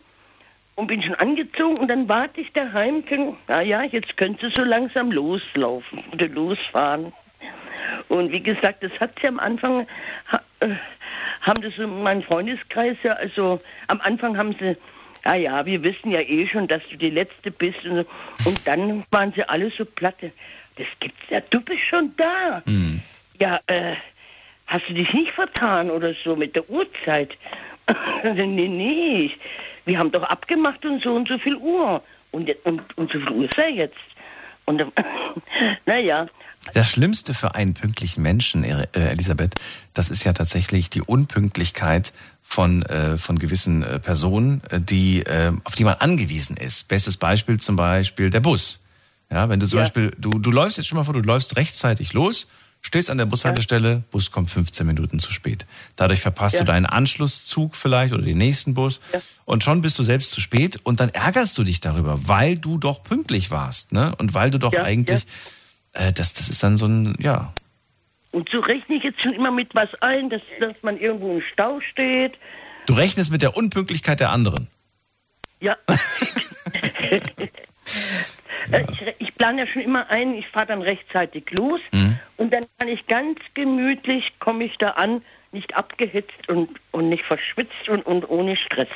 und 0.74 0.86
bin 0.86 1.02
schon 1.02 1.14
angezogen 1.14 1.78
und 1.78 1.88
dann 1.88 2.06
warte 2.08 2.42
ich 2.42 2.52
daheim, 2.52 3.02
naja, 3.48 3.82
jetzt 3.82 4.18
könnte 4.18 4.50
so 4.50 4.62
langsam 4.62 5.10
loslaufen 5.10 6.04
oder 6.12 6.28
losfahren. 6.28 7.12
Und 8.08 8.30
wie 8.32 8.42
gesagt, 8.42 8.82
das 8.82 8.92
hat 9.00 9.18
sie 9.18 9.28
am 9.28 9.40
Anfang, 9.40 9.86
äh, 10.60 10.68
haben 11.40 11.62
das 11.62 11.74
so 11.76 11.88
mein 11.88 12.22
Freundeskreis 12.22 12.98
ja, 13.02 13.14
also 13.14 13.60
am 13.88 14.00
Anfang 14.02 14.36
haben 14.36 14.52
sie, 14.52 14.76
ja, 15.24 15.34
ja, 15.34 15.66
wir 15.66 15.82
wissen 15.82 16.10
ja 16.10 16.20
eh 16.20 16.46
schon, 16.46 16.68
dass 16.68 16.86
du 16.88 16.96
die 16.96 17.10
Letzte 17.10 17.50
bist. 17.50 17.84
Und, 17.84 18.06
so. 18.36 18.50
und 18.50 18.66
dann 18.66 19.04
waren 19.10 19.32
sie 19.32 19.48
alle 19.48 19.70
so 19.70 19.86
platte. 19.86 20.32
Das 20.76 20.86
gibt's 20.98 21.22
ja, 21.30 21.40
du 21.40 21.60
bist 21.60 21.84
schon 21.84 22.14
da. 22.16 22.62
Mhm. 22.66 23.00
Ja, 23.40 23.58
äh, 23.66 23.94
hast 24.66 24.88
du 24.88 24.94
dich 24.94 25.12
nicht 25.12 25.32
vertan 25.32 25.90
oder 25.90 26.14
so 26.14 26.36
mit 26.36 26.54
der 26.54 26.68
Uhrzeit? 26.68 27.36
nee, 28.22 28.68
nee, 28.68 29.30
wir 29.84 29.98
haben 29.98 30.12
doch 30.12 30.22
abgemacht 30.22 30.84
und 30.84 31.02
so 31.02 31.14
und 31.14 31.26
so 31.26 31.38
viel 31.38 31.56
Uhr. 31.56 32.02
Und, 32.32 32.48
und, 32.64 32.96
und 32.96 33.10
so 33.10 33.18
viel 33.18 33.30
Uhr 33.30 33.44
ist 33.46 33.58
er 33.58 33.70
jetzt. 33.70 33.96
Und 34.66 34.84
naja. 35.86 36.28
Das 36.74 36.90
Schlimmste 36.90 37.32
für 37.32 37.54
einen 37.54 37.72
pünktlichen 37.72 38.22
Menschen, 38.22 38.62
äh, 38.62 38.86
Elisabeth, 38.92 39.54
das 39.94 40.10
ist 40.10 40.24
ja 40.24 40.34
tatsächlich 40.34 40.90
die 40.90 41.00
Unpünktlichkeit 41.00 42.12
von, 42.42 42.82
äh, 42.82 43.16
von 43.16 43.38
gewissen 43.38 43.82
äh, 43.82 43.98
Personen, 43.98 44.60
die, 44.70 45.20
äh, 45.22 45.52
auf 45.64 45.74
die 45.74 45.84
man 45.84 45.94
angewiesen 45.94 46.58
ist. 46.58 46.88
Bestes 46.88 47.16
Beispiel 47.16 47.58
zum 47.58 47.76
Beispiel 47.76 48.28
der 48.28 48.40
Bus. 48.40 48.84
Ja, 49.30 49.48
wenn 49.48 49.60
du 49.60 49.66
zum 49.66 49.78
ja. 49.78 49.84
Beispiel, 49.84 50.12
du, 50.18 50.38
du 50.38 50.50
läufst 50.50 50.76
jetzt 50.76 50.88
schon 50.88 50.98
mal 50.98 51.04
vor, 51.04 51.14
du 51.14 51.20
läufst 51.20 51.56
rechtzeitig 51.56 52.12
los 52.12 52.46
Stehst 52.82 53.10
an 53.10 53.18
der 53.18 53.26
Bushaltestelle, 53.26 53.90
ja. 53.90 54.02
Bus 54.10 54.30
kommt 54.30 54.50
15 54.50 54.86
Minuten 54.86 55.18
zu 55.18 55.30
spät. 55.32 55.66
Dadurch 55.96 56.20
verpasst 56.20 56.54
ja. 56.54 56.60
du 56.60 56.66
deinen 56.66 56.86
Anschlusszug 56.86 57.76
vielleicht 57.76 58.14
oder 58.14 58.22
den 58.22 58.38
nächsten 58.38 58.72
Bus 58.72 59.00
ja. 59.12 59.20
und 59.44 59.62
schon 59.62 59.82
bist 59.82 59.98
du 59.98 60.02
selbst 60.02 60.30
zu 60.30 60.40
spät 60.40 60.80
und 60.82 60.98
dann 60.98 61.10
ärgerst 61.10 61.58
du 61.58 61.64
dich 61.64 61.80
darüber, 61.80 62.26
weil 62.26 62.56
du 62.56 62.78
doch 62.78 63.02
pünktlich 63.02 63.50
warst, 63.50 63.92
ne? 63.92 64.14
Und 64.16 64.32
weil 64.32 64.50
du 64.50 64.58
doch 64.58 64.72
eigentlich, 64.72 65.26
äh, 65.92 66.12
das, 66.12 66.32
das 66.32 66.48
ist 66.48 66.62
dann 66.62 66.78
so 66.78 66.86
ein, 66.86 67.14
ja. 67.18 67.52
Und 68.32 68.48
so 68.48 68.60
rechne 68.60 68.94
ich 68.94 69.02
jetzt 69.02 69.20
schon 69.20 69.32
immer 69.32 69.50
mit 69.50 69.74
was 69.74 69.90
ein, 70.00 70.30
dass, 70.30 70.42
dass 70.60 70.76
man 70.82 70.98
irgendwo 70.98 71.34
im 71.34 71.42
Stau 71.42 71.80
steht. 71.80 72.38
Du 72.86 72.94
rechnest 72.94 73.30
mit 73.30 73.42
der 73.42 73.56
Unpünktlichkeit 73.56 74.20
der 74.20 74.30
anderen. 74.30 74.68
Ja. 75.60 75.76
Äh, 78.70 78.84
ich, 78.92 79.14
ich 79.18 79.34
plane 79.34 79.62
ja 79.62 79.66
schon 79.66 79.82
immer 79.82 80.08
ein, 80.10 80.34
ich 80.34 80.46
fahre 80.48 80.66
dann 80.66 80.82
rechtzeitig 80.82 81.50
los 81.50 81.80
mhm. 81.92 82.18
Und 82.40 82.54
dann 82.54 82.64
kann 82.78 82.88
ich 82.88 83.06
ganz 83.06 83.38
gemütlich, 83.52 84.32
komme 84.38 84.64
ich 84.64 84.78
da 84.78 84.92
an, 84.92 85.22
nicht 85.52 85.76
abgehetzt 85.76 86.48
und, 86.48 86.70
und 86.90 87.10
nicht 87.10 87.22
verschwitzt 87.22 87.88
und, 87.90 88.06
und 88.06 88.28
ohne 88.30 88.56
Stress. 88.56 88.88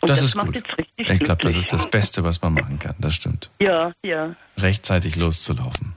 Und 0.00 0.08
das, 0.08 0.18
das 0.18 0.34
ist 0.34 0.38
gut. 0.38 0.62
ich 0.96 1.20
glaube, 1.20 1.44
das 1.44 1.54
ist 1.54 1.72
das 1.72 1.88
Beste, 1.88 2.24
was 2.24 2.42
man 2.42 2.54
machen 2.54 2.80
kann. 2.80 2.96
Das 2.98 3.14
stimmt. 3.14 3.48
Ja, 3.62 3.92
ja. 4.04 4.34
Rechtzeitig 4.56 5.14
loszulaufen. 5.14 5.94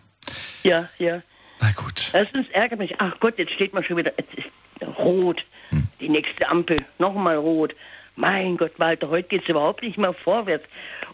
Ja, 0.61 0.87
ja. 0.99 1.23
Na 1.59 1.71
gut. 1.71 2.11
Erstens 2.13 2.47
ärgert 2.49 2.77
mich. 2.77 2.93
Ach 2.99 3.19
Gott, 3.19 3.39
jetzt 3.39 3.53
steht 3.53 3.73
man 3.73 3.83
schon 3.83 3.97
wieder. 3.97 4.13
Jetzt 4.17 4.33
ist 4.35 4.97
rot. 4.99 5.43
Hm. 5.69 5.87
Die 5.99 6.09
nächste 6.09 6.47
Ampel. 6.47 6.77
Nochmal 6.99 7.37
rot. 7.37 7.75
Mein 8.15 8.57
Gott, 8.57 8.73
Walter, 8.77 9.09
heute 9.09 9.29
geht 9.29 9.43
es 9.43 9.49
überhaupt 9.49 9.81
nicht 9.81 9.97
mehr 9.97 10.13
vorwärts. 10.13 10.65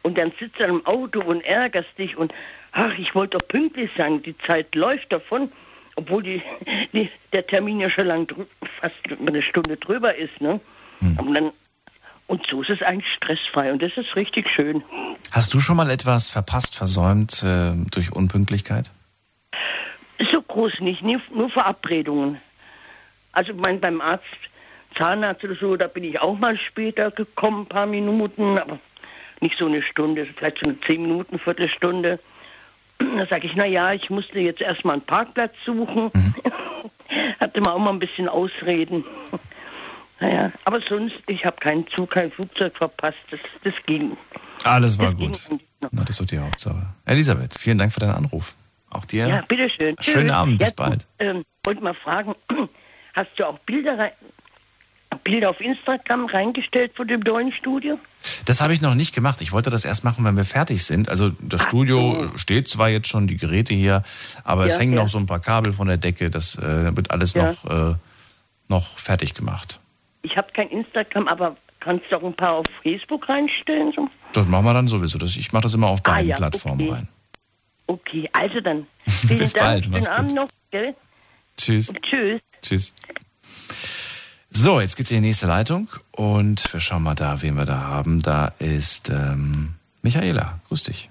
Und 0.02 0.18
dann 0.18 0.34
sitzt 0.38 0.60
du 0.60 0.66
im 0.66 0.86
Auto 0.86 1.22
und 1.22 1.46
ärgerst 1.46 1.98
dich 1.98 2.18
und 2.18 2.34
ach, 2.72 2.98
ich 2.98 3.16
wollte 3.16 3.38
doch 3.38 3.48
pünktlich 3.48 3.92
sein. 3.98 4.22
Die 4.24 4.38
Zeit 4.38 4.76
läuft 4.76 5.12
davon, 5.12 5.52
obwohl 5.96 6.24
die, 6.24 6.42
die, 6.94 7.10
der 7.34 7.46
Termin 7.46 7.80
ja 7.80 7.90
schon 7.90 8.08
lang 8.08 8.48
fast 8.80 8.96
eine 9.26 9.42
Stunde 9.42 9.78
drüber 9.78 10.16
ist. 10.16 10.40
Ne? 10.42 10.60
Hm. 11.00 11.18
Und, 11.20 11.34
dann, 11.34 11.52
und 12.28 12.46
so 12.48 12.62
ist 12.62 12.70
es 12.70 12.82
eigentlich 12.82 13.12
stressfrei 13.14 13.72
und 13.72 13.82
das 13.82 13.98
ist 13.98 14.16
richtig 14.16 14.50
schön. 14.50 14.84
Hast 15.32 15.54
du 15.54 15.60
schon 15.60 15.78
mal 15.78 15.90
etwas 15.90 16.30
verpasst, 16.30 16.76
versäumt 16.76 17.44
äh, 17.44 17.74
durch 17.92 18.12
Unpünktlichkeit? 18.12 18.92
So 20.32 20.42
groß 20.42 20.80
nicht, 20.82 21.04
nur 21.04 21.50
Verabredungen. 21.50 22.42
Also 23.32 23.54
mein, 23.54 23.80
beim 23.80 24.02
Arzt 24.02 24.26
Zahnarzt 24.96 25.44
oder 25.44 25.56
so, 25.56 25.76
da 25.76 25.88
bin 25.88 26.04
ich 26.04 26.20
auch 26.20 26.38
mal 26.38 26.58
später 26.58 27.12
gekommen, 27.12 27.62
ein 27.62 27.68
paar 27.68 27.86
Minuten, 27.86 28.58
aber 28.58 28.80
nicht 29.42 29.58
so 29.58 29.68
eine 29.68 29.82
Stunde, 29.82 30.26
vielleicht 30.26 30.60
so 30.60 30.66
eine 30.66 30.80
zehn 30.82 31.04
Minuten, 31.04 31.38
Viertelstunde. 31.38 32.20
Da 33.00 33.26
sage 33.28 33.48
ich, 33.48 33.56
naja, 33.56 33.94
ich 33.94 34.10
musste 34.10 34.40
jetzt 34.40 34.62
erstmal 34.62 34.94
einen 34.94 35.04
Parkplatz 35.04 35.54
suchen. 35.66 36.12
Mhm. 36.14 36.36
Hatte 37.40 37.62
mal 37.62 37.72
auch 37.72 37.80
mal 37.80 37.92
ein 37.92 38.00
bisschen 38.00 38.30
Ausreden. 38.30 39.04
Naja, 40.20 40.52
aber 40.66 40.82
sonst, 40.82 41.16
ich 41.28 41.46
habe 41.46 41.58
keinen 41.58 41.86
Zug, 41.90 42.10
kein 42.10 42.32
Flugzeug 42.32 42.76
verpasst. 42.76 43.20
Das, 43.30 43.40
das 43.64 43.74
ging. 43.86 44.18
Alles 44.64 44.98
war 44.98 45.12
das 45.12 45.48
gut. 45.48 45.60
Na, 45.80 46.04
das 46.04 46.20
ist 46.20 46.32
die 46.32 46.40
Hauptsache. 46.40 46.88
Elisabeth, 47.06 47.54
vielen 47.60 47.78
Dank 47.78 47.94
für 47.94 48.00
deinen 48.00 48.16
Anruf. 48.16 48.56
Auch 48.90 49.06
dir. 49.06 49.28
Ja, 49.28 49.42
bitteschön. 49.48 49.96
Schönen 50.00 50.32
Abend, 50.32 50.58
bis 50.58 50.70
ja, 50.70 50.74
bald. 50.76 51.06
Ähm, 51.20 51.44
wollte 51.64 51.84
mal 51.84 51.94
fragen, 51.94 52.34
hast 53.16 53.30
du 53.38 53.46
auch 53.46 53.60
Bilder 53.60 53.98
rein, 54.00 54.12
Bilder 55.24 55.50
auf 55.50 55.62
Instagram 55.62 56.26
reingestellt 56.26 56.94
von 56.96 57.08
dem 57.08 57.22
neuen 57.22 57.52
Studio? 57.52 58.00
Das 58.46 58.62
habe 58.62 58.74
ich 58.74 58.82
noch 58.82 58.96
nicht 58.96 59.14
gemacht. 59.14 59.42
Ich 59.42 59.52
wollte 59.52 59.70
das 59.70 59.86
erst 59.86 60.04
machen, 60.04 60.24
wenn 60.26 60.36
wir 60.36 60.46
fertig 60.46 60.84
sind. 60.86 61.10
Also 61.10 61.32
das 61.40 61.62
Ach 61.62 61.68
Studio 61.68 62.30
so. 62.32 62.38
steht 62.38 62.68
zwar 62.70 62.90
jetzt 62.90 63.08
schon, 63.08 63.28
die 63.28 63.38
Geräte 63.38 63.74
hier, 63.74 64.04
aber 64.44 64.66
ja, 64.66 64.74
es 64.74 64.80
hängen 64.80 64.94
ja. 64.94 65.04
noch 65.04 65.10
so 65.10 65.18
ein 65.18 65.26
paar 65.26 65.40
Kabel 65.40 65.74
von 65.74 65.88
der 65.88 65.98
Decke. 65.98 66.30
Das 66.30 66.58
äh, 66.58 66.96
wird 66.96 67.12
alles 67.12 67.34
ja. 67.34 67.52
noch, 67.64 67.92
äh, 67.92 67.96
noch 68.68 68.98
fertig 68.98 69.34
gemacht. 69.34 69.80
Ich 70.24 70.36
habe 70.38 70.48
kein 70.54 70.70
Instagram, 70.70 71.28
aber 71.28 71.56
kannst 71.80 72.06
du 72.10 72.18
auch 72.18 72.24
ein 72.24 72.34
paar 72.34 72.54
auf 72.54 72.66
Facebook 72.84 73.30
reinstellen? 73.30 73.92
So? 73.94 74.10
Das 74.34 74.48
machen 74.48 74.66
wir 74.66 74.74
dann 74.74 74.88
sowieso. 74.88 75.18
ich 75.24 75.54
mache 75.54 75.64
das 75.64 75.74
immer 75.74 75.88
auf 75.88 76.04
beiden 76.04 76.34
ah, 76.34 76.38
Plattformen 76.38 76.82
okay. 76.82 76.92
rein. 76.92 77.08
Okay, 77.88 78.30
also 78.34 78.60
dann. 78.60 78.88
Vielen 79.08 79.40
Bis 79.40 79.54
Dank. 79.54 79.66
bald. 79.66 79.86
Schönen 79.86 80.08
Abend 80.08 80.36
noch, 80.36 80.50
gell? 80.72 80.96
Tschüss. 81.58 81.94
Tschüss. 82.02 82.42
Tschüss. 82.62 82.94
So, 84.50 84.80
jetzt 84.82 84.96
geht's 84.96 85.12
in 85.12 85.22
die 85.22 85.28
nächste 85.28 85.46
Leitung 85.46 85.90
und 86.12 86.72
wir 86.74 86.80
schauen 86.80 87.04
mal 87.04 87.16
da, 87.16 87.42
wen 87.42 87.56
wir 87.56 87.66
da 87.66 87.82
haben. 87.82 88.22
Da 88.22 88.54
ist 88.60 89.10
ähm, 89.10 89.76
Michaela. 90.02 90.60
Grüß 90.68 90.84
dich. 90.84 91.10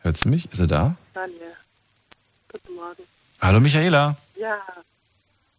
Hört 0.00 0.16
sie 0.16 0.28
mich? 0.28 0.50
Ist 0.52 0.58
er 0.58 0.66
da? 0.66 0.96
Daniel. 1.12 1.54
Guten 2.50 2.74
Morgen. 2.74 3.02
Hallo 3.40 3.60
Michaela. 3.60 4.16
Ja. 4.36 4.58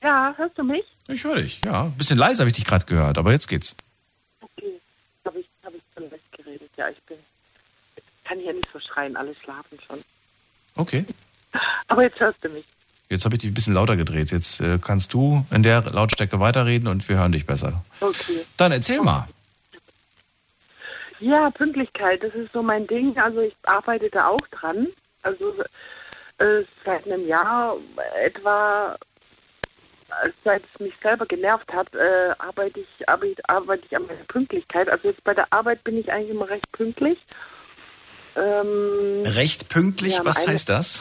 Ja, 0.04 0.34
hörst 0.38 0.58
du 0.58 0.64
mich? 0.64 0.86
Ich 1.08 1.24
höre 1.24 1.38
dich, 1.38 1.62
ja. 1.64 1.86
Ein 1.86 1.92
bisschen 1.94 2.18
leise 2.18 2.40
habe 2.40 2.50
ich 2.50 2.56
dich 2.56 2.66
gerade 2.66 2.86
gehört, 2.86 3.18
aber 3.18 3.32
jetzt 3.32 3.48
geht's. 3.48 3.76
Okay. 4.42 4.80
Habe 5.26 5.40
ich, 5.40 5.48
hab 5.64 5.74
ich 5.74 6.12
West 6.12 6.32
geredet. 6.32 6.70
Ja, 6.78 6.90
ich 6.90 7.02
bin. 7.04 7.18
Ich 7.96 8.04
kann 8.24 8.40
hier 8.40 8.54
nicht 8.54 8.70
so 8.72 8.80
schreien, 8.80 9.16
alle 9.16 9.34
schlafen 9.36 9.80
schon. 9.88 10.04
Okay. 10.76 11.06
Aber 11.88 12.04
jetzt 12.04 12.20
hörst 12.20 12.44
du 12.44 12.50
mich. 12.50 12.66
Jetzt 13.10 13.26
habe 13.26 13.36
ich 13.36 13.42
dich 13.42 13.52
ein 13.52 13.54
bisschen 13.54 13.74
lauter 13.74 13.96
gedreht. 13.96 14.32
Jetzt 14.32 14.62
äh, 14.62 14.80
kannst 14.82 15.14
du 15.14 15.46
in 15.52 15.64
der 15.64 15.82
Lautstärke 15.82 16.40
weiterreden 16.40 16.88
und 16.88 17.08
wir 17.08 17.18
hören 17.18 17.32
dich 17.32 17.46
besser. 17.46 17.84
Okay. 18.00 18.46
Dann 18.58 18.72
erzähl 18.72 19.02
mal. 19.02 19.28
Ja, 21.20 21.50
Pünktlichkeit, 21.50 22.24
das 22.24 22.34
ist 22.34 22.52
so 22.52 22.62
mein 22.62 22.88
Ding. 22.88 23.18
Also 23.18 23.42
ich 23.42 23.56
arbeite 23.64 24.10
da 24.10 24.28
auch 24.28 24.46
dran. 24.48 24.88
Also 25.22 25.54
äh, 26.40 26.64
seit 26.84 27.06
einem 27.06 27.28
Jahr 27.28 27.78
etwa, 28.24 28.98
seit 30.44 30.64
es 30.74 30.80
mich 30.80 30.94
selber 31.02 31.26
genervt 31.26 31.72
hat, 31.74 31.94
äh, 31.94 32.34
arbeite 32.40 32.82
ich 32.82 33.10
arbeite, 33.10 33.42
arbeite 33.48 33.84
ich 33.86 33.96
an 33.96 34.06
meiner 34.08 34.24
Pünktlichkeit. 34.28 34.90
Also 34.90 35.08
jetzt 35.08 35.24
bei 35.24 35.34
der 35.34 35.48
Arbeit 35.52 35.84
bin 35.84 35.98
ich 35.98 36.12
eigentlich 36.12 36.32
immer 36.32 36.50
recht 36.50 36.72
pünktlich. 36.72 37.20
Ähm, 38.36 39.24
recht 39.26 39.70
pünktlich, 39.70 40.20
was 40.24 40.46
heißt 40.46 40.68
das? 40.68 41.00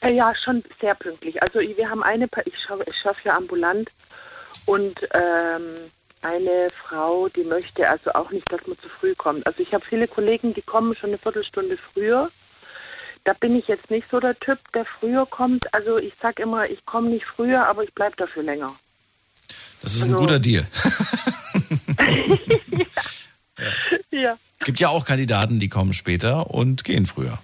Äh, 0.00 0.12
ja, 0.12 0.34
schon 0.34 0.62
sehr 0.80 0.94
pünktlich. 0.94 1.42
Also 1.42 1.60
wir 1.60 1.90
haben 1.90 2.02
eine, 2.02 2.28
ich 2.44 2.58
schaffe 2.58 2.84
ich 2.86 2.96
schaff 2.96 3.24
ja 3.24 3.36
ambulant 3.36 3.90
und 4.66 5.00
ähm, 5.14 5.90
eine 6.22 6.68
Frau, 6.70 7.28
die 7.28 7.44
möchte 7.44 7.88
also 7.88 8.12
auch 8.12 8.30
nicht, 8.30 8.50
dass 8.52 8.66
man 8.66 8.78
zu 8.78 8.88
früh 8.88 9.14
kommt. 9.14 9.46
Also 9.46 9.62
ich 9.62 9.72
habe 9.74 9.84
viele 9.84 10.08
Kollegen, 10.08 10.54
die 10.54 10.62
kommen 10.62 10.94
schon 10.94 11.10
eine 11.10 11.18
Viertelstunde 11.18 11.76
früher. 11.76 12.30
Da 13.24 13.32
bin 13.34 13.56
ich 13.56 13.68
jetzt 13.68 13.90
nicht 13.90 14.08
so 14.10 14.20
der 14.20 14.38
Typ, 14.38 14.58
der 14.72 14.84
früher 14.84 15.26
kommt. 15.26 15.72
Also 15.74 15.98
ich 15.98 16.14
sage 16.20 16.42
immer, 16.44 16.68
ich 16.70 16.84
komme 16.86 17.10
nicht 17.10 17.26
früher, 17.26 17.66
aber 17.66 17.84
ich 17.84 17.92
bleibe 17.94 18.16
dafür 18.16 18.42
länger. 18.42 18.74
Das 19.82 19.94
ist 19.94 20.02
also, 20.02 20.14
ein 20.14 20.20
guter 20.20 20.38
Deal. 20.38 20.66
ja. 24.12 24.18
ja. 24.18 24.38
Es 24.60 24.66
gibt 24.66 24.80
ja 24.80 24.88
auch 24.88 25.04
Kandidaten, 25.04 25.60
die 25.60 25.68
kommen 25.68 25.92
später 25.92 26.50
und 26.50 26.84
gehen 26.84 27.06
früher. 27.06 27.38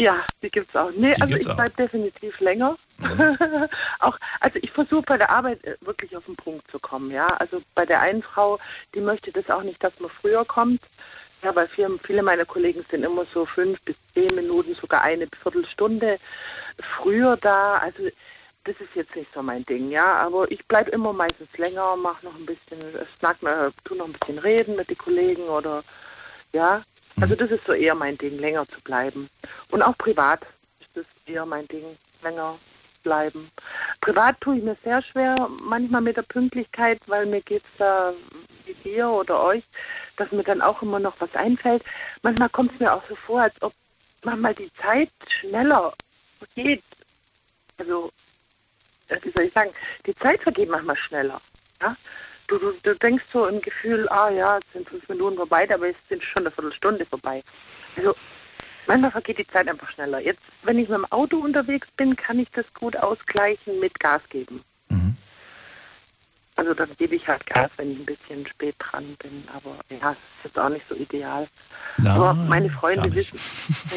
Ja, 0.00 0.24
die 0.42 0.50
gibt 0.50 0.70
es 0.70 0.76
auch. 0.76 0.90
Nee, 0.92 1.12
die 1.12 1.20
also 1.20 1.34
ich 1.34 1.44
bleibe 1.44 1.70
definitiv 1.76 2.40
länger. 2.40 2.76
Mhm. 2.98 3.68
auch, 3.98 4.18
also 4.40 4.58
ich 4.62 4.70
versuche 4.70 5.02
bei 5.02 5.18
der 5.18 5.30
Arbeit 5.30 5.62
äh, 5.64 5.76
wirklich 5.82 6.16
auf 6.16 6.24
den 6.24 6.36
Punkt 6.36 6.70
zu 6.70 6.78
kommen, 6.78 7.10
ja. 7.10 7.26
Also 7.26 7.60
bei 7.74 7.84
der 7.84 8.00
einen 8.00 8.22
Frau, 8.22 8.58
die 8.94 9.00
möchte 9.00 9.30
das 9.30 9.50
auch 9.50 9.62
nicht, 9.62 9.82
dass 9.84 9.98
man 10.00 10.10
früher 10.10 10.44
kommt. 10.44 10.80
Ja, 11.42 11.54
weil 11.54 11.68
viele, 11.68 11.98
viele 12.02 12.22
meiner 12.22 12.44
Kollegen 12.44 12.84
sind 12.90 13.02
immer 13.02 13.24
so 13.24 13.44
fünf 13.44 13.80
bis 13.82 13.96
zehn 14.14 14.34
Minuten, 14.34 14.74
sogar 14.74 15.02
eine 15.02 15.26
Viertelstunde 15.42 16.18
früher 16.78 17.36
da. 17.36 17.78
Also 17.78 18.04
das 18.64 18.76
ist 18.80 18.94
jetzt 18.94 19.14
nicht 19.16 19.32
so 19.34 19.42
mein 19.42 19.64
Ding, 19.66 19.90
ja. 19.90 20.16
Aber 20.16 20.50
ich 20.50 20.66
bleibe 20.66 20.90
immer 20.92 21.12
meistens 21.12 21.48
länger, 21.58 21.96
mache 21.96 22.24
noch 22.24 22.34
ein 22.36 22.46
bisschen, 22.46 22.78
snack, 23.18 23.36
äh, 23.42 23.70
tu 23.84 23.94
noch 23.94 24.06
ein 24.06 24.12
bisschen 24.12 24.38
reden 24.38 24.76
mit 24.76 24.88
den 24.88 24.98
Kollegen 24.98 25.42
oder 25.42 25.82
ja. 26.52 26.82
Also 27.20 27.34
das 27.34 27.50
ist 27.50 27.64
so 27.66 27.72
eher 27.72 27.94
mein 27.94 28.16
Ding, 28.16 28.38
länger 28.38 28.66
zu 28.68 28.80
bleiben. 28.80 29.28
Und 29.70 29.82
auch 29.82 29.96
privat 29.98 30.42
ist 30.80 30.90
das 30.94 31.04
eher 31.26 31.44
mein 31.44 31.68
Ding, 31.68 31.84
länger 32.22 32.58
bleiben. 33.02 33.50
Privat 34.00 34.40
tue 34.40 34.58
ich 34.58 34.64
mir 34.64 34.76
sehr 34.82 35.02
schwer, 35.02 35.48
manchmal 35.62 36.00
mit 36.00 36.16
der 36.16 36.22
Pünktlichkeit, 36.22 37.00
weil 37.06 37.26
mir 37.26 37.40
geht 37.42 37.62
es 37.62 37.78
da 37.78 38.12
wie 38.64 38.74
dir 38.74 39.08
oder 39.08 39.42
euch, 39.42 39.64
dass 40.16 40.32
mir 40.32 40.42
dann 40.42 40.62
auch 40.62 40.82
immer 40.82 40.98
noch 40.98 41.14
was 41.18 41.34
einfällt. 41.34 41.82
Manchmal 42.22 42.48
kommt 42.48 42.72
es 42.72 42.80
mir 42.80 42.92
auch 42.92 43.02
so 43.08 43.14
vor, 43.14 43.42
als 43.42 43.54
ob 43.60 43.72
manchmal 44.22 44.54
die 44.54 44.72
Zeit 44.74 45.10
schneller 45.26 45.92
geht. 46.54 46.82
Also, 47.78 48.10
äh, 49.08 49.18
wie 49.22 49.30
soll 49.30 49.44
ich 49.44 49.52
sagen, 49.52 49.70
die 50.06 50.14
Zeit 50.14 50.42
vergeht 50.42 50.68
manchmal 50.68 50.96
schneller. 50.96 51.40
Ja? 51.80 51.96
Du, 52.50 52.58
du, 52.58 52.72
du 52.82 52.94
denkst 52.96 53.24
so 53.32 53.46
im 53.46 53.60
Gefühl, 53.60 54.08
ah 54.08 54.28
ja, 54.28 54.58
es 54.58 54.64
sind 54.72 54.88
fünf 54.88 55.08
Minuten 55.08 55.36
vorbei, 55.36 55.68
aber 55.72 55.88
es 55.88 55.96
sind 56.08 56.22
schon 56.22 56.42
eine 56.42 56.50
Viertelstunde 56.50 57.06
vorbei. 57.06 57.42
Also 57.96 58.14
manchmal 58.86 59.10
vergeht 59.10 59.38
die 59.38 59.46
Zeit 59.46 59.68
einfach 59.68 59.90
schneller. 59.90 60.20
Jetzt, 60.20 60.42
wenn 60.62 60.78
ich 60.78 60.88
mit 60.88 60.98
dem 60.98 61.12
Auto 61.12 61.38
unterwegs 61.38 61.88
bin, 61.96 62.16
kann 62.16 62.38
ich 62.38 62.50
das 62.50 62.66
gut 62.74 62.96
ausgleichen 62.96 63.78
mit 63.80 63.98
Gas 64.00 64.22
geben. 64.28 64.62
Mhm. 64.88 65.16
Also 66.56 66.74
dann 66.74 66.90
gebe 66.98 67.14
ich 67.14 67.26
halt 67.26 67.46
Gas, 67.46 67.70
wenn 67.76 67.92
ich 67.92 67.98
ein 68.00 68.06
bisschen 68.06 68.46
spät 68.46 68.74
dran 68.78 69.16
bin. 69.22 69.44
Aber 69.54 69.76
ja, 69.88 70.12
es 70.12 70.16
ist 70.16 70.44
jetzt 70.44 70.58
auch 70.58 70.68
nicht 70.68 70.86
so 70.88 70.94
ideal. 70.94 71.46
Nein, 71.98 72.08
aber 72.08 72.34
meine 72.34 72.68
Freunde 72.68 73.14
wissen, 73.14 73.38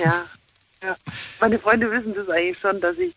ja, 0.02 0.26
ja, 0.84 0.96
meine 1.40 1.58
Freunde 1.60 1.90
wissen 1.92 2.14
das 2.14 2.30
eigentlich 2.30 2.60
schon, 2.60 2.80
dass 2.80 2.98
ich 2.98 3.16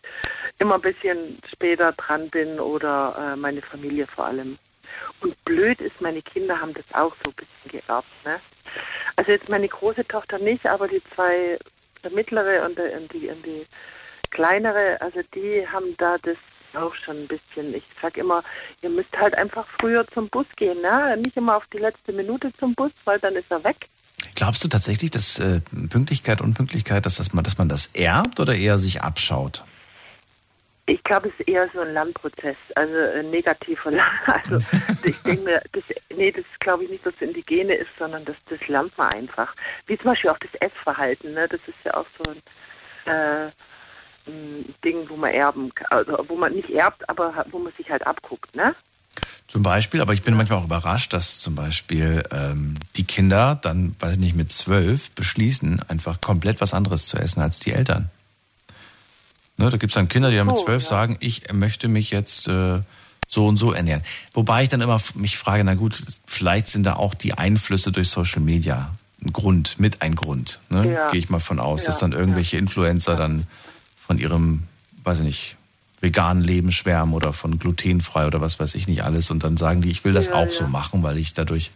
immer 0.59 0.75
ein 0.75 0.81
bisschen 0.81 1.37
später 1.47 1.91
dran 1.93 2.29
bin 2.29 2.59
oder 2.59 3.33
äh, 3.33 3.35
meine 3.35 3.61
Familie 3.61 4.07
vor 4.07 4.25
allem. 4.25 4.57
Und 5.21 5.43
blöd 5.45 5.81
ist, 5.81 6.01
meine 6.01 6.21
Kinder 6.21 6.59
haben 6.59 6.73
das 6.73 6.85
auch 6.93 7.15
so 7.23 7.31
ein 7.31 7.35
bisschen 7.35 7.79
geerbt. 7.79 8.07
Ne? 8.25 8.39
Also 9.15 9.31
jetzt 9.31 9.49
meine 9.49 9.67
große 9.67 10.07
Tochter 10.07 10.37
nicht, 10.39 10.65
aber 10.67 10.87
die 10.87 11.01
zwei, 11.15 11.57
der 12.03 12.11
mittlere 12.11 12.65
und, 12.65 12.77
der, 12.77 12.97
und, 12.97 13.11
die, 13.13 13.27
und 13.27 13.45
die 13.45 13.65
kleinere, 14.29 14.99
also 15.01 15.21
die 15.33 15.67
haben 15.67 15.95
da 15.97 16.17
das 16.21 16.37
auch 16.73 16.93
schon 16.95 17.17
ein 17.17 17.27
bisschen. 17.27 17.73
Ich 17.73 17.83
sag 18.01 18.17
immer, 18.17 18.43
ihr 18.81 18.89
müsst 18.89 19.17
halt 19.17 19.37
einfach 19.37 19.65
früher 19.79 20.05
zum 20.07 20.29
Bus 20.29 20.45
gehen, 20.55 20.81
ne? 20.81 21.17
Nicht 21.17 21.37
immer 21.37 21.57
auf 21.57 21.65
die 21.73 21.77
letzte 21.77 22.13
Minute 22.13 22.51
zum 22.59 22.75
Bus, 22.75 22.91
weil 23.05 23.19
dann 23.19 23.35
ist 23.35 23.49
er 23.49 23.63
weg. 23.63 23.87
Glaubst 24.35 24.63
du 24.63 24.67
tatsächlich, 24.67 25.09
dass 25.09 25.39
äh, 25.39 25.61
Pünktlichkeit, 25.89 26.41
Unpünktlichkeit, 26.41 27.05
dass, 27.05 27.15
das 27.15 27.33
man, 27.33 27.43
dass 27.43 27.57
man 27.57 27.69
das 27.69 27.87
erbt 27.93 28.39
oder 28.39 28.55
eher 28.55 28.77
sich 28.77 29.01
abschaut? 29.01 29.63
Ich 30.89 31.03
glaube, 31.03 31.27
es 31.27 31.37
ist 31.37 31.49
eher 31.49 31.69
so 31.73 31.81
ein 31.81 31.91
Lernprozess, 31.91 32.55
also 32.75 32.93
ein 33.19 33.29
negativer 33.29 33.91
Lern. 33.91 34.07
Also 34.25 34.65
ich 35.03 35.17
denke 35.21 35.43
mir, 35.43 35.61
das, 35.73 35.83
nee, 36.15 36.31
das 36.31 36.45
glaube 36.59 36.85
ich 36.85 36.89
nicht, 36.89 37.05
dass 37.05 37.13
es 37.15 37.21
Indigene 37.21 37.73
ist, 37.73 37.89
sondern 37.99 38.23
das, 38.23 38.37
das 38.49 38.65
lernt 38.69 38.97
man 38.97 39.11
einfach. 39.11 39.53
Wie 39.85 39.97
zum 39.97 40.05
Beispiel 40.05 40.29
auch 40.29 40.39
das 40.39 40.53
Essverhalten, 40.55 41.33
ne? 41.33 41.47
das 41.49 41.59
ist 41.67 41.77
ja 41.83 41.93
auch 41.93 42.05
so 42.17 42.31
ein, 42.31 43.13
äh, 43.13 43.51
ein 44.27 44.73
Ding, 44.83 45.09
wo 45.09 45.17
man 45.17 45.31
erben 45.31 45.71
also 45.89 46.25
wo 46.27 46.35
man 46.35 46.53
nicht 46.53 46.69
erbt, 46.69 47.07
aber 47.09 47.45
wo 47.51 47.59
man 47.59 47.73
sich 47.73 47.89
halt 47.89 48.07
abguckt, 48.07 48.55
ne? 48.55 48.73
Zum 49.47 49.63
Beispiel, 49.63 50.01
aber 50.01 50.13
ich 50.13 50.23
bin 50.23 50.35
manchmal 50.35 50.59
auch 50.59 50.65
überrascht, 50.65 51.13
dass 51.13 51.39
zum 51.39 51.55
Beispiel 51.55 52.23
ähm, 52.31 52.75
die 52.95 53.05
Kinder 53.05 53.57
dann, 53.61 53.95
weiß 53.99 54.13
ich 54.13 54.19
nicht, 54.19 54.35
mit 54.35 54.51
zwölf 54.51 55.11
beschließen, 55.11 55.83
einfach 55.87 56.19
komplett 56.19 56.59
was 56.59 56.73
anderes 56.73 57.07
zu 57.07 57.17
essen 57.17 57.41
als 57.41 57.59
die 57.59 57.71
Eltern. 57.71 58.09
Ne, 59.57 59.69
da 59.69 59.77
gibt 59.77 59.91
es 59.91 59.95
dann 59.95 60.07
Kinder, 60.07 60.29
die 60.29 60.37
dann 60.37 60.47
mit 60.47 60.57
zwölf 60.57 60.83
oh, 60.83 60.85
ja. 60.85 60.89
sagen, 60.89 61.17
ich 61.19 61.51
möchte 61.51 61.87
mich 61.87 62.11
jetzt 62.11 62.47
äh, 62.47 62.79
so 63.27 63.47
und 63.47 63.57
so 63.57 63.73
ernähren. 63.73 64.03
Wobei 64.33 64.63
ich 64.63 64.69
dann 64.69 64.81
immer 64.81 65.01
mich 65.15 65.37
frage, 65.37 65.63
na 65.63 65.73
gut, 65.73 66.01
vielleicht 66.25 66.67
sind 66.67 66.83
da 66.83 66.93
auch 66.93 67.13
die 67.13 67.33
Einflüsse 67.33 67.91
durch 67.91 68.09
Social 68.09 68.41
Media 68.41 68.91
ein 69.23 69.33
Grund, 69.33 69.79
mit 69.79 70.01
ein 70.01 70.15
Grund. 70.15 70.59
Ne? 70.69 70.93
Ja. 70.93 71.09
Gehe 71.09 71.19
ich 71.19 71.29
mal 71.29 71.39
von 71.39 71.59
aus, 71.59 71.81
ja. 71.81 71.87
dass 71.87 71.97
dann 71.97 72.11
irgendwelche 72.11 72.57
Influencer 72.57 73.15
dann 73.15 73.47
von 74.05 74.19
ihrem, 74.19 74.63
weiß 75.03 75.19
ich 75.19 75.25
nicht, 75.25 75.55
veganen 75.99 76.43
Leben 76.43 76.71
schwärmen 76.71 77.13
oder 77.13 77.33
von 77.33 77.57
glutenfrei 77.57 78.27
oder 78.27 78.39
was 78.39 78.59
weiß 78.59 78.75
ich 78.75 78.87
nicht 78.87 79.03
alles 79.03 79.31
und 79.31 79.43
dann 79.43 79.57
sagen 79.57 79.81
die, 79.81 79.89
ich 79.89 80.05
will 80.05 80.13
das 80.13 80.31
auch 80.31 80.51
so 80.53 80.67
machen, 80.67 81.01
weil 81.01 81.17
ich 81.17 81.33
dadurch 81.33 81.71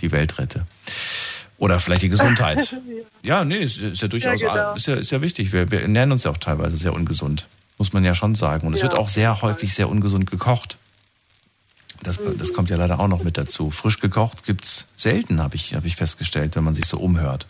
die 0.00 0.10
Welt 0.10 0.38
rette. 0.38 0.66
Oder 1.60 1.78
vielleicht 1.78 2.00
die 2.00 2.08
Gesundheit. 2.08 2.80
ja, 3.22 3.44
nee, 3.44 3.58
ist, 3.58 3.76
ist 3.76 4.00
ja 4.00 4.08
durchaus 4.08 4.40
ja, 4.40 4.52
genau. 4.52 4.74
ist, 4.74 4.86
ja, 4.86 4.94
ist 4.94 5.12
ja 5.12 5.20
wichtig. 5.20 5.52
Wir, 5.52 5.70
wir 5.70 5.82
ernähren 5.82 6.10
uns 6.10 6.24
ja 6.24 6.30
auch 6.30 6.38
teilweise 6.38 6.78
sehr 6.78 6.94
ungesund. 6.94 7.46
Muss 7.76 7.92
man 7.92 8.02
ja 8.02 8.14
schon 8.14 8.34
sagen. 8.34 8.66
Und 8.66 8.72
es 8.72 8.80
ja. 8.80 8.88
wird 8.88 8.98
auch 8.98 9.08
sehr 9.08 9.42
häufig 9.42 9.74
sehr 9.74 9.90
ungesund 9.90 10.30
gekocht. 10.30 10.78
Das, 12.02 12.18
mhm. 12.18 12.38
das 12.38 12.54
kommt 12.54 12.70
ja 12.70 12.76
leider 12.76 12.98
auch 12.98 13.08
noch 13.08 13.22
mit 13.22 13.36
dazu. 13.36 13.70
Frisch 13.70 14.00
gekocht 14.00 14.44
gibt 14.44 14.64
es 14.64 14.86
selten, 14.96 15.42
habe 15.42 15.54
ich, 15.54 15.74
hab 15.74 15.84
ich 15.84 15.96
festgestellt, 15.96 16.56
wenn 16.56 16.64
man 16.64 16.74
sich 16.74 16.86
so 16.86 16.96
umhört. 16.96 17.46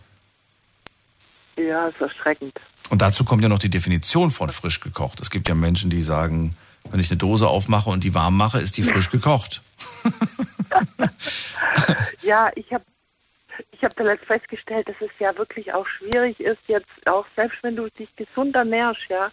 Ja, 1.56 1.86
ist 1.86 2.00
erschreckend. 2.00 2.54
Und 2.88 3.02
dazu 3.02 3.24
kommt 3.24 3.44
ja 3.44 3.48
noch 3.48 3.60
die 3.60 3.70
Definition 3.70 4.32
von 4.32 4.50
frisch 4.50 4.80
gekocht. 4.80 5.20
Es 5.20 5.30
gibt 5.30 5.48
ja 5.48 5.54
Menschen, 5.54 5.88
die 5.88 6.02
sagen, 6.02 6.56
wenn 6.90 6.98
ich 6.98 7.12
eine 7.12 7.18
Dose 7.18 7.46
aufmache 7.46 7.90
und 7.90 8.02
die 8.02 8.14
warm 8.14 8.36
mache, 8.36 8.58
ist 8.58 8.76
die 8.76 8.82
frisch 8.82 9.10
gekocht. 9.10 9.62
ja, 12.22 12.50
ich 12.56 12.72
habe 12.72 12.82
ich 13.72 13.82
habe 13.84 13.94
zuletzt 13.94 14.24
festgestellt, 14.24 14.88
dass 14.88 15.00
es 15.00 15.10
ja 15.18 15.36
wirklich 15.36 15.72
auch 15.72 15.86
schwierig 15.86 16.40
ist, 16.40 16.60
jetzt 16.66 16.88
auch 17.06 17.26
selbst 17.36 17.62
wenn 17.62 17.76
du 17.76 17.88
dich 17.90 18.14
gesund 18.16 18.54
ernährst, 18.56 19.06
ja, 19.08 19.30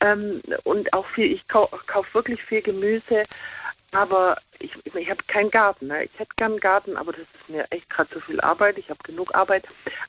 ähm, 0.00 0.40
und 0.64 0.92
auch 0.92 1.06
viel, 1.06 1.32
ich 1.32 1.46
kau 1.46 1.68
kaufe 1.86 2.14
wirklich 2.14 2.42
viel 2.42 2.62
Gemüse, 2.62 3.22
Aber 3.92 4.38
ich, 4.58 4.72
ich 4.94 5.10
habe 5.10 5.22
keinen 5.26 5.50
Garten. 5.50 5.88
Ne? 5.88 6.04
Ich 6.04 6.18
hätte 6.18 6.32
gern 6.36 6.52
einen 6.52 6.60
Garten, 6.60 6.96
aber 6.96 7.12
das 7.12 7.22
ist 7.22 7.48
mir 7.48 7.66
echt 7.70 7.88
gerade 7.90 8.08
zu 8.08 8.20
viel 8.20 8.40
Arbeit. 8.40 8.78
Ich 8.78 8.88
habe 8.88 8.98
genug 9.04 9.34
Arbeit. 9.34 9.64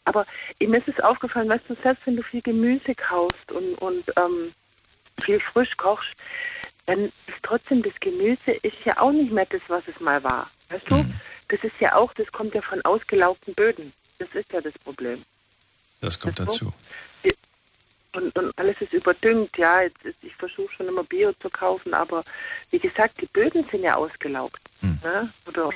Aber 0.05 0.25
mir 0.59 0.77
ist 0.77 0.87
es 0.87 1.01
aufgefallen, 1.01 1.49
weißt 1.49 1.65
du, 1.69 1.75
selbst 1.83 2.07
wenn 2.07 2.15
du 2.15 2.23
viel 2.23 2.41
Gemüse 2.41 2.95
kaufst 2.95 3.51
und, 3.51 3.75
und 3.75 4.05
ähm, 4.17 4.53
viel 5.21 5.39
frisch 5.39 5.75
kochst, 5.75 6.13
dann 6.85 7.05
ist 7.27 7.43
trotzdem 7.43 7.83
das 7.83 7.93
Gemüse 7.99 8.51
ist 8.51 8.83
ja 8.85 8.97
auch 8.99 9.11
nicht 9.11 9.31
mehr 9.33 9.45
das, 9.49 9.61
was 9.67 9.83
es 9.87 9.99
mal 9.99 10.23
war. 10.23 10.49
Weißt 10.69 10.89
du? 10.89 10.95
Mhm. 10.95 11.13
Das 11.53 11.63
ist 11.63 11.79
ja 11.79 11.93
auch, 11.93 12.11
das 12.15 12.31
kommt 12.31 12.55
ja 12.55 12.63
von 12.63 12.83
ausgelaugten 12.83 13.53
Böden. 13.53 13.93
Das 14.17 14.27
ist 14.33 14.51
ja 14.51 14.59
das 14.59 14.73
Problem. 14.73 15.23
Das 16.01 16.19
kommt 16.19 16.39
weißt 16.39 16.49
dazu. 16.49 16.73
Und, 18.15 18.35
und, 18.39 18.57
alles 18.57 18.81
ist 18.81 18.91
überdüngt, 18.91 19.55
ja. 19.59 19.83
Jetzt 19.83 20.03
ist, 20.03 20.17
ich 20.23 20.35
versuche 20.35 20.73
schon 20.73 20.87
immer 20.87 21.03
Bio 21.03 21.31
zu 21.33 21.51
kaufen, 21.51 21.93
aber 21.93 22.23
wie 22.71 22.79
gesagt, 22.79 23.21
die 23.21 23.27
Böden 23.27 23.63
sind 23.69 23.83
ja 23.83 23.95
ausgelaugt. 23.95 24.61
Hm. 24.81 24.97
Ne? 25.03 25.31
Oder 25.45 25.69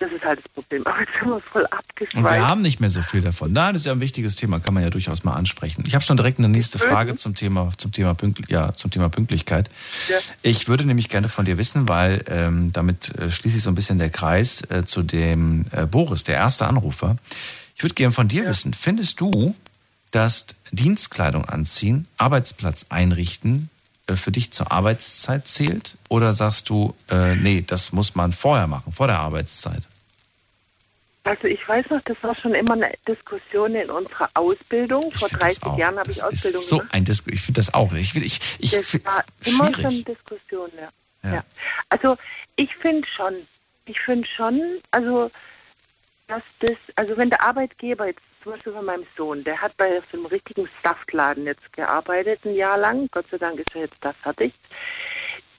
das 0.00 0.10
ist 0.12 0.24
halt 0.24 0.38
das 0.38 0.48
Problem. 0.48 0.86
Aber 0.86 0.98
jetzt 0.98 1.12
sind 1.18 1.28
wir 1.28 1.40
voll 1.40 1.66
abgeschweift. 1.66 2.14
Und 2.16 2.24
wir 2.24 2.48
haben 2.48 2.62
nicht 2.62 2.80
mehr 2.80 2.90
so 2.90 3.02
viel 3.02 3.20
davon. 3.20 3.52
Nein, 3.52 3.74
das 3.74 3.82
ist 3.82 3.86
ja 3.86 3.92
ein 3.92 4.00
wichtiges 4.00 4.34
Thema, 4.34 4.58
kann 4.58 4.74
man 4.74 4.82
ja 4.82 4.90
durchaus 4.90 5.24
mal 5.24 5.34
ansprechen. 5.34 5.84
Ich 5.86 5.94
habe 5.94 6.04
schon 6.04 6.16
direkt 6.16 6.38
eine 6.38 6.48
nächste 6.48 6.78
Frage 6.78 7.16
zum 7.16 7.34
Thema, 7.34 7.72
zum 7.76 7.92
Thema, 7.92 8.14
Pünktl 8.14 8.44
ja, 8.48 8.72
zum 8.72 8.90
Thema 8.90 9.10
Pünktlichkeit. 9.10 9.70
Ja. 10.08 10.16
Ich 10.42 10.68
würde 10.68 10.84
nämlich 10.84 11.08
gerne 11.08 11.28
von 11.28 11.44
dir 11.44 11.58
wissen, 11.58 11.88
weil 11.88 12.24
ähm, 12.28 12.72
damit 12.72 13.16
äh, 13.18 13.30
schließe 13.30 13.58
ich 13.58 13.62
so 13.62 13.70
ein 13.70 13.74
bisschen 13.74 13.98
der 13.98 14.10
Kreis 14.10 14.62
äh, 14.70 14.84
zu 14.84 15.02
dem 15.02 15.66
äh, 15.72 15.86
Boris, 15.86 16.24
der 16.24 16.36
erste 16.36 16.66
Anrufer. 16.66 17.16
Ich 17.76 17.82
würde 17.82 17.94
gerne 17.94 18.12
von 18.12 18.28
dir 18.28 18.44
ja. 18.44 18.50
wissen, 18.50 18.72
findest 18.74 19.20
du, 19.20 19.54
dass 20.10 20.46
Dienstkleidung 20.72 21.44
anziehen, 21.44 22.06
Arbeitsplatz 22.16 22.86
einrichten, 22.88 23.68
äh, 24.10 24.16
für 24.16 24.32
dich 24.32 24.52
zur 24.52 24.72
Arbeitszeit 24.72 25.46
zählt? 25.46 25.96
Oder 26.08 26.34
sagst 26.34 26.68
du, 26.68 26.94
äh, 27.10 27.36
nee, 27.36 27.62
das 27.66 27.92
muss 27.92 28.14
man 28.14 28.32
vorher 28.32 28.66
machen, 28.66 28.92
vor 28.92 29.06
der 29.06 29.18
Arbeitszeit? 29.18 29.86
Also 31.30 31.46
ich 31.46 31.66
weiß 31.68 31.90
noch, 31.90 32.00
das 32.00 32.16
war 32.22 32.34
schon 32.34 32.56
immer 32.56 32.72
eine 32.72 32.92
Diskussion 33.06 33.76
in 33.76 33.88
unserer 33.88 34.28
Ausbildung. 34.34 35.12
Vor 35.12 35.28
30 35.28 35.62
Jahren 35.76 35.96
habe 35.96 36.10
ich 36.10 36.20
Ausbildung 36.20 36.60
so 36.60 36.78
gemacht. 36.78 36.92
Ein 36.92 37.04
Dis 37.04 37.22
ich 37.24 37.40
finde 37.40 37.60
das 37.60 37.72
auch. 37.72 37.92
Ich, 37.92 38.16
ich, 38.16 38.40
ich, 38.58 38.70
das 38.72 39.04
war 39.04 39.24
immer 39.44 39.66
schwierig. 39.66 39.80
schon 39.80 40.04
Diskussion, 40.04 40.70
ja. 40.76 40.88
ja. 41.22 41.34
ja. 41.36 41.44
Also 41.88 42.16
ich 42.56 42.74
finde 42.74 43.06
schon, 43.06 43.32
ich 43.86 44.00
finde 44.00 44.26
schon, 44.26 44.60
also 44.90 45.30
dass 46.26 46.42
das, 46.58 46.76
also 46.96 47.16
wenn 47.16 47.30
der 47.30 47.42
Arbeitgeber 47.42 48.08
jetzt 48.08 48.22
zum 48.42 48.50
Beispiel 48.50 48.72
von 48.72 48.84
meinem 48.84 49.06
Sohn, 49.16 49.44
der 49.44 49.62
hat 49.62 49.76
bei 49.76 50.02
so 50.10 50.18
einem 50.18 50.26
richtigen 50.26 50.68
Saftladen 50.82 51.46
jetzt 51.46 51.72
gearbeitet, 51.72 52.40
ein 52.44 52.56
Jahr 52.56 52.76
lang. 52.76 53.08
Gott 53.12 53.26
sei 53.30 53.38
Dank 53.38 53.60
ist 53.60 53.72
er 53.72 53.82
jetzt 53.82 53.98
da 54.00 54.12
fertig. 54.12 54.52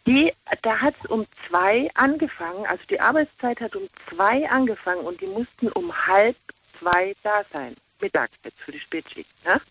Die, 0.08 0.34
da 0.64 0.80
hat 0.80 0.96
es 1.04 1.10
um 1.10 1.28
zwei 1.48 1.90
angefangen, 1.94 2.66
also 2.66 2.84
die 2.90 3.00
Arbeitszeit 3.00 3.62
hat 3.62 3.76
um 3.76 3.88
zwei 4.10 4.50
angefangen 4.50 5.02
und 5.02 5.22
die 5.22 5.28
mussten 5.28 5.70
um 5.70 5.94
halb 6.08 6.36
zwei 6.80 7.16
da 7.22 7.44
sein, 7.54 7.76
mittags 8.00 8.34
jetzt 8.44 8.60
für 8.60 8.72
die 8.72 8.80
Spätschicht. 8.80 9.30
Ne? 9.46 9.62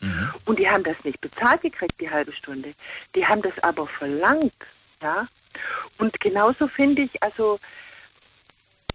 Mhm. 0.00 0.34
Und 0.44 0.58
die 0.58 0.68
haben 0.68 0.84
das 0.84 0.96
nicht 1.04 1.20
bezahlt 1.20 1.62
gekriegt, 1.62 2.00
die 2.00 2.10
halbe 2.10 2.32
Stunde. 2.32 2.74
Die 3.14 3.26
haben 3.26 3.42
das 3.42 3.58
aber 3.62 3.86
verlangt. 3.86 4.52
Ja? 5.00 5.26
Und 5.98 6.18
genauso 6.20 6.68
finde 6.68 7.02
ich, 7.02 7.22
also 7.22 7.58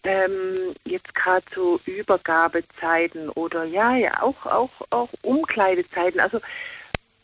ähm, 0.03 0.73
jetzt 0.85 1.13
gerade 1.13 1.45
so 1.53 1.81
Übergabezeiten 1.85 3.29
oder 3.29 3.65
ja, 3.65 3.95
ja, 3.95 4.23
auch, 4.23 4.45
auch, 4.45 4.71
auch 4.89 5.09
Umkleidezeiten. 5.21 6.19
Also 6.19 6.39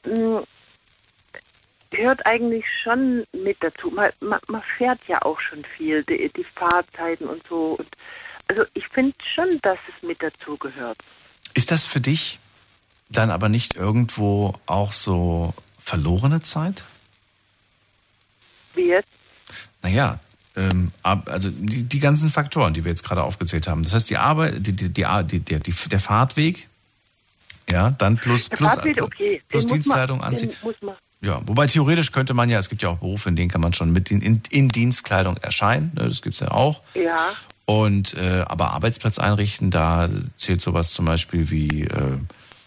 mh, 0.06 0.40
mm, 0.40 0.44
gehört 1.94 2.26
eigentlich 2.26 2.66
schon 2.82 3.26
mit 3.44 3.58
dazu. 3.62 3.92
Man, 3.92 4.10
man, 4.20 4.40
man, 4.48 4.62
fährt 4.78 5.00
ja 5.08 5.22
auch 5.22 5.40
schon 5.40 5.64
viel, 5.64 6.04
die, 6.04 6.30
die 6.36 6.44
Fahrzeiten 6.44 7.26
und 7.28 7.42
so. 7.48 7.76
Und 7.80 7.88
also 8.48 8.64
ich 8.74 8.88
finde 8.88 9.16
schon, 9.24 9.60
dass 9.62 9.78
es 9.88 10.04
mit 10.08 10.22
dazu 10.22 10.58
gehört. 10.58 10.98
Ist 11.54 11.72
das 11.72 11.86
für 11.86 12.02
dich 12.02 12.40
dann 13.10 13.30
aber 13.30 13.50
nicht 13.50 13.76
irgendwo 13.76 14.54
auch 14.66 14.92
so 14.92 15.54
verlorene 15.80 16.42
Zeit? 16.42 16.84
Wie 18.74 18.88
jetzt? 18.88 19.10
Naja, 19.82 20.20
ähm, 20.56 20.92
also 21.04 21.50
die, 21.52 21.84
die, 21.84 22.00
ganzen 22.00 22.32
Faktoren, 22.32 22.74
die 22.74 22.84
wir 22.86 22.92
jetzt 22.92 23.04
gerade 23.04 23.24
aufgezählt 23.24 23.68
haben. 23.68 23.84
Das 23.84 23.94
heißt, 23.94 24.10
die 24.10 24.18
Arbeit, 24.18 24.66
die, 24.66 24.74
die, 24.74 24.90
die, 24.90 25.40
die, 25.40 25.60
der 25.60 26.00
Fahrtweg, 26.00 26.68
ja, 27.70 27.92
dann 27.92 28.18
plus, 28.18 28.50
der 28.50 28.58
plus, 28.58 28.74
Fahrtweg, 28.74 29.02
okay. 29.02 29.42
plus 29.48 29.66
Dienstkleidung 29.68 30.22
anziehen. 30.22 30.54
Ja, 31.24 31.42
wobei 31.46 31.68
theoretisch 31.68 32.12
könnte 32.12 32.34
man 32.34 32.50
ja, 32.50 32.60
es 32.60 32.68
gibt 32.68 32.82
ja 32.82 32.90
auch 32.90 32.98
Berufe, 32.98 33.30
in 33.30 33.38
denen 33.38 33.50
kann 33.50 33.62
man 33.62 33.72
schon 33.72 33.94
mit 33.94 34.12
in, 34.12 34.42
in, 34.50 34.70
Dienstkleidung 34.70 35.38
erscheinen, 35.38 35.94
ne, 35.96 36.10
das 36.10 36.22
gibt's 36.22 36.42
ja 36.42 36.52
auch. 36.52 36.82
Ja. 36.96 37.18
Und 37.64 38.14
äh, 38.16 38.44
aber 38.46 38.72
Arbeitsplatz 38.72 39.20
einrichten, 39.20 39.72
da 39.72 40.10
zählt 40.36 40.60
sowas 40.60 40.92
zum 40.92 41.06
Beispiel 41.06 41.50
wie 41.50 41.84
äh, 41.84 42.18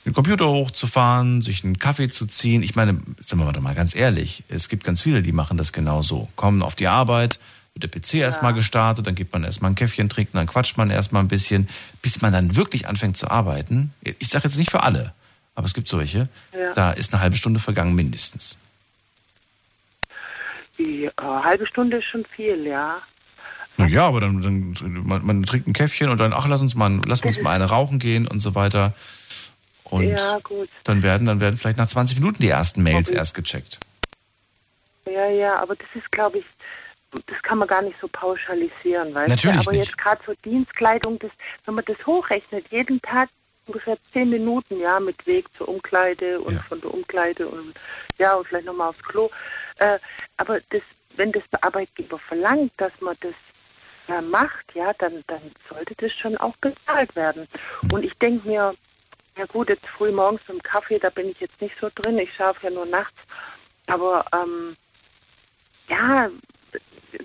den 0.06 0.14
Computer 0.14 0.48
hochzufahren, 0.48 1.42
sich 1.42 1.64
einen 1.64 1.78
Kaffee 1.78 2.08
zu 2.08 2.24
ziehen. 2.24 2.62
Ich 2.62 2.74
meine, 2.74 2.98
sind 3.20 3.38
wir 3.38 3.52
doch 3.52 3.60
mal 3.60 3.74
ganz 3.74 3.94
ehrlich, 3.94 4.42
es 4.48 4.70
gibt 4.70 4.84
ganz 4.84 5.02
viele, 5.02 5.20
die 5.20 5.32
machen 5.32 5.58
das 5.58 5.74
genau 5.74 6.00
so. 6.00 6.30
Kommen 6.34 6.62
auf 6.62 6.74
die 6.74 6.86
Arbeit, 6.86 7.38
wird 7.74 7.92
der 7.92 8.00
PC 8.00 8.14
ja. 8.14 8.24
erstmal 8.24 8.54
gestartet, 8.54 9.06
dann 9.06 9.14
gibt 9.14 9.34
man 9.34 9.44
erstmal 9.44 9.72
ein 9.72 9.74
Käffchen 9.74 10.08
trinken, 10.08 10.38
dann 10.38 10.46
quatscht 10.46 10.78
man 10.78 10.88
erstmal 10.88 11.22
ein 11.22 11.28
bisschen, 11.28 11.68
bis 12.00 12.22
man 12.22 12.32
dann 12.32 12.56
wirklich 12.56 12.88
anfängt 12.88 13.18
zu 13.18 13.30
arbeiten. 13.30 13.92
Ich 14.00 14.28
sage 14.28 14.48
jetzt 14.48 14.56
nicht 14.56 14.70
für 14.70 14.82
alle, 14.82 15.12
aber 15.56 15.66
es 15.66 15.74
gibt 15.74 15.88
solche, 15.88 16.28
ja. 16.52 16.74
da 16.74 16.92
ist 16.92 17.12
eine 17.12 17.22
halbe 17.22 17.36
Stunde 17.36 17.58
vergangen 17.58 17.94
mindestens. 17.94 18.56
Die 20.78 21.06
äh, 21.06 21.12
halbe 21.16 21.66
Stunde 21.66 21.96
ist 21.96 22.04
schon 22.04 22.24
viel, 22.24 22.66
ja. 22.66 22.98
Ja, 23.78 24.06
aber 24.06 24.20
dann, 24.20 24.42
dann 24.42 24.76
man, 25.06 25.26
man, 25.26 25.42
trinkt 25.42 25.66
ein 25.66 25.72
Käffchen 25.72 26.08
und 26.08 26.18
dann, 26.18 26.32
ach, 26.32 26.46
lass 26.46 26.60
uns 26.60 26.74
mal, 26.74 27.00
lass 27.06 27.22
uns 27.22 27.40
mal 27.40 27.50
eine 27.50 27.66
rauchen 27.66 27.98
gehen 27.98 28.26
und 28.26 28.40
so 28.40 28.54
weiter. 28.54 28.94
Und 29.84 30.04
ja, 30.04 30.38
dann 30.84 31.02
werden, 31.02 31.26
dann 31.26 31.40
werden 31.40 31.56
vielleicht 31.56 31.78
nach 31.78 31.88
20 31.88 32.18
Minuten 32.18 32.42
die 32.42 32.48
ersten 32.48 32.82
Mails 32.82 33.10
erst 33.10 33.34
gecheckt. 33.34 33.78
Ja, 35.06 35.28
ja, 35.28 35.56
aber 35.56 35.76
das 35.76 35.88
ist, 35.94 36.10
glaube 36.10 36.38
ich, 36.38 36.44
das 37.26 37.42
kann 37.42 37.58
man 37.58 37.68
gar 37.68 37.82
nicht 37.82 37.96
so 38.00 38.08
pauschalisieren, 38.08 39.14
weißt 39.14 39.28
Natürlich 39.28 39.56
du? 39.56 39.68
Aber 39.68 39.72
nicht. 39.72 39.86
jetzt 39.86 39.98
gerade 39.98 40.20
so 40.26 40.32
Dienstkleidung, 40.44 41.18
das, 41.18 41.30
wenn 41.64 41.74
man 41.74 41.84
das 41.86 42.04
hochrechnet, 42.04 42.66
jeden 42.70 43.00
Tag 43.00 43.28
ungefähr 43.66 43.96
zehn 44.12 44.30
Minuten, 44.30 44.78
ja, 44.80 45.00
mit 45.00 45.26
Weg 45.26 45.46
zur 45.56 45.68
Umkleide 45.68 46.40
und 46.40 46.54
ja. 46.54 46.62
von 46.62 46.80
der 46.80 46.92
Umkleide 46.92 47.48
und 47.48 47.74
ja, 48.18 48.34
und 48.34 48.46
vielleicht 48.46 48.66
nochmal 48.66 48.90
aufs 48.90 49.02
Klo. 49.02 49.30
Äh, 49.78 49.98
aber 50.36 50.60
das, 50.70 50.82
wenn 51.16 51.32
das 51.32 51.42
der 51.52 51.64
Arbeitgeber 51.64 52.18
verlangt, 52.18 52.72
dass 52.76 52.92
man 53.00 53.16
das 53.20 53.34
äh, 54.08 54.22
macht, 54.22 54.74
ja, 54.74 54.92
dann, 54.94 55.24
dann 55.26 55.40
sollte 55.68 55.94
das 55.96 56.12
schon 56.12 56.36
auch 56.36 56.56
bezahlt 56.56 57.14
werden. 57.16 57.46
Hm. 57.80 57.92
Und 57.92 58.04
ich 58.04 58.14
denke 58.18 58.48
mir, 58.48 58.74
ja 59.36 59.44
gut, 59.46 59.68
jetzt 59.68 59.86
früh 59.86 60.12
morgens 60.12 60.44
zum 60.46 60.62
Kaffee, 60.62 60.98
da 60.98 61.10
bin 61.10 61.28
ich 61.28 61.40
jetzt 61.40 61.60
nicht 61.60 61.76
so 61.80 61.90
drin, 61.94 62.18
ich 62.18 62.32
schaffe 62.32 62.66
ja 62.68 62.72
nur 62.72 62.86
nachts. 62.86 63.18
Aber 63.86 64.24
ähm, 64.32 64.76
ja, 65.88 66.30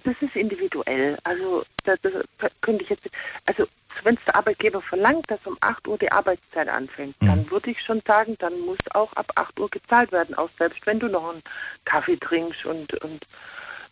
das 0.04 0.16
ist 0.22 0.36
individuell. 0.36 1.18
Also 1.24 1.64
das, 1.84 2.00
das 2.02 2.52
könnte 2.62 2.84
ich 2.84 2.90
jetzt, 2.90 3.10
also 3.46 3.68
wenn 4.04 4.16
es 4.16 4.24
der 4.26 4.36
Arbeitgeber 4.36 4.82
verlangt, 4.82 5.30
dass 5.30 5.40
um 5.46 5.58
8 5.62 5.88
Uhr 5.88 5.98
die 5.98 6.12
Arbeitszeit 6.12 6.68
anfängt, 6.68 7.22
mhm. 7.22 7.28
dann 7.28 7.52
würde 7.52 7.72
ich 7.72 7.82
schon 7.82 8.02
sagen, 8.06 8.36
dann 8.40 8.60
muss 8.62 8.80
auch 8.92 9.14
ab 9.14 9.32
8 9.36 9.60
Uhr 9.60 9.70
gezahlt 9.70 10.12
werden, 10.12 10.36
auch 10.36 10.50
selbst 10.58 10.86
wenn 10.86 11.00
du 11.00 11.08
noch 11.08 11.32
einen 11.32 11.42
Kaffee 11.86 12.18
trinkst 12.18 12.66
und, 12.66 12.94
und 13.04 13.26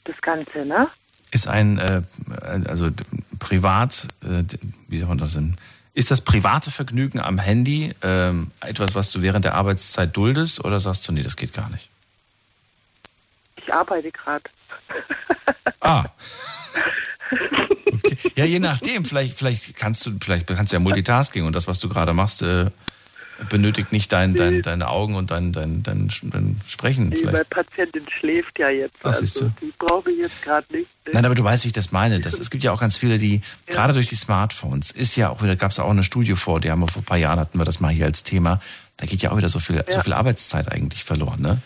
das 0.05 0.21
Ganze, 0.21 0.65
ne? 0.65 0.87
Ist 1.31 1.47
ein, 1.47 1.77
äh, 1.77 2.01
also 2.67 2.89
privat, 3.37 4.07
äh, 4.23 4.43
wie 4.87 4.97
soll 4.97 5.09
man 5.09 5.19
das 5.19 5.33
denn? 5.33 5.57
Ist 5.93 6.11
das 6.11 6.21
private 6.21 6.71
Vergnügen 6.71 7.19
am 7.19 7.37
Handy 7.37 7.93
ähm, 8.01 8.51
etwas, 8.61 8.95
was 8.95 9.11
du 9.11 9.21
während 9.21 9.45
der 9.45 9.55
Arbeitszeit 9.55 10.15
duldest 10.15 10.63
oder 10.63 10.79
sagst 10.79 11.07
du, 11.07 11.11
nee, 11.11 11.23
das 11.23 11.35
geht 11.35 11.53
gar 11.53 11.69
nicht? 11.69 11.89
Ich 13.63 13.73
arbeite 13.73 14.11
gerade. 14.11 14.43
Ah. 15.81 16.03
Okay. 17.31 18.17
Ja, 18.35 18.43
je 18.43 18.59
nachdem. 18.59 19.05
Vielleicht, 19.05 19.37
vielleicht 19.37 19.75
kannst 19.77 20.05
du, 20.05 20.11
vielleicht 20.21 20.45
kannst 20.45 20.73
du 20.73 20.75
ja 20.75 20.79
Multitasking 20.79 21.45
und 21.45 21.55
das, 21.55 21.67
was 21.67 21.79
du 21.79 21.87
gerade 21.87 22.13
machst, 22.13 22.41
äh, 22.41 22.69
benötigt 23.47 23.93
nicht 23.93 24.11
dein, 24.11 24.35
dein, 24.35 24.61
deine 24.61 24.89
Augen 24.89 25.15
und 25.15 25.31
dein, 25.31 25.53
dein, 25.53 25.81
dein, 25.83 26.11
dein 26.23 26.59
Sprechen. 26.67 27.09
Nee, 27.09 27.23
meine 27.23 27.45
Patientin 27.45 28.03
schläft 28.09 28.59
ja 28.59 28.69
jetzt. 28.69 28.97
Ach, 29.03 29.13
also, 29.13 29.51
die 29.61 29.71
brauche 29.77 30.11
ich 30.11 30.19
jetzt 30.19 30.41
gerade 30.41 30.65
nicht. 30.75 30.89
Nein, 31.11 31.25
aber 31.25 31.35
du 31.35 31.43
weißt, 31.43 31.63
wie 31.63 31.67
ich 31.67 31.73
das 31.73 31.91
meine. 31.91 32.19
Das, 32.19 32.37
es 32.37 32.49
gibt 32.49 32.63
ja 32.63 32.73
auch 32.73 32.79
ganz 32.79 32.97
viele, 32.97 33.17
die, 33.17 33.35
ja. 33.67 33.73
gerade 33.73 33.93
durch 33.93 34.09
die 34.09 34.15
Smartphones, 34.15 34.91
ist 34.91 35.15
ja 35.15 35.29
auch 35.29 35.41
wieder, 35.41 35.55
gab 35.55 35.71
es 35.71 35.79
auch 35.79 35.89
eine 35.89 36.03
Studie 36.03 36.35
vor, 36.35 36.59
die 36.59 36.69
haben 36.69 36.81
wir 36.81 36.89
vor 36.89 37.01
ein 37.01 37.05
paar 37.05 37.17
Jahren 37.17 37.39
hatten 37.39 37.57
wir 37.57 37.65
das 37.65 37.79
mal 37.79 37.93
hier 37.93 38.05
als 38.05 38.23
Thema. 38.23 38.61
Da 38.97 39.05
geht 39.05 39.21
ja 39.21 39.31
auch 39.31 39.37
wieder 39.37 39.49
so 39.49 39.59
viel, 39.59 39.77
ja. 39.77 39.83
so 39.87 40.01
viel 40.01 40.13
Arbeitszeit 40.13 40.69
eigentlich 40.69 41.05
verloren, 41.05 41.41
ne? 41.41 41.61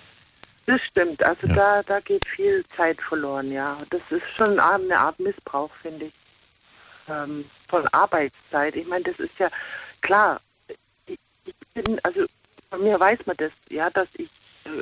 Das 0.66 0.82
stimmt. 0.82 1.22
Also 1.24 1.48
ja. 1.48 1.56
da, 1.56 1.84
da 1.84 2.00
geht 2.00 2.26
viel 2.26 2.64
Zeit 2.76 3.02
verloren, 3.02 3.52
ja. 3.52 3.78
Das 3.90 4.02
ist 4.10 4.28
schon 4.38 4.60
eine 4.60 4.98
Art 4.98 5.20
Missbrauch, 5.20 5.72
finde 5.82 6.06
ich, 6.06 6.14
ähm, 7.10 7.46
von 7.68 7.88
Arbeitszeit. 7.90 8.76
Ich 8.76 8.88
meine, 8.88 9.04
das 9.04 9.20
ist 9.20 9.38
ja 9.40 9.50
klar. 10.02 10.40
Ich, 11.08 11.20
ich, 11.46 11.56
bin, 11.74 12.00
also 12.04 12.26
von 12.70 12.84
mir 12.84 13.00
weiß 13.00 13.20
man 13.26 13.36
das, 13.38 13.52
ja, 13.70 13.90
dass 13.90 14.08
ich 14.14 14.30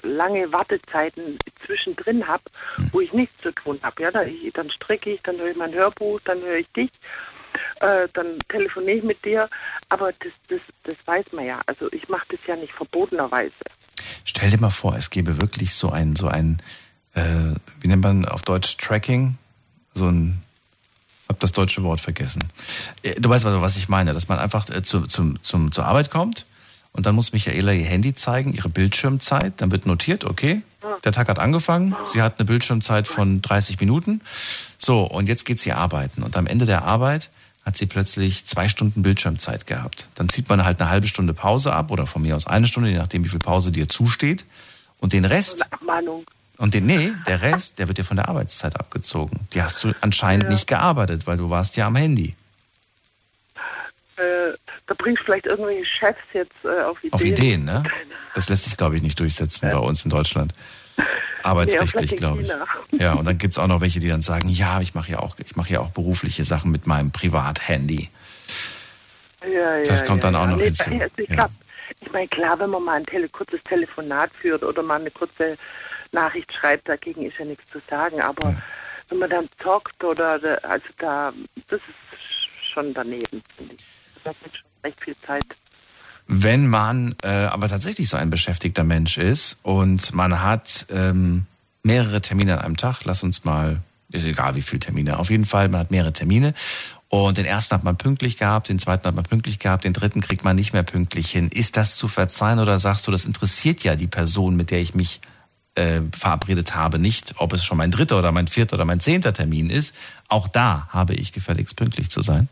lange 0.03 0.51
Wartezeiten 0.53 1.39
zwischendrin 1.65 2.27
habe, 2.27 2.43
wo 2.91 3.01
ich 3.01 3.13
nichts 3.13 3.41
zu 3.41 3.51
tun 3.51 3.79
habe. 3.81 4.03
Ja, 4.03 4.11
da 4.11 4.23
ich, 4.23 4.53
dann 4.53 4.69
stricke 4.69 5.11
ich, 5.11 5.21
dann 5.23 5.37
höre 5.37 5.51
ich 5.51 5.57
mein 5.57 5.73
Hörbuch, 5.73 6.19
dann 6.23 6.41
höre 6.41 6.57
ich 6.57 6.71
dich, 6.73 6.91
äh, 7.79 8.07
dann 8.13 8.37
telefoniere 8.49 8.97
ich 8.97 9.03
mit 9.03 9.25
dir. 9.25 9.49
Aber 9.89 10.11
das, 10.13 10.31
das, 10.49 10.61
das 10.83 10.95
weiß 11.05 11.31
man 11.31 11.45
ja. 11.45 11.59
Also 11.65 11.91
ich 11.91 12.07
mache 12.09 12.27
das 12.29 12.39
ja 12.45 12.55
nicht 12.55 12.73
verbotenerweise. 12.73 13.55
Stell 14.25 14.49
dir 14.49 14.59
mal 14.59 14.69
vor, 14.69 14.95
es 14.95 15.09
gäbe 15.09 15.41
wirklich 15.41 15.73
so 15.73 15.89
ein, 15.89 16.15
so 16.15 16.27
ein, 16.27 16.61
äh, 17.13 17.53
wie 17.79 17.87
nennt 17.87 18.03
man 18.03 18.25
auf 18.25 18.41
Deutsch 18.41 18.77
Tracking? 18.77 19.37
So 19.93 20.07
ein 20.07 20.41
hab 21.31 21.39
das 21.39 21.53
deutsche 21.53 21.81
Wort 21.83 22.01
vergessen. 22.01 22.43
Äh, 23.03 23.15
du 23.15 23.29
weißt, 23.29 23.45
was 23.45 23.77
ich 23.77 23.87
meine, 23.89 24.13
dass 24.13 24.27
man 24.27 24.39
einfach 24.39 24.69
äh, 24.69 24.83
zu, 24.83 25.01
zum, 25.01 25.41
zum, 25.41 25.71
zur 25.71 25.85
Arbeit 25.85 26.11
kommt 26.11 26.45
und 26.93 27.05
dann 27.05 27.15
muss 27.15 27.31
Michaela 27.31 27.71
ihr 27.71 27.85
Handy 27.85 28.13
zeigen, 28.13 28.53
ihre 28.53 28.67
Bildschirmzeit. 28.67 29.53
Dann 29.57 29.71
wird 29.71 29.85
notiert, 29.85 30.25
okay, 30.25 30.61
der 31.05 31.13
Tag 31.13 31.29
hat 31.29 31.39
angefangen, 31.39 31.95
sie 32.03 32.21
hat 32.21 32.37
eine 32.37 32.45
Bildschirmzeit 32.45 33.07
von 33.07 33.41
30 33.41 33.79
Minuten. 33.79 34.21
So, 34.77 35.03
und 35.03 35.29
jetzt 35.29 35.45
geht 35.45 35.59
sie 35.59 35.71
arbeiten. 35.71 36.21
Und 36.21 36.35
am 36.35 36.47
Ende 36.47 36.65
der 36.65 36.83
Arbeit 36.83 37.29
hat 37.65 37.77
sie 37.77 37.85
plötzlich 37.85 38.45
zwei 38.45 38.67
Stunden 38.67 39.01
Bildschirmzeit 39.03 39.67
gehabt. 39.67 40.07
Dann 40.15 40.29
zieht 40.29 40.49
man 40.49 40.65
halt 40.65 40.81
eine 40.81 40.89
halbe 40.89 41.07
Stunde 41.07 41.33
Pause 41.33 41.73
ab 41.73 41.91
oder 41.91 42.07
von 42.07 42.21
mir 42.21 42.35
aus 42.35 42.47
eine 42.47 42.67
Stunde, 42.67 42.89
je 42.89 42.97
nachdem, 42.97 43.23
wie 43.23 43.29
viel 43.29 43.39
Pause 43.39 43.71
dir 43.71 43.87
zusteht. 43.87 44.45
Und 44.99 45.13
den 45.13 45.25
Rest. 45.25 45.65
Und 46.57 46.73
den, 46.75 46.85
nee, 46.85 47.11
der 47.25 47.41
Rest, 47.41 47.79
der 47.79 47.87
wird 47.87 47.97
dir 47.97 48.03
von 48.03 48.17
der 48.17 48.29
Arbeitszeit 48.29 48.79
abgezogen. 48.79 49.39
Die 49.53 49.63
hast 49.63 49.83
du 49.83 49.93
anscheinend 50.01 50.43
ja. 50.45 50.49
nicht 50.51 50.67
gearbeitet, 50.67 51.25
weil 51.25 51.37
du 51.37 51.49
warst 51.49 51.75
ja 51.75 51.87
am 51.87 51.95
Handy. 51.95 52.35
Äh, 54.15 54.21
da 54.85 54.93
bringst 54.95 55.21
du 55.21 55.25
vielleicht 55.25 55.47
irgendwelche 55.47 55.85
Chefs 55.85 56.19
jetzt 56.33 56.53
äh, 56.63 56.83
auf 56.83 56.99
Ideen. 56.99 57.13
Auf 57.13 57.23
Ideen, 57.23 57.65
ne? 57.65 57.83
Das 58.35 58.47
lässt 58.49 58.63
sich, 58.63 58.77
glaube 58.77 58.95
ich, 58.95 59.01
nicht 59.01 59.19
durchsetzen 59.19 59.69
ja. 59.69 59.79
bei 59.79 59.85
uns 59.85 60.03
in 60.03 60.11
Deutschland. 60.11 60.53
Arbeitsrechtlich, 61.43 62.15
glaube 62.17 62.43
ich. 62.43 62.51
Ja, 62.99 63.13
und 63.13 63.25
dann 63.25 63.37
gibt 63.37 63.53
es 63.53 63.59
auch 63.59 63.67
noch 63.67 63.81
welche, 63.81 63.99
die 63.99 64.09
dann 64.09 64.21
sagen, 64.21 64.49
ja, 64.49 64.79
ich 64.81 64.93
mache 64.93 65.11
ja 65.11 65.19
auch, 65.19 65.35
ich 65.43 65.55
mache 65.55 65.73
ja 65.73 65.79
auch 65.79 65.89
berufliche 65.89 66.45
Sachen 66.45 66.71
mit 66.71 66.87
meinem 66.87 67.11
Privathandy. 67.11 68.09
Ja, 69.43 69.77
ja, 69.77 69.83
das 69.83 70.05
kommt 70.05 70.23
dann 70.23 70.35
auch 70.35 70.45
noch 70.45 70.57
nee, 70.57 70.65
hinzu. 70.65 70.91
Ich, 71.17 71.29
ich 71.99 72.11
meine, 72.11 72.27
klar, 72.27 72.59
wenn 72.59 72.69
man 72.69 72.83
mal 72.83 72.93
ein 72.93 73.05
tele 73.05 73.27
kurzes 73.27 73.61
Telefonat 73.63 74.31
führt 74.33 74.63
oder 74.63 74.83
mal 74.83 74.99
eine 74.99 75.11
kurze 75.11 75.57
Nachricht 76.11 76.53
schreibt, 76.53 76.87
dagegen 76.87 77.25
ist 77.25 77.37
ja 77.37 77.45
nichts 77.45 77.69
zu 77.71 77.81
sagen. 77.89 78.21
Aber 78.21 78.55
wenn 79.09 79.19
man 79.19 79.29
dann 79.29 79.49
talkt 79.59 80.03
oder, 80.03 80.39
also 80.63 80.85
da, 80.97 81.33
das 81.67 81.79
ist 81.79 82.65
schon 82.71 82.93
daneben, 82.93 83.41
finde 83.57 83.75
ich. 83.75 83.85
Das 84.23 84.35
hat 84.43 84.55
schon 84.55 84.67
recht 84.83 85.01
viel 85.01 85.15
Zeit. 85.25 85.45
Wenn 86.33 86.65
man 86.67 87.13
äh, 87.23 87.27
aber 87.27 87.67
tatsächlich 87.67 88.07
so 88.07 88.15
ein 88.15 88.29
beschäftigter 88.29 88.85
Mensch 88.85 89.17
ist 89.17 89.57
und 89.63 90.13
man 90.13 90.41
hat 90.41 90.85
ähm, 90.89 91.45
mehrere 91.83 92.21
Termine 92.21 92.53
an 92.53 92.59
einem 92.63 92.77
Tag, 92.77 93.03
lass 93.03 93.21
uns 93.21 93.43
mal, 93.43 93.81
ist 94.11 94.23
egal 94.23 94.55
wie 94.55 94.61
viele 94.61 94.79
Termine, 94.79 95.19
auf 95.19 95.29
jeden 95.29 95.43
Fall, 95.43 95.67
man 95.67 95.81
hat 95.81 95.91
mehrere 95.91 96.13
Termine 96.13 96.53
und 97.09 97.37
den 97.37 97.43
ersten 97.43 97.75
hat 97.75 97.83
man 97.83 97.97
pünktlich 97.97 98.37
gehabt, 98.37 98.69
den 98.69 98.79
zweiten 98.79 99.05
hat 99.05 99.15
man 99.15 99.25
pünktlich 99.25 99.59
gehabt, 99.59 99.83
den 99.83 99.91
dritten 99.91 100.21
kriegt 100.21 100.45
man 100.45 100.55
nicht 100.55 100.71
mehr 100.71 100.83
pünktlich 100.83 101.29
hin. 101.29 101.49
Ist 101.49 101.75
das 101.75 101.97
zu 101.97 102.07
verzeihen 102.07 102.59
oder 102.59 102.79
sagst 102.79 103.05
du, 103.07 103.11
das 103.11 103.25
interessiert 103.25 103.83
ja 103.83 103.97
die 103.97 104.07
Person, 104.07 104.55
mit 104.55 104.71
der 104.71 104.79
ich 104.79 104.95
mich 104.95 105.19
äh, 105.75 105.99
verabredet 106.13 106.75
habe, 106.75 106.97
nicht, 106.97 107.33
ob 107.39 107.51
es 107.51 107.65
schon 107.65 107.77
mein 107.77 107.91
dritter 107.91 108.17
oder 108.17 108.31
mein 108.31 108.47
vierter 108.47 108.75
oder 108.75 108.85
mein 108.85 109.01
zehnter 109.01 109.33
Termin 109.33 109.69
ist. 109.69 109.93
Auch 110.29 110.47
da 110.47 110.87
habe 110.91 111.13
ich 111.13 111.33
gefälligst 111.33 111.75
pünktlich 111.75 112.09
zu 112.09 112.21
sein. 112.21 112.47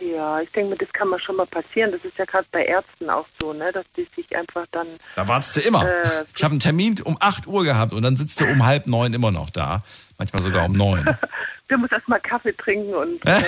Ja, 0.00 0.40
ich 0.40 0.50
denke 0.50 0.70
mir, 0.70 0.76
das 0.76 0.92
kann 0.92 1.08
mal 1.08 1.20
schon 1.20 1.36
mal 1.36 1.46
passieren. 1.46 1.92
Das 1.92 2.02
ist 2.04 2.16
ja 2.16 2.24
gerade 2.24 2.46
bei 2.50 2.64
Ärzten 2.64 3.10
auch 3.10 3.26
so, 3.40 3.52
ne, 3.52 3.70
dass 3.72 3.84
die 3.96 4.08
sich 4.16 4.34
einfach 4.34 4.66
dann. 4.70 4.86
Da 5.14 5.28
wartest 5.28 5.56
du 5.56 5.60
immer. 5.60 5.86
Äh, 5.86 6.24
ich 6.34 6.42
habe 6.42 6.52
einen 6.52 6.60
Termin 6.60 7.00
um 7.04 7.18
8 7.20 7.46
Uhr 7.46 7.64
gehabt 7.64 7.92
und 7.92 8.02
dann 8.02 8.16
sitzt 8.16 8.40
du 8.40 8.46
um 8.46 8.64
halb 8.64 8.86
neun 8.86 9.12
immer 9.12 9.30
noch 9.30 9.50
da. 9.50 9.82
Manchmal 10.18 10.42
sogar 10.42 10.64
um 10.66 10.72
neun. 10.72 11.04
du 11.68 11.78
musst 11.78 11.92
erst 11.92 12.08
mal 12.08 12.18
Kaffee 12.20 12.52
trinken 12.56 12.94
und 12.94 13.24
äh, 13.26 13.42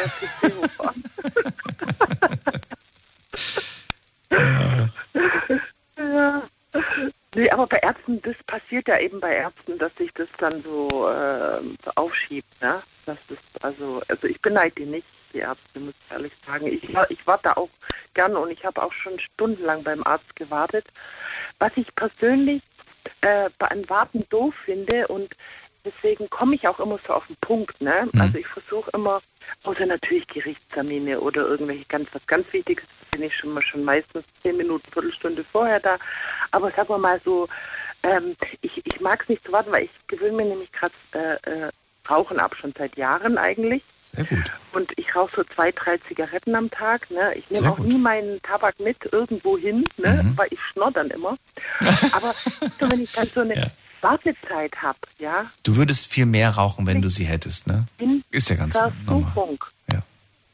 ja. 4.30 4.88
ja. 5.96 6.42
Nee, 7.34 7.50
aber 7.50 7.66
bei 7.66 7.78
Ärzten, 7.78 8.20
das 8.22 8.36
passiert 8.46 8.88
ja 8.88 8.98
eben 8.98 9.18
bei 9.20 9.34
Ärzten, 9.34 9.78
dass 9.78 9.94
sich 9.96 10.12
das 10.12 10.28
dann 10.38 10.62
so, 10.62 11.08
äh, 11.08 11.62
so 11.82 11.90
aufschiebt, 11.94 12.60
ne? 12.60 12.82
Das 13.06 13.16
ist, 13.30 13.64
also, 13.64 14.02
also 14.08 14.26
ich 14.26 14.40
beneide 14.40 14.74
die 14.76 14.84
nicht, 14.84 15.06
die 15.32 15.38
Ärzte, 15.38 15.80
muss 15.80 15.94
ich 16.04 16.12
ehrlich 16.12 16.32
sagen. 16.46 16.66
Ich, 16.66 16.88
ich 17.08 17.26
warte 17.26 17.56
auch 17.56 17.70
gern 18.14 18.36
und 18.36 18.50
ich 18.50 18.64
habe 18.64 18.82
auch 18.82 18.92
schon 18.92 19.18
stundenlang 19.18 19.82
beim 19.82 20.02
Arzt 20.04 20.36
gewartet. 20.36 20.86
Was 21.58 21.72
ich 21.76 21.94
persönlich 21.94 22.62
äh, 23.22 23.50
Warten 23.88 24.24
doof 24.30 24.54
finde 24.64 25.08
und 25.08 25.34
deswegen 25.84 26.28
komme 26.30 26.54
ich 26.54 26.66
auch 26.68 26.80
immer 26.80 26.98
so 27.06 27.12
auf 27.12 27.26
den 27.26 27.36
Punkt, 27.40 27.80
ne? 27.80 28.08
Mhm. 28.12 28.20
Also 28.20 28.38
ich 28.38 28.46
versuche 28.46 28.90
immer, 28.94 29.20
außer 29.64 29.86
natürlich 29.86 30.26
Gerichtstermine 30.26 31.20
oder 31.20 31.46
irgendwelche 31.46 31.84
ganz 31.86 32.08
was 32.12 32.26
ganz 32.26 32.52
Wichtiges, 32.52 32.84
bin 33.10 33.22
ich 33.22 33.36
schon 33.36 33.52
mal 33.52 33.62
schon 33.62 33.84
meistens 33.84 34.24
zehn 34.42 34.56
Minuten, 34.56 34.90
Viertelstunde 34.90 35.44
vorher 35.44 35.80
da. 35.80 35.98
Aber 36.50 36.70
sagen 36.70 36.88
wir 36.88 36.98
mal 36.98 37.20
so, 37.24 37.48
ähm, 38.02 38.36
ich, 38.62 38.84
ich 38.86 39.00
mag 39.00 39.22
es 39.22 39.28
nicht 39.28 39.44
zu 39.44 39.52
warten, 39.52 39.72
weil 39.72 39.84
ich 39.84 39.90
gewöhne 40.06 40.36
mir 40.36 40.44
nämlich 40.44 40.72
gerade 40.72 40.94
äh, 41.12 41.50
äh, 41.50 41.70
Rauchen 42.08 42.40
ab, 42.40 42.56
schon 42.56 42.72
seit 42.76 42.96
Jahren 42.96 43.38
eigentlich. 43.38 43.82
Sehr 44.14 44.24
gut. 44.24 44.52
Und 44.72 44.92
ich 44.98 45.14
rauche 45.14 45.36
so 45.36 45.44
zwei, 45.44 45.72
drei 45.72 45.96
Zigaretten 45.98 46.54
am 46.54 46.70
Tag. 46.70 47.10
Ne? 47.10 47.34
Ich 47.34 47.48
nehme 47.50 47.72
auch 47.72 47.76
gut. 47.76 47.86
nie 47.86 47.98
meinen 47.98 48.40
Tabak 48.42 48.78
mit 48.78 48.96
irgendwo 49.10 49.56
hin, 49.56 49.88
ne? 49.96 50.22
Mhm. 50.22 50.36
weil 50.36 50.48
ich 50.50 50.60
schnorr 50.60 50.92
dann 50.92 51.08
immer. 51.08 51.36
Aber 52.12 52.34
so, 52.78 52.90
wenn 52.90 53.00
ich 53.00 53.12
dann 53.12 53.30
so 53.34 53.40
eine 53.40 53.56
ja. 53.56 53.66
Wartezeit 54.02 54.82
habe, 54.82 54.98
ja. 55.18 55.50
Du 55.62 55.76
würdest 55.76 56.08
viel 56.08 56.26
mehr 56.26 56.50
rauchen, 56.50 56.86
wenn 56.86 57.00
du 57.00 57.08
sie 57.08 57.24
hättest, 57.24 57.66
ne? 57.66 57.86
Ist 58.30 58.50
ja 58.50 58.56
ganz 58.56 58.74
normal. 59.06 59.58
Ja. 59.90 60.00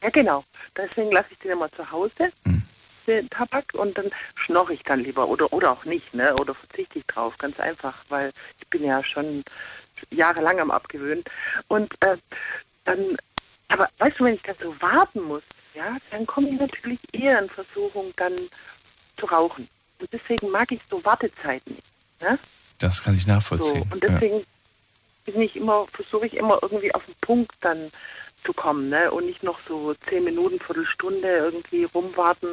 ja, 0.03 0.09
genau. 0.09 0.45
Deswegen 0.77 1.11
lasse 1.11 1.27
ich 1.31 1.39
den 1.39 1.51
immer 1.51 1.71
zu 1.71 1.91
Hause, 1.91 2.31
mhm. 2.45 2.63
den 3.07 3.29
Tabak, 3.29 3.73
und 3.73 3.97
dann 3.97 4.09
schnorre 4.35 4.73
ich 4.73 4.83
dann 4.83 5.01
lieber 5.01 5.27
oder, 5.27 5.51
oder 5.51 5.71
auch 5.71 5.83
nicht, 5.83 6.13
ne? 6.13 6.33
Oder 6.35 6.55
verzichte 6.55 6.99
ich 6.99 7.05
drauf, 7.07 7.37
ganz 7.37 7.59
einfach, 7.59 7.95
weil 8.07 8.31
ich 8.59 8.67
bin 8.69 8.85
ja 8.85 9.03
schon 9.03 9.43
jahrelang 10.11 10.59
am 10.59 10.71
Abgewöhnen. 10.71 11.23
Und 11.67 11.93
äh, 12.01 12.15
dann, 12.85 13.17
aber 13.69 13.87
weißt 13.97 14.19
du, 14.19 14.25
wenn 14.25 14.35
ich 14.35 14.41
dann 14.41 14.55
so 14.61 14.75
warten 14.81 15.21
muss, 15.21 15.43
ja, 15.73 15.97
dann 16.11 16.25
komme 16.25 16.49
ich 16.49 16.59
natürlich 16.59 16.99
eher 17.13 17.41
in 17.41 17.49
Versuchung, 17.49 18.11
dann 18.17 18.33
zu 19.17 19.25
rauchen. 19.27 19.67
Und 19.99 20.11
deswegen 20.11 20.49
mag 20.49 20.71
ich 20.71 20.81
so 20.89 21.03
Wartezeiten 21.05 21.75
nicht. 21.75 22.21
Ne? 22.21 22.39
Das 22.79 23.03
kann 23.03 23.15
ich 23.15 23.27
nachvollziehen. 23.27 23.85
So, 23.89 23.93
und 23.93 24.03
deswegen 24.03 24.43
bin 25.25 25.41
ich 25.41 25.55
immer, 25.55 25.85
versuche 25.91 26.25
ich 26.25 26.35
immer 26.35 26.59
irgendwie 26.61 26.93
auf 26.93 27.05
den 27.05 27.15
Punkt 27.21 27.51
dann 27.61 27.91
zu 28.43 28.53
kommen, 28.53 28.89
ne? 28.89 29.11
Und 29.11 29.25
nicht 29.25 29.43
noch 29.43 29.59
so 29.67 29.93
zehn 30.07 30.23
Minuten, 30.23 30.59
Viertelstunde 30.59 31.27
irgendwie 31.27 31.83
rumwarten. 31.83 32.49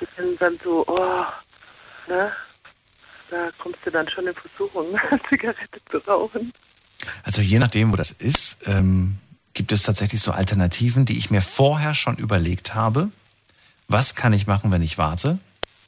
Ich 0.00 0.08
bin 0.10 0.36
dann 0.38 0.58
so, 0.62 0.84
oh, 0.86 1.24
ne? 2.08 2.32
Da 3.30 3.50
kommst 3.58 3.78
du 3.84 3.90
dann 3.90 4.08
schon 4.08 4.26
in 4.26 4.34
Versuchung, 4.34 4.96
eine 4.96 5.20
Zigarette 5.28 5.80
zu 5.90 5.98
rauchen. 5.98 6.52
Also 7.22 7.42
je 7.42 7.58
nachdem, 7.58 7.92
wo 7.92 7.96
das 7.96 8.10
ist, 8.10 8.58
ähm, 8.66 9.18
gibt 9.58 9.72
es 9.72 9.82
tatsächlich 9.82 10.22
so 10.22 10.30
Alternativen, 10.30 11.04
die 11.04 11.18
ich 11.18 11.30
mir 11.30 11.42
vorher 11.42 11.92
schon 11.92 12.14
überlegt 12.14 12.76
habe. 12.76 13.08
Was 13.88 14.14
kann 14.14 14.32
ich 14.32 14.46
machen, 14.46 14.70
wenn 14.70 14.82
ich 14.82 14.98
warte? 14.98 15.38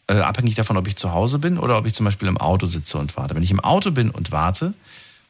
Äh, 0.09 0.19
abhängig 0.19 0.57
davon, 0.57 0.77
ob 0.77 0.89
ich 0.89 0.97
zu 0.97 1.13
Hause 1.13 1.39
bin 1.39 1.57
oder 1.57 1.79
ob 1.79 1.87
ich 1.87 1.95
zum 1.95 2.05
Beispiel 2.05 2.27
im 2.27 2.37
Auto 2.37 2.67
sitze 2.67 2.99
und 2.99 3.17
warte. 3.17 3.37
Wenn 3.37 3.45
ich 3.45 3.53
im 3.53 3.61
Auto 3.61 3.93
bin 3.93 4.11
und 4.11 4.33
warte, 4.33 4.75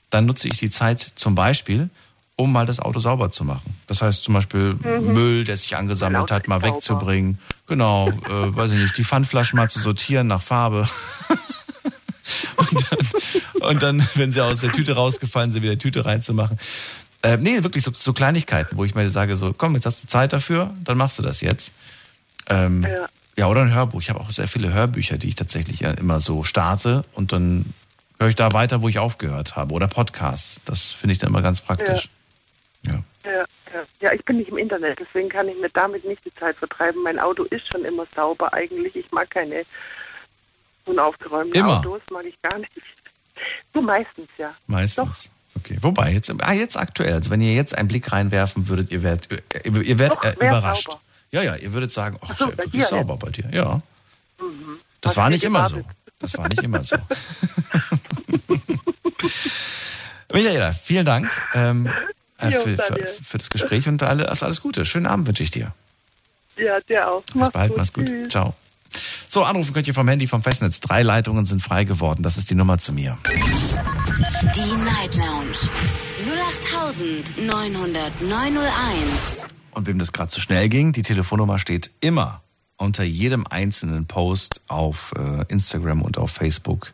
dann 0.09 0.25
nutze 0.25 0.49
ich 0.49 0.57
die 0.57 0.71
Zeit 0.71 1.01
zum 1.01 1.35
Beispiel, 1.35 1.91
um 2.35 2.51
mal 2.51 2.65
das 2.65 2.81
Auto 2.81 2.99
sauber 2.99 3.29
zu 3.29 3.45
machen. 3.45 3.75
Das 3.87 4.01
heißt 4.01 4.23
zum 4.23 4.33
Beispiel 4.33 4.79
mhm. 4.83 5.12
Müll, 5.12 5.45
der 5.45 5.59
sich 5.59 5.77
angesammelt 5.77 6.31
hat, 6.31 6.49
mal 6.49 6.62
wegzubringen. 6.62 7.39
Genau, 7.67 8.09
äh, 8.09 8.57
weiß 8.57 8.73
ich 8.73 8.79
nicht, 8.79 8.97
die 8.97 9.05
Pfandflaschen 9.05 9.59
mal 9.59 9.69
zu 9.69 9.81
sortieren 9.81 10.29
nach 10.29 10.41
Farbe. 10.41 10.89
und, 12.57 12.87
dann, 12.91 13.69
und, 13.69 13.83
dann, 13.83 14.09
wenn 14.15 14.33
sie 14.33 14.41
aus 14.41 14.61
der 14.61 14.73
Tüte 14.73 14.95
rausgefallen 14.95 15.51
sind, 15.51 15.62
wieder 15.62 15.79
Tüte 15.79 16.07
reinzumachen. 16.07 16.59
Äh, 17.22 17.36
nee, 17.36 17.62
wirklich 17.62 17.84
so, 17.84 17.90
so, 17.94 18.12
Kleinigkeiten, 18.12 18.76
wo 18.76 18.84
ich 18.84 18.94
mir 18.94 19.09
sage, 19.10 19.36
so, 19.36 19.52
komm, 19.52 19.74
jetzt 19.74 19.86
hast 19.86 20.02
du 20.02 20.09
Zeit 20.09 20.32
dafür, 20.32 20.72
dann 20.82 20.97
machst 20.97 21.18
du 21.18 21.22
das 21.22 21.40
jetzt. 21.40 21.72
Ähm, 22.48 22.82
ja. 22.82 23.06
Ja, 23.36 23.47
oder 23.47 23.62
ein 23.62 23.72
Hörbuch. 23.72 24.01
Ich 24.02 24.10
habe 24.10 24.20
auch 24.20 24.30
sehr 24.30 24.48
viele 24.48 24.72
Hörbücher, 24.72 25.16
die 25.16 25.28
ich 25.28 25.34
tatsächlich 25.34 25.82
immer 25.82 26.20
so 26.20 26.44
starte 26.44 27.05
und 27.14 27.32
dann 27.32 27.72
höre 28.18 28.28
ich 28.28 28.36
da 28.36 28.52
weiter, 28.52 28.82
wo 28.82 28.88
ich 28.88 28.98
aufgehört 28.98 29.56
habe. 29.56 29.72
Oder 29.72 29.88
Podcasts. 29.88 30.60
Das 30.66 30.92
finde 30.92 31.12
ich 31.12 31.18
dann 31.18 31.30
immer 31.30 31.40
ganz 31.40 31.60
praktisch. 31.60 32.10
Ja. 32.82 32.92
Ja. 32.92 33.30
ja. 33.30 33.82
ja. 34.01 34.12
ich 34.12 34.24
bin 34.24 34.36
nicht 34.36 34.51
im 34.51 34.59
Internet, 34.59 35.01
deswegen 35.01 35.28
kann 35.28 35.48
ich 35.48 35.59
mir 35.59 35.70
damit 35.70 36.05
nicht 36.05 36.24
die 36.24 36.34
Zeit 36.34 36.56
vertreiben. 36.56 37.02
Mein 37.02 37.18
Auto 37.18 37.44
ist 37.44 37.70
schon 37.72 37.84
immer 37.84 38.05
sauber 38.14 38.52
eigentlich. 38.52 38.94
Ich 38.94 39.10
mag 39.10 39.30
keine 39.30 39.62
unaufgeräumten 40.84 41.55
immer. 41.55 41.78
Autos, 41.78 42.02
mag 42.10 42.24
ich 42.26 42.40
gar 42.42 42.59
nicht. 42.59 42.72
Du 43.72 43.80
meistens, 43.80 44.28
ja. 44.36 44.55
Meistens. 44.66 45.24
Doch. 45.24 45.30
Okay, 45.61 45.78
wobei, 45.82 46.12
jetzt, 46.12 46.32
ah, 46.41 46.53
jetzt 46.53 46.77
aktuell, 46.77 47.12
also 47.15 47.31
wenn 47.31 47.41
ihr 47.41 47.55
jetzt 47.55 47.77
einen 47.77 47.89
Blick 47.89 48.11
reinwerfen 48.12 48.69
würdet, 48.69 48.91
ihr 48.91 49.03
werdet, 49.03 49.28
ihr 49.65 49.99
werdet 49.99 50.19
Doch, 50.19 50.24
äh, 50.24 50.32
überrascht. 50.35 50.87
Sauber. 50.87 51.01
Ja, 51.32 51.43
ja, 51.43 51.57
ihr 51.57 51.73
würdet 51.73 51.93
sagen, 51.93 52.19
ach, 52.23 52.31
ist 52.31 52.41
ja 52.41 52.59
wirklich 52.59 52.87
sauber 52.87 53.16
bei 53.16 53.31
dir. 53.31 53.49
Ja. 53.53 53.81
Mhm. 54.41 54.81
Das 55.01 55.11
Was 55.11 55.16
war 55.16 55.31
nicht 55.31 55.45
immer 55.45 55.69
so. 55.69 55.82
Das 56.19 56.37
war 56.37 56.49
nicht 56.49 56.62
immer 56.62 56.82
so. 56.82 56.97
Michaela, 60.32 60.73
vielen 60.73 61.05
Dank 61.05 61.31
ähm, 61.55 61.89
äh, 62.39 62.51
für, 62.51 62.77
für, 62.77 63.07
für, 63.23 63.39
das 63.39 63.51
Gespräch 63.51 63.87
und 63.89 64.03
alles, 64.03 64.43
alles 64.43 64.61
Gute. 64.61 64.85
Schönen 64.85 65.07
Abend 65.07 65.27
wünsche 65.27 65.43
ich 65.43 65.51
dir. 65.51 65.73
Ja, 66.57 66.81
dir 66.81 67.11
auch. 67.11 67.23
Bis 67.23 67.35
mach's 67.35 67.53
bald, 67.53 67.69
gut. 67.70 67.78
mach's 67.78 67.93
gut. 67.93 68.07
Tschüss. 68.07 68.28
Ciao. 68.28 68.55
So, 69.29 69.45
anrufen 69.45 69.73
könnt 69.73 69.87
ihr 69.87 69.95
vom 69.95 70.09
Handy 70.09 70.27
vom 70.27 70.43
Festnetz. 70.43 70.81
Drei 70.81 71.03
Leitungen 71.03 71.45
sind 71.45 71.62
frei 71.62 71.85
geworden. 71.85 72.23
Das 72.23 72.37
ist 72.37 72.51
die 72.51 72.55
Nummer 72.55 72.79
zu 72.79 72.93
mir. 72.93 73.17
Die 73.27 74.85
Night 74.85 75.17
Lounge 75.17 75.71
0890901. 77.37 79.47
Und 79.73 79.87
wem 79.87 79.99
das 79.99 80.12
gerade 80.12 80.31
zu 80.31 80.41
schnell 80.41 80.69
ging, 80.69 80.93
die 80.93 81.03
Telefonnummer 81.03 81.59
steht 81.59 81.91
immer 82.01 82.43
unter 82.77 83.05
jedem 83.05 83.47
einzelnen 83.47 84.07
Post 84.07 84.62
auf 84.69 85.12
äh, 85.17 85.45
Instagram 85.49 86.03
und 86.03 86.19
auf 86.19 86.31
Facebook 86.31 86.93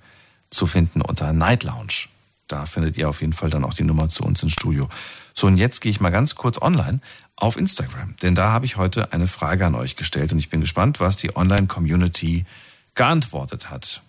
zu 0.50 0.66
finden 0.66 1.00
unter 1.00 1.32
Night 1.32 1.62
Lounge. 1.62 2.08
Da 2.48 2.66
findet 2.66 2.96
ihr 2.96 3.08
auf 3.08 3.20
jeden 3.20 3.32
Fall 3.32 3.50
dann 3.50 3.64
auch 3.64 3.74
die 3.74 3.84
Nummer 3.84 4.08
zu 4.08 4.24
uns 4.24 4.42
ins 4.42 4.52
Studio. 4.52 4.88
So, 5.34 5.46
und 5.46 5.56
jetzt 5.56 5.80
gehe 5.80 5.90
ich 5.90 6.00
mal 6.00 6.10
ganz 6.10 6.34
kurz 6.34 6.60
online 6.60 7.00
auf 7.36 7.56
Instagram, 7.56 8.16
denn 8.22 8.34
da 8.34 8.50
habe 8.50 8.64
ich 8.64 8.76
heute 8.76 9.12
eine 9.12 9.28
Frage 9.28 9.66
an 9.66 9.74
euch 9.74 9.96
gestellt 9.96 10.32
und 10.32 10.38
ich 10.38 10.48
bin 10.48 10.60
gespannt, 10.60 11.00
was 11.00 11.16
die 11.16 11.36
Online-Community 11.36 12.46
geantwortet 12.94 13.70
hat. 13.70 14.02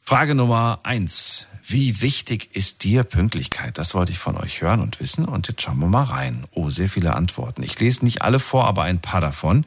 Frage 0.00 0.34
Nummer 0.34 0.80
eins. 0.82 1.46
Wie 1.62 2.00
wichtig 2.00 2.56
ist 2.56 2.82
dir 2.82 3.04
Pünktlichkeit? 3.04 3.78
Das 3.78 3.94
wollte 3.94 4.10
ich 4.10 4.18
von 4.18 4.36
euch 4.36 4.60
hören 4.60 4.80
und 4.80 4.98
wissen. 4.98 5.24
Und 5.24 5.46
jetzt 5.46 5.62
schauen 5.62 5.78
wir 5.78 5.86
mal 5.86 6.02
rein. 6.02 6.48
Oh, 6.50 6.68
sehr 6.68 6.88
viele 6.88 7.14
Antworten. 7.14 7.62
Ich 7.62 7.78
lese 7.78 8.04
nicht 8.04 8.22
alle 8.22 8.40
vor, 8.40 8.66
aber 8.66 8.82
ein 8.82 9.00
paar 9.00 9.20
davon. 9.20 9.64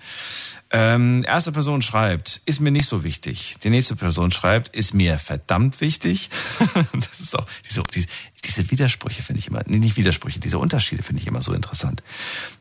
Ähm, 0.70 1.24
erste 1.26 1.54
Person 1.54 1.82
schreibt, 1.82 2.42
ist 2.46 2.60
mir 2.60 2.72
nicht 2.72 2.88
so 2.88 3.06
wichtig. 3.06 3.56
Die 3.64 3.70
nächste 3.70 3.96
Person 3.96 4.32
schreibt, 4.32 4.76
ist 4.76 4.94
mir 4.94 5.18
verdammt 5.18 5.80
wichtig. 5.80 6.30
das 6.94 7.22
ist 7.22 7.40
auch, 7.40 7.46
diese, 7.70 7.84
diese, 7.94 8.08
diese 8.46 8.70
Widersprüche 8.70 9.24
finde 9.24 9.40
ich 9.40 9.48
immer, 9.48 9.62
nee, 9.66 9.80
nicht 9.80 9.98
Widersprüche, 9.98 10.40
diese 10.40 10.60
Unterschiede 10.60 11.04
finde 11.04 11.22
ich 11.22 11.28
immer 11.28 11.42
so 11.42 11.54
interessant. 11.54 12.04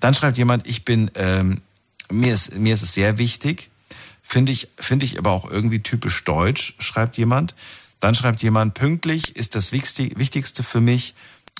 Dann 0.00 0.14
schreibt 0.14 0.38
jemand, 0.38 0.66
ich 0.66 0.84
bin, 0.84 1.10
ähm, 1.14 1.60
mir 2.10 2.34
ist, 2.34 2.56
mir 2.56 2.74
ist 2.74 2.82
es 2.82 2.94
sehr 2.94 3.18
wichtig. 3.18 3.70
Finde 4.22 4.52
ich, 4.52 4.68
finde 4.78 5.04
ich 5.04 5.18
aber 5.18 5.30
auch 5.30 5.50
irgendwie 5.50 5.80
typisch 5.80 6.24
deutsch, 6.24 6.74
schreibt 6.78 7.18
jemand. 7.18 7.54
Dann 8.00 8.14
schreibt 8.14 8.42
jemand, 8.42 8.74
pünktlich 8.74 9.36
ist 9.36 9.54
das 9.54 9.72
Wichtigste 9.72 10.62
für 10.62 10.80
mich. 10.80 11.14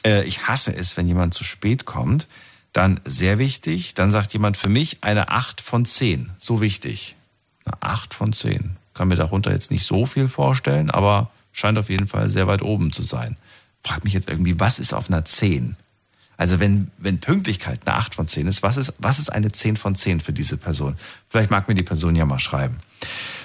Äh, 0.05 0.25
ich 0.25 0.47
hasse 0.49 0.75
es, 0.75 0.97
wenn 0.97 1.07
jemand 1.07 1.35
zu 1.35 1.45
spät 1.45 1.85
kommt. 1.85 2.29
Dann 2.73 3.01
sehr 3.05 3.39
wichtig. 3.39 3.95
Dann 3.95 4.11
sagt 4.11 4.33
jemand 4.33 4.57
für 4.57 4.69
mich 4.69 4.99
eine 5.03 5.29
8 5.29 5.61
von 5.61 5.85
10. 5.85 6.31
So 6.39 6.61
wichtig. 6.61 7.17
Eine 7.65 7.83
8 7.83 8.15
von 8.15 8.33
10. 8.33 8.77
Kann 8.95 9.09
mir 9.09 9.17
darunter 9.17 9.53
jetzt 9.53 9.71
nicht 9.71 9.87
so 9.87 10.07
viel 10.07 10.29
vorstellen, 10.29 10.91
aber 10.91 11.31
scheint 11.53 11.79
auf 11.79 11.91
jeden 11.91 12.09
Fall 12.09 12.31
sehr 12.31 12.47
weit 12.47 12.63
oben 12.63 12.93
zu 12.93 13.03
sein. 13.03 13.37
Frag 13.85 14.05
mich 14.05 14.13
jetzt 14.13 14.29
irgendwie, 14.29 14.59
was 14.61 14.79
ist 14.79 14.95
auf 14.95 15.09
einer 15.09 15.25
10? 15.25 15.77
Also 16.37 16.59
wenn, 16.61 16.91
wenn 16.99 17.21
Pünktlichkeit 17.21 17.81
eine 17.85 17.97
8 17.97 18.15
von 18.15 18.27
10 18.27 18.47
ist, 18.47 18.63
was 18.63 18.77
ist, 18.77 18.95
was 18.99 19.19
ist 19.19 19.31
eine 19.31 19.53
10 19.53 19.77
von 19.77 19.95
10 19.95 20.21
für 20.21 20.33
diese 20.33 20.57
Person? 20.57 20.97
Vielleicht 21.29 21.51
mag 21.51 21.69
mir 21.69 21.75
die 21.75 21.83
Person 21.83 22.17
ja 22.17 22.25
mal 22.25 22.39
schreiben. 22.39 22.79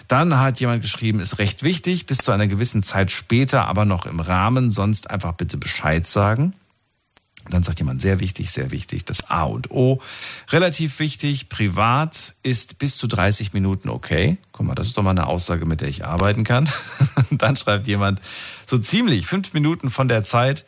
Dann 0.08 0.40
hat 0.40 0.60
jemand 0.60 0.82
geschrieben, 0.82 1.20
ist 1.20 1.38
recht 1.38 1.64
wichtig, 1.64 2.06
bis 2.06 2.20
zu 2.20 2.32
einer 2.32 2.48
gewissen 2.48 2.82
Zeit 2.82 3.12
später, 3.12 3.68
aber 3.68 3.86
noch 3.86 4.06
im 4.06 4.20
Rahmen, 4.20 4.72
sonst 4.72 5.10
einfach 5.10 5.34
bitte 5.34 5.58
Bescheid 5.58 6.08
sagen. 6.08 6.54
Dann 7.50 7.64
sagt 7.64 7.80
jemand, 7.80 8.02
sehr 8.02 8.20
wichtig, 8.20 8.52
sehr 8.52 8.72
wichtig, 8.72 9.06
das 9.06 9.30
A 9.30 9.44
und 9.44 9.72
O. 9.72 10.02
Relativ 10.50 11.00
wichtig, 11.00 11.50
privat 11.50 12.36
ist 12.44 12.80
bis 12.80 12.98
zu 12.98 13.08
30 13.08 13.54
Minuten 13.54 13.90
okay. 13.90 14.38
Guck 14.52 14.66
mal, 14.66 14.76
das 14.76 14.88
ist 14.88 14.98
doch 14.98 15.04
mal 15.04 15.12
eine 15.12 15.28
Aussage, 15.28 15.66
mit 15.66 15.82
der 15.82 15.88
ich 15.88 16.06
arbeiten 16.06 16.44
kann. 16.44 16.70
Dann 17.32 17.56
schreibt 17.56 17.88
jemand, 17.88 18.22
so 18.66 18.78
ziemlich, 18.78 19.28
fünf 19.28 19.54
Minuten 19.54 19.90
von 19.90 20.08
der 20.08 20.24
Zeit, 20.24 20.66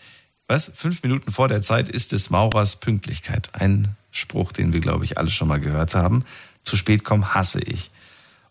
was? 0.48 0.72
Fünf 0.74 1.04
Minuten 1.04 1.32
vor 1.32 1.48
der 1.48 1.62
Zeit 1.62 1.90
ist 1.90 2.12
des 2.12 2.32
Maurers 2.32 2.78
Pünktlichkeit. 2.78 3.50
Ein 3.54 3.96
Spruch, 4.10 4.52
den 4.52 4.74
wir, 4.74 4.80
glaube 4.80 5.06
ich, 5.06 5.20
alle 5.20 5.30
schon 5.30 5.48
mal 5.48 5.60
gehört 5.60 5.94
haben. 5.94 6.26
Zu 6.64 6.76
spät 6.76 7.04
kommen 7.04 7.36
hasse 7.36 7.60
ich. 7.60 7.92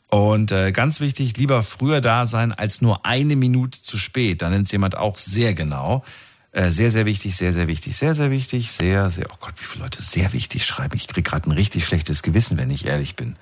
Und 0.07 0.53
äh, 0.53 0.71
ganz 0.71 1.01
wichtig, 1.01 1.37
lieber 1.37 1.63
früher 1.63 2.01
da 2.01 2.27
sein 2.27 2.53
als 2.53 2.81
nur 2.81 3.05
eine 3.05 3.37
Minute 3.37 3.83
zu 3.83 3.99
spät. 3.99 4.43
Da 4.43 4.49
nennt 4.49 4.67
es 4.67 4.73
jemand 4.73 4.97
auch 4.97 5.19
sehr 5.19 5.55
genau. 5.55 6.05
Äh, 6.53 6.71
sehr, 6.71 6.91
sehr 6.91 7.05
wichtig, 7.05 7.37
sehr, 7.37 7.53
sehr 7.53 7.67
wichtig, 7.67 7.97
sehr, 7.97 8.15
sehr 8.15 8.31
wichtig, 8.31 8.73
sehr, 8.73 9.11
sehr, 9.11 9.27
oh 9.31 9.37
Gott, 9.41 9.55
wie 9.59 9.65
viele 9.65 9.85
Leute 9.85 10.03
sehr 10.03 10.33
wichtig 10.33 10.65
schreiben. 10.65 10.97
Ich 10.97 11.07
krieg 11.07 11.25
gerade 11.25 11.49
ein 11.49 11.53
richtig 11.53 11.85
schlechtes 11.85 12.23
Gewissen, 12.23 12.57
wenn 12.57 12.71
ich 12.71 12.87
ehrlich 12.87 13.17
bin. 13.17 13.37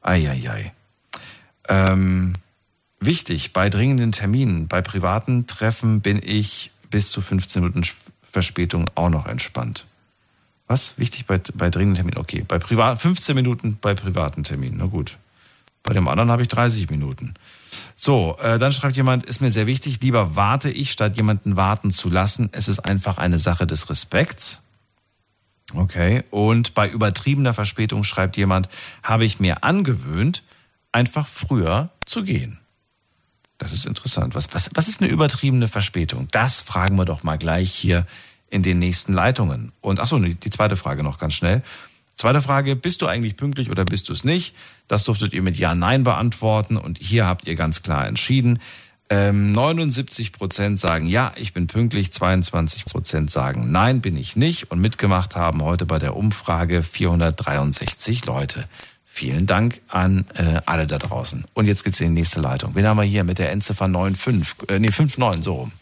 Eieiei. 0.00 0.72
Ähm, 1.68 2.34
wichtig, 2.98 3.52
bei 3.52 3.68
dringenden 3.68 4.12
Terminen, 4.12 4.68
bei 4.68 4.80
privaten 4.80 5.46
Treffen 5.46 6.00
bin 6.00 6.20
ich 6.22 6.70
bis 6.90 7.10
zu 7.10 7.20
15 7.20 7.62
Minuten 7.62 7.82
Verspätung 8.22 8.86
auch 8.94 9.10
noch 9.10 9.26
entspannt. 9.26 9.84
Was? 10.66 10.98
Wichtig 10.98 11.26
bei, 11.26 11.40
bei 11.54 11.70
dringenden 11.70 11.96
Terminen? 11.96 12.18
Okay, 12.18 12.44
bei 12.46 12.58
privat, 12.58 13.00
15 13.00 13.34
Minuten 13.34 13.78
bei 13.80 13.94
privaten 13.94 14.44
Terminen. 14.44 14.78
Na 14.78 14.86
gut. 14.86 15.18
Bei 15.82 15.92
dem 15.92 16.08
anderen 16.08 16.30
habe 16.30 16.42
ich 16.42 16.48
30 16.48 16.90
Minuten. 16.90 17.34
So, 17.98 18.36
äh, 18.42 18.58
dann 18.58 18.72
schreibt 18.72 18.96
jemand, 18.96 19.24
ist 19.24 19.40
mir 19.40 19.50
sehr 19.50 19.66
wichtig, 19.66 20.00
lieber 20.02 20.36
warte 20.36 20.70
ich, 20.70 20.92
statt 20.92 21.16
jemanden 21.16 21.56
warten 21.56 21.90
zu 21.90 22.10
lassen. 22.10 22.50
Es 22.52 22.68
ist 22.68 22.80
einfach 22.80 23.16
eine 23.16 23.38
Sache 23.38 23.66
des 23.66 23.88
Respekts. 23.88 24.60
Okay. 25.74 26.22
Und 26.30 26.74
bei 26.74 26.88
übertriebener 26.88 27.54
Verspätung 27.54 28.04
schreibt 28.04 28.36
jemand, 28.36 28.68
habe 29.02 29.24
ich 29.24 29.40
mir 29.40 29.64
angewöhnt, 29.64 30.42
einfach 30.92 31.26
früher 31.26 31.88
zu 32.04 32.22
gehen. 32.22 32.58
Das 33.56 33.72
ist 33.72 33.86
interessant. 33.86 34.34
Was, 34.34 34.52
was, 34.52 34.70
was 34.74 34.88
ist 34.88 35.00
eine 35.00 35.10
übertriebene 35.10 35.66
Verspätung? 35.66 36.28
Das 36.30 36.60
fragen 36.60 36.96
wir 36.96 37.06
doch 37.06 37.22
mal 37.22 37.38
gleich 37.38 37.72
hier 37.72 38.06
in 38.50 38.62
den 38.62 38.78
nächsten 38.78 39.14
Leitungen. 39.14 39.72
Und 39.80 40.00
ach 40.00 40.06
so, 40.06 40.18
die 40.18 40.50
zweite 40.50 40.76
Frage 40.76 41.02
noch 41.02 41.18
ganz 41.18 41.32
schnell. 41.32 41.62
Zweite 42.16 42.40
Frage, 42.40 42.76
bist 42.76 43.02
du 43.02 43.06
eigentlich 43.06 43.36
pünktlich 43.36 43.70
oder 43.70 43.84
bist 43.84 44.08
du 44.08 44.14
es 44.14 44.24
nicht? 44.24 44.54
Das 44.88 45.04
durftet 45.04 45.34
ihr 45.34 45.42
mit 45.42 45.58
Ja, 45.58 45.74
Nein 45.74 46.02
beantworten 46.02 46.78
und 46.78 46.96
hier 46.98 47.26
habt 47.26 47.46
ihr 47.46 47.56
ganz 47.56 47.82
klar 47.82 48.08
entschieden. 48.08 48.58
Ähm, 49.10 49.52
79 49.52 50.32
Prozent 50.32 50.80
sagen 50.80 51.06
Ja, 51.06 51.34
ich 51.36 51.52
bin 51.52 51.66
pünktlich, 51.66 52.10
22 52.10 52.86
Prozent 52.86 53.30
sagen 53.30 53.70
Nein, 53.70 54.00
bin 54.00 54.16
ich 54.16 54.34
nicht 54.34 54.70
und 54.70 54.80
mitgemacht 54.80 55.36
haben 55.36 55.62
heute 55.62 55.84
bei 55.84 55.98
der 55.98 56.16
Umfrage 56.16 56.82
463 56.82 58.24
Leute. 58.24 58.64
Vielen 59.04 59.46
Dank 59.46 59.82
an 59.88 60.24
äh, 60.36 60.62
alle 60.64 60.86
da 60.86 60.96
draußen. 60.96 61.44
Und 61.52 61.66
jetzt 61.66 61.84
geht's 61.84 62.00
in 62.00 62.14
die 62.14 62.20
nächste 62.20 62.40
Leitung. 62.40 62.74
Wen 62.74 62.86
haben 62.86 62.96
wir 62.96 63.04
hier 63.04 63.24
mit 63.24 63.38
der 63.38 63.52
Endziffer 63.52 63.88
95? 63.88 64.70
Äh, 64.70 64.78
nee, 64.78 64.88
59, 64.88 65.44
so 65.44 65.54
rum. 65.54 65.72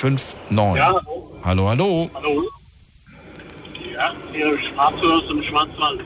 59. 0.00 0.76
Ja, 0.76 0.94
hallo. 0.94 1.40
Hallo, 1.42 1.68
hallo. 1.68 2.10
Hallo. 2.14 2.59
Ja, 3.92 4.12
hier 4.32 4.58
Schwarzwald 4.58 5.12
aus 5.12 5.28
dem 5.28 5.42
Schwarzwald. 5.42 6.00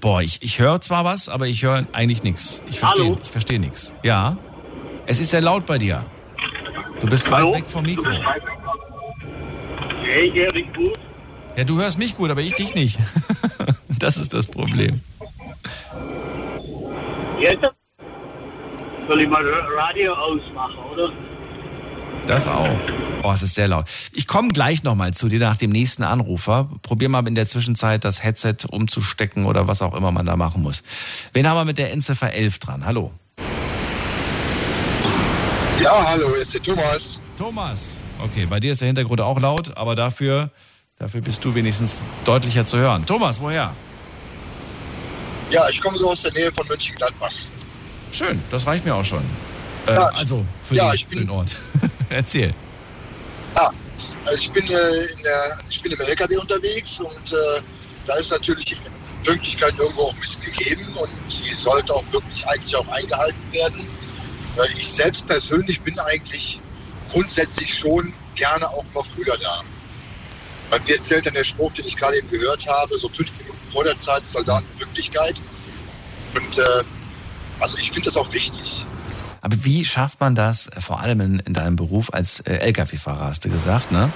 Boah, 0.00 0.22
ich, 0.22 0.42
ich 0.42 0.58
höre 0.58 0.80
zwar 0.80 1.04
was, 1.04 1.28
aber 1.28 1.46
ich 1.46 1.62
höre 1.62 1.86
eigentlich 1.92 2.22
nichts. 2.22 2.62
Ich 2.68 2.78
verstehe 2.78 3.16
ich 3.22 3.30
versteh 3.30 3.58
nichts. 3.58 3.94
Ja. 4.02 4.36
Es 5.06 5.20
ist 5.20 5.30
sehr 5.30 5.40
laut 5.40 5.66
bei 5.66 5.78
dir. 5.78 6.04
Du 7.00 7.08
bist 7.08 7.30
Hallo? 7.30 7.52
weit 7.52 7.62
weg 7.62 7.70
vom 7.70 7.84
Mikro. 7.84 8.10
Hey, 10.02 10.30
höre 10.30 10.52
dich 10.52 10.72
gut. 10.72 10.98
Ja, 11.56 11.64
du 11.64 11.80
hörst 11.80 11.98
mich 11.98 12.16
gut, 12.16 12.30
aber 12.30 12.40
ich 12.40 12.54
dich 12.54 12.74
nicht. 12.74 12.98
das 13.98 14.16
ist 14.16 14.32
das 14.32 14.46
Problem. 14.46 15.00
Jetzt 17.40 17.68
soll 19.08 19.20
ich 19.20 19.28
mal 19.28 19.44
Radio 19.76 20.12
ausmachen, 20.12 20.78
oder? 20.92 21.10
Das 22.28 22.46
auch. 22.46 22.68
Oh, 23.22 23.32
es 23.32 23.40
ist 23.40 23.54
sehr 23.54 23.68
laut. 23.68 23.86
Ich 24.12 24.26
komme 24.26 24.50
gleich 24.50 24.82
nochmal 24.82 25.14
zu 25.14 25.30
dir 25.30 25.38
nach 25.38 25.56
dem 25.56 25.70
nächsten 25.70 26.02
Anrufer. 26.02 26.68
Probier 26.82 27.08
mal 27.08 27.26
in 27.26 27.34
der 27.34 27.48
Zwischenzeit 27.48 28.04
das 28.04 28.22
Headset 28.22 28.56
umzustecken 28.68 29.46
oder 29.46 29.66
was 29.66 29.80
auch 29.80 29.94
immer 29.94 30.12
man 30.12 30.26
da 30.26 30.36
machen 30.36 30.60
muss. 30.60 30.82
Wen 31.32 31.48
haben 31.48 31.56
wir 31.56 31.64
mit 31.64 31.78
der 31.78 31.90
Endziffer 31.90 32.30
11 32.30 32.58
dran? 32.58 32.84
Hallo. 32.84 33.12
Ja, 35.82 36.06
hallo, 36.06 36.34
ist 36.34 36.52
der 36.52 36.62
Thomas. 36.62 37.22
Thomas. 37.38 37.80
Okay, 38.22 38.44
bei 38.44 38.60
dir 38.60 38.72
ist 38.72 38.82
der 38.82 38.88
Hintergrund 38.88 39.22
auch 39.22 39.40
laut, 39.40 39.74
aber 39.74 39.96
dafür, 39.96 40.50
dafür 40.98 41.22
bist 41.22 41.42
du 41.46 41.54
wenigstens 41.54 42.02
deutlicher 42.26 42.66
zu 42.66 42.76
hören. 42.76 43.06
Thomas, 43.06 43.40
woher? 43.40 43.72
Ja, 45.50 45.66
ich 45.70 45.80
komme 45.80 45.96
so 45.96 46.10
aus 46.10 46.24
der 46.24 46.34
Nähe 46.34 46.52
von 46.52 46.66
Mönchengladbach. 46.68 47.32
Schön, 48.12 48.42
das 48.50 48.66
reicht 48.66 48.84
mir 48.84 48.94
auch 48.94 49.04
schon. 49.04 49.22
Äh, 49.86 49.94
ja, 49.94 50.08
also 50.08 50.44
für, 50.60 50.74
ja, 50.74 50.90
den, 50.90 50.94
ich 50.94 51.06
bin, 51.06 51.20
für 51.20 51.24
den 51.24 51.30
Ort. 51.30 51.56
Erzähl. 52.18 52.54
Ja, 53.56 53.70
also 54.24 54.38
ich 54.38 54.50
bin, 54.52 54.64
äh, 54.64 55.06
der, 55.24 55.58
ich 55.68 55.82
bin 55.82 55.92
im 55.92 56.00
LKW 56.00 56.36
unterwegs 56.36 57.00
und 57.00 57.32
äh, 57.32 57.62
da 58.06 58.14
ist 58.14 58.30
natürlich 58.30 58.64
die 58.64 58.76
Pünktlichkeit 59.24 59.74
irgendwo 59.78 60.02
auch 60.02 60.14
ein 60.14 60.20
bisschen 60.20 60.42
gegeben 60.42 60.86
und 60.96 61.10
die 61.28 61.52
sollte 61.52 61.94
auch 61.94 62.04
wirklich 62.12 62.46
eigentlich 62.46 62.76
auch 62.76 62.88
eingehalten 62.88 63.52
werden. 63.52 63.88
Äh, 64.56 64.72
ich 64.78 64.88
selbst 64.88 65.26
persönlich 65.26 65.80
bin 65.82 65.98
eigentlich 65.98 66.60
grundsätzlich 67.10 67.74
schon 67.74 68.12
gerne 68.34 68.68
auch 68.70 68.84
noch 68.94 69.04
früher 69.06 69.36
da. 69.38 69.62
Bei 70.70 70.78
mir 70.80 71.00
zählt 71.00 71.26
dann 71.26 71.34
der 71.34 71.44
Spruch, 71.44 71.72
den 71.72 71.86
ich 71.86 71.96
gerade 71.96 72.18
eben 72.18 72.30
gehört 72.30 72.66
habe, 72.68 72.98
so 72.98 73.08
fünf 73.08 73.36
Minuten 73.38 73.66
vor 73.66 73.84
der 73.84 73.98
Zeit 73.98 74.24
Soldatenpünktlichkeit. 74.24 75.42
Und 76.34 76.58
äh, 76.58 76.84
Also 77.60 77.78
ich 77.78 77.90
finde 77.90 78.06
das 78.06 78.16
auch 78.16 78.32
wichtig. 78.32 78.86
Aber 79.40 79.64
wie 79.64 79.84
schafft 79.84 80.20
man 80.20 80.34
das, 80.34 80.68
äh, 80.68 80.80
vor 80.80 81.00
allem 81.00 81.20
in, 81.20 81.38
in 81.40 81.54
deinem 81.54 81.76
Beruf 81.76 82.12
als 82.12 82.40
äh, 82.40 82.56
Lkw-Fahrer, 82.56 83.26
hast 83.26 83.44
du 83.44 83.50
gesagt, 83.50 83.92
ne? 83.92 84.12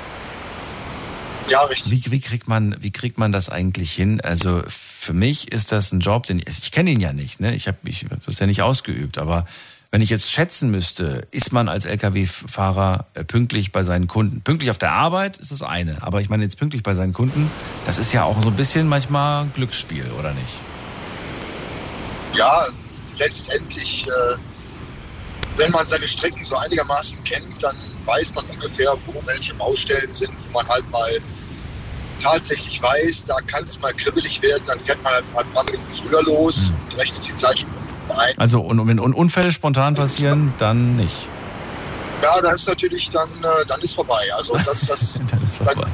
Ja, 1.49 1.63
richtig. 1.65 2.07
Wie, 2.07 2.13
wie, 2.13 2.21
kriegt 2.21 2.49
man, 2.49 2.77
wie 2.81 2.93
kriegt 2.93 3.19
man 3.19 3.33
das 3.33 3.49
eigentlich 3.49 3.93
hin? 3.93 4.21
Also 4.21 4.63
für 4.69 5.13
mich 5.13 5.51
ist 5.53 5.73
das 5.73 5.93
ein 5.93 6.01
Job, 6.01 6.27
den 6.27 6.39
ich, 6.39 6.47
ich 6.47 6.73
kenne 6.73 6.91
ihn 6.91 7.01
ja 7.01 7.13
nicht, 7.13 7.41
ne? 7.41 7.55
Ich 7.55 7.69
habe 7.69 7.79
ich 7.85 8.05
hab 8.05 8.25
das 8.25 8.39
ja 8.39 8.47
nicht 8.47 8.63
ausgeübt, 8.63 9.19
aber 9.19 9.47
wenn 9.91 10.01
ich 10.01 10.09
jetzt 10.09 10.31
schätzen 10.31 10.71
müsste, 10.71 11.29
ist 11.33 11.53
man 11.53 11.69
als 11.69 11.85
Lkw-Fahrer 11.85 13.07
äh, 13.13 13.25
pünktlich 13.25 13.73
bei 13.73 13.85
seinen 13.85 14.09
Kunden? 14.09 14.41
Pünktlich 14.41 14.71
auf 14.71 14.79
der 14.79 14.93
Arbeit 14.93 15.37
ist 15.37 15.53
das 15.53 15.61
eine, 15.61 16.03
aber 16.03 16.23
ich 16.23 16.31
meine 16.31 16.43
jetzt 16.45 16.59
pünktlich 16.59 16.83
bei 16.83 16.95
seinen 16.95 17.13
Kunden, 17.13 17.51
das 17.85 17.99
ist 17.99 18.11
ja 18.15 18.25
auch 18.25 18.43
so 18.43 18.49
ein 18.49 18.57
bisschen 18.57 18.89
manchmal 18.89 19.47
Glücksspiel, 19.55 20.11
oder 20.19 20.33
nicht? 20.33 20.55
Ja, 22.35 22.67
letztendlich, 23.19 24.07
äh, 24.07 24.39
wenn 25.57 25.71
man 25.71 25.87
seine 25.87 26.09
Strecken 26.09 26.45
so 26.45 26.57
einigermaßen 26.57 27.23
kennt, 27.25 27.63
dann 27.63 27.77
weiß 28.05 28.35
man 28.35 28.45
ungefähr, 28.47 28.95
wo 29.07 29.23
welche 29.27 29.55
Baustellen 29.55 30.13
sind, 30.13 30.33
wo 30.47 30.53
man 30.59 30.69
halt 30.69 30.89
mal 30.91 31.11
tatsächlich 32.21 32.81
weiß, 32.81 33.27
da 33.27 33.37
kann 33.47 33.65
es 33.65 33.81
mal 33.81 33.93
kribbelig 33.95 34.41
werden, 34.43 34.63
dann 34.67 34.79
fährt 34.79 35.03
man 35.03 35.13
halt 35.13 35.33
mal 35.35 35.43
ein 35.43 35.53
paar 35.53 35.65
Minuten 35.65 35.95
früher 35.95 36.23
los 36.23 36.71
mhm. 36.71 36.77
und 36.85 36.99
rechnet 37.01 37.27
die 37.27 37.37
Zeit 37.37 37.61
schon 37.61 37.71
ein. 38.17 38.35
Also 38.39 38.61
und 38.61 38.87
wenn 38.87 38.99
Unfälle 38.99 39.53
spontan 39.53 39.95
passieren, 39.95 40.55
dann 40.59 40.97
nicht. 40.97 41.29
Ja, 42.23 42.41
dann 42.41 42.55
ist 42.55 42.69
natürlich 42.69 43.11
dann, 43.11 43.29
äh, 43.29 43.67
dann 43.67 43.81
ist 43.81 43.95
vorbei. 43.95 44.31
Also 44.37 44.57
das, 44.65 44.81
das 44.87 45.21
dann 45.29 45.43
ist 45.43 45.57
vorbei. 45.57 45.75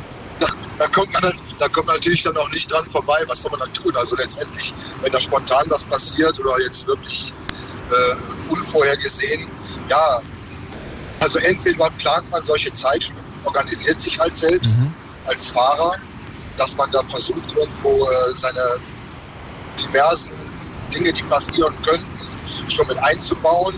Da, 0.79 0.87
kommt 0.87 1.13
man, 1.13 1.33
da 1.59 1.67
kommt 1.67 1.89
man 1.89 1.97
natürlich 1.97 2.23
dann 2.23 2.37
auch 2.37 2.49
nicht 2.53 2.71
dran 2.71 2.85
vorbei. 2.89 3.17
Was 3.27 3.43
soll 3.43 3.51
man 3.51 3.59
dann 3.59 3.73
tun? 3.73 3.93
Also 3.97 4.15
letztendlich, 4.15 4.73
wenn 5.03 5.11
da 5.11 5.19
spontan 5.19 5.65
was 5.71 5.85
passiert 5.85 6.39
oder 6.39 6.53
jetzt 6.63 6.87
wirklich 6.87 7.35
äh, 7.91 8.53
unvorhergesehen, 8.53 9.49
ja, 9.89 10.21
also 11.21 11.39
entweder 11.41 11.91
plant 11.91 12.31
man 12.31 12.45
solche 12.45 12.73
Zeit, 12.73 13.13
organisiert 13.45 14.01
sich 14.01 14.19
halt 14.19 14.35
selbst 14.35 14.81
mhm. 14.81 14.93
als 15.27 15.51
Fahrer, 15.51 15.97
dass 16.57 16.77
man 16.77 16.91
da 16.91 17.03
versucht, 17.05 17.55
irgendwo 17.57 18.05
äh, 18.05 18.35
seine 18.35 18.79
diversen 19.79 20.33
Dinge, 20.95 21.13
die 21.13 21.23
passieren 21.25 21.75
könnten, 21.83 22.07
schon 22.69 22.87
mit 22.89 22.99
einzubauen. 22.99 23.75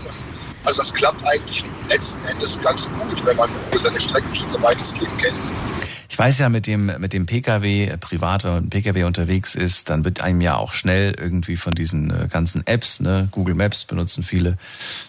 Also 0.63 0.81
das 0.81 0.93
klappt 0.93 1.23
eigentlich 1.25 1.65
letzten 1.89 2.23
Endes 2.27 2.59
ganz 2.61 2.89
gut, 2.89 3.25
wenn 3.25 3.37
man 3.37 3.49
seine 3.75 3.99
Strecken 3.99 4.33
schon 4.33 4.51
so 4.51 4.61
weitestgehend 4.61 5.17
kennt. 5.17 5.53
Weiß 6.21 6.37
ja, 6.37 6.49
mit 6.49 6.67
dem, 6.67 6.85
mit 6.99 7.13
dem 7.13 7.25
Pkw, 7.25 7.85
äh, 7.85 7.97
privat, 7.97 8.43
wenn 8.43 8.51
man 8.51 8.63
mit 8.65 8.73
dem 8.75 8.83
Pkw 8.83 9.05
unterwegs 9.05 9.55
ist, 9.55 9.89
dann 9.89 10.05
wird 10.05 10.21
einem 10.21 10.39
ja 10.39 10.55
auch 10.55 10.73
schnell 10.73 11.15
irgendwie 11.19 11.55
von 11.55 11.73
diesen 11.73 12.11
äh, 12.11 12.27
ganzen 12.27 12.67
Apps, 12.67 12.99
ne, 12.99 13.27
Google 13.31 13.55
Maps 13.55 13.85
benutzen 13.85 14.21
viele, 14.21 14.59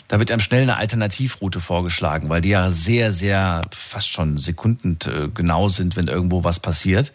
da 0.09 0.19
wird 0.19 0.31
einem 0.31 0.41
schnell 0.41 0.63
eine 0.63 0.79
Alternativroute 0.79 1.61
vorgeschlagen, 1.61 2.31
weil 2.31 2.41
die 2.41 2.49
ja 2.49 2.71
sehr, 2.71 3.13
sehr 3.13 3.61
fast 3.73 4.09
schon 4.09 4.39
sekundengenau 4.39 5.69
sind, 5.69 5.97
wenn 5.97 6.09
irgendwo 6.09 6.45
was 6.45 6.61
passiert. 6.61 7.13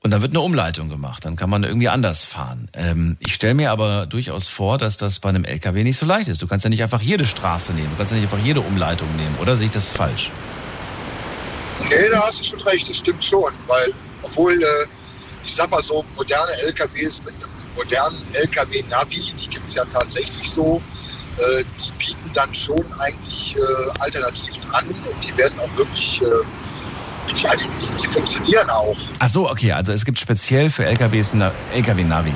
Und 0.00 0.10
dann 0.10 0.22
wird 0.22 0.32
eine 0.32 0.40
Umleitung 0.40 0.88
gemacht, 0.88 1.26
dann 1.26 1.36
kann 1.36 1.50
man 1.50 1.64
irgendwie 1.64 1.90
anders 1.90 2.24
fahren. 2.24 2.70
Ähm, 2.72 3.18
ich 3.18 3.34
stelle 3.34 3.52
mir 3.52 3.72
aber 3.72 4.06
durchaus 4.06 4.48
vor, 4.48 4.78
dass 4.78 4.96
das 4.96 5.18
bei 5.18 5.28
einem 5.28 5.44
LKW 5.44 5.84
nicht 5.84 5.98
so 5.98 6.06
leicht 6.06 6.28
ist. 6.28 6.40
Du 6.40 6.46
kannst 6.46 6.64
ja 6.64 6.70
nicht 6.70 6.82
einfach 6.82 7.02
jede 7.02 7.26
Straße 7.26 7.74
nehmen, 7.74 7.90
du 7.90 7.96
kannst 7.98 8.10
ja 8.10 8.16
nicht 8.16 8.32
einfach 8.32 8.42
jede 8.42 8.62
Umleitung 8.62 9.14
nehmen, 9.16 9.36
oder 9.36 9.58
sehe 9.58 9.66
ich 9.66 9.70
das 9.70 9.92
falsch? 9.92 10.32
Nee, 11.90 12.08
da 12.10 12.22
hast 12.26 12.40
du 12.40 12.44
schon 12.44 12.60
recht, 12.60 12.88
das 12.88 12.98
stimmt 12.98 13.24
schon, 13.24 13.52
weil 13.66 13.92
obwohl, 14.22 14.62
äh, 14.62 14.66
ich 15.44 15.54
sag 15.54 15.70
mal 15.70 15.82
so, 15.82 16.04
moderne 16.16 16.52
LKWs 16.62 17.22
mit 17.24 17.34
einem 17.34 17.52
modernen 17.76 18.16
LKW-Navi, 18.32 19.32
die 19.38 19.48
gibt 19.48 19.68
es 19.68 19.74
ja 19.74 19.84
tatsächlich 19.86 20.50
so, 20.50 20.80
äh, 21.38 21.64
die 21.78 21.92
bieten 21.98 22.30
dann 22.32 22.54
schon 22.54 22.84
eigentlich 23.00 23.56
äh, 23.56 24.00
Alternativen 24.00 24.62
an 24.72 24.86
und 24.88 25.24
die 25.24 25.36
werden 25.36 25.58
auch 25.60 25.76
wirklich 25.76 26.22
äh, 26.22 26.26
ja, 27.42 27.56
die, 27.56 27.64
die, 27.64 27.96
die, 27.96 28.06
funktionieren 28.06 28.68
auch. 28.70 28.96
Ach 29.18 29.28
so, 29.28 29.50
okay, 29.50 29.72
also 29.72 29.92
es 29.92 30.04
gibt 30.04 30.18
speziell 30.18 30.70
für 30.70 30.84
LKWs 30.84 31.32
ein 31.32 31.50
LKW-Navi. 31.72 32.34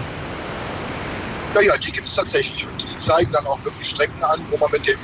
Naja, 1.54 1.76
die 1.76 1.92
gibt 1.92 2.08
es 2.08 2.14
tatsächlich 2.14 2.66
und 2.66 2.82
die 2.82 2.96
zeigen 2.96 3.30
dann 3.32 3.46
auch 3.46 3.62
wirklich 3.64 3.88
Strecken 3.88 4.22
an, 4.22 4.40
wo 4.50 4.56
man 4.56 4.70
mit 4.70 4.86
dem, 4.86 4.98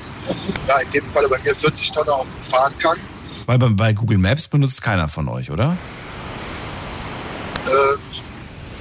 ja 0.69 0.79
in 0.79 0.91
dem 0.91 1.07
Fall 1.07 1.29
bei 1.29 1.39
mir 1.39 1.55
40 1.55 1.93
Tonnen 1.93 2.11
auch 2.11 2.25
gut 2.25 2.45
fahren 2.45 2.75
kann. 2.79 2.97
Weil 3.47 3.59
bei, 3.59 3.69
bei 3.69 3.93
Google 3.93 4.19
Maps 4.19 4.49
benutzt 4.49 4.83
keiner 4.83 5.09
von 5.09 5.29
euch, 5.29 5.51
oder? 5.51 5.77
Äh, 7.67 7.99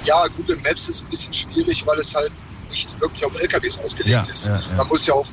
ja, 0.04 0.26
Google 0.36 0.56
Maps 0.64 0.88
ist 0.88 1.04
ein 1.04 1.10
bisschen 1.10 1.32
schwierig, 1.32 1.86
weil 1.86 1.98
es 1.98 2.14
halt 2.14 2.32
nicht 2.70 3.00
wirklich 3.00 3.24
auf 3.24 3.34
LKWs 3.40 3.78
ausgelegt 3.80 4.08
ja, 4.10 4.22
ist. 4.22 4.46
Ja, 4.46 4.56
ja. 4.56 4.76
Man 4.76 4.88
muss 4.88 5.06
ja 5.06 5.14
auf 5.14 5.28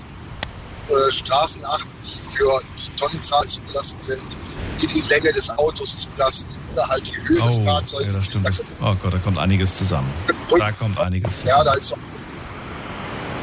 äh, 0.90 1.12
Straßen 1.12 1.66
achten, 1.66 1.90
die 2.06 2.22
für 2.22 2.62
die 2.78 2.96
Tonnenzahl 3.00 3.46
zugelassen 3.46 3.98
sind 4.02 4.38
die 4.82 4.88
die 4.88 5.02
Länge 5.02 5.32
des 5.32 5.50
Autos 5.58 6.02
zulassen 6.02 6.48
oder 6.74 6.88
halt 6.88 7.08
die 7.08 7.28
Höhe 7.28 7.42
oh, 7.42 7.46
des 7.46 7.60
Fahrzeugs. 7.60 8.14
Ja, 8.14 8.20
das 8.20 8.26
stimmt. 8.26 8.48
Da 8.48 8.52
oh 8.82 8.96
Gott, 8.96 9.14
da 9.14 9.18
kommt 9.18 9.38
einiges 9.38 9.78
zusammen. 9.78 10.12
Da 10.58 10.72
kommt 10.72 11.00
einiges 11.00 11.42
zusammen. 11.42 11.58
Ja, 11.58 11.64
da 11.64 11.74
ist 11.74 11.94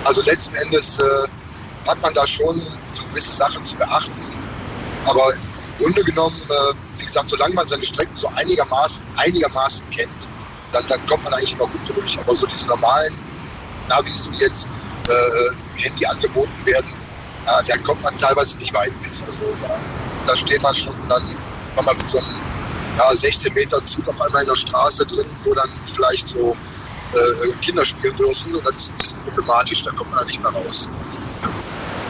also 0.05 0.23
letzten 0.23 0.57
Endes 0.57 0.99
äh, 0.99 1.03
hat 1.87 2.01
man 2.01 2.15
da 2.15 2.27
schon 2.27 2.57
so 2.95 3.03
gewisse 3.11 3.33
Sachen 3.33 3.65
zu 3.65 3.77
beachten. 3.77 4.13
Aber 5.05 5.33
Grunde 5.79 6.03
genommen, 6.03 6.37
äh, 6.49 6.75
wie 6.99 7.05
gesagt, 7.05 7.29
solange 7.29 7.55
man 7.55 7.67
seine 7.67 7.85
Strecken 7.85 8.15
so 8.15 8.29
einigermaßen, 8.35 9.05
einigermaßen 9.17 9.89
kennt, 9.91 10.31
dann, 10.73 10.85
dann 10.89 11.05
kommt 11.07 11.25
man 11.25 11.33
eigentlich 11.35 11.55
immer 11.55 11.67
gut 11.67 11.81
durch. 11.97 12.19
Aber 12.19 12.35
so 12.35 12.47
diese 12.47 12.67
normalen 12.67 13.15
Navis, 13.89 14.31
die 14.31 14.39
jetzt 14.39 14.69
äh, 15.09 15.49
im 15.49 15.77
Handy 15.77 16.05
angeboten 16.07 16.53
werden, 16.65 16.93
ja, 17.47 17.63
da 17.63 17.77
kommt 17.79 18.03
man 18.03 18.17
teilweise 18.19 18.59
nicht 18.59 18.75
weit 18.75 18.93
mit. 19.03 19.13
Also 19.27 19.45
da 19.63 19.79
da 20.29 20.37
steht 20.37 20.63
man 20.63 20.75
schon 20.75 20.95
dann 21.09 21.23
man 21.75 21.97
mit 21.97 22.11
so 22.11 22.19
einem 22.19 22.29
ja, 22.99 23.15
16 23.15 23.55
Meter 23.55 23.83
Zug 23.85 24.07
auf 24.09 24.21
einmal 24.21 24.43
in 24.43 24.49
der 24.49 24.57
Straße 24.57 25.07
drin, 25.07 25.27
wo 25.45 25.55
dann 25.55 25.71
vielleicht 25.87 26.29
so 26.29 26.57
äh, 27.15 27.53
Kinder 27.63 27.85
spielen 27.85 28.17
dürfen. 28.17 28.55
Und 28.55 28.67
das 28.67 28.77
ist 28.77 28.91
ein 28.91 28.99
bisschen 28.99 29.21
problematisch, 29.23 29.85
da 29.85 29.93
kommt 29.93 30.11
man 30.11 30.27
nicht 30.27 30.43
mehr 30.43 30.51
raus. 30.51 30.89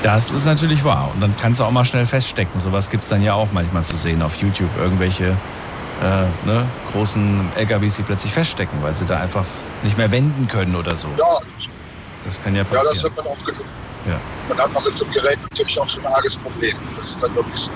Das 0.02 0.30
ist 0.30 0.46
natürlich 0.46 0.84
wahr. 0.84 1.10
Und 1.12 1.20
dann 1.20 1.34
kannst 1.36 1.60
du 1.60 1.64
auch 1.64 1.70
mal 1.70 1.84
schnell 1.84 2.06
feststecken. 2.06 2.60
Sowas 2.60 2.88
gibt 2.88 3.04
es 3.04 3.10
dann 3.10 3.22
ja 3.22 3.34
auch 3.34 3.48
manchmal 3.52 3.84
zu 3.84 3.96
sehen 3.96 4.22
auf 4.22 4.36
YouTube. 4.36 4.70
Irgendwelche 4.78 5.36
äh, 6.02 6.46
ne, 6.46 6.66
großen 6.92 7.50
LKWs, 7.56 7.96
die 7.96 8.02
plötzlich 8.02 8.32
feststecken, 8.32 8.80
weil 8.82 8.94
sie 8.94 9.06
da 9.06 9.18
einfach 9.18 9.44
nicht 9.82 9.98
mehr 9.98 10.10
wenden 10.10 10.46
können 10.46 10.76
oder 10.76 10.96
so. 10.96 11.08
Ja. 11.18 11.24
Das 12.24 12.40
kann 12.42 12.54
ja 12.54 12.64
passieren. 12.64 12.84
Ja, 12.84 12.92
das 12.92 13.02
wird 13.02 13.16
man 13.16 13.26
oft 13.26 13.44
genug. 13.44 13.64
Ja. 14.06 14.20
Dann 14.48 14.58
hat 14.58 14.72
man 14.72 14.84
mit 14.84 14.96
so 14.96 15.04
einem 15.04 15.14
Gerät 15.14 15.38
natürlich 15.42 15.80
auch 15.80 15.88
schon 15.88 16.06
ein 16.06 16.12
arges 16.12 16.36
Problem. 16.36 16.76
Das 16.96 17.08
ist 17.08 17.22
dann 17.22 17.34
wirklich 17.34 17.60
so. 17.60 17.72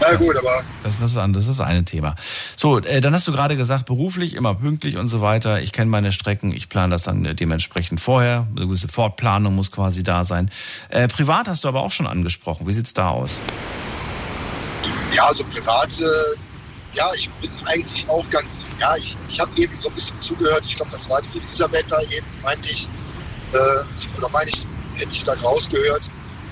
Na 0.00 0.14
gut, 0.14 0.36
aber. 0.36 0.62
Das, 0.82 0.98
das, 1.00 1.12
ist, 1.12 1.16
ein, 1.16 1.32
das 1.32 1.46
ist 1.46 1.60
ein 1.60 1.86
Thema. 1.86 2.14
So, 2.56 2.78
äh, 2.78 3.00
dann 3.00 3.14
hast 3.14 3.26
du 3.26 3.32
gerade 3.32 3.56
gesagt, 3.56 3.86
beruflich 3.86 4.34
immer 4.34 4.54
pünktlich 4.54 4.96
und 4.96 5.08
so 5.08 5.20
weiter. 5.20 5.62
Ich 5.62 5.72
kenne 5.72 5.90
meine 5.90 6.12
Strecken, 6.12 6.52
ich 6.52 6.68
plane 6.68 6.90
das 6.90 7.02
dann 7.02 7.24
dementsprechend 7.36 8.00
vorher. 8.00 8.46
Eine 8.56 8.66
gewisse 8.66 8.88
Fortplanung 8.88 9.54
muss 9.54 9.72
quasi 9.72 10.02
da 10.02 10.24
sein. 10.24 10.50
Äh, 10.90 11.08
privat 11.08 11.48
hast 11.48 11.64
du 11.64 11.68
aber 11.68 11.82
auch 11.82 11.92
schon 11.92 12.06
angesprochen. 12.06 12.66
Wie 12.66 12.74
sieht's 12.74 12.92
da 12.92 13.08
aus? 13.08 13.40
Ja, 15.14 15.24
also 15.26 15.44
privat, 15.44 15.88
äh, 16.00 16.04
ja, 16.92 17.08
ich 17.16 17.30
bin 17.40 17.50
eigentlich 17.64 18.08
auch 18.08 18.28
ganz. 18.30 18.46
Ja, 18.78 18.94
ich, 18.96 19.16
ich 19.28 19.40
habe 19.40 19.50
eben 19.56 19.72
so 19.78 19.88
ein 19.88 19.94
bisschen 19.94 20.18
zugehört. 20.18 20.66
Ich 20.66 20.76
glaube, 20.76 20.90
das 20.92 21.08
war 21.08 21.22
die 21.22 21.38
Elisabeth 21.38 21.86
da 21.90 22.00
eben, 22.02 22.26
meinte 22.42 22.70
ich. 22.70 22.88
Äh, 23.52 24.18
oder 24.18 24.28
meine 24.30 24.50
ich, 24.50 24.66
hätte 24.96 25.12
ich 25.12 25.24
da 25.24 25.32
rausgehört. 25.34 26.10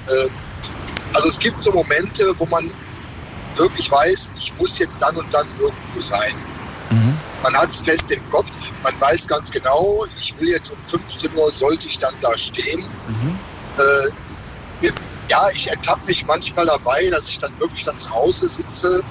Äh, 0.09 0.29
also 1.13 1.29
es 1.29 1.39
gibt 1.39 1.61
so 1.61 1.73
Momente, 1.73 2.33
wo 2.39 2.47
man 2.47 2.71
wirklich 3.57 3.91
weiß, 3.91 4.31
ich 4.37 4.53
muss 4.59 4.79
jetzt 4.79 5.01
dann 5.01 5.17
und 5.17 5.33
dann 5.33 5.47
irgendwo 5.59 6.01
sein. 6.01 6.35
Mhm. 6.91 7.19
Man 7.43 7.55
hat 7.57 7.71
es 7.71 7.83
fest 7.83 8.11
im 8.13 8.27
Kopf, 8.31 8.49
man 8.83 8.99
weiß 9.01 9.27
ganz 9.29 9.51
genau, 9.51 10.07
ich 10.19 10.39
will 10.39 10.49
jetzt 10.49 10.71
um 10.71 10.79
15 10.87 11.35
Uhr, 11.35 11.51
sollte 11.51 11.89
ich 11.89 11.99
dann 11.99 12.15
da 12.21 12.37
stehen. 12.37 12.85
Mhm. 13.09 13.39
Äh, 13.79 14.91
ja, 15.29 15.49
ich 15.55 15.69
ertappe 15.69 16.07
mich 16.07 16.25
manchmal 16.27 16.67
dabei, 16.67 17.09
dass 17.11 17.29
ich 17.29 17.39
dann 17.39 17.59
wirklich 17.59 17.85
dann 17.85 17.99
zu 17.99 18.11
Hause 18.11 18.49
sitze. 18.49 19.03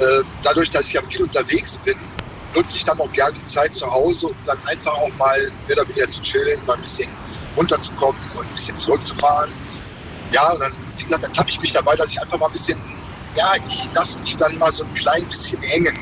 Äh, 0.00 0.22
dadurch, 0.42 0.70
dass 0.70 0.88
ich 0.88 0.94
ja 0.94 1.02
viel 1.02 1.22
unterwegs 1.22 1.78
bin, 1.84 1.96
nutze 2.54 2.76
ich 2.76 2.84
dann 2.84 2.98
auch 3.00 3.10
gerne 3.12 3.36
die 3.38 3.44
Zeit 3.44 3.72
zu 3.72 3.90
Hause, 3.90 4.28
um 4.28 4.36
dann 4.44 4.58
einfach 4.66 4.92
auch 4.92 5.10
mal 5.18 5.52
oder 5.70 5.88
weniger 5.88 6.08
zu 6.08 6.20
chillen, 6.22 6.58
mal 6.66 6.74
ein 6.74 6.82
bisschen 6.82 7.08
runterzukommen 7.56 8.20
und 8.34 8.46
ein 8.46 8.52
bisschen 8.52 8.76
zurückzufahren. 8.76 9.52
Ja, 10.32 10.50
und 10.50 10.60
dann, 10.60 10.72
wie 10.98 11.04
gesagt, 11.04 11.22
ertappe 11.22 11.50
ich 11.50 11.60
mich 11.60 11.72
dabei, 11.72 11.94
dass 11.94 12.10
ich 12.10 12.20
einfach 12.20 12.38
mal 12.38 12.46
ein 12.46 12.52
bisschen 12.52 12.78
ja, 13.36 13.52
ich 13.66 13.88
lasse 13.94 14.18
mich 14.20 14.36
dann 14.36 14.56
mal 14.58 14.70
so 14.72 14.84
ein 14.84 14.94
klein 14.94 15.24
bisschen 15.26 15.60
hängen. 15.62 15.96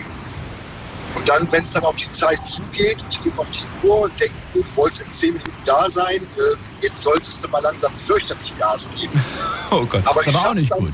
Und 1.14 1.28
dann, 1.28 1.50
wenn 1.52 1.62
es 1.62 1.72
dann 1.72 1.84
auf 1.84 1.96
die 1.96 2.10
Zeit 2.10 2.42
zugeht, 2.42 3.04
ich 3.08 3.22
gucke 3.22 3.40
auf 3.40 3.50
die 3.50 3.86
Uhr 3.86 4.00
und 4.02 4.20
denke, 4.20 4.34
du 4.52 4.64
wolltest 4.74 5.02
in 5.02 5.12
zehn 5.12 5.32
Minuten 5.34 5.52
da 5.64 5.88
sein, 5.88 6.16
äh, 6.16 6.56
jetzt 6.80 7.02
solltest 7.02 7.44
du 7.44 7.48
mal 7.48 7.62
langsam 7.62 7.96
fürchterlich 7.96 8.56
Gas 8.58 8.90
geben. 8.98 9.12
Oh 9.70 9.84
Gott, 9.86 10.06
aber 10.06 10.22
das 10.22 10.28
ist 10.28 10.36
aber 10.36 10.50
auch 10.50 10.54
nicht 10.54 10.70
dann, 10.70 10.78
gut. 10.78 10.92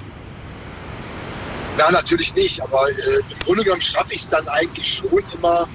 Na, 1.76 1.90
natürlich 1.90 2.34
nicht, 2.34 2.62
aber 2.62 2.88
äh, 2.88 3.20
im 3.28 3.38
Grunde 3.44 3.62
genommen 3.64 3.82
schaffe 3.82 4.14
ich 4.14 4.22
es 4.22 4.28
dann 4.28 4.48
eigentlich 4.48 4.94
schon 4.94 5.22
immer, 5.34 5.68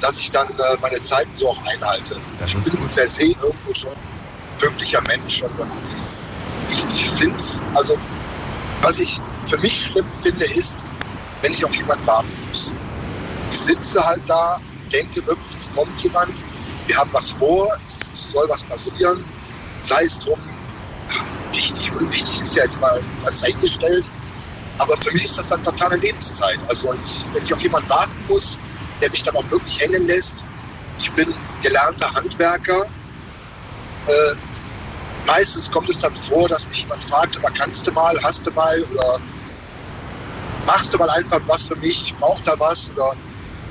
dass 0.00 0.18
ich 0.18 0.30
dann 0.30 0.48
äh, 0.48 0.76
meine 0.80 1.00
Zeiten 1.02 1.30
so 1.36 1.50
auch 1.50 1.66
einhalte. 1.66 2.16
Das 2.40 2.50
ich 2.54 2.64
bin 2.64 2.74
gut. 2.74 2.92
per 2.96 3.06
se 3.08 3.24
irgendwo 3.26 3.74
schon 3.74 3.92
pünktlicher 4.58 5.00
Mensch. 5.02 5.42
Und, 5.42 5.56
und 5.58 5.70
ich, 6.68 6.84
ich 6.90 7.10
finde 7.10 7.36
es, 7.36 7.62
also 7.74 7.96
was 8.82 8.98
ich 8.98 9.20
für 9.44 9.58
mich 9.58 9.86
schlimm 9.86 10.06
finde, 10.14 10.44
ist, 10.46 10.84
wenn 11.42 11.52
ich 11.52 11.64
auf 11.64 11.74
jemanden 11.74 12.06
warten 12.06 12.32
muss. 12.48 12.74
Ich 13.50 13.58
sitze 13.58 14.04
halt 14.04 14.22
da, 14.26 14.58
denke 14.92 15.26
wirklich, 15.26 15.56
es 15.56 15.70
kommt 15.74 16.00
jemand, 16.02 16.44
wir 16.86 16.96
haben 16.96 17.10
was 17.12 17.30
vor, 17.30 17.68
es 17.82 18.10
soll 18.12 18.46
was 18.48 18.64
passieren, 18.64 19.24
sei 19.82 20.02
es 20.04 20.18
drum, 20.18 20.38
wichtig, 21.52 21.92
unwichtig 21.92 22.40
ist 22.40 22.56
ja 22.56 22.64
jetzt 22.64 22.80
mal 22.80 23.00
als 23.24 23.44
eingestellt. 23.44 24.10
Aber 24.78 24.96
für 24.96 25.12
mich 25.12 25.24
ist 25.24 25.38
das 25.38 25.48
dann 25.48 25.62
totale 25.62 25.96
Lebenszeit. 25.96 26.58
Also 26.68 26.94
ich, 27.04 27.24
wenn 27.32 27.42
ich 27.42 27.52
auf 27.52 27.60
jemanden 27.62 27.88
warten 27.88 28.24
muss, 28.28 28.58
der 29.00 29.10
mich 29.10 29.22
dann 29.22 29.36
auch 29.36 29.50
wirklich 29.50 29.80
hängen 29.80 30.06
lässt, 30.06 30.44
ich 30.98 31.10
bin 31.12 31.32
gelernter 31.62 32.12
Handwerker. 32.14 32.84
Äh, 34.06 34.34
meistens 35.28 35.70
kommt 35.70 35.88
es 35.90 35.98
dann 35.98 36.14
vor, 36.16 36.48
dass 36.48 36.68
mich 36.68 36.80
jemand 36.80 37.04
fragt, 37.04 37.36
immer 37.36 37.50
kannst 37.50 37.86
du 37.86 37.92
mal, 37.92 38.18
hast 38.24 38.44
du 38.46 38.50
mal 38.52 38.82
oder 38.92 39.20
machst 40.66 40.92
du 40.92 40.98
mal 40.98 41.10
einfach 41.10 41.40
was 41.46 41.66
für 41.66 41.76
mich, 41.76 42.02
ich 42.02 42.16
brauche 42.16 42.42
da 42.42 42.54
was 42.58 42.90
oder 42.90 43.12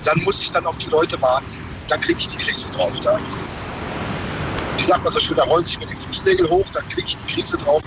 dann 0.03 0.23
muss 0.23 0.41
ich 0.41 0.51
dann 0.51 0.65
auf 0.65 0.77
die 0.77 0.89
Leute 0.89 1.21
warten. 1.21 1.45
Dann 1.89 1.99
kriege 1.99 2.19
ich 2.19 2.27
die 2.27 2.37
Krise 2.37 2.71
drauf. 2.71 2.99
Da. 3.01 3.19
Wie 4.77 4.83
sagt 4.83 5.03
man 5.03 5.11
so 5.11 5.19
schön, 5.19 5.37
da 5.37 5.43
rollen 5.43 5.65
sich 5.65 5.79
mir 5.79 5.87
die 5.87 5.95
Fußnägel 5.95 6.49
hoch, 6.49 6.65
dann 6.73 6.87
kriege 6.89 7.07
ich 7.07 7.15
die 7.15 7.33
Krise 7.33 7.57
drauf. 7.57 7.81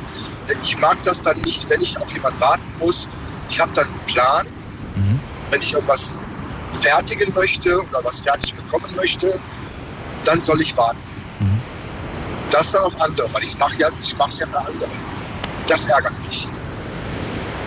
Ich 0.62 0.78
mag 0.78 1.00
das 1.04 1.22
dann 1.22 1.40
nicht, 1.42 1.68
wenn 1.70 1.80
ich 1.80 1.98
auf 2.00 2.12
jemanden 2.12 2.40
warten 2.40 2.64
muss. 2.78 3.08
Ich 3.48 3.60
habe 3.60 3.72
dann 3.74 3.86
einen 3.86 4.00
Plan. 4.06 4.46
Mhm. 4.96 5.20
Wenn 5.50 5.62
ich 5.62 5.72
irgendwas 5.72 6.18
fertigen 6.72 7.32
möchte 7.34 7.80
oder 7.80 8.04
was 8.04 8.20
fertig 8.20 8.54
bekommen 8.54 8.94
möchte, 8.96 9.38
dann 10.24 10.40
soll 10.40 10.60
ich 10.60 10.76
warten. 10.76 11.09
Das 12.50 12.72
dann 12.72 12.82
auf 12.82 13.00
andere, 13.00 13.32
weil 13.32 13.44
ich 13.44 13.56
mache 13.58 13.76
ja, 13.78 13.88
ich 14.02 14.16
mache 14.16 14.30
es 14.30 14.40
ja 14.40 14.46
für 14.46 14.58
andere. 14.58 14.88
Das 15.66 15.86
ärgert 15.86 16.18
mich. 16.26 16.48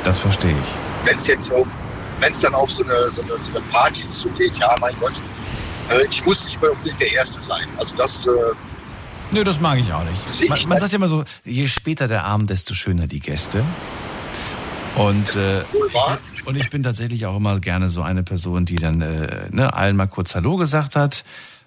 Das 0.03 0.19
verstehe 0.19 0.51
ich. 0.51 1.07
Wenn 1.07 1.17
es 1.17 1.27
jetzt 1.27 1.45
so, 1.45 1.65
wenn 2.19 2.31
es 2.31 2.41
dann 2.41 2.53
auf 2.53 2.69
so 2.69 2.83
eine, 2.83 3.09
so 3.09 3.21
eine, 3.21 3.37
so 3.37 3.51
eine 3.51 3.61
Party 3.71 4.05
zugeht, 4.07 4.57
ja, 4.57 4.75
mein 4.79 4.93
Gott, 4.99 5.21
äh, 5.89 6.05
ich 6.09 6.25
muss 6.25 6.43
nicht 6.43 6.61
mehr 6.61 6.71
unbedingt 6.71 6.99
der 6.99 7.13
Erste 7.13 7.41
sein. 7.41 7.67
Also 7.77 7.95
das. 7.95 8.27
Äh, 8.27 8.31
Nö, 9.31 9.43
das 9.43 9.59
mag 9.59 9.79
ich 9.79 9.91
auch 9.91 10.03
nicht. 10.03 10.49
Man, 10.49 10.59
man 10.67 10.77
sagt 10.77 10.91
ja 10.91 10.97
immer 10.97 11.07
so, 11.07 11.23
je 11.43 11.67
später 11.67 12.07
der 12.07 12.23
Abend, 12.23 12.49
desto 12.49 12.73
schöner 12.73 13.07
die 13.07 13.19
Gäste. 13.19 13.63
Und, 14.95 15.35
äh, 15.35 15.61
ich, 16.35 16.45
und 16.45 16.55
ich 16.55 16.69
bin 16.69 16.83
tatsächlich 16.83 17.25
auch 17.25 17.37
immer 17.37 17.59
gerne 17.59 17.89
so 17.89 18.03
eine 18.03 18.21
Person, 18.21 18.65
die 18.65 18.75
dann 18.75 19.01
äh, 19.01 19.47
ne, 19.49 19.73
allen 19.73 19.95
mal 19.95 20.07
kurz 20.07 20.35
Hallo 20.35 20.57
gesagt 20.57 20.95
hat. 20.95 21.23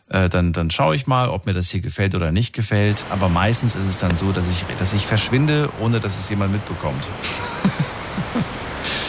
Äh, 0.09 0.29
dann, 0.29 0.53
dann 0.53 0.71
schaue 0.71 0.95
ich 0.95 1.07
mal, 1.07 1.29
ob 1.29 1.47
mir 1.47 1.53
das 1.53 1.69
hier 1.69 1.81
gefällt 1.81 2.15
oder 2.15 2.31
nicht 2.31 2.53
gefällt. 2.53 3.03
Aber 3.11 3.29
meistens 3.29 3.75
ist 3.75 3.89
es 3.89 3.99
dann 3.99 4.17
so, 4.17 4.33
dass 4.33 4.45
ich, 4.49 4.65
dass 4.79 4.93
ich 4.93 5.07
verschwinde, 5.07 5.69
ohne 5.81 6.01
dass 6.01 6.19
es 6.19 6.29
jemand 6.29 6.53
mitbekommt. 6.53 7.05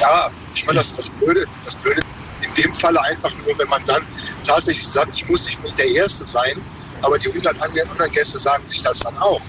ja, 0.02 0.30
ich 0.56 0.66
meine, 0.66 0.80
das, 0.80 0.96
das, 0.96 1.10
Blöde, 1.12 1.46
das 1.66 1.76
Blöde 1.76 2.02
in 2.42 2.64
dem 2.64 2.74
Falle 2.74 3.02
einfach 3.04 3.32
nur, 3.46 3.58
wenn 3.60 3.70
man 3.70 3.84
dann 3.86 4.02
tatsächlich 4.44 4.88
sagt, 4.88 5.14
ich 5.16 5.30
muss 5.30 5.46
nicht 5.46 5.60
der 5.78 5.88
Erste 5.88 6.26
sein, 6.26 6.60
aber 7.04 7.20
die 7.20 7.28
100 7.28 7.62
anderen 7.62 8.12
Gäste 8.12 8.40
sagen 8.40 8.66
sich 8.66 8.82
das 8.82 9.00
dann 9.00 9.18
auch 9.18 9.42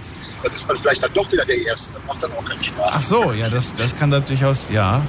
dann 0.43 0.53
ist 0.53 0.69
man 0.69 0.79
vielleicht 0.79 1.03
dann 1.03 1.13
doch 1.15 1.31
wieder 1.33 1.45
der 1.45 1.59
Erste. 1.59 1.93
Das 1.95 2.03
macht 2.07 2.23
dann 2.23 2.33
auch 2.33 2.45
keinen 2.45 2.63
Spaß. 2.63 2.91
Ach 2.93 3.01
so, 3.01 3.33
ja, 3.33 3.49
das, 3.49 3.75
das 3.75 3.97
kann 3.97 4.11
durchaus, 4.11 4.69
ja. 4.71 5.03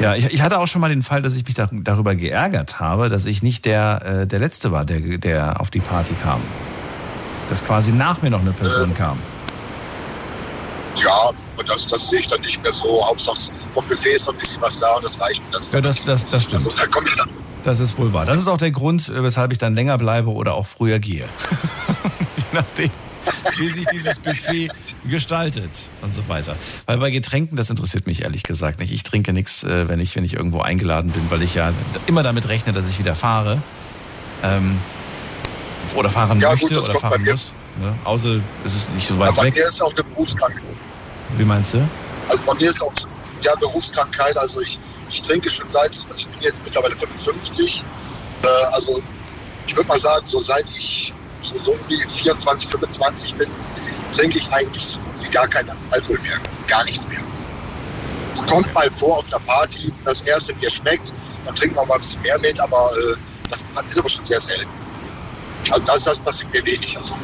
Ja, 0.00 0.14
ich, 0.14 0.32
ich 0.32 0.40
hatte 0.40 0.58
auch 0.58 0.66
schon 0.66 0.80
mal 0.80 0.88
den 0.88 1.02
Fall, 1.02 1.20
dass 1.20 1.34
ich 1.36 1.44
mich 1.44 1.54
da, 1.54 1.68
darüber 1.70 2.14
geärgert 2.14 2.80
habe, 2.80 3.10
dass 3.10 3.26
ich 3.26 3.42
nicht 3.42 3.66
der, 3.66 4.22
äh, 4.22 4.26
der 4.26 4.38
Letzte 4.38 4.72
war, 4.72 4.84
der, 4.86 5.00
der 5.00 5.60
auf 5.60 5.70
die 5.70 5.80
Party 5.80 6.14
kam. 6.14 6.40
Dass 7.50 7.64
quasi 7.64 7.92
nach 7.92 8.22
mir 8.22 8.30
noch 8.30 8.40
eine 8.40 8.52
Person 8.52 8.92
äh, 8.92 8.94
kam. 8.94 9.18
Ja, 10.96 11.30
und 11.56 11.68
das, 11.68 11.86
das 11.86 12.08
sehe 12.08 12.20
ich 12.20 12.26
dann 12.26 12.40
nicht 12.40 12.62
mehr 12.62 12.72
so. 12.72 13.06
Hauptsache 13.06 13.52
vom 13.72 13.86
Buffet 13.86 14.12
ist 14.12 14.26
noch 14.26 14.34
ein 14.34 14.38
bisschen 14.38 14.62
was 14.62 14.80
da 14.80 14.94
und 14.94 15.04
das 15.04 15.20
reicht 15.20 15.44
mir. 15.44 15.50
Das 15.50 15.72
ja, 15.72 15.80
das, 15.80 16.04
das, 16.04 16.26
das 16.26 16.44
stimmt. 16.44 16.66
Also, 16.66 16.76
da 16.76 16.86
komme 16.86 17.06
ich 17.06 17.14
dann. 17.14 17.28
Das 17.62 17.78
ist 17.78 17.98
wohl 17.98 18.12
wahr. 18.12 18.24
Das 18.24 18.38
ist 18.38 18.48
auch 18.48 18.56
der 18.56 18.70
Grund, 18.70 19.08
äh, 19.10 19.22
weshalb 19.22 19.52
ich 19.52 19.58
dann 19.58 19.74
länger 19.74 19.98
bleibe 19.98 20.30
oder 20.30 20.54
auch 20.54 20.66
früher 20.66 20.98
gehe. 20.98 21.28
Je 22.36 22.44
nachdem 22.52 22.90
wie 23.58 23.68
sich 23.68 23.86
dieses 23.86 24.18
Buffet 24.18 24.70
gestaltet 25.08 25.70
und 26.02 26.12
so 26.12 26.28
weiter. 26.28 26.56
Weil 26.86 26.98
bei 26.98 27.10
Getränken, 27.10 27.56
das 27.56 27.70
interessiert 27.70 28.06
mich 28.06 28.22
ehrlich 28.22 28.42
gesagt 28.42 28.80
nicht. 28.80 28.92
Ich 28.92 29.02
trinke 29.02 29.32
nichts, 29.32 29.64
äh, 29.64 29.88
wenn 29.88 30.00
ich, 30.00 30.14
wenn 30.16 30.24
ich 30.24 30.34
irgendwo 30.34 30.60
eingeladen 30.60 31.10
bin, 31.10 31.30
weil 31.30 31.42
ich 31.42 31.54
ja 31.54 31.72
immer 32.06 32.22
damit 32.22 32.48
rechne, 32.48 32.72
dass 32.72 32.88
ich 32.88 32.98
wieder 32.98 33.14
fahre. 33.14 33.62
Ähm, 34.42 34.78
oder 35.94 36.10
fahren 36.10 36.40
ja, 36.40 36.50
möchte 36.50 36.66
gut, 36.66 36.78
oder 36.78 37.00
fahren 37.00 37.24
muss. 37.24 37.52
Ne? 37.80 37.94
Außer 38.04 38.40
es 38.64 38.74
ist 38.74 38.90
nicht 38.90 39.08
so 39.08 39.18
weit 39.18 39.28
ja, 39.28 39.32
bei 39.32 39.42
weg. 39.44 39.54
Bei 39.54 39.60
mir 39.60 39.68
ist 39.68 39.82
auch 39.82 39.94
eine 39.94 40.04
Berufskrankheit. 40.04 40.62
Wie 41.36 41.44
meinst 41.44 41.74
du? 41.74 41.88
Also 42.28 42.42
bei 42.44 42.54
mir 42.54 42.70
ist 42.70 42.82
auch 42.82 42.92
ja, 43.42 43.54
Berufskrankheit. 43.56 44.36
Also 44.36 44.60
ich, 44.60 44.78
ich 45.10 45.22
trinke 45.22 45.50
schon 45.50 45.68
seit, 45.68 45.98
also 46.08 46.18
ich 46.18 46.28
bin 46.28 46.42
jetzt 46.42 46.62
mittlerweile 46.64 46.94
55. 46.94 47.84
Äh, 48.42 48.46
also 48.72 49.02
ich 49.66 49.76
würde 49.76 49.88
mal 49.88 49.98
sagen, 49.98 50.26
so 50.26 50.40
seit 50.40 50.68
ich 50.70 51.14
so, 51.42 51.58
so 51.58 51.72
um 51.72 51.78
die 51.88 51.96
24, 51.96 52.68
25 52.68 53.34
bin, 53.34 53.48
trinke 54.12 54.38
ich 54.38 54.52
eigentlich 54.52 54.84
so 54.84 54.98
gut 55.00 55.24
wie 55.24 55.28
gar 55.28 55.48
keinen 55.48 55.70
Alkohol 55.90 56.18
mehr. 56.20 56.38
Gar 56.66 56.84
nichts 56.84 57.08
mehr. 57.08 57.20
Es 58.32 58.46
kommt 58.46 58.72
mal 58.74 58.88
vor 58.90 59.18
auf 59.18 59.32
einer 59.32 59.44
Party, 59.44 59.92
das 60.04 60.22
erste 60.22 60.54
Bier 60.54 60.70
schmeckt, 60.70 61.12
dann 61.44 61.54
trinkt 61.54 61.76
man 61.76 61.86
mal 61.88 61.94
ein 61.94 62.00
bisschen 62.00 62.22
mehr 62.22 62.38
mit, 62.38 62.60
aber 62.60 62.90
äh, 62.96 63.16
das 63.50 63.66
ist 63.88 63.98
aber 63.98 64.08
schon 64.08 64.24
sehr 64.24 64.40
selten. 64.40 64.70
Also 65.70 65.84
das, 65.84 66.04
das 66.04 66.18
passiert 66.18 66.52
mir 66.52 66.64
wenig. 66.64 66.96
Also, 66.96 67.14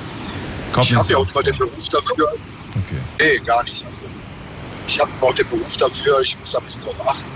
ich 0.82 0.94
habe 0.94 1.10
ja 1.10 1.18
auch 1.18 1.30
immer 1.30 1.42
den 1.42 1.56
Beruf 1.56 1.88
dafür. 1.88 2.34
Okay. 2.70 3.00
Nee, 3.20 3.38
gar 3.38 3.62
nicht. 3.64 3.84
Also, 3.84 3.96
ich 4.86 5.00
habe 5.00 5.10
auch 5.20 5.34
den 5.34 5.48
Beruf 5.48 5.76
dafür, 5.76 6.20
ich 6.20 6.38
muss 6.38 6.52
da 6.52 6.58
ein 6.58 6.64
bisschen 6.64 6.82
drauf 6.82 7.08
achten. 7.08 7.26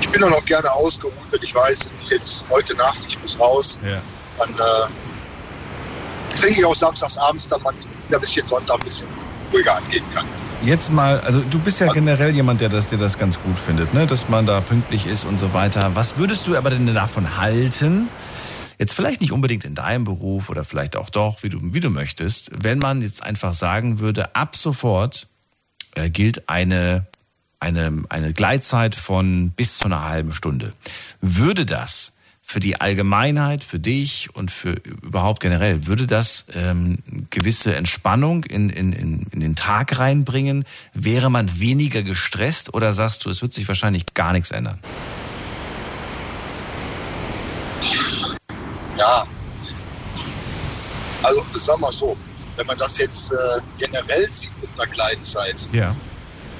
Ich 0.00 0.08
bin 0.10 0.22
auch 0.24 0.30
noch 0.30 0.44
gerne 0.44 0.70
ausgeruht, 0.72 1.14
wenn 1.30 1.42
ich 1.42 1.54
weiß, 1.54 1.90
jetzt 2.10 2.44
heute 2.50 2.74
Nacht, 2.74 3.04
ich 3.06 3.20
muss 3.20 3.38
raus. 3.38 3.78
Ja. 3.84 4.00
Dann 4.38 4.50
äh, 4.50 4.90
trinke 6.36 6.60
ich 6.60 6.64
auch 6.64 6.74
samstags 6.74 7.18
abends, 7.18 7.48
damit 7.48 8.28
ich 8.28 8.36
jetzt 8.36 8.50
Sonntag 8.50 8.78
ein 8.78 8.84
bisschen 8.84 9.08
ruhiger 9.52 9.76
angehen 9.76 10.04
kann. 10.14 10.26
Jetzt 10.64 10.90
mal, 10.90 11.20
also 11.20 11.40
du 11.40 11.58
bist 11.58 11.80
ja 11.80 11.92
generell 11.92 12.34
jemand, 12.34 12.60
der 12.60 12.68
das, 12.68 12.88
der 12.88 12.98
das 12.98 13.18
ganz 13.18 13.40
gut 13.40 13.58
findet, 13.58 13.92
ne? 13.94 14.06
dass 14.06 14.28
man 14.28 14.46
da 14.46 14.60
pünktlich 14.60 15.06
ist 15.06 15.24
und 15.24 15.38
so 15.38 15.52
weiter. 15.52 15.94
Was 15.94 16.16
würdest 16.16 16.46
du 16.46 16.56
aber 16.56 16.70
denn 16.70 16.92
davon 16.94 17.36
halten? 17.36 18.08
Jetzt 18.78 18.92
vielleicht 18.92 19.20
nicht 19.20 19.32
unbedingt 19.32 19.64
in 19.64 19.74
deinem 19.74 20.04
Beruf 20.04 20.50
oder 20.50 20.64
vielleicht 20.64 20.96
auch 20.96 21.10
doch, 21.10 21.42
wie 21.42 21.48
du, 21.48 21.58
wie 21.62 21.80
du 21.80 21.90
möchtest, 21.90 22.50
wenn 22.52 22.78
man 22.78 23.00
jetzt 23.00 23.22
einfach 23.22 23.54
sagen 23.54 23.98
würde, 23.98 24.34
ab 24.34 24.56
sofort 24.56 25.28
äh, 25.94 26.10
gilt 26.10 26.48
eine, 26.48 27.06
eine, 27.60 28.04
eine 28.08 28.32
Gleitzeit 28.32 28.94
von 28.94 29.50
bis 29.50 29.78
zu 29.78 29.86
einer 29.86 30.04
halben 30.04 30.32
Stunde. 30.32 30.72
Würde 31.20 31.64
das 31.64 32.12
für 32.48 32.60
die 32.60 32.80
Allgemeinheit, 32.80 33.64
für 33.64 33.80
dich 33.80 34.32
und 34.32 34.52
für 34.52 34.70
überhaupt 34.70 35.40
generell, 35.40 35.88
würde 35.88 36.06
das 36.06 36.46
ähm, 36.54 36.98
gewisse 37.28 37.74
Entspannung 37.74 38.44
in, 38.44 38.70
in, 38.70 38.92
in, 38.92 39.26
in 39.32 39.40
den 39.40 39.56
Tag 39.56 39.98
reinbringen? 39.98 40.64
Wäre 40.94 41.28
man 41.28 41.58
weniger 41.58 42.04
gestresst 42.04 42.72
oder 42.72 42.92
sagst 42.92 43.24
du, 43.24 43.30
es 43.30 43.42
wird 43.42 43.52
sich 43.52 43.66
wahrscheinlich 43.66 44.14
gar 44.14 44.32
nichts 44.32 44.52
ändern? 44.52 44.78
Ja, 48.96 49.26
also 51.24 51.44
sagen 51.52 51.80
wir 51.80 51.90
so, 51.90 52.16
wenn 52.54 52.66
man 52.68 52.78
das 52.78 52.96
jetzt 52.98 53.32
äh, 53.32 53.36
generell 53.76 54.30
sieht 54.30 54.52
mit 54.60 54.70
einer 54.78 54.88
Gleitzeit, 54.92 55.68
ja. 55.72 55.96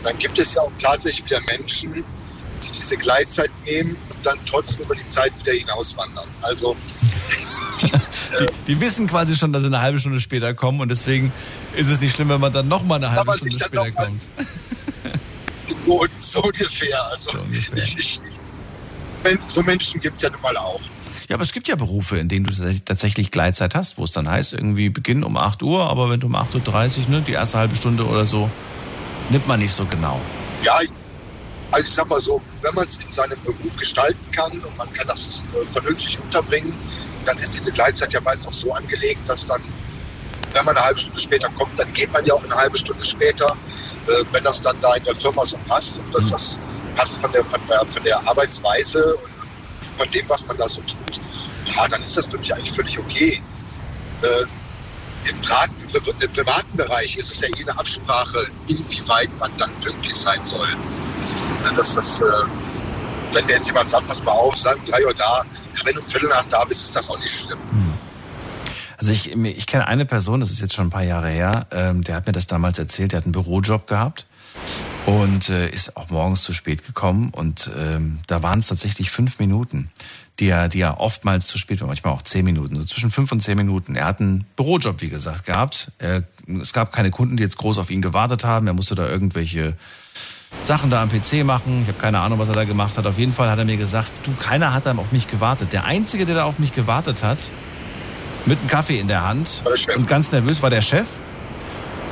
dann 0.03 0.19
gibt 0.19 0.37
es 0.37 0.57
ja 0.57 0.63
auch 0.63 0.73
tatsächlich 0.79 1.27
wieder 1.27 1.41
Menschen, 1.43 2.05
die 2.67 2.73
diese 2.73 2.97
Gleitzeit 2.97 3.51
nehmen 3.65 3.97
und 4.11 4.27
dann 4.27 4.39
trotzdem 4.45 4.85
über 4.85 4.95
die 4.95 5.07
Zeit 5.07 5.33
wieder 5.41 5.53
hinauswandern. 5.53 6.29
Also 6.43 6.77
die, 7.83 8.47
die, 8.67 8.81
wissen 8.81 9.07
quasi 9.07 9.37
schon, 9.37 9.53
dass 9.53 9.63
sie 9.63 9.69
eine 9.69 9.81
halbe 9.81 9.99
Stunde 9.99 10.21
später 10.21 10.55
kommen 10.55 10.81
und 10.81 10.89
deswegen 10.89 11.33
ist 11.75 11.89
es 11.89 12.01
nicht 12.01 12.15
schlimm, 12.15 12.29
wenn 12.29 12.41
man 12.41 12.53
dann 12.53 12.69
noch 12.69 12.83
mal 12.83 12.97
eine 12.97 13.11
halbe 13.11 13.37
Stunde 13.37 13.59
später 13.59 13.91
kommt. 13.93 14.29
So, 15.85 16.07
so, 16.21 16.43
ungefähr. 16.43 17.05
Also 17.11 17.33
so, 17.33 17.39
ungefähr. 17.41 17.77
Ich, 17.77 17.99
ich, 17.99 18.21
so 19.49 19.63
Menschen 19.63 20.01
gibt 20.01 20.17
es 20.17 20.23
ja 20.23 20.31
nun 20.31 20.41
mal 20.41 20.57
auch. 20.57 20.81
Ja, 21.29 21.35
aber 21.35 21.43
es 21.43 21.53
gibt 21.53 21.67
ja 21.67 21.75
Berufe, 21.75 22.19
in 22.19 22.29
denen 22.29 22.47
du 22.47 22.53
tatsächlich 22.85 23.33
Gleitzeit 23.33 23.75
hast, 23.75 23.99
wo 23.99 24.05
es 24.05 24.13
dann 24.13 24.31
heißt, 24.31 24.53
irgendwie 24.53 24.91
Beginn 24.91 25.25
um 25.25 25.37
8 25.37 25.63
Uhr, 25.65 25.89
aber 25.89 26.09
wenn 26.09 26.21
du 26.21 26.29
um 26.29 26.37
8.30 26.37 26.99
Uhr, 26.99 27.09
ne, 27.09 27.23
die 27.23 27.33
erste 27.33 27.59
halbe 27.59 27.75
Stunde 27.75 28.07
oder 28.07 28.27
so, 28.27 28.49
nimmt 29.31 29.49
man 29.49 29.59
nicht 29.59 29.73
so 29.73 29.85
genau. 29.87 30.21
Ja, 30.63 30.79
ich, 30.81 30.91
also 31.71 31.85
ich 31.85 31.93
sag 31.93 32.09
mal 32.09 32.21
so, 32.21 32.41
wenn 32.63 32.75
man 32.75 32.85
es 32.85 32.99
in 32.99 33.11
seinem 33.11 33.41
Beruf 33.43 33.77
gestalten 33.77 34.31
kann 34.31 34.53
und 34.53 34.77
man 34.77 34.93
kann 34.93 35.07
das 35.07 35.45
äh, 35.55 35.71
vernünftig 35.71 36.19
unterbringen, 36.21 36.75
dann 37.25 37.37
ist 37.39 37.55
diese 37.55 37.73
Gleitzeit 37.73 38.13
ja 38.13 38.21
meist 38.21 38.47
auch 38.47 38.53
so 38.53 38.73
angelegt, 38.73 39.29
dass 39.29 39.47
dann, 39.47 39.61
wenn 40.53 40.65
man 40.65 40.77
eine 40.77 40.87
halbe 40.87 40.99
Stunde 40.99 41.21
später 41.21 41.49
kommt, 41.51 41.79
dann 41.79 41.93
geht 41.93 42.13
man 42.13 42.25
ja 42.25 42.35
auch 42.35 42.45
eine 42.45 42.55
halbe 42.55 42.79
Stunde 42.79 43.05
später, 43.05 43.57
äh, 44.07 44.25
wenn 44.33 44.45
das 44.45 44.63
dann 44.63 44.81
da 44.81 44.95
in 44.95 45.05
der 45.05 45.15
Firma 45.15 45.45
so 45.45 45.59
passt 45.67 45.99
und 45.99 46.15
dass 46.15 46.31
das 46.31 46.61
passt 46.95 47.21
von 47.21 47.33
der, 47.33 47.45
von 47.45 47.61
der, 47.69 47.85
von 47.87 48.03
der 48.05 48.19
Arbeitsweise 48.29 49.17
und 49.17 49.33
von 49.99 50.11
dem, 50.11 50.29
was 50.29 50.47
man 50.47 50.57
da 50.57 50.69
so 50.69 50.81
tut, 50.83 51.21
ja, 51.67 51.89
dann 51.89 52.03
ist 52.03 52.17
das 52.17 52.27
für 52.27 52.39
mich 52.39 52.55
eigentlich 52.55 52.73
völlig 52.73 52.99
okay. 52.99 53.43
Äh, 54.23 54.47
Im 55.29 55.37
im 56.21 56.33
privaten 56.33 56.77
Bereich 56.77 57.17
ist 57.17 57.33
es 57.33 57.41
ja 57.41 57.49
eh 57.49 57.63
eine 57.63 57.79
Absprache, 57.79 58.47
inwieweit 58.69 59.31
man 59.39 59.51
dann 59.57 59.71
pünktlich 59.81 60.17
sein 60.17 60.45
soll. 60.45 60.69
Das, 61.75 61.95
das, 61.95 62.21
äh, 62.21 62.25
wenn 63.33 63.49
jetzt 63.49 63.67
jemand 63.67 63.89
sagt, 63.89 64.07
pass 64.07 64.23
mal 64.25 64.33
auf, 64.33 64.57
sagen 64.57 64.81
drei 64.87 65.05
Uhr 65.05 65.15
da, 65.15 65.43
wenn 65.85 65.95
du 65.95 66.01
um 66.01 66.07
Viertel 66.07 66.29
nach 66.29 66.45
da 66.47 66.65
bist, 66.65 66.83
ist 66.83 66.97
das 66.97 67.11
auch 67.11 67.19
nicht 67.19 67.35
schlimm. 67.35 67.59
Hm. 67.71 67.93
Also 68.99 69.13
ich, 69.13 69.35
ich 69.35 69.67
kenne 69.67 69.87
eine 69.87 70.07
Person, 70.07 70.41
das 70.41 70.51
ist 70.51 70.61
jetzt 70.61 70.75
schon 70.75 70.87
ein 70.87 70.91
paar 70.91 71.03
Jahre 71.03 71.29
her, 71.29 71.67
ähm, 71.71 72.03
der 72.03 72.15
hat 72.15 72.27
mir 72.27 72.33
das 72.33 72.47
damals 72.47 72.79
erzählt, 72.79 73.13
der 73.13 73.19
hat 73.19 73.25
einen 73.25 73.33
Bürojob 73.33 73.87
gehabt 73.87 74.27
und 75.05 75.51
äh, 75.51 75.69
ist 75.69 75.97
auch 75.97 76.09
morgens 76.09 76.43
zu 76.43 76.53
spät 76.55 76.87
gekommen 76.87 77.31
und 77.31 77.71
ähm, 77.79 78.21
da 78.27 78.43
waren 78.43 78.61
es 78.61 78.69
tatsächlich 78.69 79.11
fünf 79.11 79.39
Minuten, 79.39 79.91
die 80.39 80.49
er, 80.49 80.69
die 80.69 80.81
er 80.81 81.01
oftmals 81.01 81.47
zu 81.47 81.59
spät 81.59 81.81
war, 81.81 81.89
manchmal 81.89 82.13
auch 82.13 82.23
zehn 82.23 82.45
Minuten, 82.45 82.77
so 82.77 82.85
zwischen 82.85 83.11
fünf 83.11 83.33
und 83.33 83.41
zehn 83.41 83.57
Minuten. 83.57 83.95
Er 83.95 84.07
hat 84.07 84.21
einen 84.21 84.45
Bürojob, 84.57 85.01
wie 85.01 85.09
gesagt, 85.09 85.47
gehabt. 85.47 85.91
Er, 85.99 86.25
es 86.61 86.73
gab 86.73 86.93
keine 86.93 87.11
Kunden, 87.11 87.37
die 87.37 87.43
jetzt 87.43 87.57
groß 87.57 87.79
auf 87.79 87.91
ihn 87.91 88.03
gewartet 88.03 88.45
haben. 88.45 88.67
Er 88.67 88.75
musste 88.75 88.95
da 88.95 89.09
irgendwelche 89.09 89.75
Sachen 90.65 90.91
da 90.91 91.03
am 91.03 91.11
PC 91.11 91.45
machen. 91.45 91.83
Ich 91.83 91.89
habe 91.89 91.99
keine 91.99 92.21
Ahnung, 92.21 92.39
was 92.39 92.49
er 92.49 92.55
da 92.55 92.65
gemacht 92.65 92.99
hat. 92.99 93.07
Auf 93.07 93.19
jeden 93.19 93.33
Fall 93.33 93.51
hat 93.51 93.59
er 93.59 93.65
mir 93.65 93.77
gesagt, 93.77 94.11
du, 94.25 94.35
keiner 94.35 94.75
hat 94.75 94.87
dann 94.87 94.99
auf 94.99 95.13
mich 95.13 95.29
gewartet. 95.29 95.73
Der 95.73 95.85
Einzige, 95.85 96.27
der 96.27 96.35
da 96.35 96.45
auf 96.45 96.59
mich 96.59 96.73
gewartet 96.73 97.23
hat, 97.23 97.39
mit 98.45 98.59
einem 98.59 98.69
Kaffee 98.69 99.01
in 99.01 99.09
der 99.09 99.27
Hand 99.27 99.63
und 99.97 100.07
ganz 100.07 100.33
nervös 100.33 100.63
war 100.63 100.71
der 100.71 100.83
Chef. 100.83 101.07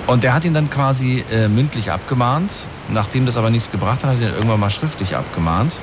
Und 0.06 0.22
der 0.22 0.34
hat 0.34 0.44
ihn 0.44 0.52
dann 0.52 0.68
quasi 0.68 1.24
äh, 1.30 1.48
mündlich 1.48 1.90
abgemahnt. 1.90 2.52
Nachdem 2.90 3.24
das 3.24 3.36
aber 3.36 3.50
nichts 3.50 3.70
gebracht 3.70 4.04
hat, 4.04 4.10
hat 4.10 4.20
er 4.20 4.28
ihn 4.28 4.34
irgendwann 4.34 4.60
mal 4.60 4.70
schriftlich 4.70 5.16
abgemahnt. 5.16 5.78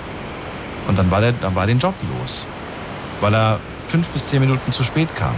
Und 0.88 0.98
dann 0.98 1.12
war, 1.12 1.22
der, 1.22 1.34
dann 1.34 1.56
war 1.56 1.68
den 1.68 1.80
Job 1.80 1.96
los. 2.18 2.46
Weil 3.20 3.34
er 3.34 3.60
fünf 3.88 4.08
bis 4.10 4.28
zehn 4.28 4.40
Minuten 4.40 4.72
zu 4.72 4.84
spät 4.84 5.16
kam. 5.16 5.36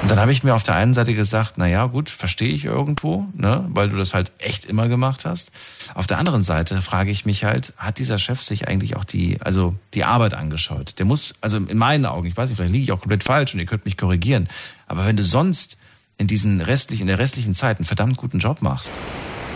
Und 0.00 0.08
dann 0.10 0.20
habe 0.20 0.30
ich 0.30 0.44
mir 0.44 0.54
auf 0.54 0.62
der 0.62 0.76
einen 0.76 0.94
Seite 0.94 1.12
gesagt, 1.14 1.54
na 1.56 1.66
ja, 1.66 1.86
gut, 1.86 2.08
verstehe 2.08 2.50
ich 2.50 2.64
irgendwo, 2.64 3.26
ne, 3.34 3.64
weil 3.70 3.88
du 3.88 3.96
das 3.96 4.14
halt 4.14 4.30
echt 4.38 4.64
immer 4.64 4.88
gemacht 4.88 5.24
hast. 5.24 5.50
Auf 5.94 6.06
der 6.06 6.18
anderen 6.18 6.44
Seite 6.44 6.82
frage 6.82 7.10
ich 7.10 7.24
mich 7.24 7.42
halt, 7.44 7.72
hat 7.76 7.98
dieser 7.98 8.18
Chef 8.18 8.40
sich 8.42 8.68
eigentlich 8.68 8.96
auch 8.96 9.04
die, 9.04 9.38
also 9.42 9.74
die 9.94 10.04
Arbeit 10.04 10.34
angeschaut? 10.34 10.94
Der 11.00 11.06
muss, 11.06 11.34
also 11.40 11.56
in 11.56 11.76
meinen 11.76 12.06
Augen, 12.06 12.28
ich 12.28 12.36
weiß 12.36 12.48
nicht, 12.48 12.58
vielleicht 12.58 12.72
liege 12.72 12.84
ich 12.84 12.92
auch 12.92 13.00
komplett 13.00 13.24
falsch 13.24 13.54
und 13.54 13.60
ihr 13.60 13.66
könnt 13.66 13.86
mich 13.86 13.96
korrigieren, 13.96 14.48
aber 14.86 15.04
wenn 15.04 15.16
du 15.16 15.24
sonst 15.24 15.76
in 16.16 16.28
diesen 16.28 16.60
restlichen, 16.60 17.02
in 17.02 17.08
der 17.08 17.18
restlichen 17.18 17.54
Zeit 17.54 17.78
einen 17.78 17.84
verdammt 17.84 18.16
guten 18.16 18.38
Job 18.38 18.62
machst, 18.62 18.92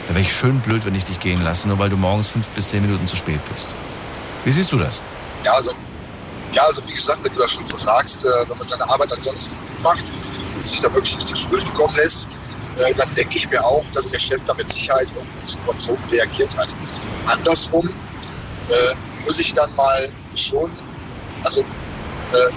da 0.09 0.14
wäre 0.14 0.23
ich 0.23 0.32
schön 0.32 0.59
blöd, 0.59 0.85
wenn 0.85 0.97
ich 0.97 1.05
dich 1.05 1.20
gehen 1.20 1.43
lasse, 1.43 1.69
nur 1.69 1.78
weil 1.78 1.89
du 1.89 1.97
morgens 1.97 2.28
fünf 2.28 2.48
bis 2.48 2.70
zehn 2.70 2.82
Minuten 2.82 3.06
zu 3.06 3.14
spät 3.14 3.40
bist. 3.52 3.69
Wie 4.44 4.52
siehst 4.52 4.73
du 4.73 4.77
das? 4.77 5.01
Ja, 5.44 5.52
also, 5.52 5.73
ja, 6.52 6.62
also 6.62 6.82
wie 6.86 6.93
gesagt, 6.93 7.23
wenn 7.24 7.32
du 7.32 7.39
das 7.39 7.52
schon 7.52 7.66
so 7.66 7.77
sagst, 7.77 8.24
äh, 8.24 8.28
wenn 8.48 8.59
man 8.59 8.66
seine 8.66 8.89
Arbeit 8.89 9.12
ansonsten 9.12 9.56
macht 9.82 10.05
und 10.56 10.66
sich 10.66 10.81
da 10.81 10.93
wirklich 10.93 11.14
nicht 11.16 11.27
zu 11.27 11.36
Schulden 11.36 11.73
kommen 11.74 11.94
lässt, 11.97 12.28
äh, 12.78 12.94
dann 12.94 13.12
denke 13.14 13.36
ich 13.36 13.48
mir 13.51 13.64
auch, 13.64 13.85
dass 13.93 14.09
der 14.09 14.19
Chef 14.19 14.43
da 14.44 14.55
mit 14.55 14.70
Sicherheit 14.73 15.09
irgendwie 15.14 15.62
überzogen 15.62 16.02
reagiert 16.10 16.56
hat. 16.56 16.74
Andersrum 17.27 17.89
äh, 18.69 19.24
muss 19.24 19.39
ich 19.39 19.52
dann 19.52 19.74
mal 19.77 20.09
schon, 20.35 20.70
also 21.44 21.60
äh, 21.60 22.51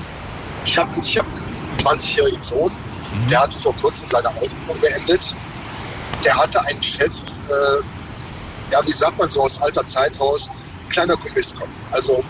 ich 0.63 0.77
habe 0.77 0.89
ich 1.03 1.17
hab 1.17 1.25
einen 1.25 1.99
20-jährigen 1.99 2.41
Sohn, 2.41 2.71
Mhm. 3.15 3.27
Der 3.29 3.41
hat 3.41 3.53
vor 3.53 3.75
kurzem 3.75 4.07
seine 4.07 4.29
Ausbildung 4.29 4.79
beendet. 4.79 5.33
Der 6.23 6.35
hatte 6.35 6.61
einen 6.65 6.81
Chef, 6.81 7.13
äh, 7.47 8.73
ja, 8.73 8.85
wie 8.85 8.91
sagt 8.91 9.17
man 9.17 9.29
so 9.29 9.41
aus 9.41 9.61
alter 9.61 9.85
Zeit 9.85 10.19
raus, 10.19 10.49
kleiner 10.89 11.17
Kommisskopf. 11.17 11.69
Also 11.91 12.23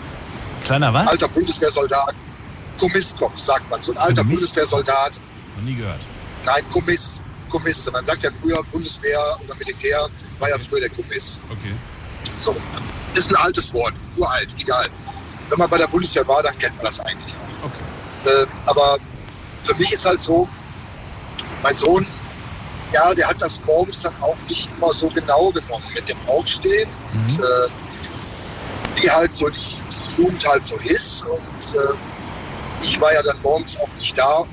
kleiner 0.64 0.92
was? 0.92 1.06
Alter 1.08 1.28
Bundeswehrsoldat. 1.28 2.14
Kommisskopf, 2.78 3.38
sagt 3.38 3.68
man. 3.70 3.80
So 3.80 3.92
ein 3.92 3.98
alter 3.98 4.22
Kommiss? 4.22 4.40
Bundeswehrsoldat. 4.40 5.20
Noch 5.56 5.62
nie 5.62 5.74
gehört. 5.74 6.00
Nein, 6.44 6.62
Kommiss. 6.70 7.22
Kommiss. 7.48 7.90
Man 7.90 8.04
sagt 8.04 8.22
ja 8.22 8.30
früher 8.30 8.62
Bundeswehr 8.72 9.18
oder 9.44 9.54
Militär, 9.56 10.08
war 10.38 10.48
ja 10.48 10.58
früher 10.58 10.80
der 10.80 10.90
Kommiss. 10.90 11.40
Okay. 11.50 11.74
So, 12.38 12.56
ist 13.14 13.30
ein 13.30 13.36
altes 13.36 13.72
Wort, 13.72 13.94
uralt, 14.16 14.54
egal. 14.60 14.86
Wenn 15.48 15.58
man 15.58 15.70
bei 15.70 15.78
der 15.78 15.86
Bundeswehr 15.86 16.26
war, 16.26 16.42
dann 16.42 16.56
kennt 16.58 16.76
man 16.76 16.86
das 16.86 17.00
eigentlich 17.00 17.34
auch. 17.34 17.66
Okay. 17.66 18.42
Ähm, 18.42 18.48
aber 18.66 18.98
für 19.62 19.74
mich 19.76 19.92
ist 19.92 20.04
halt 20.04 20.20
so, 20.20 20.48
mein 21.62 21.76
Sohn, 21.76 22.06
ja, 22.92 23.14
der 23.14 23.28
hat 23.28 23.40
das 23.40 23.64
morgens 23.64 24.02
dann 24.02 24.14
auch 24.20 24.36
nicht 24.48 24.70
immer 24.76 24.92
so 24.92 25.08
genau 25.08 25.50
genommen 25.50 25.84
mit 25.94 26.08
dem 26.08 26.18
Aufstehen 26.26 26.88
mhm. 27.12 27.20
und 27.20 27.38
äh, 27.38 27.68
wie 28.96 29.10
halt 29.10 29.32
so 29.32 29.48
die, 29.48 29.58
die, 29.58 30.22
Jugend 30.22 30.46
halt 30.46 30.66
so 30.66 30.76
ist. 30.76 31.26
Und 31.26 31.80
äh, 31.80 31.94
ich 32.80 33.00
war 33.00 33.12
ja 33.12 33.22
dann 33.22 33.40
morgens 33.42 33.76
auch 33.78 33.88
nicht 33.98 34.16
da, 34.16 34.38
um 34.38 34.48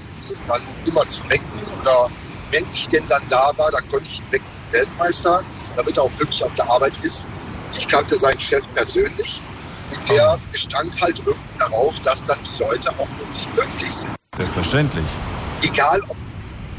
dann 0.48 0.62
immer 0.86 1.08
zu 1.08 1.28
wecken. 1.30 1.46
Oder 1.82 2.10
wenn 2.52 2.66
ich 2.74 2.88
denn 2.90 3.08
dann 3.08 3.24
da 3.30 3.52
war, 3.58 3.72
dann 3.72 3.88
konnte 3.90 4.10
ich 4.12 4.20
ihn 4.20 4.32
wecken, 4.32 4.48
Weltmeister, 4.72 5.42
damit 5.78 5.98
er 5.98 6.04
auch 6.04 6.12
glücklich 6.18 6.44
auf 6.44 6.54
der 6.56 6.70
Arbeit 6.70 6.94
ist. 7.02 7.28
Ich 7.76 7.88
kannte 7.88 8.18
seinen 8.18 8.40
Chef 8.40 8.64
persönlich 8.76 9.44
und 9.92 10.10
der 10.10 10.38
bestand 10.52 11.00
halt 11.02 11.20
irgendwie 11.20 11.60
darauf, 11.60 11.94
dass 12.02 12.26
dann 12.26 12.38
die 12.44 12.64
Leute 12.64 12.90
auch 12.92 13.08
wirklich 13.18 13.48
pünktlich 13.56 13.92
sind. 13.92 14.12
Selbstverständlich. 14.38 15.06
Egal, 15.62 16.02
ob 16.10 16.18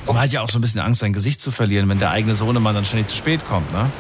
man 0.07 0.23
hat 0.23 0.33
ja 0.33 0.43
auch 0.43 0.51
so 0.51 0.59
ein 0.59 0.61
bisschen 0.61 0.81
Angst, 0.81 1.01
sein 1.01 1.13
Gesicht 1.13 1.41
zu 1.41 1.51
verlieren, 1.51 1.89
wenn 1.89 1.99
der 1.99 2.11
eigene 2.11 2.35
Sohnemann 2.35 2.75
dann 2.75 2.85
ständig 2.85 3.09
zu 3.09 3.17
spät 3.17 3.47
kommt, 3.47 3.73
ne? 3.73 3.91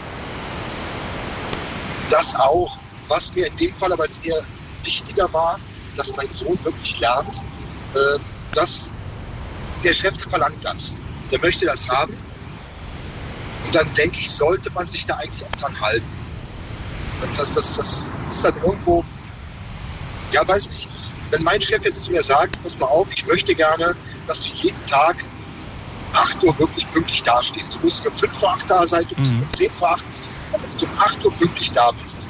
Das 2.11 2.37
auch. 2.37 2.79
Was 3.15 3.33
mir 3.33 3.47
in 3.47 3.57
dem 3.59 3.73
Fall 3.77 3.93
aber 3.93 4.07
eher 4.25 4.43
wichtiger 4.83 5.33
war, 5.33 5.61
dass 5.97 6.17
mein 6.17 6.29
Sohn 6.29 6.59
wirklich 6.65 6.99
lernt, 6.99 7.43
äh, 7.95 8.19
dass 8.53 8.93
der 9.85 9.95
Chef 9.95 10.21
verlangt 10.21 10.65
das. 10.65 10.99
Der 11.31 11.39
möchte 11.39 11.65
das 11.65 11.89
haben. 11.89 12.13
Und 13.65 13.73
dann 13.73 13.95
denke 13.95 14.19
ich, 14.19 14.29
sollte 14.29 14.69
man 14.73 14.89
sich 14.89 15.07
da 15.07 15.15
eigentlich 15.15 15.45
auch 15.45 15.61
dran 15.61 15.81
halten. 15.81 16.09
Das, 17.37 17.55
das, 17.55 17.77
das 17.77 18.13
ist 18.27 18.45
dann 18.45 18.57
irgendwo, 18.65 19.05
ja, 20.33 20.47
weiß 20.49 20.69
nicht, 20.71 20.89
wenn 21.31 21.45
mein 21.45 21.61
Chef 21.61 21.85
jetzt 21.85 22.03
zu 22.03 22.11
mir 22.11 22.23
sagt, 22.23 22.61
pass 22.65 22.77
mal 22.81 22.87
auf, 22.87 23.07
ich 23.15 23.25
möchte 23.27 23.55
gerne, 23.55 23.95
dass 24.27 24.41
du 24.41 24.49
jeden 24.55 24.87
Tag 24.87 25.25
8 26.15 26.43
Uhr 26.43 26.59
wirklich 26.59 26.91
pünktlich 26.93 27.23
dastehst. 27.23 27.77
Du 27.77 27.79
musst 27.79 28.05
um 28.05 28.13
5 28.13 28.37
vor 28.37 28.55
8 28.55 28.69
da 28.69 28.85
sein, 28.89 29.05
du 29.09 29.15
musst 29.21 29.35
um 29.35 29.53
10 29.53 29.73
vor 29.73 29.93
8, 29.93 30.05
dass 30.61 30.77
du 30.79 30.87
um 30.87 30.99
8 30.99 31.25
Uhr 31.25 31.33
pünktlich 31.35 31.71
da 31.71 31.93
bist. 31.93 32.27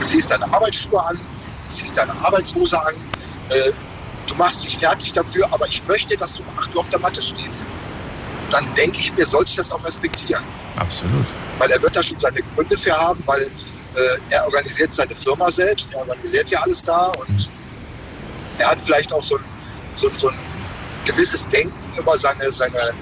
Du 0.00 0.06
ziehst 0.06 0.30
deine 0.30 0.44
Arbeitsschuhe 0.52 1.04
an, 1.04 1.16
du 1.16 1.74
ziehst 1.74 1.96
deine 1.96 2.12
Arbeitshose 2.12 2.80
an, 2.80 2.94
äh, 3.50 3.72
du 4.26 4.34
machst 4.36 4.64
dich 4.64 4.76
fertig 4.78 5.12
dafür, 5.12 5.46
aber 5.52 5.66
ich 5.66 5.86
möchte, 5.86 6.16
dass 6.16 6.34
du 6.34 6.42
um 6.42 6.58
8 6.58 6.74
Uhr 6.74 6.80
auf 6.80 6.88
der 6.88 7.00
Matte 7.00 7.22
stehst. 7.22 7.66
Dann 8.50 8.74
denke 8.74 8.98
ich 8.98 9.14
mir, 9.14 9.26
sollte 9.26 9.50
ich 9.50 9.56
das 9.56 9.72
auch 9.72 9.84
respektieren. 9.84 10.44
Absolut. 10.76 11.26
Weil 11.58 11.70
er 11.70 11.82
wird 11.82 11.96
da 11.96 12.02
schon 12.02 12.18
seine 12.18 12.42
Gründe 12.42 12.76
für 12.76 12.92
haben, 12.96 13.22
weil 13.26 13.42
äh, 13.42 14.18
er 14.30 14.44
organisiert 14.44 14.92
seine 14.92 15.14
Firma 15.14 15.50
selbst, 15.50 15.92
er 15.92 16.00
organisiert 16.00 16.50
ja 16.50 16.60
alles 16.60 16.82
da 16.82 17.06
und 17.28 17.48
er 18.58 18.70
hat 18.70 18.80
vielleicht 18.82 19.12
auch 19.12 19.22
so 19.22 19.36
ein, 19.36 19.44
so, 19.94 20.10
so 20.16 20.28
ein 20.28 20.34
gewisses 21.04 21.48
Denken 21.48 21.76
über 21.98 22.16
seine, 22.16 22.50
seine, 22.50 22.92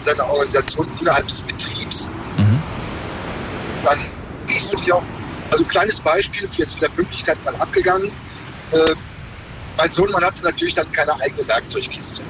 seine 0.00 0.24
Organisation 0.24 0.88
innerhalb 1.00 1.26
des 1.28 1.42
Betriebs. 1.42 2.10
Mhm. 2.36 2.62
Dann 3.84 3.98
ist 4.48 4.72
natürlich 4.72 4.92
auch, 4.92 5.02
also 5.50 5.64
ein 5.64 5.68
kleines 5.68 6.00
Beispiel, 6.00 6.48
jetzt 6.56 6.72
von 6.72 6.80
der 6.80 6.88
Pünktlichkeit 6.88 7.42
mal 7.44 7.54
abgegangen. 7.56 8.10
Äh, 8.72 8.94
mein 9.76 9.90
Sohn, 9.90 10.10
man 10.10 10.24
hatte 10.24 10.42
natürlich 10.42 10.74
dann 10.74 10.90
keine 10.92 11.18
eigene 11.20 11.46
Werkzeugkiste. 11.46 12.22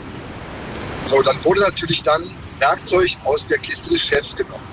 So, 1.05 1.23
dann 1.23 1.43
wurde 1.45 1.61
natürlich 1.61 2.03
dann 2.03 2.23
Werkzeug 2.59 3.17
aus 3.25 3.47
der 3.47 3.59
Kiste 3.59 3.91
des 3.91 4.03
Chefs 4.03 4.37
genommen. 4.37 4.67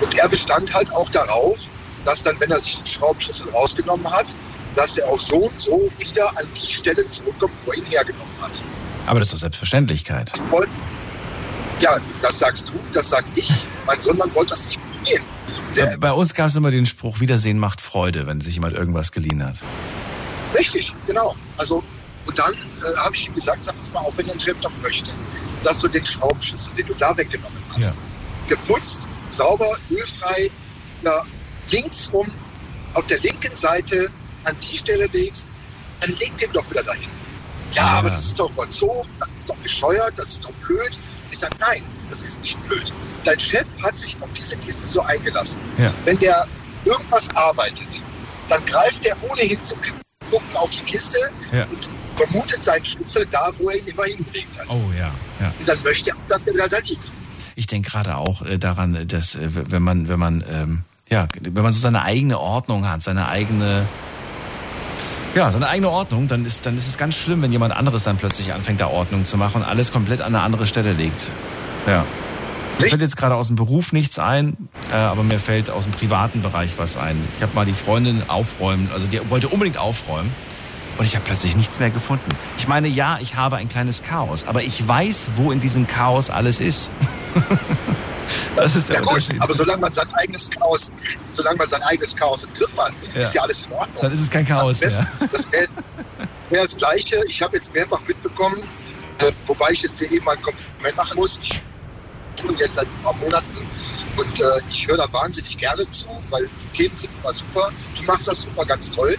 Und 0.00 0.14
er 0.14 0.28
bestand 0.28 0.72
halt 0.72 0.92
auch 0.92 1.08
darauf, 1.10 1.58
dass 2.04 2.22
dann, 2.22 2.38
wenn 2.38 2.50
er 2.50 2.60
sich 2.60 2.76
den 2.76 2.86
Schraubenschlüssel 2.86 3.50
rausgenommen 3.50 4.10
hat, 4.10 4.36
dass 4.76 4.96
er 4.98 5.08
auch 5.08 5.18
so 5.18 5.36
und 5.36 5.58
so 5.58 5.90
wieder 5.98 6.28
an 6.38 6.46
die 6.54 6.70
Stelle 6.70 7.06
zurückkommt, 7.06 7.54
wo 7.64 7.72
er 7.72 7.78
ihn 7.78 7.84
hergenommen 7.86 8.34
hat. 8.40 8.62
Aber 9.06 9.20
das 9.20 9.28
ist 9.28 9.34
doch 9.34 9.40
Selbstverständlichkeit. 9.40 10.30
Ja, 11.80 11.96
das 12.22 12.38
sagst 12.38 12.68
du, 12.68 12.74
das 12.92 13.10
sag 13.10 13.24
ich. 13.34 13.50
Mein 13.86 13.98
Sohn, 13.98 14.16
man 14.16 14.34
wollte 14.34 14.50
das 14.50 14.66
nicht 14.66 14.80
gehen. 15.06 15.22
Der, 15.74 15.96
Bei 15.98 16.12
uns 16.12 16.34
gab 16.34 16.48
es 16.48 16.56
immer 16.56 16.70
den 16.70 16.86
Spruch, 16.86 17.20
Wiedersehen 17.20 17.58
macht 17.58 17.80
Freude, 17.80 18.26
wenn 18.26 18.40
sich 18.40 18.54
jemand 18.54 18.74
irgendwas 18.74 19.12
geliehen 19.12 19.42
hat. 19.44 19.56
Richtig, 20.58 20.94
genau. 21.06 21.34
Also, 21.56 21.82
und 22.26 22.38
dann 22.38 22.52
äh, 22.52 22.96
habe 22.98 23.14
ich 23.14 23.28
ihm 23.28 23.34
gesagt, 23.34 23.62
sag 23.62 23.76
es 23.78 23.92
mal 23.92 24.00
auf, 24.00 24.18
wenn 24.18 24.26
dein 24.26 24.40
Chef 24.40 24.58
doch 24.60 24.72
möchte, 24.82 25.10
dass 25.62 25.78
du 25.78 25.88
den 25.88 26.04
Schraubenschlüssel, 26.04 26.74
den 26.74 26.86
du 26.86 26.94
da 26.94 27.16
weggenommen 27.16 27.58
hast, 27.74 27.96
ja. 27.96 28.56
geputzt, 28.56 29.08
sauber, 29.30 29.76
ölfrei, 29.90 30.50
na, 31.02 31.22
links 31.70 32.10
rum 32.12 32.26
auf 32.94 33.06
der 33.06 33.20
linken 33.20 33.54
Seite 33.54 34.08
an 34.44 34.56
die 34.60 34.76
Stelle 34.76 35.06
legst, 35.12 35.50
dann 36.00 36.10
leg 36.18 36.36
den 36.38 36.52
doch 36.52 36.68
wieder 36.70 36.82
dahin. 36.82 37.08
Ja, 37.72 37.82
ja, 37.82 37.88
aber 37.98 38.10
das 38.10 38.26
ist 38.26 38.38
doch 38.38 38.50
überzogen, 38.50 39.08
das 39.20 39.30
ist 39.30 39.50
doch 39.50 39.56
bescheuert, 39.56 40.12
das 40.16 40.28
ist 40.30 40.44
doch 40.44 40.52
blöd. 40.66 40.98
Ich 41.30 41.38
sage, 41.38 41.54
nein, 41.58 41.82
das 42.10 42.22
ist 42.22 42.42
nicht 42.42 42.62
blöd. 42.66 42.92
Dein 43.24 43.38
Chef 43.38 43.66
hat 43.82 43.96
sich 43.96 44.16
auf 44.20 44.32
diese 44.32 44.56
Kiste 44.56 44.86
so 44.86 45.02
eingelassen. 45.02 45.60
Ja. 45.78 45.92
Wenn 46.04 46.18
der 46.18 46.46
irgendwas 46.84 47.34
arbeitet, 47.34 48.04
dann 48.48 48.64
greift 48.64 49.04
er 49.04 49.16
ohnehin 49.28 49.62
zu 49.62 49.74
gucken 50.30 50.56
auf 50.56 50.70
die 50.70 50.84
Kiste 50.84 51.18
ja. 51.52 51.64
und 51.64 51.90
vermutet 52.16 52.62
seinen 52.62 52.84
Schlüssel 52.84 53.26
da, 53.30 53.50
wo 53.58 53.68
er 53.70 53.78
ihn 53.78 53.86
immer 53.86 54.04
hingelegt 54.04 54.58
hat. 54.58 54.66
Oh 54.70 54.90
ja, 54.96 55.12
ja. 55.40 55.52
Und 55.58 55.68
dann 55.68 55.82
möchte 55.82 56.10
er, 56.10 56.16
dass 56.28 56.44
der 56.44 56.54
wieder 56.54 56.68
da 56.68 56.78
liegt. 56.78 57.12
Ich 57.54 57.66
denke 57.66 57.90
gerade 57.90 58.16
auch 58.16 58.42
äh, 58.42 58.58
daran, 58.58 59.06
dass 59.08 59.34
äh, 59.34 59.48
wenn 59.52 59.82
man, 59.82 60.08
wenn 60.08 60.18
man, 60.18 60.44
ähm, 60.50 60.84
ja, 61.08 61.28
wenn 61.40 61.62
man 61.62 61.72
so 61.72 61.80
seine 61.80 62.02
eigene 62.02 62.38
Ordnung 62.38 62.88
hat, 62.88 63.02
seine 63.02 63.28
eigene, 63.28 63.86
ja, 65.34 65.50
seine 65.50 65.68
eigene 65.68 65.90
Ordnung, 65.90 66.28
dann 66.28 66.44
ist, 66.44 66.66
dann 66.66 66.76
ist 66.76 66.86
es 66.86 66.98
ganz 66.98 67.16
schlimm, 67.16 67.42
wenn 67.42 67.52
jemand 67.52 67.74
anderes 67.74 68.04
dann 68.04 68.16
plötzlich 68.16 68.52
anfängt, 68.52 68.80
da 68.80 68.88
Ordnung 68.88 69.24
zu 69.24 69.36
machen 69.36 69.62
und 69.62 69.68
alles 69.68 69.92
komplett 69.92 70.20
an 70.20 70.34
eine 70.34 70.42
andere 70.42 70.66
Stelle 70.66 70.92
legt. 70.92 71.30
Ja. 71.86 72.04
Mir 72.78 72.88
fällt 72.88 73.00
jetzt 73.00 73.16
gerade 73.16 73.34
aus 73.34 73.46
dem 73.46 73.56
Beruf 73.56 73.92
nichts 73.92 74.18
ein, 74.18 74.68
äh, 74.90 74.96
aber 74.96 75.22
mir 75.22 75.38
fällt 75.38 75.70
aus 75.70 75.84
dem 75.84 75.92
privaten 75.92 76.42
Bereich 76.42 76.72
was 76.76 76.96
ein. 76.96 77.16
Ich 77.36 77.42
habe 77.42 77.54
mal 77.54 77.64
die 77.64 77.72
Freundin 77.72 78.22
aufräumen, 78.28 78.90
also 78.92 79.06
die 79.06 79.18
wollte 79.30 79.48
unbedingt 79.48 79.78
aufräumen 79.78 80.30
und 80.98 81.06
ich 81.06 81.14
habe 81.14 81.24
plötzlich 81.24 81.56
nichts 81.56 81.78
mehr 81.80 81.90
gefunden. 81.90 82.28
Ich 82.58 82.68
meine, 82.68 82.88
ja, 82.88 83.18
ich 83.20 83.34
habe 83.34 83.56
ein 83.56 83.68
kleines 83.68 84.02
Chaos, 84.02 84.44
aber 84.46 84.62
ich 84.62 84.86
weiß, 84.86 85.28
wo 85.36 85.52
in 85.52 85.60
diesem 85.60 85.86
Chaos 85.86 86.28
alles 86.28 86.60
ist. 86.60 86.90
das 88.56 88.76
ist 88.76 88.88
der 88.88 88.96
ja, 88.96 89.00
gut, 89.02 89.10
Unterschied. 89.10 89.40
Aber 89.40 89.54
solange 89.54 89.80
man 89.80 89.92
sein 89.92 90.08
eigenes 90.14 90.50
Chaos, 90.50 90.92
solange 91.30 91.56
man 91.56 91.68
sein 91.68 91.82
eigenes 91.82 92.14
Chaos 92.14 92.44
im 92.44 92.52
Griff 92.54 92.76
hat, 92.78 92.92
ja. 93.14 93.22
ist 93.22 93.34
ja 93.34 93.42
alles 93.42 93.66
in 93.66 93.72
Ordnung. 93.72 94.02
Dann 94.02 94.12
ist 94.12 94.20
es 94.20 94.30
kein 94.30 94.46
Chaos 94.46 94.80
mehr. 94.80 95.06
Das 95.32 95.50
wäre 95.50 95.68
wär 96.50 96.62
das 96.62 96.76
Gleiche. 96.76 97.22
Ich 97.28 97.42
habe 97.42 97.56
jetzt 97.56 97.72
mehrfach 97.72 98.00
mitbekommen, 98.06 98.56
äh, 99.18 99.32
wobei 99.46 99.70
ich 99.70 99.82
jetzt 99.82 99.98
hier 99.98 100.12
eben 100.12 100.24
mal 100.24 100.36
ein 100.36 100.42
Kompliment 100.42 100.96
machen 100.96 101.16
muss. 101.16 101.40
Ich 101.42 101.60
tue 102.36 102.54
jetzt 102.58 102.74
seit 102.74 102.86
ein 102.86 103.02
paar 103.02 103.14
Monaten 103.14 103.66
und 104.16 104.40
äh, 104.40 104.44
ich 104.70 104.86
höre 104.86 104.96
da 104.96 105.12
wahnsinnig 105.12 105.56
gerne 105.58 105.88
zu, 105.90 106.08
weil 106.30 106.48
die 106.62 106.68
Themen 106.76 106.96
sind 106.96 107.10
immer 107.20 107.32
super. 107.32 107.70
Du 107.96 108.02
machst 108.04 108.28
das 108.28 108.42
super, 108.42 108.64
ganz 108.64 108.90
toll. 108.90 109.16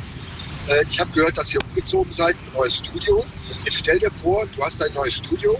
Äh, 0.67 0.83
ich 0.89 0.99
habe 0.99 1.11
gehört, 1.11 1.37
dass 1.37 1.53
ihr 1.53 1.59
umgezogen 1.69 2.11
seid, 2.11 2.35
ein 2.35 2.53
neues 2.55 2.77
Studio. 2.77 3.23
Jetzt 3.63 3.77
stell 3.77 3.99
dir 3.99 4.11
vor, 4.11 4.45
du 4.55 4.63
hast 4.63 4.81
ein 4.83 4.93
neues 4.93 5.15
Studio, 5.15 5.55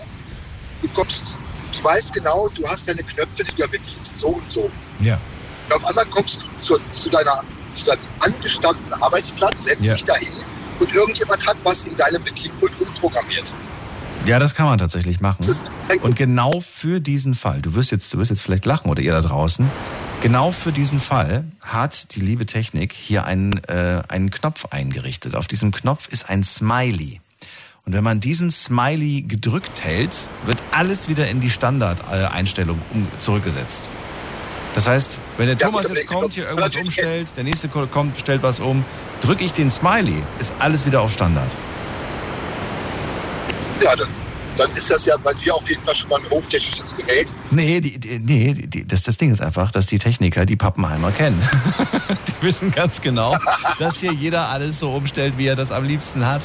du 0.81 0.87
kommst, 0.89 1.37
du 1.75 1.83
weißt 1.83 2.13
genau, 2.13 2.49
du 2.49 2.67
hast 2.67 2.87
deine 2.87 3.03
Knöpfe, 3.03 3.43
die 3.43 3.55
du 3.55 3.61
ja 3.61 3.67
bedienst, 3.67 4.17
so 4.17 4.29
und 4.29 4.49
so. 4.49 4.69
Ja. 4.99 5.19
Und 5.67 5.75
auf 5.75 5.85
einmal 5.85 6.05
kommst 6.05 6.43
du 6.43 6.47
zu, 6.59 6.79
zu, 6.91 7.09
deiner, 7.09 7.43
zu 7.75 7.85
deinem 7.85 8.01
angestammten 8.19 8.93
Arbeitsplatz, 8.93 9.65
setzt 9.65 9.83
ja. 9.83 9.93
dich 9.93 10.05
dahin 10.05 10.33
und 10.79 10.93
irgendjemand 10.93 11.45
hat 11.45 11.57
was 11.63 11.83
in 11.83 11.95
deinem 11.97 12.23
Bedienpult 12.23 12.71
umprogrammiert. 12.79 13.53
Ja, 14.27 14.39
das 14.39 14.53
kann 14.53 14.67
man 14.67 14.77
tatsächlich 14.77 15.21
machen. 15.21 15.45
Und 16.01 16.15
genau 16.15 16.59
für 16.61 16.99
diesen 16.99 17.33
Fall, 17.33 17.61
du 17.61 17.73
wirst 17.73 17.91
jetzt, 17.91 18.13
du 18.13 18.17
wirst 18.17 18.29
jetzt 18.29 18.41
vielleicht 18.41 18.65
lachen 18.65 18.89
oder 18.91 19.01
ihr 19.01 19.13
da 19.13 19.21
draußen, 19.21 19.69
Genau 20.21 20.51
für 20.51 20.71
diesen 20.71 20.99
Fall 20.99 21.43
hat 21.61 22.15
die 22.15 22.21
liebe 22.21 22.47
Technik 22.47 22.91
hier 22.91 23.25
einen, 23.25 23.63
äh, 23.65 24.01
einen 24.07 24.31
Knopf 24.31 24.65
eingerichtet. 24.71 25.35
Auf 25.35 25.45
diesem 25.45 25.71
Knopf 25.71 26.07
ist 26.07 26.27
ein 26.27 26.43
Smiley. 26.43 27.21
Und 27.85 27.93
wenn 27.93 28.03
man 28.03 28.19
diesen 28.19 28.49
Smiley 28.49 29.21
gedrückt 29.21 29.83
hält, 29.83 30.15
wird 30.45 30.57
alles 30.71 31.07
wieder 31.07 31.29
in 31.29 31.39
die 31.39 31.51
Standardeinstellung 31.51 32.81
zurückgesetzt. 33.19 33.89
Das 34.73 34.87
heißt, 34.87 35.19
wenn 35.37 35.47
der 35.47 35.57
Thomas 35.57 35.87
jetzt 35.87 36.07
kommt, 36.07 36.33
hier 36.33 36.45
irgendwas 36.45 36.75
umstellt, 36.75 37.27
der 37.37 37.43
nächste 37.43 37.69
kommt, 37.69 38.17
stellt 38.17 38.41
was 38.41 38.59
um, 38.59 38.83
drücke 39.21 39.43
ich 39.43 39.53
den 39.53 39.69
Smiley, 39.69 40.23
ist 40.39 40.53
alles 40.59 40.85
wieder 40.85 41.01
auf 41.01 41.13
Standard. 41.13 41.51
Ja, 43.83 43.95
dann 43.95 44.09
dann 44.59 44.71
ist 44.71 44.89
das 44.89 45.05
ja 45.05 45.15
bei 45.17 45.33
dir 45.33 45.55
auf 45.55 45.69
jeden 45.69 45.81
Fall 45.83 45.95
schon 45.95 46.09
mal 46.09 46.19
ein 46.19 46.29
hochtechnisches 46.29 46.95
Gerät. 46.95 47.33
Nee, 47.51 47.79
die, 47.79 47.99
die, 47.99 48.19
nee 48.19 48.53
die, 48.53 48.87
das, 48.87 49.03
das 49.03 49.17
Ding 49.17 49.31
ist 49.31 49.41
einfach, 49.41 49.71
dass 49.71 49.85
die 49.85 49.99
Techniker 49.99 50.45
die 50.45 50.55
Pappenheimer 50.55 51.11
kennen. 51.11 51.41
die 52.27 52.45
wissen 52.45 52.71
ganz 52.71 53.01
genau, 53.01 53.35
dass 53.79 53.97
hier 53.97 54.13
jeder 54.13 54.49
alles 54.49 54.79
so 54.79 54.91
umstellt, 54.91 55.35
wie 55.37 55.47
er 55.47 55.55
das 55.55 55.71
am 55.71 55.83
liebsten 55.85 56.25
hat. 56.25 56.41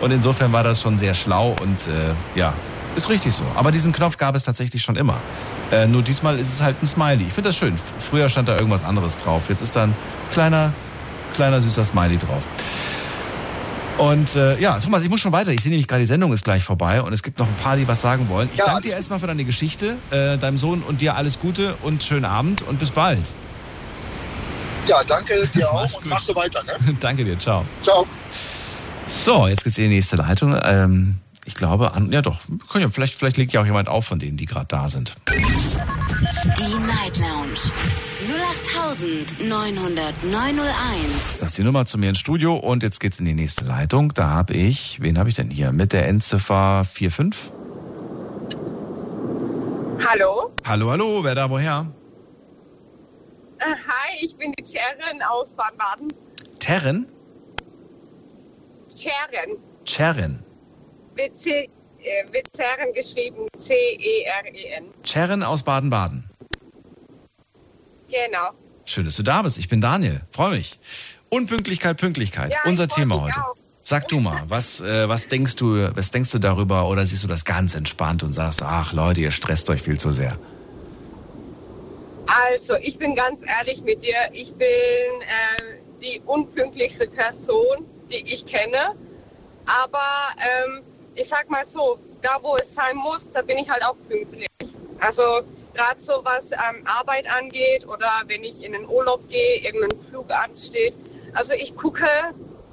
Und 0.00 0.10
insofern 0.10 0.52
war 0.52 0.64
das 0.64 0.80
schon 0.80 0.98
sehr 0.98 1.14
schlau 1.14 1.54
und 1.62 1.78
äh, 1.88 2.38
ja, 2.38 2.54
ist 2.96 3.08
richtig 3.08 3.34
so. 3.34 3.44
Aber 3.54 3.72
diesen 3.72 3.92
Knopf 3.92 4.16
gab 4.16 4.34
es 4.34 4.44
tatsächlich 4.44 4.82
schon 4.82 4.96
immer. 4.96 5.18
Äh, 5.70 5.86
nur 5.86 6.02
diesmal 6.02 6.38
ist 6.38 6.52
es 6.52 6.60
halt 6.60 6.76
ein 6.82 6.86
Smiley. 6.86 7.26
Ich 7.26 7.32
finde 7.32 7.48
das 7.48 7.56
schön. 7.56 7.78
Früher 8.10 8.28
stand 8.28 8.48
da 8.48 8.56
irgendwas 8.56 8.84
anderes 8.84 9.16
drauf. 9.16 9.44
Jetzt 9.48 9.62
ist 9.62 9.74
da 9.74 9.84
ein 9.84 9.94
kleiner, 10.30 10.72
kleiner 11.34 11.62
süßer 11.62 11.86
Smiley 11.86 12.18
drauf. 12.18 12.42
Und 13.98 14.34
äh, 14.34 14.58
ja, 14.58 14.78
Thomas, 14.80 15.02
ich 15.02 15.08
muss 15.08 15.20
schon 15.20 15.32
weiter. 15.32 15.52
Ich 15.52 15.60
sehe 15.60 15.70
nämlich 15.70 15.86
gerade, 15.86 16.00
die 16.00 16.06
Sendung 16.06 16.32
ist 16.32 16.44
gleich 16.44 16.64
vorbei 16.64 17.02
und 17.02 17.12
es 17.12 17.22
gibt 17.22 17.38
noch 17.38 17.46
ein 17.46 17.56
paar, 17.56 17.76
die 17.76 17.86
was 17.86 18.00
sagen 18.00 18.28
wollen. 18.28 18.48
Ich 18.52 18.58
ja, 18.58 18.66
danke 18.66 18.88
dir 18.88 18.94
erstmal 18.94 19.18
für 19.18 19.26
deine 19.26 19.44
Geschichte, 19.44 19.96
äh, 20.10 20.38
deinem 20.38 20.58
Sohn 20.58 20.82
und 20.82 21.00
dir 21.00 21.16
alles 21.16 21.38
Gute 21.38 21.74
und 21.82 22.02
schönen 22.02 22.24
Abend 22.24 22.62
und 22.62 22.78
bis 22.78 22.90
bald. 22.90 23.22
Ja, 24.86 24.96
danke 25.06 25.34
dir 25.54 25.70
auch 25.72 25.92
und 25.94 26.06
mach 26.06 26.20
so 26.20 26.34
weiter. 26.34 26.62
Ne? 26.64 26.96
danke 27.00 27.24
dir, 27.24 27.38
ciao. 27.38 27.64
Ciao. 27.82 28.06
So, 29.08 29.46
jetzt 29.46 29.64
geht's 29.64 29.78
in 29.78 29.90
die 29.90 29.96
nächste 29.96 30.16
Leitung. 30.16 30.58
Ähm, 30.64 31.18
ich 31.44 31.54
glaube, 31.54 31.92
an, 31.92 32.10
ja 32.12 32.22
doch, 32.22 32.40
ja, 32.74 32.88
vielleicht, 32.90 33.14
vielleicht 33.14 33.36
legt 33.36 33.52
ja 33.52 33.60
auch 33.60 33.66
jemand 33.66 33.88
auf 33.88 34.06
von 34.06 34.18
denen, 34.18 34.36
die 34.36 34.46
gerade 34.46 34.66
da 34.68 34.88
sind. 34.88 35.14
Die 35.28 36.62
Night 36.62 37.18
Lounge 37.18 37.72
08901. 38.52 41.40
Das 41.40 41.48
ist 41.50 41.58
die 41.58 41.62
Nummer 41.62 41.86
zu 41.86 41.96
mir 41.96 42.10
ins 42.10 42.18
Studio 42.18 42.54
und 42.56 42.82
jetzt 42.82 43.00
geht's 43.00 43.18
in 43.18 43.24
die 43.24 43.32
nächste 43.32 43.64
Leitung. 43.64 44.12
Da 44.12 44.28
habe 44.28 44.52
ich, 44.52 45.00
wen 45.00 45.18
habe 45.18 45.30
ich 45.30 45.36
denn 45.36 45.48
hier? 45.50 45.72
Mit 45.72 45.94
der 45.94 46.06
Endziffer 46.06 46.84
45? 46.84 47.50
Hallo? 50.06 50.52
Hallo, 50.64 50.90
hallo, 50.90 51.24
wer 51.24 51.34
da 51.34 51.48
woher? 51.48 51.86
Äh, 53.58 53.64
hi, 53.64 54.18
ich 54.20 54.36
bin 54.36 54.52
die 54.52 54.64
Cherin 54.64 55.22
aus 55.22 55.54
Baden-Baden. 55.54 56.12
Terren? 56.58 57.06
Cherin. 58.94 59.56
Cherin. 59.86 60.40
Wird, 61.14 61.38
C, 61.38 61.70
äh, 62.00 62.24
wird 62.32 62.48
Cherin 62.54 62.92
geschrieben, 62.92 63.48
C-E-R-E-N. 63.56 64.84
Cherin 65.04 65.42
aus 65.42 65.62
Baden-Baden. 65.62 66.28
Genau. 68.12 68.50
Schön, 68.84 69.06
dass 69.06 69.16
du 69.16 69.22
da 69.22 69.42
bist. 69.42 69.56
Ich 69.56 69.68
bin 69.68 69.80
Daniel. 69.80 70.20
Freue 70.30 70.56
mich. 70.56 70.78
Unpünktlichkeit, 71.30 71.96
Pünktlichkeit. 71.96 72.52
Ja, 72.52 72.58
Unser 72.66 72.88
Thema 72.88 73.22
heute. 73.22 73.38
Auch. 73.38 73.54
Sag 73.80 74.06
du 74.08 74.20
mal, 74.20 74.44
was, 74.46 74.80
äh, 74.80 75.08
was 75.08 75.28
denkst 75.28 75.56
du, 75.56 75.96
was 75.96 76.10
denkst 76.10 76.30
du 76.30 76.38
darüber 76.38 76.88
oder 76.88 77.04
siehst 77.06 77.24
du 77.24 77.28
das 77.28 77.44
ganz 77.44 77.74
entspannt 77.74 78.22
und 78.22 78.32
sagst, 78.32 78.62
ach 78.62 78.92
Leute, 78.92 79.20
ihr 79.20 79.30
stresst 79.30 79.68
euch 79.70 79.82
viel 79.82 79.98
zu 79.98 80.12
sehr? 80.12 80.38
Also, 82.26 82.74
ich 82.80 82.98
bin 82.98 83.16
ganz 83.16 83.40
ehrlich 83.58 83.82
mit 83.82 84.04
dir. 84.04 84.14
Ich 84.32 84.54
bin 84.54 84.68
äh, 84.68 85.80
die 86.00 86.20
unpünktlichste 86.26 87.08
Person, 87.08 87.86
die 88.10 88.32
ich 88.32 88.46
kenne. 88.46 88.94
Aber 89.66 89.98
ähm, 90.38 90.82
ich 91.14 91.28
sag 91.28 91.50
mal 91.50 91.64
so, 91.66 91.98
da 92.20 92.38
wo 92.42 92.56
es 92.56 92.74
sein 92.74 92.96
muss, 92.96 93.32
da 93.32 93.42
bin 93.42 93.58
ich 93.58 93.68
halt 93.68 93.84
auch 93.84 93.96
pünktlich. 94.08 94.48
Also 95.00 95.22
gerade 95.74 96.00
so 96.00 96.20
was 96.24 96.52
ähm, 96.52 96.84
Arbeit 96.84 97.30
angeht 97.30 97.86
oder 97.86 98.10
wenn 98.26 98.42
ich 98.44 98.64
in 98.64 98.72
den 98.72 98.86
Urlaub 98.86 99.28
gehe, 99.28 99.60
irgendein 99.62 99.98
Flug 100.08 100.30
ansteht. 100.30 100.94
Also 101.34 101.52
ich 101.54 101.74
gucke, 101.74 102.06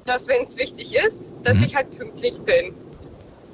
dass 0.06 0.28
wenn 0.28 0.44
es 0.44 0.58
wichtig 0.58 0.96
ist, 0.96 1.34
dass 1.44 1.58
mhm. 1.58 1.64
ich 1.64 1.76
halt 1.76 1.98
pünktlich 1.98 2.38
bin. 2.40 2.74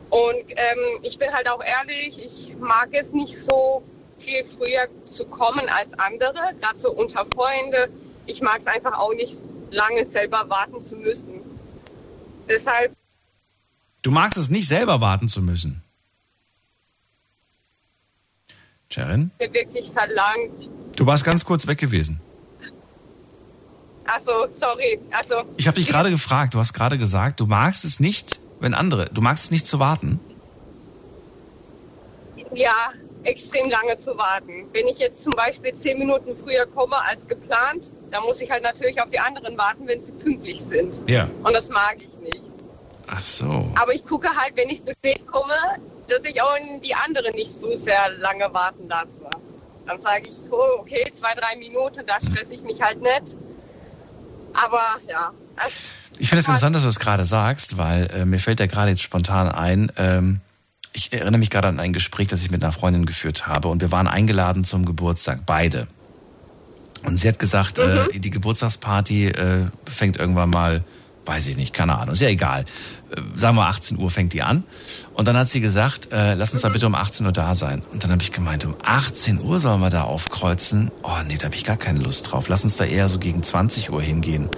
Und 0.10 0.46
ähm, 0.52 1.00
ich 1.04 1.18
bin 1.18 1.32
halt 1.32 1.50
auch 1.50 1.62
ehrlich, 1.64 2.26
ich 2.26 2.58
mag 2.58 2.90
es 2.92 3.12
nicht 3.12 3.38
so 3.38 3.84
viel 4.18 4.44
früher 4.44 4.88
zu 5.06 5.26
kommen 5.26 5.68
als 5.70 5.94
andere, 6.00 6.54
gerade 6.62 6.78
so 6.78 6.92
unter 6.92 7.26
Freunde. 7.26 7.90
Ich 8.26 8.42
mag 8.42 8.60
es 8.60 8.68
einfach 8.68 8.98
auch 8.98 9.14
nicht 9.14 9.38
lange 9.72 10.06
selber 10.06 10.46
warten 10.48 10.82
zu 10.82 10.96
müssen. 10.96 11.42
Deshalb. 12.48 12.94
Du 14.02 14.12
magst 14.12 14.38
es 14.38 14.50
nicht 14.50 14.68
selber 14.68 15.02
warten 15.02 15.28
zu 15.28 15.42
müssen? 15.42 15.85
Sharon? 18.96 19.32
Wirklich 19.40 19.92
verlangt. 19.92 20.70
Du 20.96 21.06
warst 21.06 21.26
ganz 21.26 21.44
kurz 21.44 21.68
weg 21.68 21.78
gewesen. 21.78 22.22
Achso, 24.06 24.48
sorry. 24.58 25.00
Also, 25.12 25.44
ich 25.58 25.68
habe 25.68 25.78
dich 25.78 25.88
gerade 25.88 26.10
gefragt, 26.12 26.54
du 26.54 26.60
hast 26.60 26.74
gerade 26.74 26.98
gesagt, 26.98 27.40
du 27.40 27.46
magst 27.46 27.84
es 27.84 28.00
nicht, 28.00 28.40
wenn 28.60 28.74
andere, 28.74 29.08
du 29.08 29.20
magst 29.20 29.46
es 29.46 29.52
nicht 29.52 29.68
zu 29.68 29.80
warten. 29.80 30.20
Ja, 32.54 32.94
extrem 33.24 33.70
lange 33.70 33.98
zu 33.98 34.18
warten. 34.18 34.66
Wenn 34.72 34.88
ich 34.88 35.00
jetzt 35.00 35.24
zum 35.24 35.36
Beispiel 35.36 35.76
zehn 35.76 36.00
Minuten 36.00 36.36
früher 36.36 36.66
komme 36.66 36.96
als 37.10 37.28
geplant, 37.28 37.92
dann 38.12 38.24
muss 38.24 38.40
ich 38.40 38.50
halt 38.50 38.64
natürlich 38.64 39.02
auf 39.02 39.10
die 39.10 39.20
anderen 39.20 39.58
warten, 39.58 39.88
wenn 39.88 40.00
sie 40.00 40.14
pünktlich 40.14 40.62
sind. 40.62 40.94
Ja. 41.10 41.28
Und 41.44 41.54
das 41.54 41.70
mag 41.70 41.98
ich 42.00 42.16
nicht. 42.20 42.44
Ach 43.08 43.26
so. 43.26 43.70
Aber 43.76 43.94
ich 43.94 44.06
gucke 44.06 44.30
halt, 44.30 44.56
wenn 44.56 44.70
ich 44.70 44.86
zu 44.86 44.94
spät 44.94 45.26
komme, 45.28 45.54
dass 46.08 46.24
ich 46.24 46.42
auch 46.42 46.56
die 46.84 46.96
anderen 46.96 47.36
nicht 47.36 47.54
so 47.54 47.74
sehr 47.76 48.12
lange 48.20 48.54
warten 48.54 48.88
lasse. 48.88 49.26
Dann 49.86 50.00
sage 50.02 50.30
ich, 50.30 50.36
oh, 50.52 50.80
okay, 50.80 51.12
zwei, 51.14 51.34
drei 51.36 51.58
Minuten, 51.58 52.04
da 52.06 52.16
stresse 52.20 52.54
ich 52.54 52.64
mich 52.64 52.82
halt 52.82 53.02
nicht. 53.02 53.38
Aber 54.54 54.82
ja. 55.08 55.32
Ich 56.18 56.30
finde 56.30 56.42
es 56.42 56.48
interessant, 56.48 56.76
dass 56.76 56.84
du 56.84 56.88
das 56.88 57.00
gerade 57.00 57.26
sagst, 57.26 57.78
weil 57.78 58.08
äh, 58.12 58.26
mir 58.26 58.40
fällt 58.40 58.60
ja 58.60 58.66
gerade 58.68 58.90
jetzt 58.90 59.02
spontan 59.02 59.50
ein, 59.50 59.92
ähm, 59.98 60.42
ich 60.94 61.12
erinnere 61.12 61.38
mich 61.38 61.50
gerade 61.50 61.68
an 61.68 61.80
ein 61.80 61.92
Gespräch, 61.92 62.30
das 62.30 62.42
ich 62.42 62.52
mit 62.52 62.64
einer 62.64 62.72
Freundin 62.72 63.06
geführt 63.06 63.48
habe 63.48 63.68
und 63.68 63.82
wir 63.82 63.92
waren 63.92 64.08
eingeladen 64.08 64.64
zum 64.64 64.86
Geburtstag, 64.86 65.46
beide. 65.46 65.88
Und 67.04 67.18
sie 67.18 67.28
hat 67.28 67.38
gesagt, 67.38 67.80
äh, 67.80 67.86
mhm. 67.86 68.10
äh, 68.14 68.20
die 68.20 68.30
Geburtstagsparty 68.30 69.28
äh, 69.28 69.66
fängt 69.90 70.18
irgendwann 70.18 70.50
mal 70.50 70.84
weiß 71.26 71.48
ich 71.48 71.58
nicht, 71.58 71.74
keine 71.74 71.98
Ahnung, 71.98 72.14
ist 72.14 72.22
ja 72.22 72.30
egal. 72.30 72.66
Äh, 73.12 73.22
sagen 73.36 73.58
wir 73.58 73.68
18 73.68 73.98
Uhr 73.98 74.10
fängt 74.10 74.34
die 74.34 74.42
an. 74.42 74.64
Und 75.14 75.28
dann 75.28 75.38
hat 75.38 75.50
sie 75.50 75.62
gesagt, 75.62 76.12
äh, 76.12 76.34
lass 76.36 76.54
uns 76.54 76.62
da 76.62 76.70
bitte 76.70 76.88
um 76.88 76.96
18 76.96 77.26
Uhr 77.26 77.32
da 77.32 77.56
sein. 77.56 77.82
Und 77.92 78.04
dann 78.04 78.12
habe 78.12 78.22
ich 78.22 78.32
gemeint, 78.32 78.66
um 78.66 78.76
18 78.84 79.42
Uhr 79.42 79.60
sollen 79.60 79.82
wir 79.82 79.90
da 79.90 80.04
aufkreuzen. 80.04 80.92
Oh 81.04 81.10
nee, 81.28 81.38
da 81.38 81.46
habe 81.46 81.56
ich 81.56 81.64
gar 81.64 81.78
keine 81.78 82.00
Lust 82.00 82.32
drauf. 82.32 82.48
Lass 82.48 82.64
uns 82.64 82.78
da 82.78 82.86
eher 82.86 83.10
so 83.10 83.20
gegen 83.20 83.44
20 83.44 83.92
Uhr 83.92 84.02
hingehen. 84.02 84.50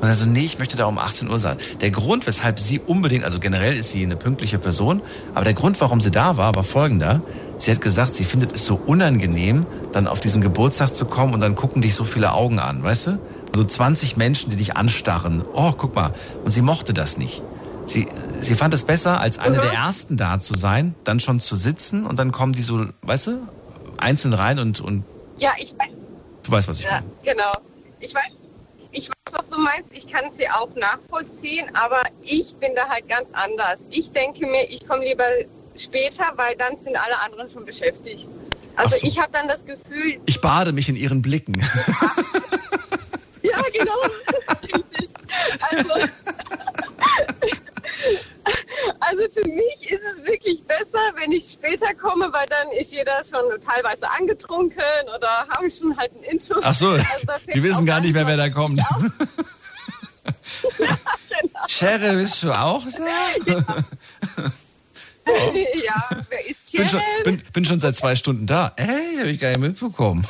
Und 0.00 0.08
also 0.08 0.26
nee, 0.26 0.44
ich 0.44 0.58
möchte 0.58 0.76
da 0.76 0.86
um 0.86 0.98
18 0.98 1.30
Uhr 1.30 1.38
sein. 1.38 1.56
Der 1.80 1.90
Grund, 1.90 2.26
weshalb 2.26 2.60
sie 2.60 2.78
unbedingt, 2.78 3.24
also 3.24 3.40
generell 3.40 3.76
ist 3.76 3.90
sie 3.90 4.02
eine 4.02 4.16
pünktliche 4.16 4.58
Person, 4.58 5.00
aber 5.34 5.44
der 5.44 5.54
Grund, 5.54 5.80
warum 5.80 6.00
sie 6.00 6.10
da 6.10 6.36
war, 6.36 6.54
war 6.54 6.64
folgender. 6.64 7.22
Sie 7.58 7.70
hat 7.70 7.80
gesagt, 7.80 8.14
sie 8.14 8.24
findet 8.24 8.54
es 8.54 8.66
so 8.66 8.74
unangenehm, 8.74 9.64
dann 9.92 10.06
auf 10.06 10.20
diesen 10.20 10.42
Geburtstag 10.42 10.94
zu 10.94 11.06
kommen 11.06 11.32
und 11.32 11.40
dann 11.40 11.54
gucken 11.54 11.80
dich 11.80 11.94
so 11.94 12.04
viele 12.04 12.32
Augen 12.32 12.58
an, 12.58 12.82
weißt 12.82 13.06
du? 13.06 13.18
So 13.56 13.64
20 13.64 14.18
Menschen, 14.18 14.50
die 14.50 14.56
dich 14.56 14.76
anstarren. 14.76 15.42
Oh, 15.54 15.72
guck 15.72 15.94
mal. 15.94 16.12
Und 16.44 16.50
sie 16.50 16.60
mochte 16.60 16.92
das 16.92 17.16
nicht. 17.16 17.40
Sie, 17.86 18.06
sie 18.42 18.54
fand 18.54 18.74
es 18.74 18.84
besser, 18.84 19.18
als 19.18 19.38
eine 19.38 19.56
mhm. 19.56 19.62
der 19.62 19.72
ersten 19.72 20.18
da 20.18 20.38
zu 20.40 20.52
sein, 20.52 20.94
dann 21.04 21.20
schon 21.20 21.40
zu 21.40 21.56
sitzen 21.56 22.04
und 22.04 22.18
dann 22.18 22.32
kommen 22.32 22.52
die 22.52 22.60
so, 22.60 22.84
weißt 23.00 23.28
du, 23.28 23.48
einzeln 23.96 24.34
rein 24.34 24.58
und, 24.58 24.82
und. 24.82 25.04
Ja, 25.38 25.52
ich 25.56 25.72
weiß. 25.72 25.88
Du 26.42 26.52
weißt, 26.52 26.68
was 26.68 26.80
ich 26.80 26.84
ja, 26.84 27.00
meine. 27.00 27.06
Genau. 27.24 27.52
Ich 28.00 28.14
weiß, 28.14 28.30
ich 28.90 29.08
weiß, 29.08 29.32
was 29.32 29.48
du 29.48 29.58
meinst. 29.58 29.90
Ich 29.94 30.06
kann 30.06 30.24
sie 30.36 30.50
auch 30.50 30.74
nachvollziehen, 30.74 31.64
aber 31.72 32.02
ich 32.20 32.56
bin 32.56 32.72
da 32.76 32.86
halt 32.90 33.08
ganz 33.08 33.30
anders. 33.32 33.78
Ich 33.88 34.12
denke 34.12 34.46
mir, 34.46 34.64
ich 34.68 34.86
komme 34.86 35.02
lieber 35.02 35.24
später, 35.76 36.24
weil 36.36 36.56
dann 36.56 36.76
sind 36.76 36.94
alle 36.94 37.22
anderen 37.24 37.48
schon 37.48 37.64
beschäftigt. 37.64 38.28
Also 38.74 38.96
so. 38.98 39.06
ich 39.06 39.18
habe 39.18 39.32
dann 39.32 39.48
das 39.48 39.64
Gefühl. 39.64 40.20
Ich 40.26 40.42
bade 40.42 40.72
mich 40.72 40.90
in 40.90 40.96
ihren 40.96 41.22
Blicken. 41.22 41.64
ja, 43.46 43.62
genau. 43.72 44.00
also, 45.70 45.94
also 49.00 49.22
für 49.32 49.48
mich 49.48 49.90
ist 49.90 50.02
es 50.14 50.22
wirklich 50.24 50.62
besser, 50.64 51.00
wenn 51.16 51.32
ich 51.32 51.50
später 51.52 51.92
komme, 51.94 52.32
weil 52.32 52.46
dann 52.46 52.70
ist 52.78 52.92
jeder 52.92 53.22
schon 53.24 53.42
teilweise 53.60 54.08
angetrunken 54.10 54.82
oder 55.14 55.46
habe 55.48 55.66
ich 55.66 55.76
schon 55.76 55.96
halt 55.96 56.12
einen 56.14 56.24
Intus. 56.24 56.62
Ach 56.62 56.74
so, 56.74 56.90
also 56.90 57.04
die 57.52 57.62
wissen 57.62 57.86
gar 57.86 58.00
nicht 58.00 58.12
mehr, 58.14 58.26
wer 58.26 58.36
da 58.36 58.50
kommt. 58.50 58.78
ja, 58.78 58.98
genau. 60.78 60.96
Sherry, 61.68 62.16
bist 62.16 62.42
du 62.42 62.52
auch 62.52 62.82
da? 62.84 63.62
Ja. 63.62 63.64
Ja, 65.84 66.08
wer 66.28 66.46
ist 66.46 66.70
Sharon? 66.70 66.86
Bin 66.86 66.88
schon, 66.88 67.02
bin, 67.24 67.42
bin 67.52 67.64
schon 67.64 67.80
seit 67.80 67.96
zwei 67.96 68.14
Stunden 68.16 68.46
da. 68.46 68.72
Ey, 68.76 69.18
habe 69.18 69.30
ich 69.30 69.40
gar 69.40 69.50
nicht 69.50 69.60
mitbekommen. 69.60 70.26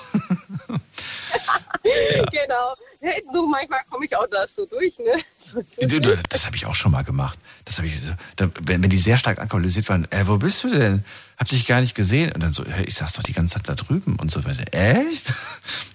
ja. 0.69 0.77
Genau. 2.33 2.75
Hey, 3.01 3.23
du, 3.33 3.47
manchmal 3.47 3.81
komme 3.89 4.07
ich 4.07 4.17
auch 4.17 4.27
da 4.31 4.47
so 4.47 4.67
durch, 4.67 4.99
ne? 4.99 5.15
Das 6.29 6.47
habe 6.47 6.57
ich 6.57 6.67
auch 6.67 6.75
schon 6.75 6.91
mal 6.91 7.03
gemacht. 7.03 7.39
Das 7.65 7.79
habe 7.79 7.87
ich, 7.87 7.95
wenn, 8.37 8.83
wenn 8.83 8.91
die 8.91 8.97
sehr 8.97 9.17
stark 9.17 9.39
alkoholisiert 9.39 9.89
waren, 9.89 10.11
äh, 10.11 10.27
wo 10.27 10.37
bist 10.37 10.65
du 10.65 10.71
denn? 10.71 11.05
Hab 11.37 11.49
dich 11.49 11.67
gar 11.67 11.81
nicht 11.81 11.95
gesehen. 11.95 12.33
Und 12.33 12.43
dann 12.43 12.53
so, 12.53 12.65
hey, 12.67 12.85
ich 12.85 12.95
saß 12.95 13.13
doch 13.13 13.23
die 13.23 13.33
ganze 13.33 13.55
Zeit 13.55 13.69
da 13.69 13.75
drüben 13.75 14.17
und 14.17 14.31
so 14.31 14.45
weiter. 14.45 14.65
Echt? 14.73 15.33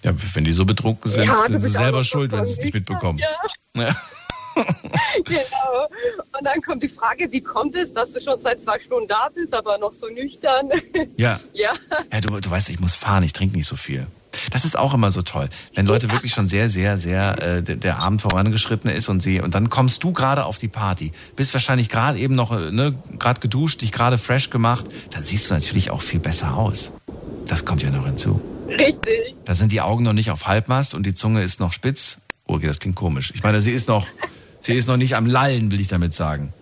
Ja, 0.03 0.13
wenn 0.33 0.43
die 0.45 0.53
so 0.53 0.65
betrunken 0.65 1.11
sind, 1.11 1.27
ja, 1.27 1.45
sind 1.47 1.59
sie 1.59 1.69
selber 1.69 2.03
schuld, 2.03 2.31
wenn 2.31 2.45
sie 2.45 2.53
es 2.53 2.59
nicht 2.59 2.73
mitbekommen. 2.73 3.19
Ja. 3.19 3.29
ja. 3.75 3.95
genau. 5.25 5.87
Und 6.37 6.45
dann 6.45 6.61
kommt 6.61 6.83
die 6.83 6.89
Frage, 6.89 7.31
wie 7.31 7.41
kommt 7.41 7.75
es, 7.75 7.93
dass 7.93 8.13
du 8.13 8.21
schon 8.21 8.39
seit 8.39 8.61
zwei 8.61 8.79
Stunden 8.79 9.07
da 9.07 9.29
bist, 9.33 9.53
aber 9.53 9.77
noch 9.77 9.93
so 9.93 10.07
nüchtern? 10.07 10.69
Ja. 11.17 11.37
ja. 11.53 11.71
ja 12.11 12.21
du, 12.21 12.39
du 12.39 12.49
weißt, 12.49 12.69
ich 12.69 12.79
muss 12.79 12.95
fahren, 12.95 13.23
ich 13.23 13.33
trinke 13.33 13.55
nicht 13.55 13.67
so 13.67 13.75
viel. 13.75 14.07
Das 14.51 14.65
ist 14.65 14.77
auch 14.77 14.93
immer 14.93 15.11
so 15.11 15.21
toll, 15.21 15.49
wenn 15.75 15.85
Leute 15.85 16.09
wirklich 16.09 16.31
schon 16.31 16.47
sehr, 16.47 16.69
sehr, 16.69 16.97
sehr 16.97 17.41
äh, 17.41 17.61
der 17.61 17.99
Abend 17.99 18.21
vorangeschritten 18.21 18.89
ist 18.89 19.09
und 19.09 19.21
sie 19.21 19.41
und 19.41 19.55
dann 19.55 19.69
kommst 19.69 20.03
du 20.03 20.13
gerade 20.13 20.45
auf 20.45 20.57
die 20.57 20.69
Party, 20.69 21.11
bist 21.35 21.53
wahrscheinlich 21.53 21.89
gerade 21.89 22.17
eben 22.17 22.35
noch 22.35 22.51
äh, 22.51 22.71
ne, 22.71 22.95
gerade 23.19 23.41
geduscht, 23.41 23.81
dich 23.81 23.91
gerade 23.91 24.17
fresh 24.17 24.49
gemacht, 24.49 24.85
dann 25.11 25.23
siehst 25.23 25.49
du 25.49 25.53
natürlich 25.53 25.91
auch 25.91 26.01
viel 26.01 26.19
besser 26.19 26.55
aus. 26.55 26.93
Das 27.45 27.65
kommt 27.65 27.83
ja 27.83 27.91
noch 27.91 28.05
hinzu. 28.05 28.39
Richtig. 28.69 29.35
Da 29.43 29.53
sind 29.53 29.71
die 29.71 29.81
Augen 29.81 30.03
noch 30.03 30.13
nicht 30.13 30.31
auf 30.31 30.47
Halbmast 30.47 30.95
und 30.95 31.05
die 31.05 31.13
Zunge 31.13 31.43
ist 31.43 31.59
noch 31.59 31.73
spitz. 31.73 32.19
Oh, 32.47 32.55
okay, 32.55 32.67
das 32.67 32.79
klingt 32.79 32.95
komisch. 32.95 33.31
Ich 33.35 33.43
meine, 33.43 33.61
sie 33.61 33.71
ist 33.71 33.87
noch 33.87 34.07
Sie 34.61 34.73
ist 34.73 34.87
noch 34.87 34.97
nicht 34.97 35.15
am 35.15 35.25
Lallen, 35.25 35.71
will 35.71 35.79
ich 35.79 35.87
damit 35.87 36.13
sagen. 36.13 36.53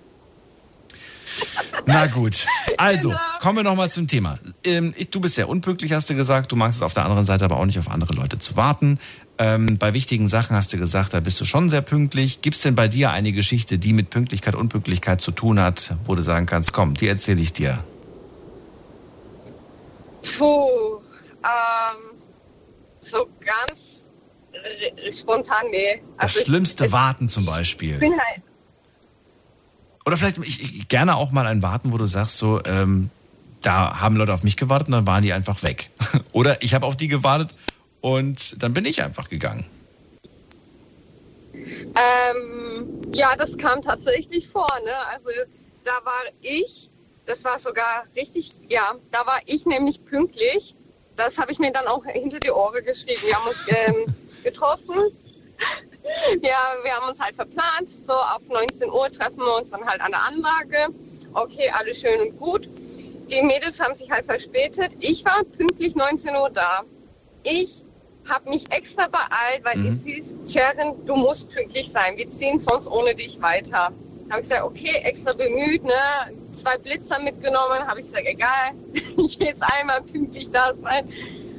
Na 1.86 2.08
gut. 2.08 2.46
Also, 2.78 3.10
genau. 3.10 3.22
kommen 3.40 3.58
wir 3.58 3.64
nochmal 3.64 3.90
zum 3.90 4.08
Thema. 4.08 4.40
Ähm, 4.64 4.94
ich, 4.98 5.10
du 5.10 5.20
bist 5.20 5.36
sehr 5.36 5.50
unpünktlich, 5.50 5.92
hast 5.94 6.10
du 6.10 6.16
gesagt. 6.16 6.52
Du 6.52 6.56
magst 6.56 6.78
es 6.78 6.84
auf 6.84 6.94
der 6.94 7.04
anderen 7.04 7.26
Seite 7.26 7.46
aber 7.46 7.58
auch 7.58 7.66
nicht 7.66 7.80
auf 7.80 7.90
andere 7.90 8.14
Leute 8.14 8.40
zu 8.40 8.56
warten. 8.56 9.00
Ähm, 9.38 9.78
bei 9.78 9.94
wichtigen 9.94 10.28
Sachen 10.28 10.56
hast 10.56 10.74
du 10.74 10.78
gesagt, 10.78 11.14
da 11.14 11.20
bist 11.20 11.40
du 11.40 11.46
schon 11.46 11.70
sehr 11.70 11.82
pünktlich. 11.82 12.42
Gibt 12.42 12.58
es 12.58 12.62
denn 12.62 12.76
bei 12.76 12.88
dir 12.88 13.12
eine 13.12 13.32
Geschichte, 13.32 13.80
die 13.80 13.94
mit 13.94 14.10
Pünktlichkeit, 14.10 14.56
Unpünktlichkeit 14.56 15.22
zu 15.22 15.32
tun 15.32 15.60
hat, 15.60 15.96
wo 16.06 16.16
du 16.16 16.22
sagen 16.22 16.46
kannst, 16.46 16.74
komm, 16.74 16.94
die 16.94 17.08
erzähle 17.08 17.42
ich 17.42 17.54
dir? 17.54 17.84
Puh, 20.38 21.00
ähm, 21.44 22.18
so 23.02 23.30
ganz 23.40 23.99
spontan, 25.12 25.66
nee. 25.72 26.02
Das 26.18 26.36
also 26.36 26.46
schlimmste 26.46 26.86
ich, 26.86 26.92
Warten 26.92 27.30
zum 27.30 27.46
Beispiel. 27.46 27.94
Ich 27.94 28.00
bin 28.00 28.14
halt 28.14 28.42
Oder 30.06 30.18
vielleicht 30.18 30.38
ich, 30.40 30.64
ich, 30.64 30.88
gerne 30.88 31.16
auch 31.16 31.32
mal 31.32 31.46
ein 31.46 31.62
Warten, 31.64 31.92
wo 31.92 31.98
du 31.98 32.06
sagst, 32.06 32.38
so, 32.38 32.62
ähm, 32.66 33.10
da 33.62 34.00
haben 34.00 34.16
Leute 34.16 34.34
auf 34.34 34.44
mich 34.44 34.58
gewartet 34.58 34.88
und 34.88 34.94
dann 34.94 35.08
waren 35.08 35.24
die 35.24 35.34
einfach 35.34 35.64
weg. 35.64 35.90
Oder 36.34 36.62
ich 36.64 36.74
habe 36.74 36.86
auf 36.86 36.96
die 36.96 37.08
gewartet 37.08 37.56
und 38.02 38.62
dann 38.62 38.74
bin 38.74 38.86
ich 38.86 39.02
einfach 39.02 39.30
gegangen. 39.30 39.66
Ähm, 41.54 43.02
ja, 43.14 43.36
das 43.38 43.58
kam 43.58 43.82
tatsächlich 43.82 44.48
vor. 44.48 44.70
Ne? 44.86 44.92
Also 45.12 45.30
da 45.84 45.92
war 46.04 46.24
ich, 46.42 46.90
das 47.26 47.44
war 47.44 47.60
sogar 47.60 48.06
richtig, 48.16 48.54
ja, 48.70 48.96
da 49.12 49.26
war 49.26 49.40
ich 49.46 49.66
nämlich 49.66 50.04
pünktlich. 50.06 50.76
Das 51.16 51.38
habe 51.38 51.52
ich 51.52 51.60
mir 51.60 51.72
dann 51.72 51.88
auch 51.88 52.06
hinter 52.06 52.40
die 52.40 52.52
Ohren 52.52 52.84
geschrieben. 52.86 53.22
Wir 53.26 53.36
haben 53.36 53.48
uns 53.48 53.58
ähm, 53.68 54.16
getroffen. 54.44 54.96
Ja, 56.42 56.58
wir 56.84 56.92
haben 56.96 57.10
uns 57.10 57.20
halt 57.20 57.36
verplant, 57.36 57.90
so 57.90 58.14
auf 58.14 58.42
19 58.48 58.90
Uhr 58.90 59.12
treffen 59.12 59.40
wir 59.40 59.58
uns 59.58 59.70
dann 59.70 59.86
halt 59.86 60.02
an 60.02 60.12
der 60.12 60.26
Anlage. 60.26 60.94
Okay, 61.34 61.72
alles 61.78 62.00
schön 62.00 62.22
und 62.22 62.40
gut. 62.40 62.68
Die 63.30 63.42
Mädels 63.44 63.80
haben 63.80 63.96
sich 63.96 64.10
halt 64.10 64.26
verspätet. 64.26 64.92
Ich 65.02 65.24
war 65.26 65.44
pünktlich 65.44 65.96
19 65.96 66.36
Uhr 66.36 66.50
da. 66.50 66.84
Ich 67.44 67.84
habe 68.28 68.50
mich 68.50 68.72
extra 68.72 69.08
beeilt, 69.08 69.64
weil 69.64 69.78
mhm. 69.78 70.02
ich 70.06 70.14
hieß, 70.14 70.52
Sharon, 70.52 71.06
du 71.06 71.16
musst 71.16 71.50
pünktlich 71.50 71.92
sein. 71.92 72.18
Wir 72.18 72.30
ziehen 72.30 72.58
sonst 72.60 72.88
ohne 72.88 73.14
dich 73.14 73.40
weiter. 73.42 73.92
Habe 74.30 74.42
ich 74.42 74.50
gesagt, 74.50 74.64
okay, 74.64 75.02
extra 75.04 75.34
bemüht, 75.34 75.84
ne? 75.84 75.92
Zwei 76.54 76.78
Blitzer 76.78 77.20
mitgenommen. 77.20 77.86
Habe 77.86 78.00
ich 78.00 78.08
gesagt, 78.08 78.26
egal, 78.26 78.74
ich 78.94 79.40
will 79.40 79.48
jetzt 79.48 79.64
einmal 79.80 80.02
pünktlich 80.02 80.50
da 80.52 80.74
sein. 80.76 81.08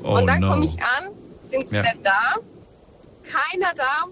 Oh, 0.02 0.16
und 0.16 0.26
dann 0.26 0.40
no. 0.40 0.50
komme 0.50 0.64
ich 0.64 0.76
an, 0.80 1.10
sind 1.42 1.68
sie 1.68 1.76
ja. 1.76 1.84
da 2.02 2.36
keiner 3.24 3.74
da. 3.74 4.04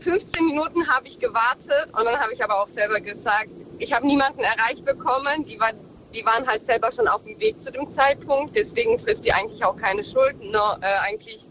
15 0.00 0.44
Minuten 0.44 0.86
habe 0.88 1.06
ich 1.08 1.18
gewartet 1.18 1.86
und 1.92 2.04
dann 2.04 2.18
habe 2.18 2.32
ich 2.32 2.44
aber 2.44 2.60
auch 2.60 2.68
selber 2.68 3.00
gesagt, 3.00 3.48
ich 3.78 3.92
habe 3.92 4.06
niemanden 4.06 4.40
erreicht 4.40 4.84
bekommen. 4.84 5.44
Die, 5.44 5.58
war, 5.58 5.70
die 6.14 6.24
waren 6.26 6.46
halt 6.46 6.64
selber 6.64 6.92
schon 6.92 7.08
auf 7.08 7.24
dem 7.24 7.38
Weg 7.40 7.60
zu 7.60 7.72
dem 7.72 7.90
Zeitpunkt. 7.90 8.54
Deswegen 8.54 8.98
trifft 8.98 9.24
die 9.24 9.32
eigentlich 9.32 9.64
auch 9.64 9.76
keine 9.76 10.04
Schuld. 10.04 10.36
No, 10.42 10.76
äh, 10.80 10.86
eigentlich 11.08 11.48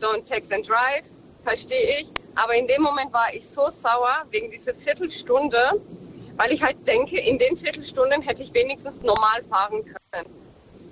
don't 0.00 0.24
text 0.26 0.52
and 0.52 0.68
drive, 0.68 1.04
verstehe 1.44 2.00
ich. 2.00 2.10
Aber 2.34 2.54
in 2.54 2.66
dem 2.66 2.82
Moment 2.82 3.12
war 3.12 3.32
ich 3.32 3.48
so 3.48 3.70
sauer 3.70 4.24
wegen 4.30 4.50
dieser 4.50 4.74
Viertelstunde, 4.74 5.80
weil 6.36 6.52
ich 6.52 6.62
halt 6.62 6.76
denke, 6.86 7.18
in 7.20 7.38
den 7.38 7.56
Viertelstunden 7.56 8.20
hätte 8.20 8.42
ich 8.42 8.52
wenigstens 8.52 9.00
normal 9.02 9.42
fahren 9.48 9.84
können. 9.84 10.26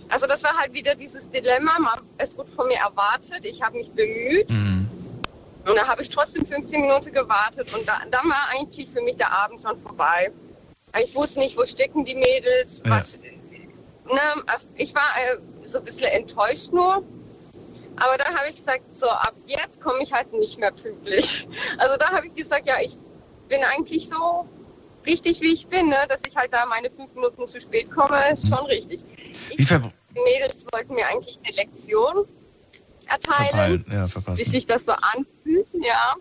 Also 0.08 0.26
das 0.26 0.42
war 0.44 0.56
halt 0.56 0.72
wieder 0.72 0.94
dieses 0.94 1.28
Dilemma. 1.28 1.76
Es 2.18 2.38
wurde 2.38 2.50
von 2.50 2.68
mir 2.68 2.78
erwartet, 2.78 3.44
ich 3.44 3.62
habe 3.62 3.78
mich 3.78 3.90
bemüht. 3.90 4.50
Mhm 4.50 4.83
und 5.66 5.76
da 5.76 5.86
habe 5.86 6.02
ich 6.02 6.10
trotzdem 6.10 6.44
15 6.44 6.80
Minuten 6.80 7.12
gewartet 7.12 7.72
und 7.74 7.86
da, 7.88 8.02
dann 8.10 8.28
war 8.28 8.48
eigentlich 8.52 8.90
für 8.90 9.00
mich 9.00 9.16
der 9.16 9.32
Abend 9.32 9.62
schon 9.62 9.80
vorbei. 9.80 10.30
Ich 11.02 11.14
wusste 11.14 11.40
nicht, 11.40 11.56
wo 11.56 11.64
stecken 11.64 12.04
die 12.04 12.14
Mädels. 12.14 12.82
Ja. 12.84 12.90
Was, 12.90 13.18
ne, 14.04 14.20
also 14.46 14.68
ich 14.76 14.94
war 14.94 15.02
äh, 15.02 15.66
so 15.66 15.78
ein 15.78 15.84
bisschen 15.84 16.08
enttäuscht 16.08 16.72
nur. 16.72 17.02
Aber 17.96 18.18
dann 18.18 18.36
habe 18.36 18.48
ich 18.50 18.56
gesagt, 18.56 18.82
so 18.92 19.08
ab 19.08 19.34
jetzt 19.46 19.80
komme 19.80 20.02
ich 20.02 20.12
halt 20.12 20.32
nicht 20.32 20.58
mehr 20.58 20.72
pünktlich. 20.72 21.48
Also 21.78 21.96
da 21.96 22.10
habe 22.10 22.26
ich 22.26 22.34
gesagt, 22.34 22.66
ja, 22.66 22.74
ich 22.82 22.96
bin 23.48 23.60
eigentlich 23.64 24.08
so 24.08 24.46
richtig, 25.06 25.40
wie 25.40 25.52
ich 25.52 25.66
bin, 25.66 25.88
ne? 25.88 25.98
dass 26.08 26.20
ich 26.26 26.36
halt 26.36 26.52
da 26.52 26.66
meine 26.66 26.90
fünf 26.90 27.14
Minuten 27.14 27.46
zu 27.46 27.60
spät 27.60 27.90
komme, 27.90 28.32
ist 28.32 28.48
schon 28.48 28.66
richtig. 28.66 29.00
Ich, 29.50 29.68
die 29.68 30.20
Mädels 30.20 30.66
wollten 30.72 30.94
mir 30.94 31.06
eigentlich 31.06 31.38
eine 31.44 31.56
Lektion 31.56 32.26
erteilen, 33.08 33.84
ja, 33.90 34.06
wie 34.36 34.44
sich 34.44 34.66
das 34.66 34.84
so 34.84 34.92
anfühlt, 34.92 35.66
ja. 35.74 36.14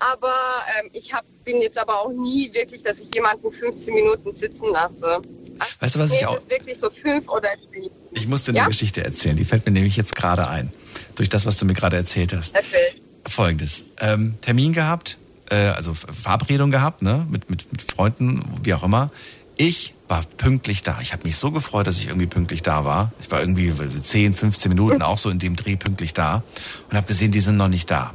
Aber 0.00 0.34
ähm, 0.80 0.90
ich 0.92 1.14
hab, 1.14 1.24
bin 1.44 1.60
jetzt 1.60 1.78
aber 1.78 2.00
auch 2.00 2.12
nie 2.12 2.52
wirklich, 2.52 2.82
dass 2.82 2.98
ich 2.98 3.14
jemanden 3.14 3.52
15 3.52 3.94
Minuten 3.94 4.34
sitzen 4.34 4.66
lasse. 4.72 5.22
Also 5.58 5.80
weißt 5.80 5.94
du, 5.94 5.98
was 6.00 6.12
ich 6.12 6.26
auch... 6.26 6.36
ist 6.36 6.50
wirklich 6.50 6.78
so 6.78 6.90
fünf 6.90 7.28
oder 7.28 7.48
zehn. 7.72 7.90
Ich 8.10 8.26
muss 8.26 8.44
dir 8.44 8.52
ja? 8.52 8.62
eine 8.62 8.70
Geschichte 8.70 9.04
erzählen, 9.04 9.36
die 9.36 9.44
fällt 9.44 9.64
mir 9.64 9.72
nämlich 9.72 9.96
jetzt 9.96 10.16
gerade 10.16 10.48
ein. 10.48 10.72
Durch 11.14 11.28
das, 11.28 11.46
was 11.46 11.56
du 11.58 11.66
mir 11.66 11.74
gerade 11.74 11.96
erzählt 11.96 12.32
hast. 12.32 12.54
Erzähl. 12.54 13.00
Folgendes. 13.26 13.84
Ähm, 14.00 14.34
Termin 14.40 14.72
gehabt, 14.72 15.18
äh, 15.50 15.54
also 15.54 15.94
Verabredung 15.94 16.72
gehabt, 16.72 17.02
ne, 17.02 17.26
mit, 17.30 17.48
mit, 17.48 17.70
mit 17.70 17.82
Freunden, 17.82 18.42
wie 18.62 18.74
auch 18.74 18.82
immer. 18.82 19.10
Ich 19.56 19.94
war 20.12 20.24
pünktlich 20.36 20.82
da. 20.82 20.98
Ich 21.00 21.14
habe 21.14 21.24
mich 21.24 21.36
so 21.36 21.50
gefreut, 21.50 21.86
dass 21.86 21.96
ich 21.96 22.08
irgendwie 22.08 22.26
pünktlich 22.26 22.62
da 22.62 22.84
war. 22.84 23.12
Ich 23.22 23.30
war 23.30 23.40
irgendwie 23.40 23.72
10, 23.72 24.34
15 24.34 24.68
Minuten 24.68 25.00
auch 25.00 25.16
so 25.16 25.30
in 25.30 25.38
dem 25.38 25.56
Dreh 25.56 25.76
pünktlich 25.76 26.12
da 26.12 26.42
und 26.90 26.96
habe 26.98 27.06
gesehen, 27.06 27.32
die 27.32 27.40
sind 27.40 27.56
noch 27.56 27.68
nicht 27.68 27.90
da. 27.90 28.12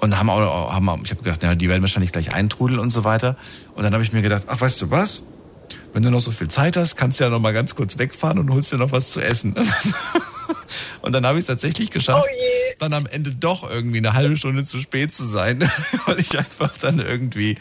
Und 0.00 0.18
haben 0.18 0.28
auch, 0.28 0.72
haben, 0.72 0.90
ich 1.04 1.12
habe 1.12 1.22
gedacht, 1.22 1.40
ja, 1.44 1.54
die 1.54 1.68
werden 1.68 1.82
wahrscheinlich 1.82 2.10
gleich 2.10 2.32
eintrudeln 2.32 2.80
und 2.80 2.90
so 2.90 3.04
weiter. 3.04 3.36
Und 3.76 3.84
dann 3.84 3.92
habe 3.92 4.02
ich 4.02 4.12
mir 4.12 4.22
gedacht, 4.22 4.46
ach, 4.48 4.60
weißt 4.60 4.82
du 4.82 4.90
was? 4.90 5.22
Wenn 5.92 6.02
du 6.02 6.10
noch 6.10 6.18
so 6.18 6.32
viel 6.32 6.48
Zeit 6.48 6.76
hast, 6.76 6.96
kannst 6.96 7.20
du 7.20 7.24
ja 7.24 7.30
noch 7.30 7.38
mal 7.38 7.52
ganz 7.52 7.76
kurz 7.76 7.96
wegfahren 7.96 8.40
und 8.40 8.50
holst 8.50 8.72
dir 8.72 8.78
noch 8.78 8.90
was 8.90 9.12
zu 9.12 9.20
essen. 9.20 9.54
Und 11.02 11.12
dann 11.12 11.26
habe 11.26 11.38
ich 11.38 11.42
es 11.42 11.46
tatsächlich 11.46 11.90
geschafft, 11.90 12.26
oh 12.28 12.74
dann 12.78 12.92
am 12.92 13.06
Ende 13.06 13.30
doch 13.30 13.68
irgendwie 13.68 13.98
eine 13.98 14.14
halbe 14.14 14.36
Stunde 14.36 14.64
zu 14.64 14.80
spät 14.80 15.12
zu 15.12 15.24
sein, 15.26 15.68
weil 16.06 16.18
ich 16.20 16.36
einfach 16.38 16.76
dann 16.78 16.98
irgendwie, 16.98 17.56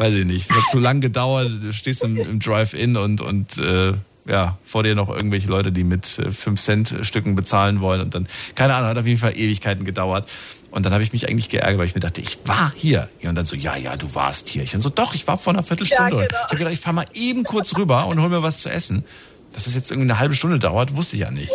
weiß 0.00 0.14
ich 0.14 0.24
nicht, 0.24 0.50
es 0.50 0.56
hat 0.56 0.70
zu 0.70 0.78
lang 0.78 1.02
gedauert, 1.02 1.50
du 1.62 1.72
stehst 1.72 2.02
im, 2.02 2.16
im 2.16 2.40
Drive-In 2.40 2.96
und, 2.96 3.20
und 3.20 3.58
äh, 3.58 3.92
ja, 4.26 4.56
vor 4.64 4.82
dir 4.82 4.94
noch 4.94 5.10
irgendwelche 5.10 5.48
Leute, 5.48 5.72
die 5.72 5.84
mit 5.84 6.06
5 6.06 6.46
äh, 6.46 6.54
Cent 6.62 6.94
Stücken 7.02 7.34
bezahlen 7.36 7.82
wollen 7.82 8.00
und 8.00 8.14
dann, 8.14 8.26
keine 8.54 8.74
Ahnung, 8.74 8.88
hat 8.88 8.98
auf 8.98 9.06
jeden 9.06 9.18
Fall 9.18 9.36
Ewigkeiten 9.36 9.84
gedauert. 9.84 10.28
Und 10.70 10.86
dann 10.86 10.94
habe 10.94 11.02
ich 11.02 11.12
mich 11.12 11.28
eigentlich 11.28 11.48
geärgert, 11.48 11.78
weil 11.78 11.86
ich 11.86 11.94
mir 11.94 12.00
dachte, 12.00 12.20
ich 12.20 12.38
war 12.44 12.72
hier. 12.74 13.08
Und 13.22 13.34
dann 13.34 13.44
so, 13.44 13.56
ja, 13.56 13.76
ja, 13.76 13.96
du 13.96 14.14
warst 14.14 14.48
hier. 14.48 14.62
Ich 14.62 14.70
dann 14.70 14.80
so, 14.80 14.88
doch, 14.88 15.14
ich 15.14 15.26
war 15.26 15.36
vor 15.36 15.52
einer 15.52 15.64
Viertelstunde. 15.64 16.16
Ja, 16.16 16.26
genau. 16.26 16.38
Ich 16.38 16.44
habe 16.44 16.56
gedacht, 16.56 16.72
ich 16.72 16.80
fahre 16.80 16.94
mal 16.94 17.06
eben 17.12 17.44
kurz 17.44 17.76
rüber 17.76 18.06
und 18.06 18.20
hol 18.22 18.28
mir 18.28 18.42
was 18.42 18.60
zu 18.60 18.70
essen. 18.70 19.04
Dass 19.52 19.64
das 19.64 19.74
jetzt 19.74 19.90
irgendwie 19.90 20.10
eine 20.10 20.20
halbe 20.20 20.34
Stunde 20.34 20.60
dauert, 20.60 20.96
wusste 20.96 21.16
ich 21.16 21.22
ja 21.22 21.30
nicht. 21.32 21.50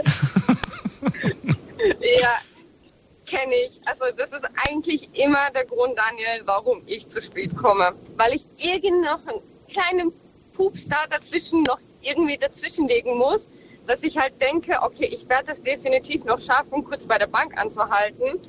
ja, 2.21 2.29
kenne 3.25 3.53
ich. 3.67 3.79
Also 3.85 4.15
das 4.15 4.31
ist 4.31 4.45
eigentlich 4.67 5.09
immer 5.13 5.49
der 5.53 5.65
Grund, 5.65 5.97
Daniel, 5.97 6.41
warum 6.45 6.81
ich 6.85 7.07
zu 7.07 7.21
spät 7.21 7.55
komme. 7.55 7.93
Weil 8.17 8.35
ich 8.35 8.47
irgend 8.57 9.03
noch 9.03 9.25
einen 9.27 9.41
kleinen 9.67 10.13
Pups 10.53 10.87
da 10.87 11.05
dazwischen 11.09 11.63
noch 11.63 11.79
irgendwie 12.01 12.37
dazwischenlegen 12.37 13.17
muss, 13.17 13.47
dass 13.87 14.03
ich 14.03 14.17
halt 14.17 14.39
denke, 14.41 14.77
okay, 14.81 15.09
ich 15.11 15.27
werde 15.29 15.51
es 15.51 15.61
definitiv 15.61 16.23
noch 16.25 16.39
schaffen, 16.39 16.83
kurz 16.83 17.05
bei 17.05 17.17
der 17.17 17.27
Bank 17.27 17.59
anzuhalten. 17.59 18.39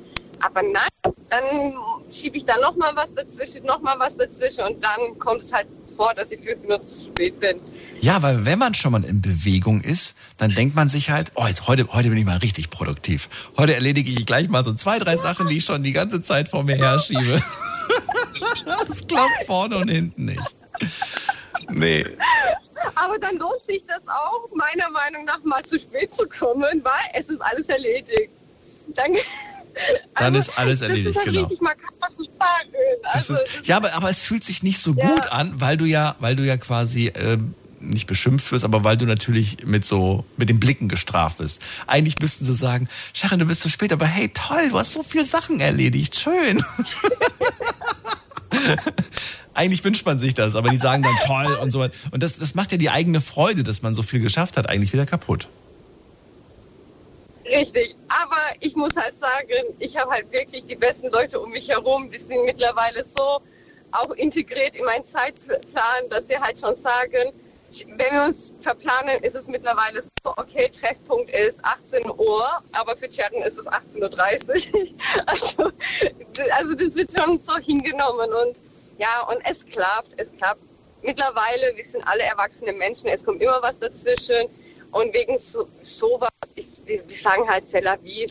Aber 0.40 0.62
nein, 0.62 1.14
dann 1.30 1.74
schiebe 2.10 2.36
ich 2.36 2.44
da 2.44 2.56
nochmal 2.58 2.92
was 2.94 3.12
dazwischen, 3.14 3.64
nochmal 3.66 3.98
was 3.98 4.16
dazwischen 4.16 4.64
und 4.64 4.84
dann 4.84 5.18
kommt 5.18 5.42
es 5.42 5.52
halt 5.52 5.66
vor, 5.96 6.12
dass 6.14 6.30
ich 6.30 6.40
fünf 6.40 6.60
Minuten 6.62 6.86
zu 6.86 7.04
spät 7.06 7.38
bin. 7.40 7.60
Ja, 8.00 8.22
weil 8.22 8.44
wenn 8.44 8.58
man 8.58 8.74
schon 8.74 8.92
mal 8.92 9.04
in 9.04 9.20
Bewegung 9.20 9.80
ist, 9.80 10.14
dann 10.36 10.50
denkt 10.50 10.76
man 10.76 10.88
sich 10.88 11.10
halt, 11.10 11.32
oh, 11.34 11.46
jetzt, 11.46 11.66
heute, 11.66 11.88
heute 11.92 12.08
bin 12.08 12.18
ich 12.18 12.24
mal 12.24 12.38
richtig 12.38 12.70
produktiv. 12.70 13.28
Heute 13.56 13.74
erledige 13.74 14.10
ich 14.10 14.26
gleich 14.26 14.48
mal 14.48 14.64
so 14.64 14.72
zwei, 14.74 14.98
drei 14.98 15.16
Sachen, 15.16 15.48
die 15.48 15.58
ich 15.58 15.64
schon 15.64 15.82
die 15.82 15.92
ganze 15.92 16.22
Zeit 16.22 16.48
vor 16.48 16.62
mir 16.62 16.76
herschiebe. 16.76 17.42
das 18.64 19.06
klappt 19.06 19.46
vorne 19.46 19.78
und 19.78 19.88
hinten 19.88 20.26
nicht. 20.26 20.56
Nee. 21.70 22.04
Aber 22.94 23.18
dann 23.18 23.36
lohnt 23.36 23.64
sich 23.66 23.82
das 23.86 24.02
auch, 24.06 24.48
meiner 24.54 24.90
Meinung 24.90 25.24
nach, 25.24 25.42
mal 25.44 25.62
zu 25.64 25.78
spät 25.78 26.14
zu 26.14 26.26
kommen, 26.28 26.84
weil 26.84 26.92
es 27.14 27.28
ist 27.28 27.40
alles 27.40 27.68
erledigt. 27.68 28.30
Dann, 28.94 29.12
dann 30.14 30.36
also, 30.36 30.38
ist 30.38 30.58
alles 30.58 30.80
erledigt, 30.80 31.08
das 31.08 31.10
ist 31.10 31.16
halt 31.16 31.26
genau. 31.26 31.40
Richtig, 31.42 31.60
man 31.60 31.76
kann 31.76 31.94
das 32.00 32.26
sagen. 32.38 32.72
Also, 33.02 33.34
ist, 33.34 33.44
ja, 33.64 33.76
aber, 33.76 33.94
aber 33.94 34.10
es 34.10 34.22
fühlt 34.22 34.44
sich 34.44 34.62
nicht 34.62 34.80
so 34.80 34.92
ja. 34.92 35.08
gut 35.08 35.26
an, 35.32 35.60
weil 35.60 35.76
du 35.76 35.86
ja, 35.86 36.16
weil 36.20 36.36
du 36.36 36.44
ja 36.44 36.56
quasi 36.56 37.08
äh, 37.08 37.38
nicht 37.80 38.06
beschimpft 38.06 38.50
wirst, 38.52 38.64
aber 38.64 38.84
weil 38.84 38.96
du 38.96 39.06
natürlich 39.06 39.64
mit 39.64 39.84
so 39.84 40.24
mit 40.36 40.48
den 40.48 40.60
Blicken 40.60 40.88
gestraft 40.88 41.38
wirst. 41.38 41.60
Eigentlich 41.86 42.18
müssten 42.18 42.44
sie 42.44 42.54
sagen, 42.54 42.88
Sharon, 43.12 43.38
du 43.38 43.44
bist 43.44 43.62
zu 43.62 43.68
spät, 43.68 43.92
aber 43.92 44.06
hey, 44.06 44.28
toll, 44.28 44.70
du 44.70 44.78
hast 44.78 44.92
so 44.92 45.02
viele 45.02 45.24
Sachen 45.24 45.60
erledigt, 45.60 46.16
schön. 46.16 46.64
eigentlich 49.54 49.84
wünscht 49.84 50.06
man 50.06 50.18
sich 50.18 50.34
das, 50.34 50.54
aber 50.54 50.70
die 50.70 50.76
sagen 50.76 51.02
dann 51.02 51.16
toll 51.26 51.54
und 51.54 51.70
so 51.70 51.80
weiter. 51.80 51.94
Und 52.10 52.22
das, 52.22 52.38
das 52.38 52.54
macht 52.54 52.72
ja 52.72 52.78
die 52.78 52.90
eigene 52.90 53.20
Freude, 53.20 53.64
dass 53.64 53.82
man 53.82 53.94
so 53.94 54.02
viel 54.02 54.20
geschafft 54.20 54.56
hat, 54.56 54.68
eigentlich 54.68 54.92
wieder 54.92 55.06
kaputt. 55.06 55.48
Richtig, 57.46 57.94
aber 58.08 58.42
ich 58.60 58.74
muss 58.74 58.96
halt 58.96 59.16
sagen, 59.16 59.74
ich 59.78 59.96
habe 59.96 60.10
halt 60.10 60.30
wirklich 60.32 60.66
die 60.66 60.74
besten 60.74 61.10
Leute 61.10 61.38
um 61.38 61.52
mich 61.52 61.68
herum, 61.68 62.10
die 62.10 62.18
sind 62.18 62.44
mittlerweile 62.44 63.04
so 63.04 63.40
auch 63.92 64.10
integriert 64.16 64.76
in 64.76 64.84
meinen 64.84 65.04
Zeitplan, 65.04 66.08
dass 66.10 66.26
sie 66.26 66.36
halt 66.36 66.58
schon 66.58 66.74
sagen, 66.76 67.32
wenn 67.84 68.12
wir 68.12 68.24
uns 68.24 68.54
verplanen, 68.60 69.22
ist 69.22 69.34
es 69.34 69.46
mittlerweile 69.48 70.02
so, 70.02 70.32
okay, 70.36 70.68
Treffpunkt 70.68 71.30
ist 71.30 71.64
18 71.64 72.08
Uhr, 72.10 72.62
aber 72.72 72.96
für 72.96 73.08
Chatten 73.08 73.42
ist 73.42 73.58
es 73.58 73.66
18.30 73.66 74.72
Uhr. 74.72 74.88
also, 75.26 75.72
also 76.52 76.74
das 76.74 76.94
wird 76.94 77.10
schon 77.12 77.38
so 77.38 77.56
hingenommen 77.58 78.32
und 78.32 78.56
ja, 78.98 79.22
und 79.30 79.38
es 79.44 79.64
klappt, 79.64 80.10
es 80.16 80.32
klappt. 80.36 80.60
Mittlerweile, 81.02 81.76
wir 81.76 81.84
sind 81.84 82.06
alle 82.08 82.22
erwachsene 82.22 82.72
Menschen, 82.72 83.08
es 83.08 83.24
kommt 83.24 83.42
immer 83.42 83.60
was 83.62 83.78
dazwischen 83.78 84.48
und 84.92 85.12
wegen 85.12 85.38
so, 85.38 85.68
sowas, 85.82 86.30
ich, 86.54 86.66
wir 86.86 87.02
sagen 87.08 87.48
halt 87.48 87.64
wie, 88.02 88.26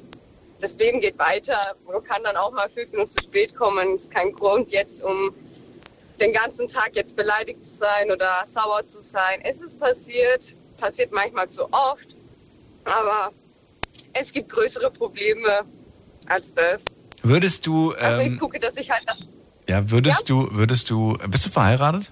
das 0.59 0.75
Leben 0.77 0.99
geht 0.99 1.17
weiter, 1.19 1.75
man 1.85 2.03
kann 2.03 2.23
dann 2.23 2.35
auch 2.37 2.51
mal 2.51 2.69
fünf 2.69 2.91
Minuten 2.91 3.11
zu 3.11 3.23
spät 3.23 3.55
kommen, 3.55 3.93
es 3.93 4.03
ist 4.03 4.11
kein 4.11 4.31
Grund 4.31 4.71
jetzt, 4.71 5.03
um 5.03 5.33
den 6.19 6.33
ganzen 6.33 6.67
Tag 6.67 6.91
jetzt 6.95 7.15
beleidigt 7.15 7.63
zu 7.63 7.77
sein 7.77 8.11
oder 8.11 8.45
sauer 8.47 8.85
zu 8.85 9.01
sein. 9.01 9.39
Es 9.43 9.61
ist 9.61 9.79
passiert, 9.79 10.55
passiert 10.77 11.11
manchmal 11.11 11.49
zu 11.49 11.65
oft, 11.71 12.15
aber 12.83 13.31
es 14.13 14.31
gibt 14.31 14.49
größere 14.49 14.91
Probleme 14.91 15.65
als 16.27 16.53
das. 16.53 16.81
Würdest 17.21 17.65
du. 17.65 17.93
Ähm, 17.93 17.97
also 17.99 18.19
ich 18.21 18.27
ähm, 18.27 18.39
gucke, 18.39 18.59
dass 18.59 18.77
ich 18.77 18.89
halt 18.89 19.03
das. 19.07 19.19
Ja, 19.67 19.89
würdest 19.89 20.29
ja? 20.29 20.35
du, 20.35 20.49
würdest 20.51 20.89
du. 20.89 21.17
Bist 21.27 21.45
du 21.45 21.49
verheiratet? 21.49 22.11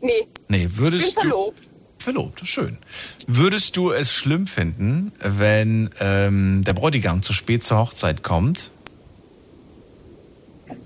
Nee. 0.00 0.28
Nee, 0.48 0.68
würdest 0.72 1.08
ich 1.08 1.14
bin 1.14 1.22
verlobt. 1.22 1.58
Du, 1.58 2.02
verlobt, 2.04 2.40
schön. 2.46 2.78
Würdest 3.26 3.76
du 3.76 3.90
es 3.90 4.12
schlimm 4.12 4.46
finden, 4.46 5.12
wenn 5.20 5.90
ähm, 6.00 6.62
der 6.64 6.74
Bräutigam 6.74 7.22
zu 7.22 7.32
spät 7.32 7.64
zur 7.64 7.78
Hochzeit 7.78 8.22
kommt 8.22 8.70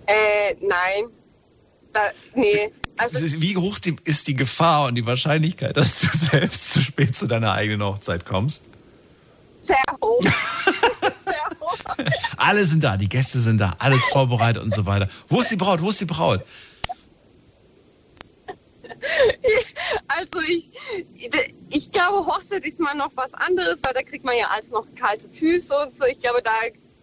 äh, 0.07 0.55
nein. 0.61 1.11
Da, 1.93 2.11
nee. 2.35 2.73
Also, 2.97 3.19
Wie 3.41 3.57
hoch 3.57 3.79
ist 4.05 4.29
die 4.29 4.35
Gefahr 4.35 4.87
und 4.87 4.95
die 4.95 5.07
Wahrscheinlichkeit, 5.07 5.77
dass 5.77 6.01
du 6.01 6.09
selbst 6.13 6.73
zu 6.73 6.83
spät 6.83 7.17
zu 7.17 7.27
deiner 7.27 7.53
eigenen 7.53 7.83
Hochzeit 7.83 8.25
kommst? 8.25 8.65
Sehr 9.63 9.77
hoch. 10.03 10.21
Sehr 10.23 11.61
hoch. 11.61 11.79
Alle 12.37 12.67
sind 12.67 12.83
da, 12.83 12.97
die 12.97 13.09
Gäste 13.09 13.41
sind 13.41 13.59
da, 13.59 13.77
alles 13.79 14.03
vorbereitet 14.11 14.63
und 14.63 14.75
so 14.75 14.87
weiter. 14.87 15.09
Wo 15.29 15.41
ist 15.41 15.51
die 15.51 15.57
Braut? 15.57 15.81
Wo 15.81 15.91
ist 15.91 16.01
die 16.01 16.07
Braut? 16.07 16.45
Also 20.09 20.41
ich, 20.49 20.71
ich 21.71 21.93
glaube, 21.93 22.25
Hochzeit 22.27 22.65
ist 22.65 22.79
mal 22.79 22.95
noch 22.95 23.11
was 23.15 23.33
anderes, 23.35 23.81
weil 23.83 23.93
da 23.95 24.03
kriegt 24.03 24.25
man 24.25 24.37
ja 24.37 24.47
alles 24.55 24.71
noch 24.71 24.87
kalte 24.95 25.29
Füße 25.29 25.75
und 25.75 25.97
so. 25.99 26.05
Ich 26.05 26.21
glaube, 26.21 26.41
da 26.43 26.53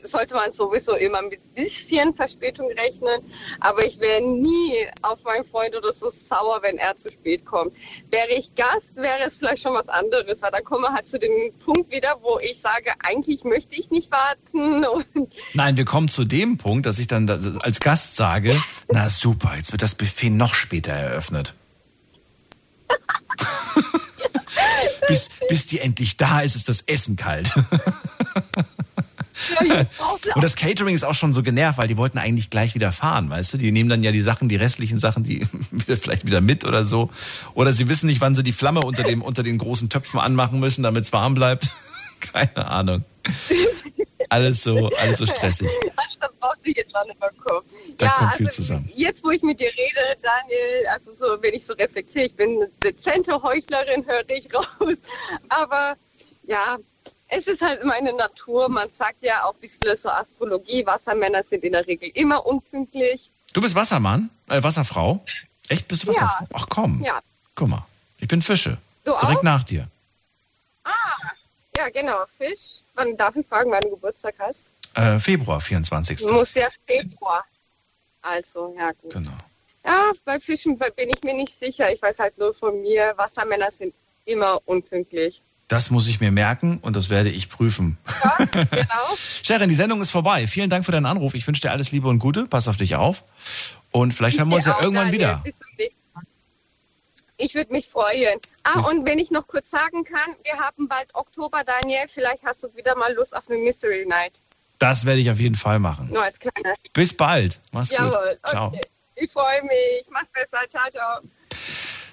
sollte 0.04 0.36
man 0.36 0.52
sowieso 0.52 0.96
immer 0.96 1.22
mit 1.22 1.40
ein 1.40 1.64
bisschen 1.64 2.14
Verspätung 2.14 2.68
rechnen. 2.72 3.22
Aber 3.60 3.86
ich 3.86 4.00
wäre 4.00 4.22
nie 4.22 4.74
auf 5.02 5.24
meinen 5.24 5.46
Freund 5.46 5.76
oder 5.76 5.94
so 5.94 6.10
sauer, 6.10 6.60
wenn 6.62 6.78
er 6.78 6.96
zu 6.96 7.12
spät 7.12 7.46
kommt. 7.46 7.74
Wäre 8.10 8.30
ich 8.30 8.54
Gast, 8.56 8.96
wäre 8.96 9.28
es 9.28 9.38
vielleicht 9.38 9.64
schon 9.64 9.74
was 9.74 9.90
anderes. 9.90 10.42
Weil 10.42 10.52
dann 10.52 10.64
kommen 10.64 10.84
wir 10.84 10.94
halt 10.94 11.08
zu 11.08 11.20
dem 11.20 11.32
Punkt 11.66 11.92
wieder, 11.92 12.18
wo 12.22 12.40
ich 12.40 12.60
sage, 12.60 12.92
eigentlich 13.00 13.44
möchte 13.44 13.76
ich 13.76 13.92
nicht 13.92 14.12
warten. 14.12 14.86
Nein, 15.54 15.78
wir 15.78 15.86
kommen 15.86 16.10
zu 16.10 16.26
dem 16.26 16.58
Punkt, 16.58 16.86
dass 16.86 17.00
ich 17.00 17.08
dann 17.08 17.30
als 17.62 17.80
Gast 17.80 18.16
sage, 18.16 18.56
na 18.92 19.10
super, 19.10 19.54
jetzt 19.58 19.72
wird 19.72 19.82
das 19.82 19.96
Buffet 19.96 20.30
noch 20.30 20.54
später 20.54 20.94
eröffnet. 20.94 21.54
bis, 25.08 25.30
bis 25.48 25.68
die 25.68 25.80
endlich 25.80 26.18
da 26.18 26.42
ist, 26.42 26.56
ist 26.56 26.70
das 26.70 26.82
Essen 26.82 27.16
kalt. 27.16 27.54
Und 30.36 30.44
das 30.44 30.56
Catering 30.56 30.96
ist 30.96 31.04
auch 31.04 31.14
schon 31.16 31.34
so 31.34 31.44
genervt, 31.44 31.78
weil 31.78 31.88
die 31.88 31.98
wollten 31.98 32.18
eigentlich 32.18 32.50
gleich 32.50 32.76
wieder 32.76 32.92
fahren, 32.92 33.30
weißt 33.30 33.54
du? 33.54 33.58
Die 33.58 33.72
nehmen 33.72 33.90
dann 33.90 34.04
ja 34.04 34.12
die 34.12 34.22
Sachen, 34.22 34.50
die 34.50 34.56
restlichen 34.56 35.00
Sachen, 35.00 35.24
die 35.24 35.48
vielleicht 36.02 36.26
wieder 36.26 36.42
mit 36.42 36.66
oder 36.66 36.86
so. 36.86 37.10
Oder 37.54 37.74
sie 37.74 37.90
wissen 37.90 38.08
nicht, 38.08 38.22
wann 38.22 38.36
sie 38.36 38.44
die 38.44 38.52
Flamme 38.52 38.82
unter, 38.82 39.04
dem, 39.04 39.22
unter 39.22 39.44
den 39.44 39.58
großen 39.58 39.90
Töpfen 39.90 40.20
anmachen 40.20 40.60
müssen, 40.60 40.84
damit 40.84 41.06
es 41.06 41.14
warm 41.14 41.34
bleibt. 41.34 41.70
Keine 42.20 42.68
Ahnung. 42.68 43.06
Alles 44.30 44.64
so, 44.64 44.90
alles 44.98 45.18
so 45.18 45.26
stressig. 45.26 45.70
Also 45.96 46.18
das 46.20 46.34
braucht 46.36 46.64
sich 46.64 46.76
jetzt 46.78 46.96
auch 46.96 47.06
nicht 47.06 47.20
mehr 47.20 47.32
kommen. 47.44 47.66
Da 47.98 48.06
ja, 48.06 48.12
kommt 48.12 48.36
viel 48.36 48.46
also 48.48 48.62
zusammen. 48.62 48.92
Jetzt, 48.94 49.24
wo 49.24 49.32
ich 49.32 49.42
mit 49.42 49.60
dir 49.60 49.72
rede, 49.72 50.18
Daniel, 50.22 50.88
also 50.94 51.14
so, 51.14 51.42
wenn 51.42 51.54
ich 51.54 51.66
so 51.66 51.74
reflektiere, 51.74 52.26
ich 52.26 52.36
bin 52.36 52.58
eine 52.58 52.70
dezente 52.84 53.42
Heuchlerin, 53.42 54.06
höre 54.06 54.30
ich 54.30 54.54
raus. 54.54 54.98
Aber 55.50 55.96
ja, 56.44 56.78
es 57.30 57.48
ist 57.48 57.62
halt 57.62 57.84
meine 57.86 58.12
Natur. 58.14 58.68
Man 58.70 58.90
sagt 58.92 59.22
ja 59.22 59.44
auch 59.44 59.54
ein 59.54 59.60
bisschen 59.60 59.96
so 59.96 60.10
Astrologie. 60.10 60.86
Wassermänner 60.86 61.44
sind 61.44 61.64
in 61.64 61.72
der 61.74 61.86
Regel 61.88 62.10
immer 62.16 62.46
unpünktlich. 62.46 63.32
Du 63.54 63.62
bist 63.62 63.76
Wassermann? 63.76 64.30
Äh, 64.50 64.62
Wasserfrau? 64.62 65.24
Echt? 65.70 65.88
Bist 65.88 66.04
du 66.04 66.08
Wasserfrau? 66.08 66.42
Ja. 66.42 66.48
Ach 66.54 66.66
komm. 66.70 67.04
Ja. 67.04 67.20
Guck 67.56 67.70
mal. 67.70 67.86
Ich 68.20 68.28
bin 68.28 68.42
Fische. 68.42 68.78
Du 69.06 69.12
Direkt 69.22 69.40
auch? 69.40 69.44
nach 69.44 69.64
dir. 69.64 69.88
Ah, 70.84 70.92
ja, 71.78 71.90
genau. 71.90 72.18
Fisch. 72.38 72.80
Wann 72.96 73.16
darf 73.16 73.36
ich 73.36 73.48
fragen, 73.48 73.72
wann 73.72 73.82
du 73.82 73.92
Geburtstag 73.92 74.36
hast? 74.40 74.72
Äh, 74.96 75.20
Februar 75.20 75.62
24. 75.62 76.18
Du 76.20 76.34
musst 76.34 76.56
ja 76.56 76.68
Februar. 76.86 77.46
Also, 78.22 78.76
ja 78.78 78.92
gut. 78.92 79.14
Genau. 79.14 79.32
Ja, 79.86 80.12
bei 80.26 80.40
Fischen 80.40 80.78
bin 80.78 81.10
ich 81.10 81.24
mir 81.24 81.34
nicht 81.34 81.58
sicher. 81.58 81.92
Ich 81.92 82.02
weiß 82.02 82.20
halt 82.20 82.38
nur 82.38 82.54
von 82.54 82.82
mir, 82.82 83.14
Wassermänner 83.16 83.72
sind 83.72 83.94
immer 84.26 84.60
unpünktlich. 84.66 85.42
Das 85.70 85.92
muss 85.92 86.08
ich 86.08 86.20
mir 86.20 86.32
merken 86.32 86.80
und 86.82 86.96
das 86.96 87.10
werde 87.10 87.30
ich 87.30 87.48
prüfen. 87.48 87.98
Ja, 88.24 88.46
genau. 88.46 89.18
Sharon, 89.44 89.70
die 89.70 89.76
Sendung 89.76 90.02
ist 90.02 90.10
vorbei. 90.10 90.48
Vielen 90.48 90.70
Dank 90.70 90.84
für 90.84 90.92
deinen 90.92 91.06
Anruf. 91.06 91.36
Ich 91.36 91.46
wünsche 91.46 91.62
dir 91.62 91.72
alles 91.72 91.92
Liebe 91.92 92.08
und 92.08 92.18
Gute. 92.18 92.48
Pass 92.48 92.68
auf 92.68 92.76
dich 92.76 92.96
auf. 92.96 93.24
Und 93.92 94.14
vielleicht 94.14 94.36
ich 94.36 94.42
haben 94.42 94.50
wir 94.50 94.56
uns 94.56 94.66
ja 94.66 94.78
irgendwann 94.82 95.12
Daniel. 95.12 95.38
wieder. 95.38 95.44
Ich 97.38 97.54
würde 97.54 97.72
mich 97.72 97.88
freuen. 97.88 98.40
Ah, 98.64 98.80
und 98.80 99.06
wenn 99.06 99.20
ich 99.20 99.30
noch 99.30 99.48
kurz 99.48 99.70
sagen 99.70 100.04
kann, 100.04 100.36
wir 100.44 100.60
haben 100.60 100.88
bald 100.88 101.14
Oktober, 101.14 101.64
Daniel. 101.64 102.02
Vielleicht 102.08 102.44
hast 102.44 102.64
du 102.64 102.76
wieder 102.76 102.96
mal 102.96 103.14
Lust 103.14 103.36
auf 103.36 103.48
eine 103.48 103.60
Mystery 103.60 104.06
Night. 104.08 104.34
Das 104.80 105.06
werde 105.06 105.22
ich 105.22 105.30
auf 105.30 105.40
jeden 105.40 105.56
Fall 105.56 105.78
machen. 105.78 106.10
Nur 106.12 106.24
als 106.24 106.40
kleiner. 106.40 106.74
Bis 106.94 107.16
bald. 107.16 107.60
Mach's 107.72 107.92
Jawohl, 107.92 108.10
gut. 108.12 108.50
Ciao. 108.50 108.68
Okay. 108.68 108.82
Ich 109.16 109.32
freue 109.32 109.62
mich. 109.64 110.06
Mach's 110.10 110.30
besser. 110.34 110.68
Ciao, 110.68 110.90
ciao. 110.92 111.20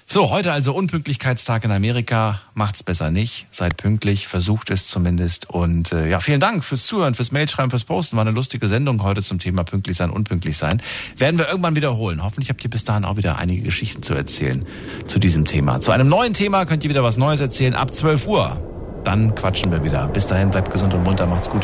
So, 0.09 0.29
heute 0.29 0.53
also 0.53 0.73
Unpünktlichkeitstag 0.73 1.65
in 1.65 1.71
Amerika. 1.71 2.39
Macht's 2.53 2.81
besser 2.81 3.11
nicht. 3.11 3.45
Seid 3.51 3.75
pünktlich, 3.75 4.29
versucht 4.29 4.71
es 4.71 4.87
zumindest. 4.87 5.49
Und 5.49 5.91
äh, 5.91 6.07
ja, 6.07 6.21
vielen 6.21 6.39
Dank 6.39 6.63
fürs 6.63 6.85
Zuhören, 6.85 7.13
fürs 7.13 7.33
Mailschreiben, 7.33 7.69
fürs 7.69 7.83
Posten. 7.83 8.15
War 8.15 8.21
eine 8.21 8.31
lustige 8.31 8.69
Sendung 8.69 9.03
heute 9.03 9.21
zum 9.21 9.37
Thema 9.37 9.65
pünktlich 9.65 9.97
sein, 9.97 10.09
unpünktlich 10.09 10.55
sein. 10.55 10.81
Werden 11.17 11.37
wir 11.37 11.49
irgendwann 11.49 11.75
wiederholen. 11.75 12.23
Hoffentlich 12.23 12.49
habt 12.49 12.63
ihr 12.63 12.69
bis 12.69 12.85
dahin 12.85 13.03
auch 13.03 13.17
wieder 13.17 13.37
einige 13.37 13.63
Geschichten 13.63 14.01
zu 14.01 14.13
erzählen 14.13 14.65
zu 15.07 15.19
diesem 15.19 15.43
Thema. 15.43 15.81
Zu 15.81 15.91
einem 15.91 16.07
neuen 16.07 16.33
Thema 16.33 16.63
könnt 16.65 16.85
ihr 16.85 16.89
wieder 16.89 17.03
was 17.03 17.17
Neues 17.17 17.41
erzählen 17.41 17.75
ab 17.75 17.93
12 17.93 18.27
Uhr. 18.27 19.01
Dann 19.03 19.35
quatschen 19.35 19.73
wir 19.73 19.83
wieder. 19.83 20.07
Bis 20.07 20.27
dahin, 20.27 20.51
bleibt 20.51 20.71
gesund 20.71 20.93
und 20.93 21.03
munter, 21.03 21.25
macht's 21.25 21.49
gut. 21.49 21.63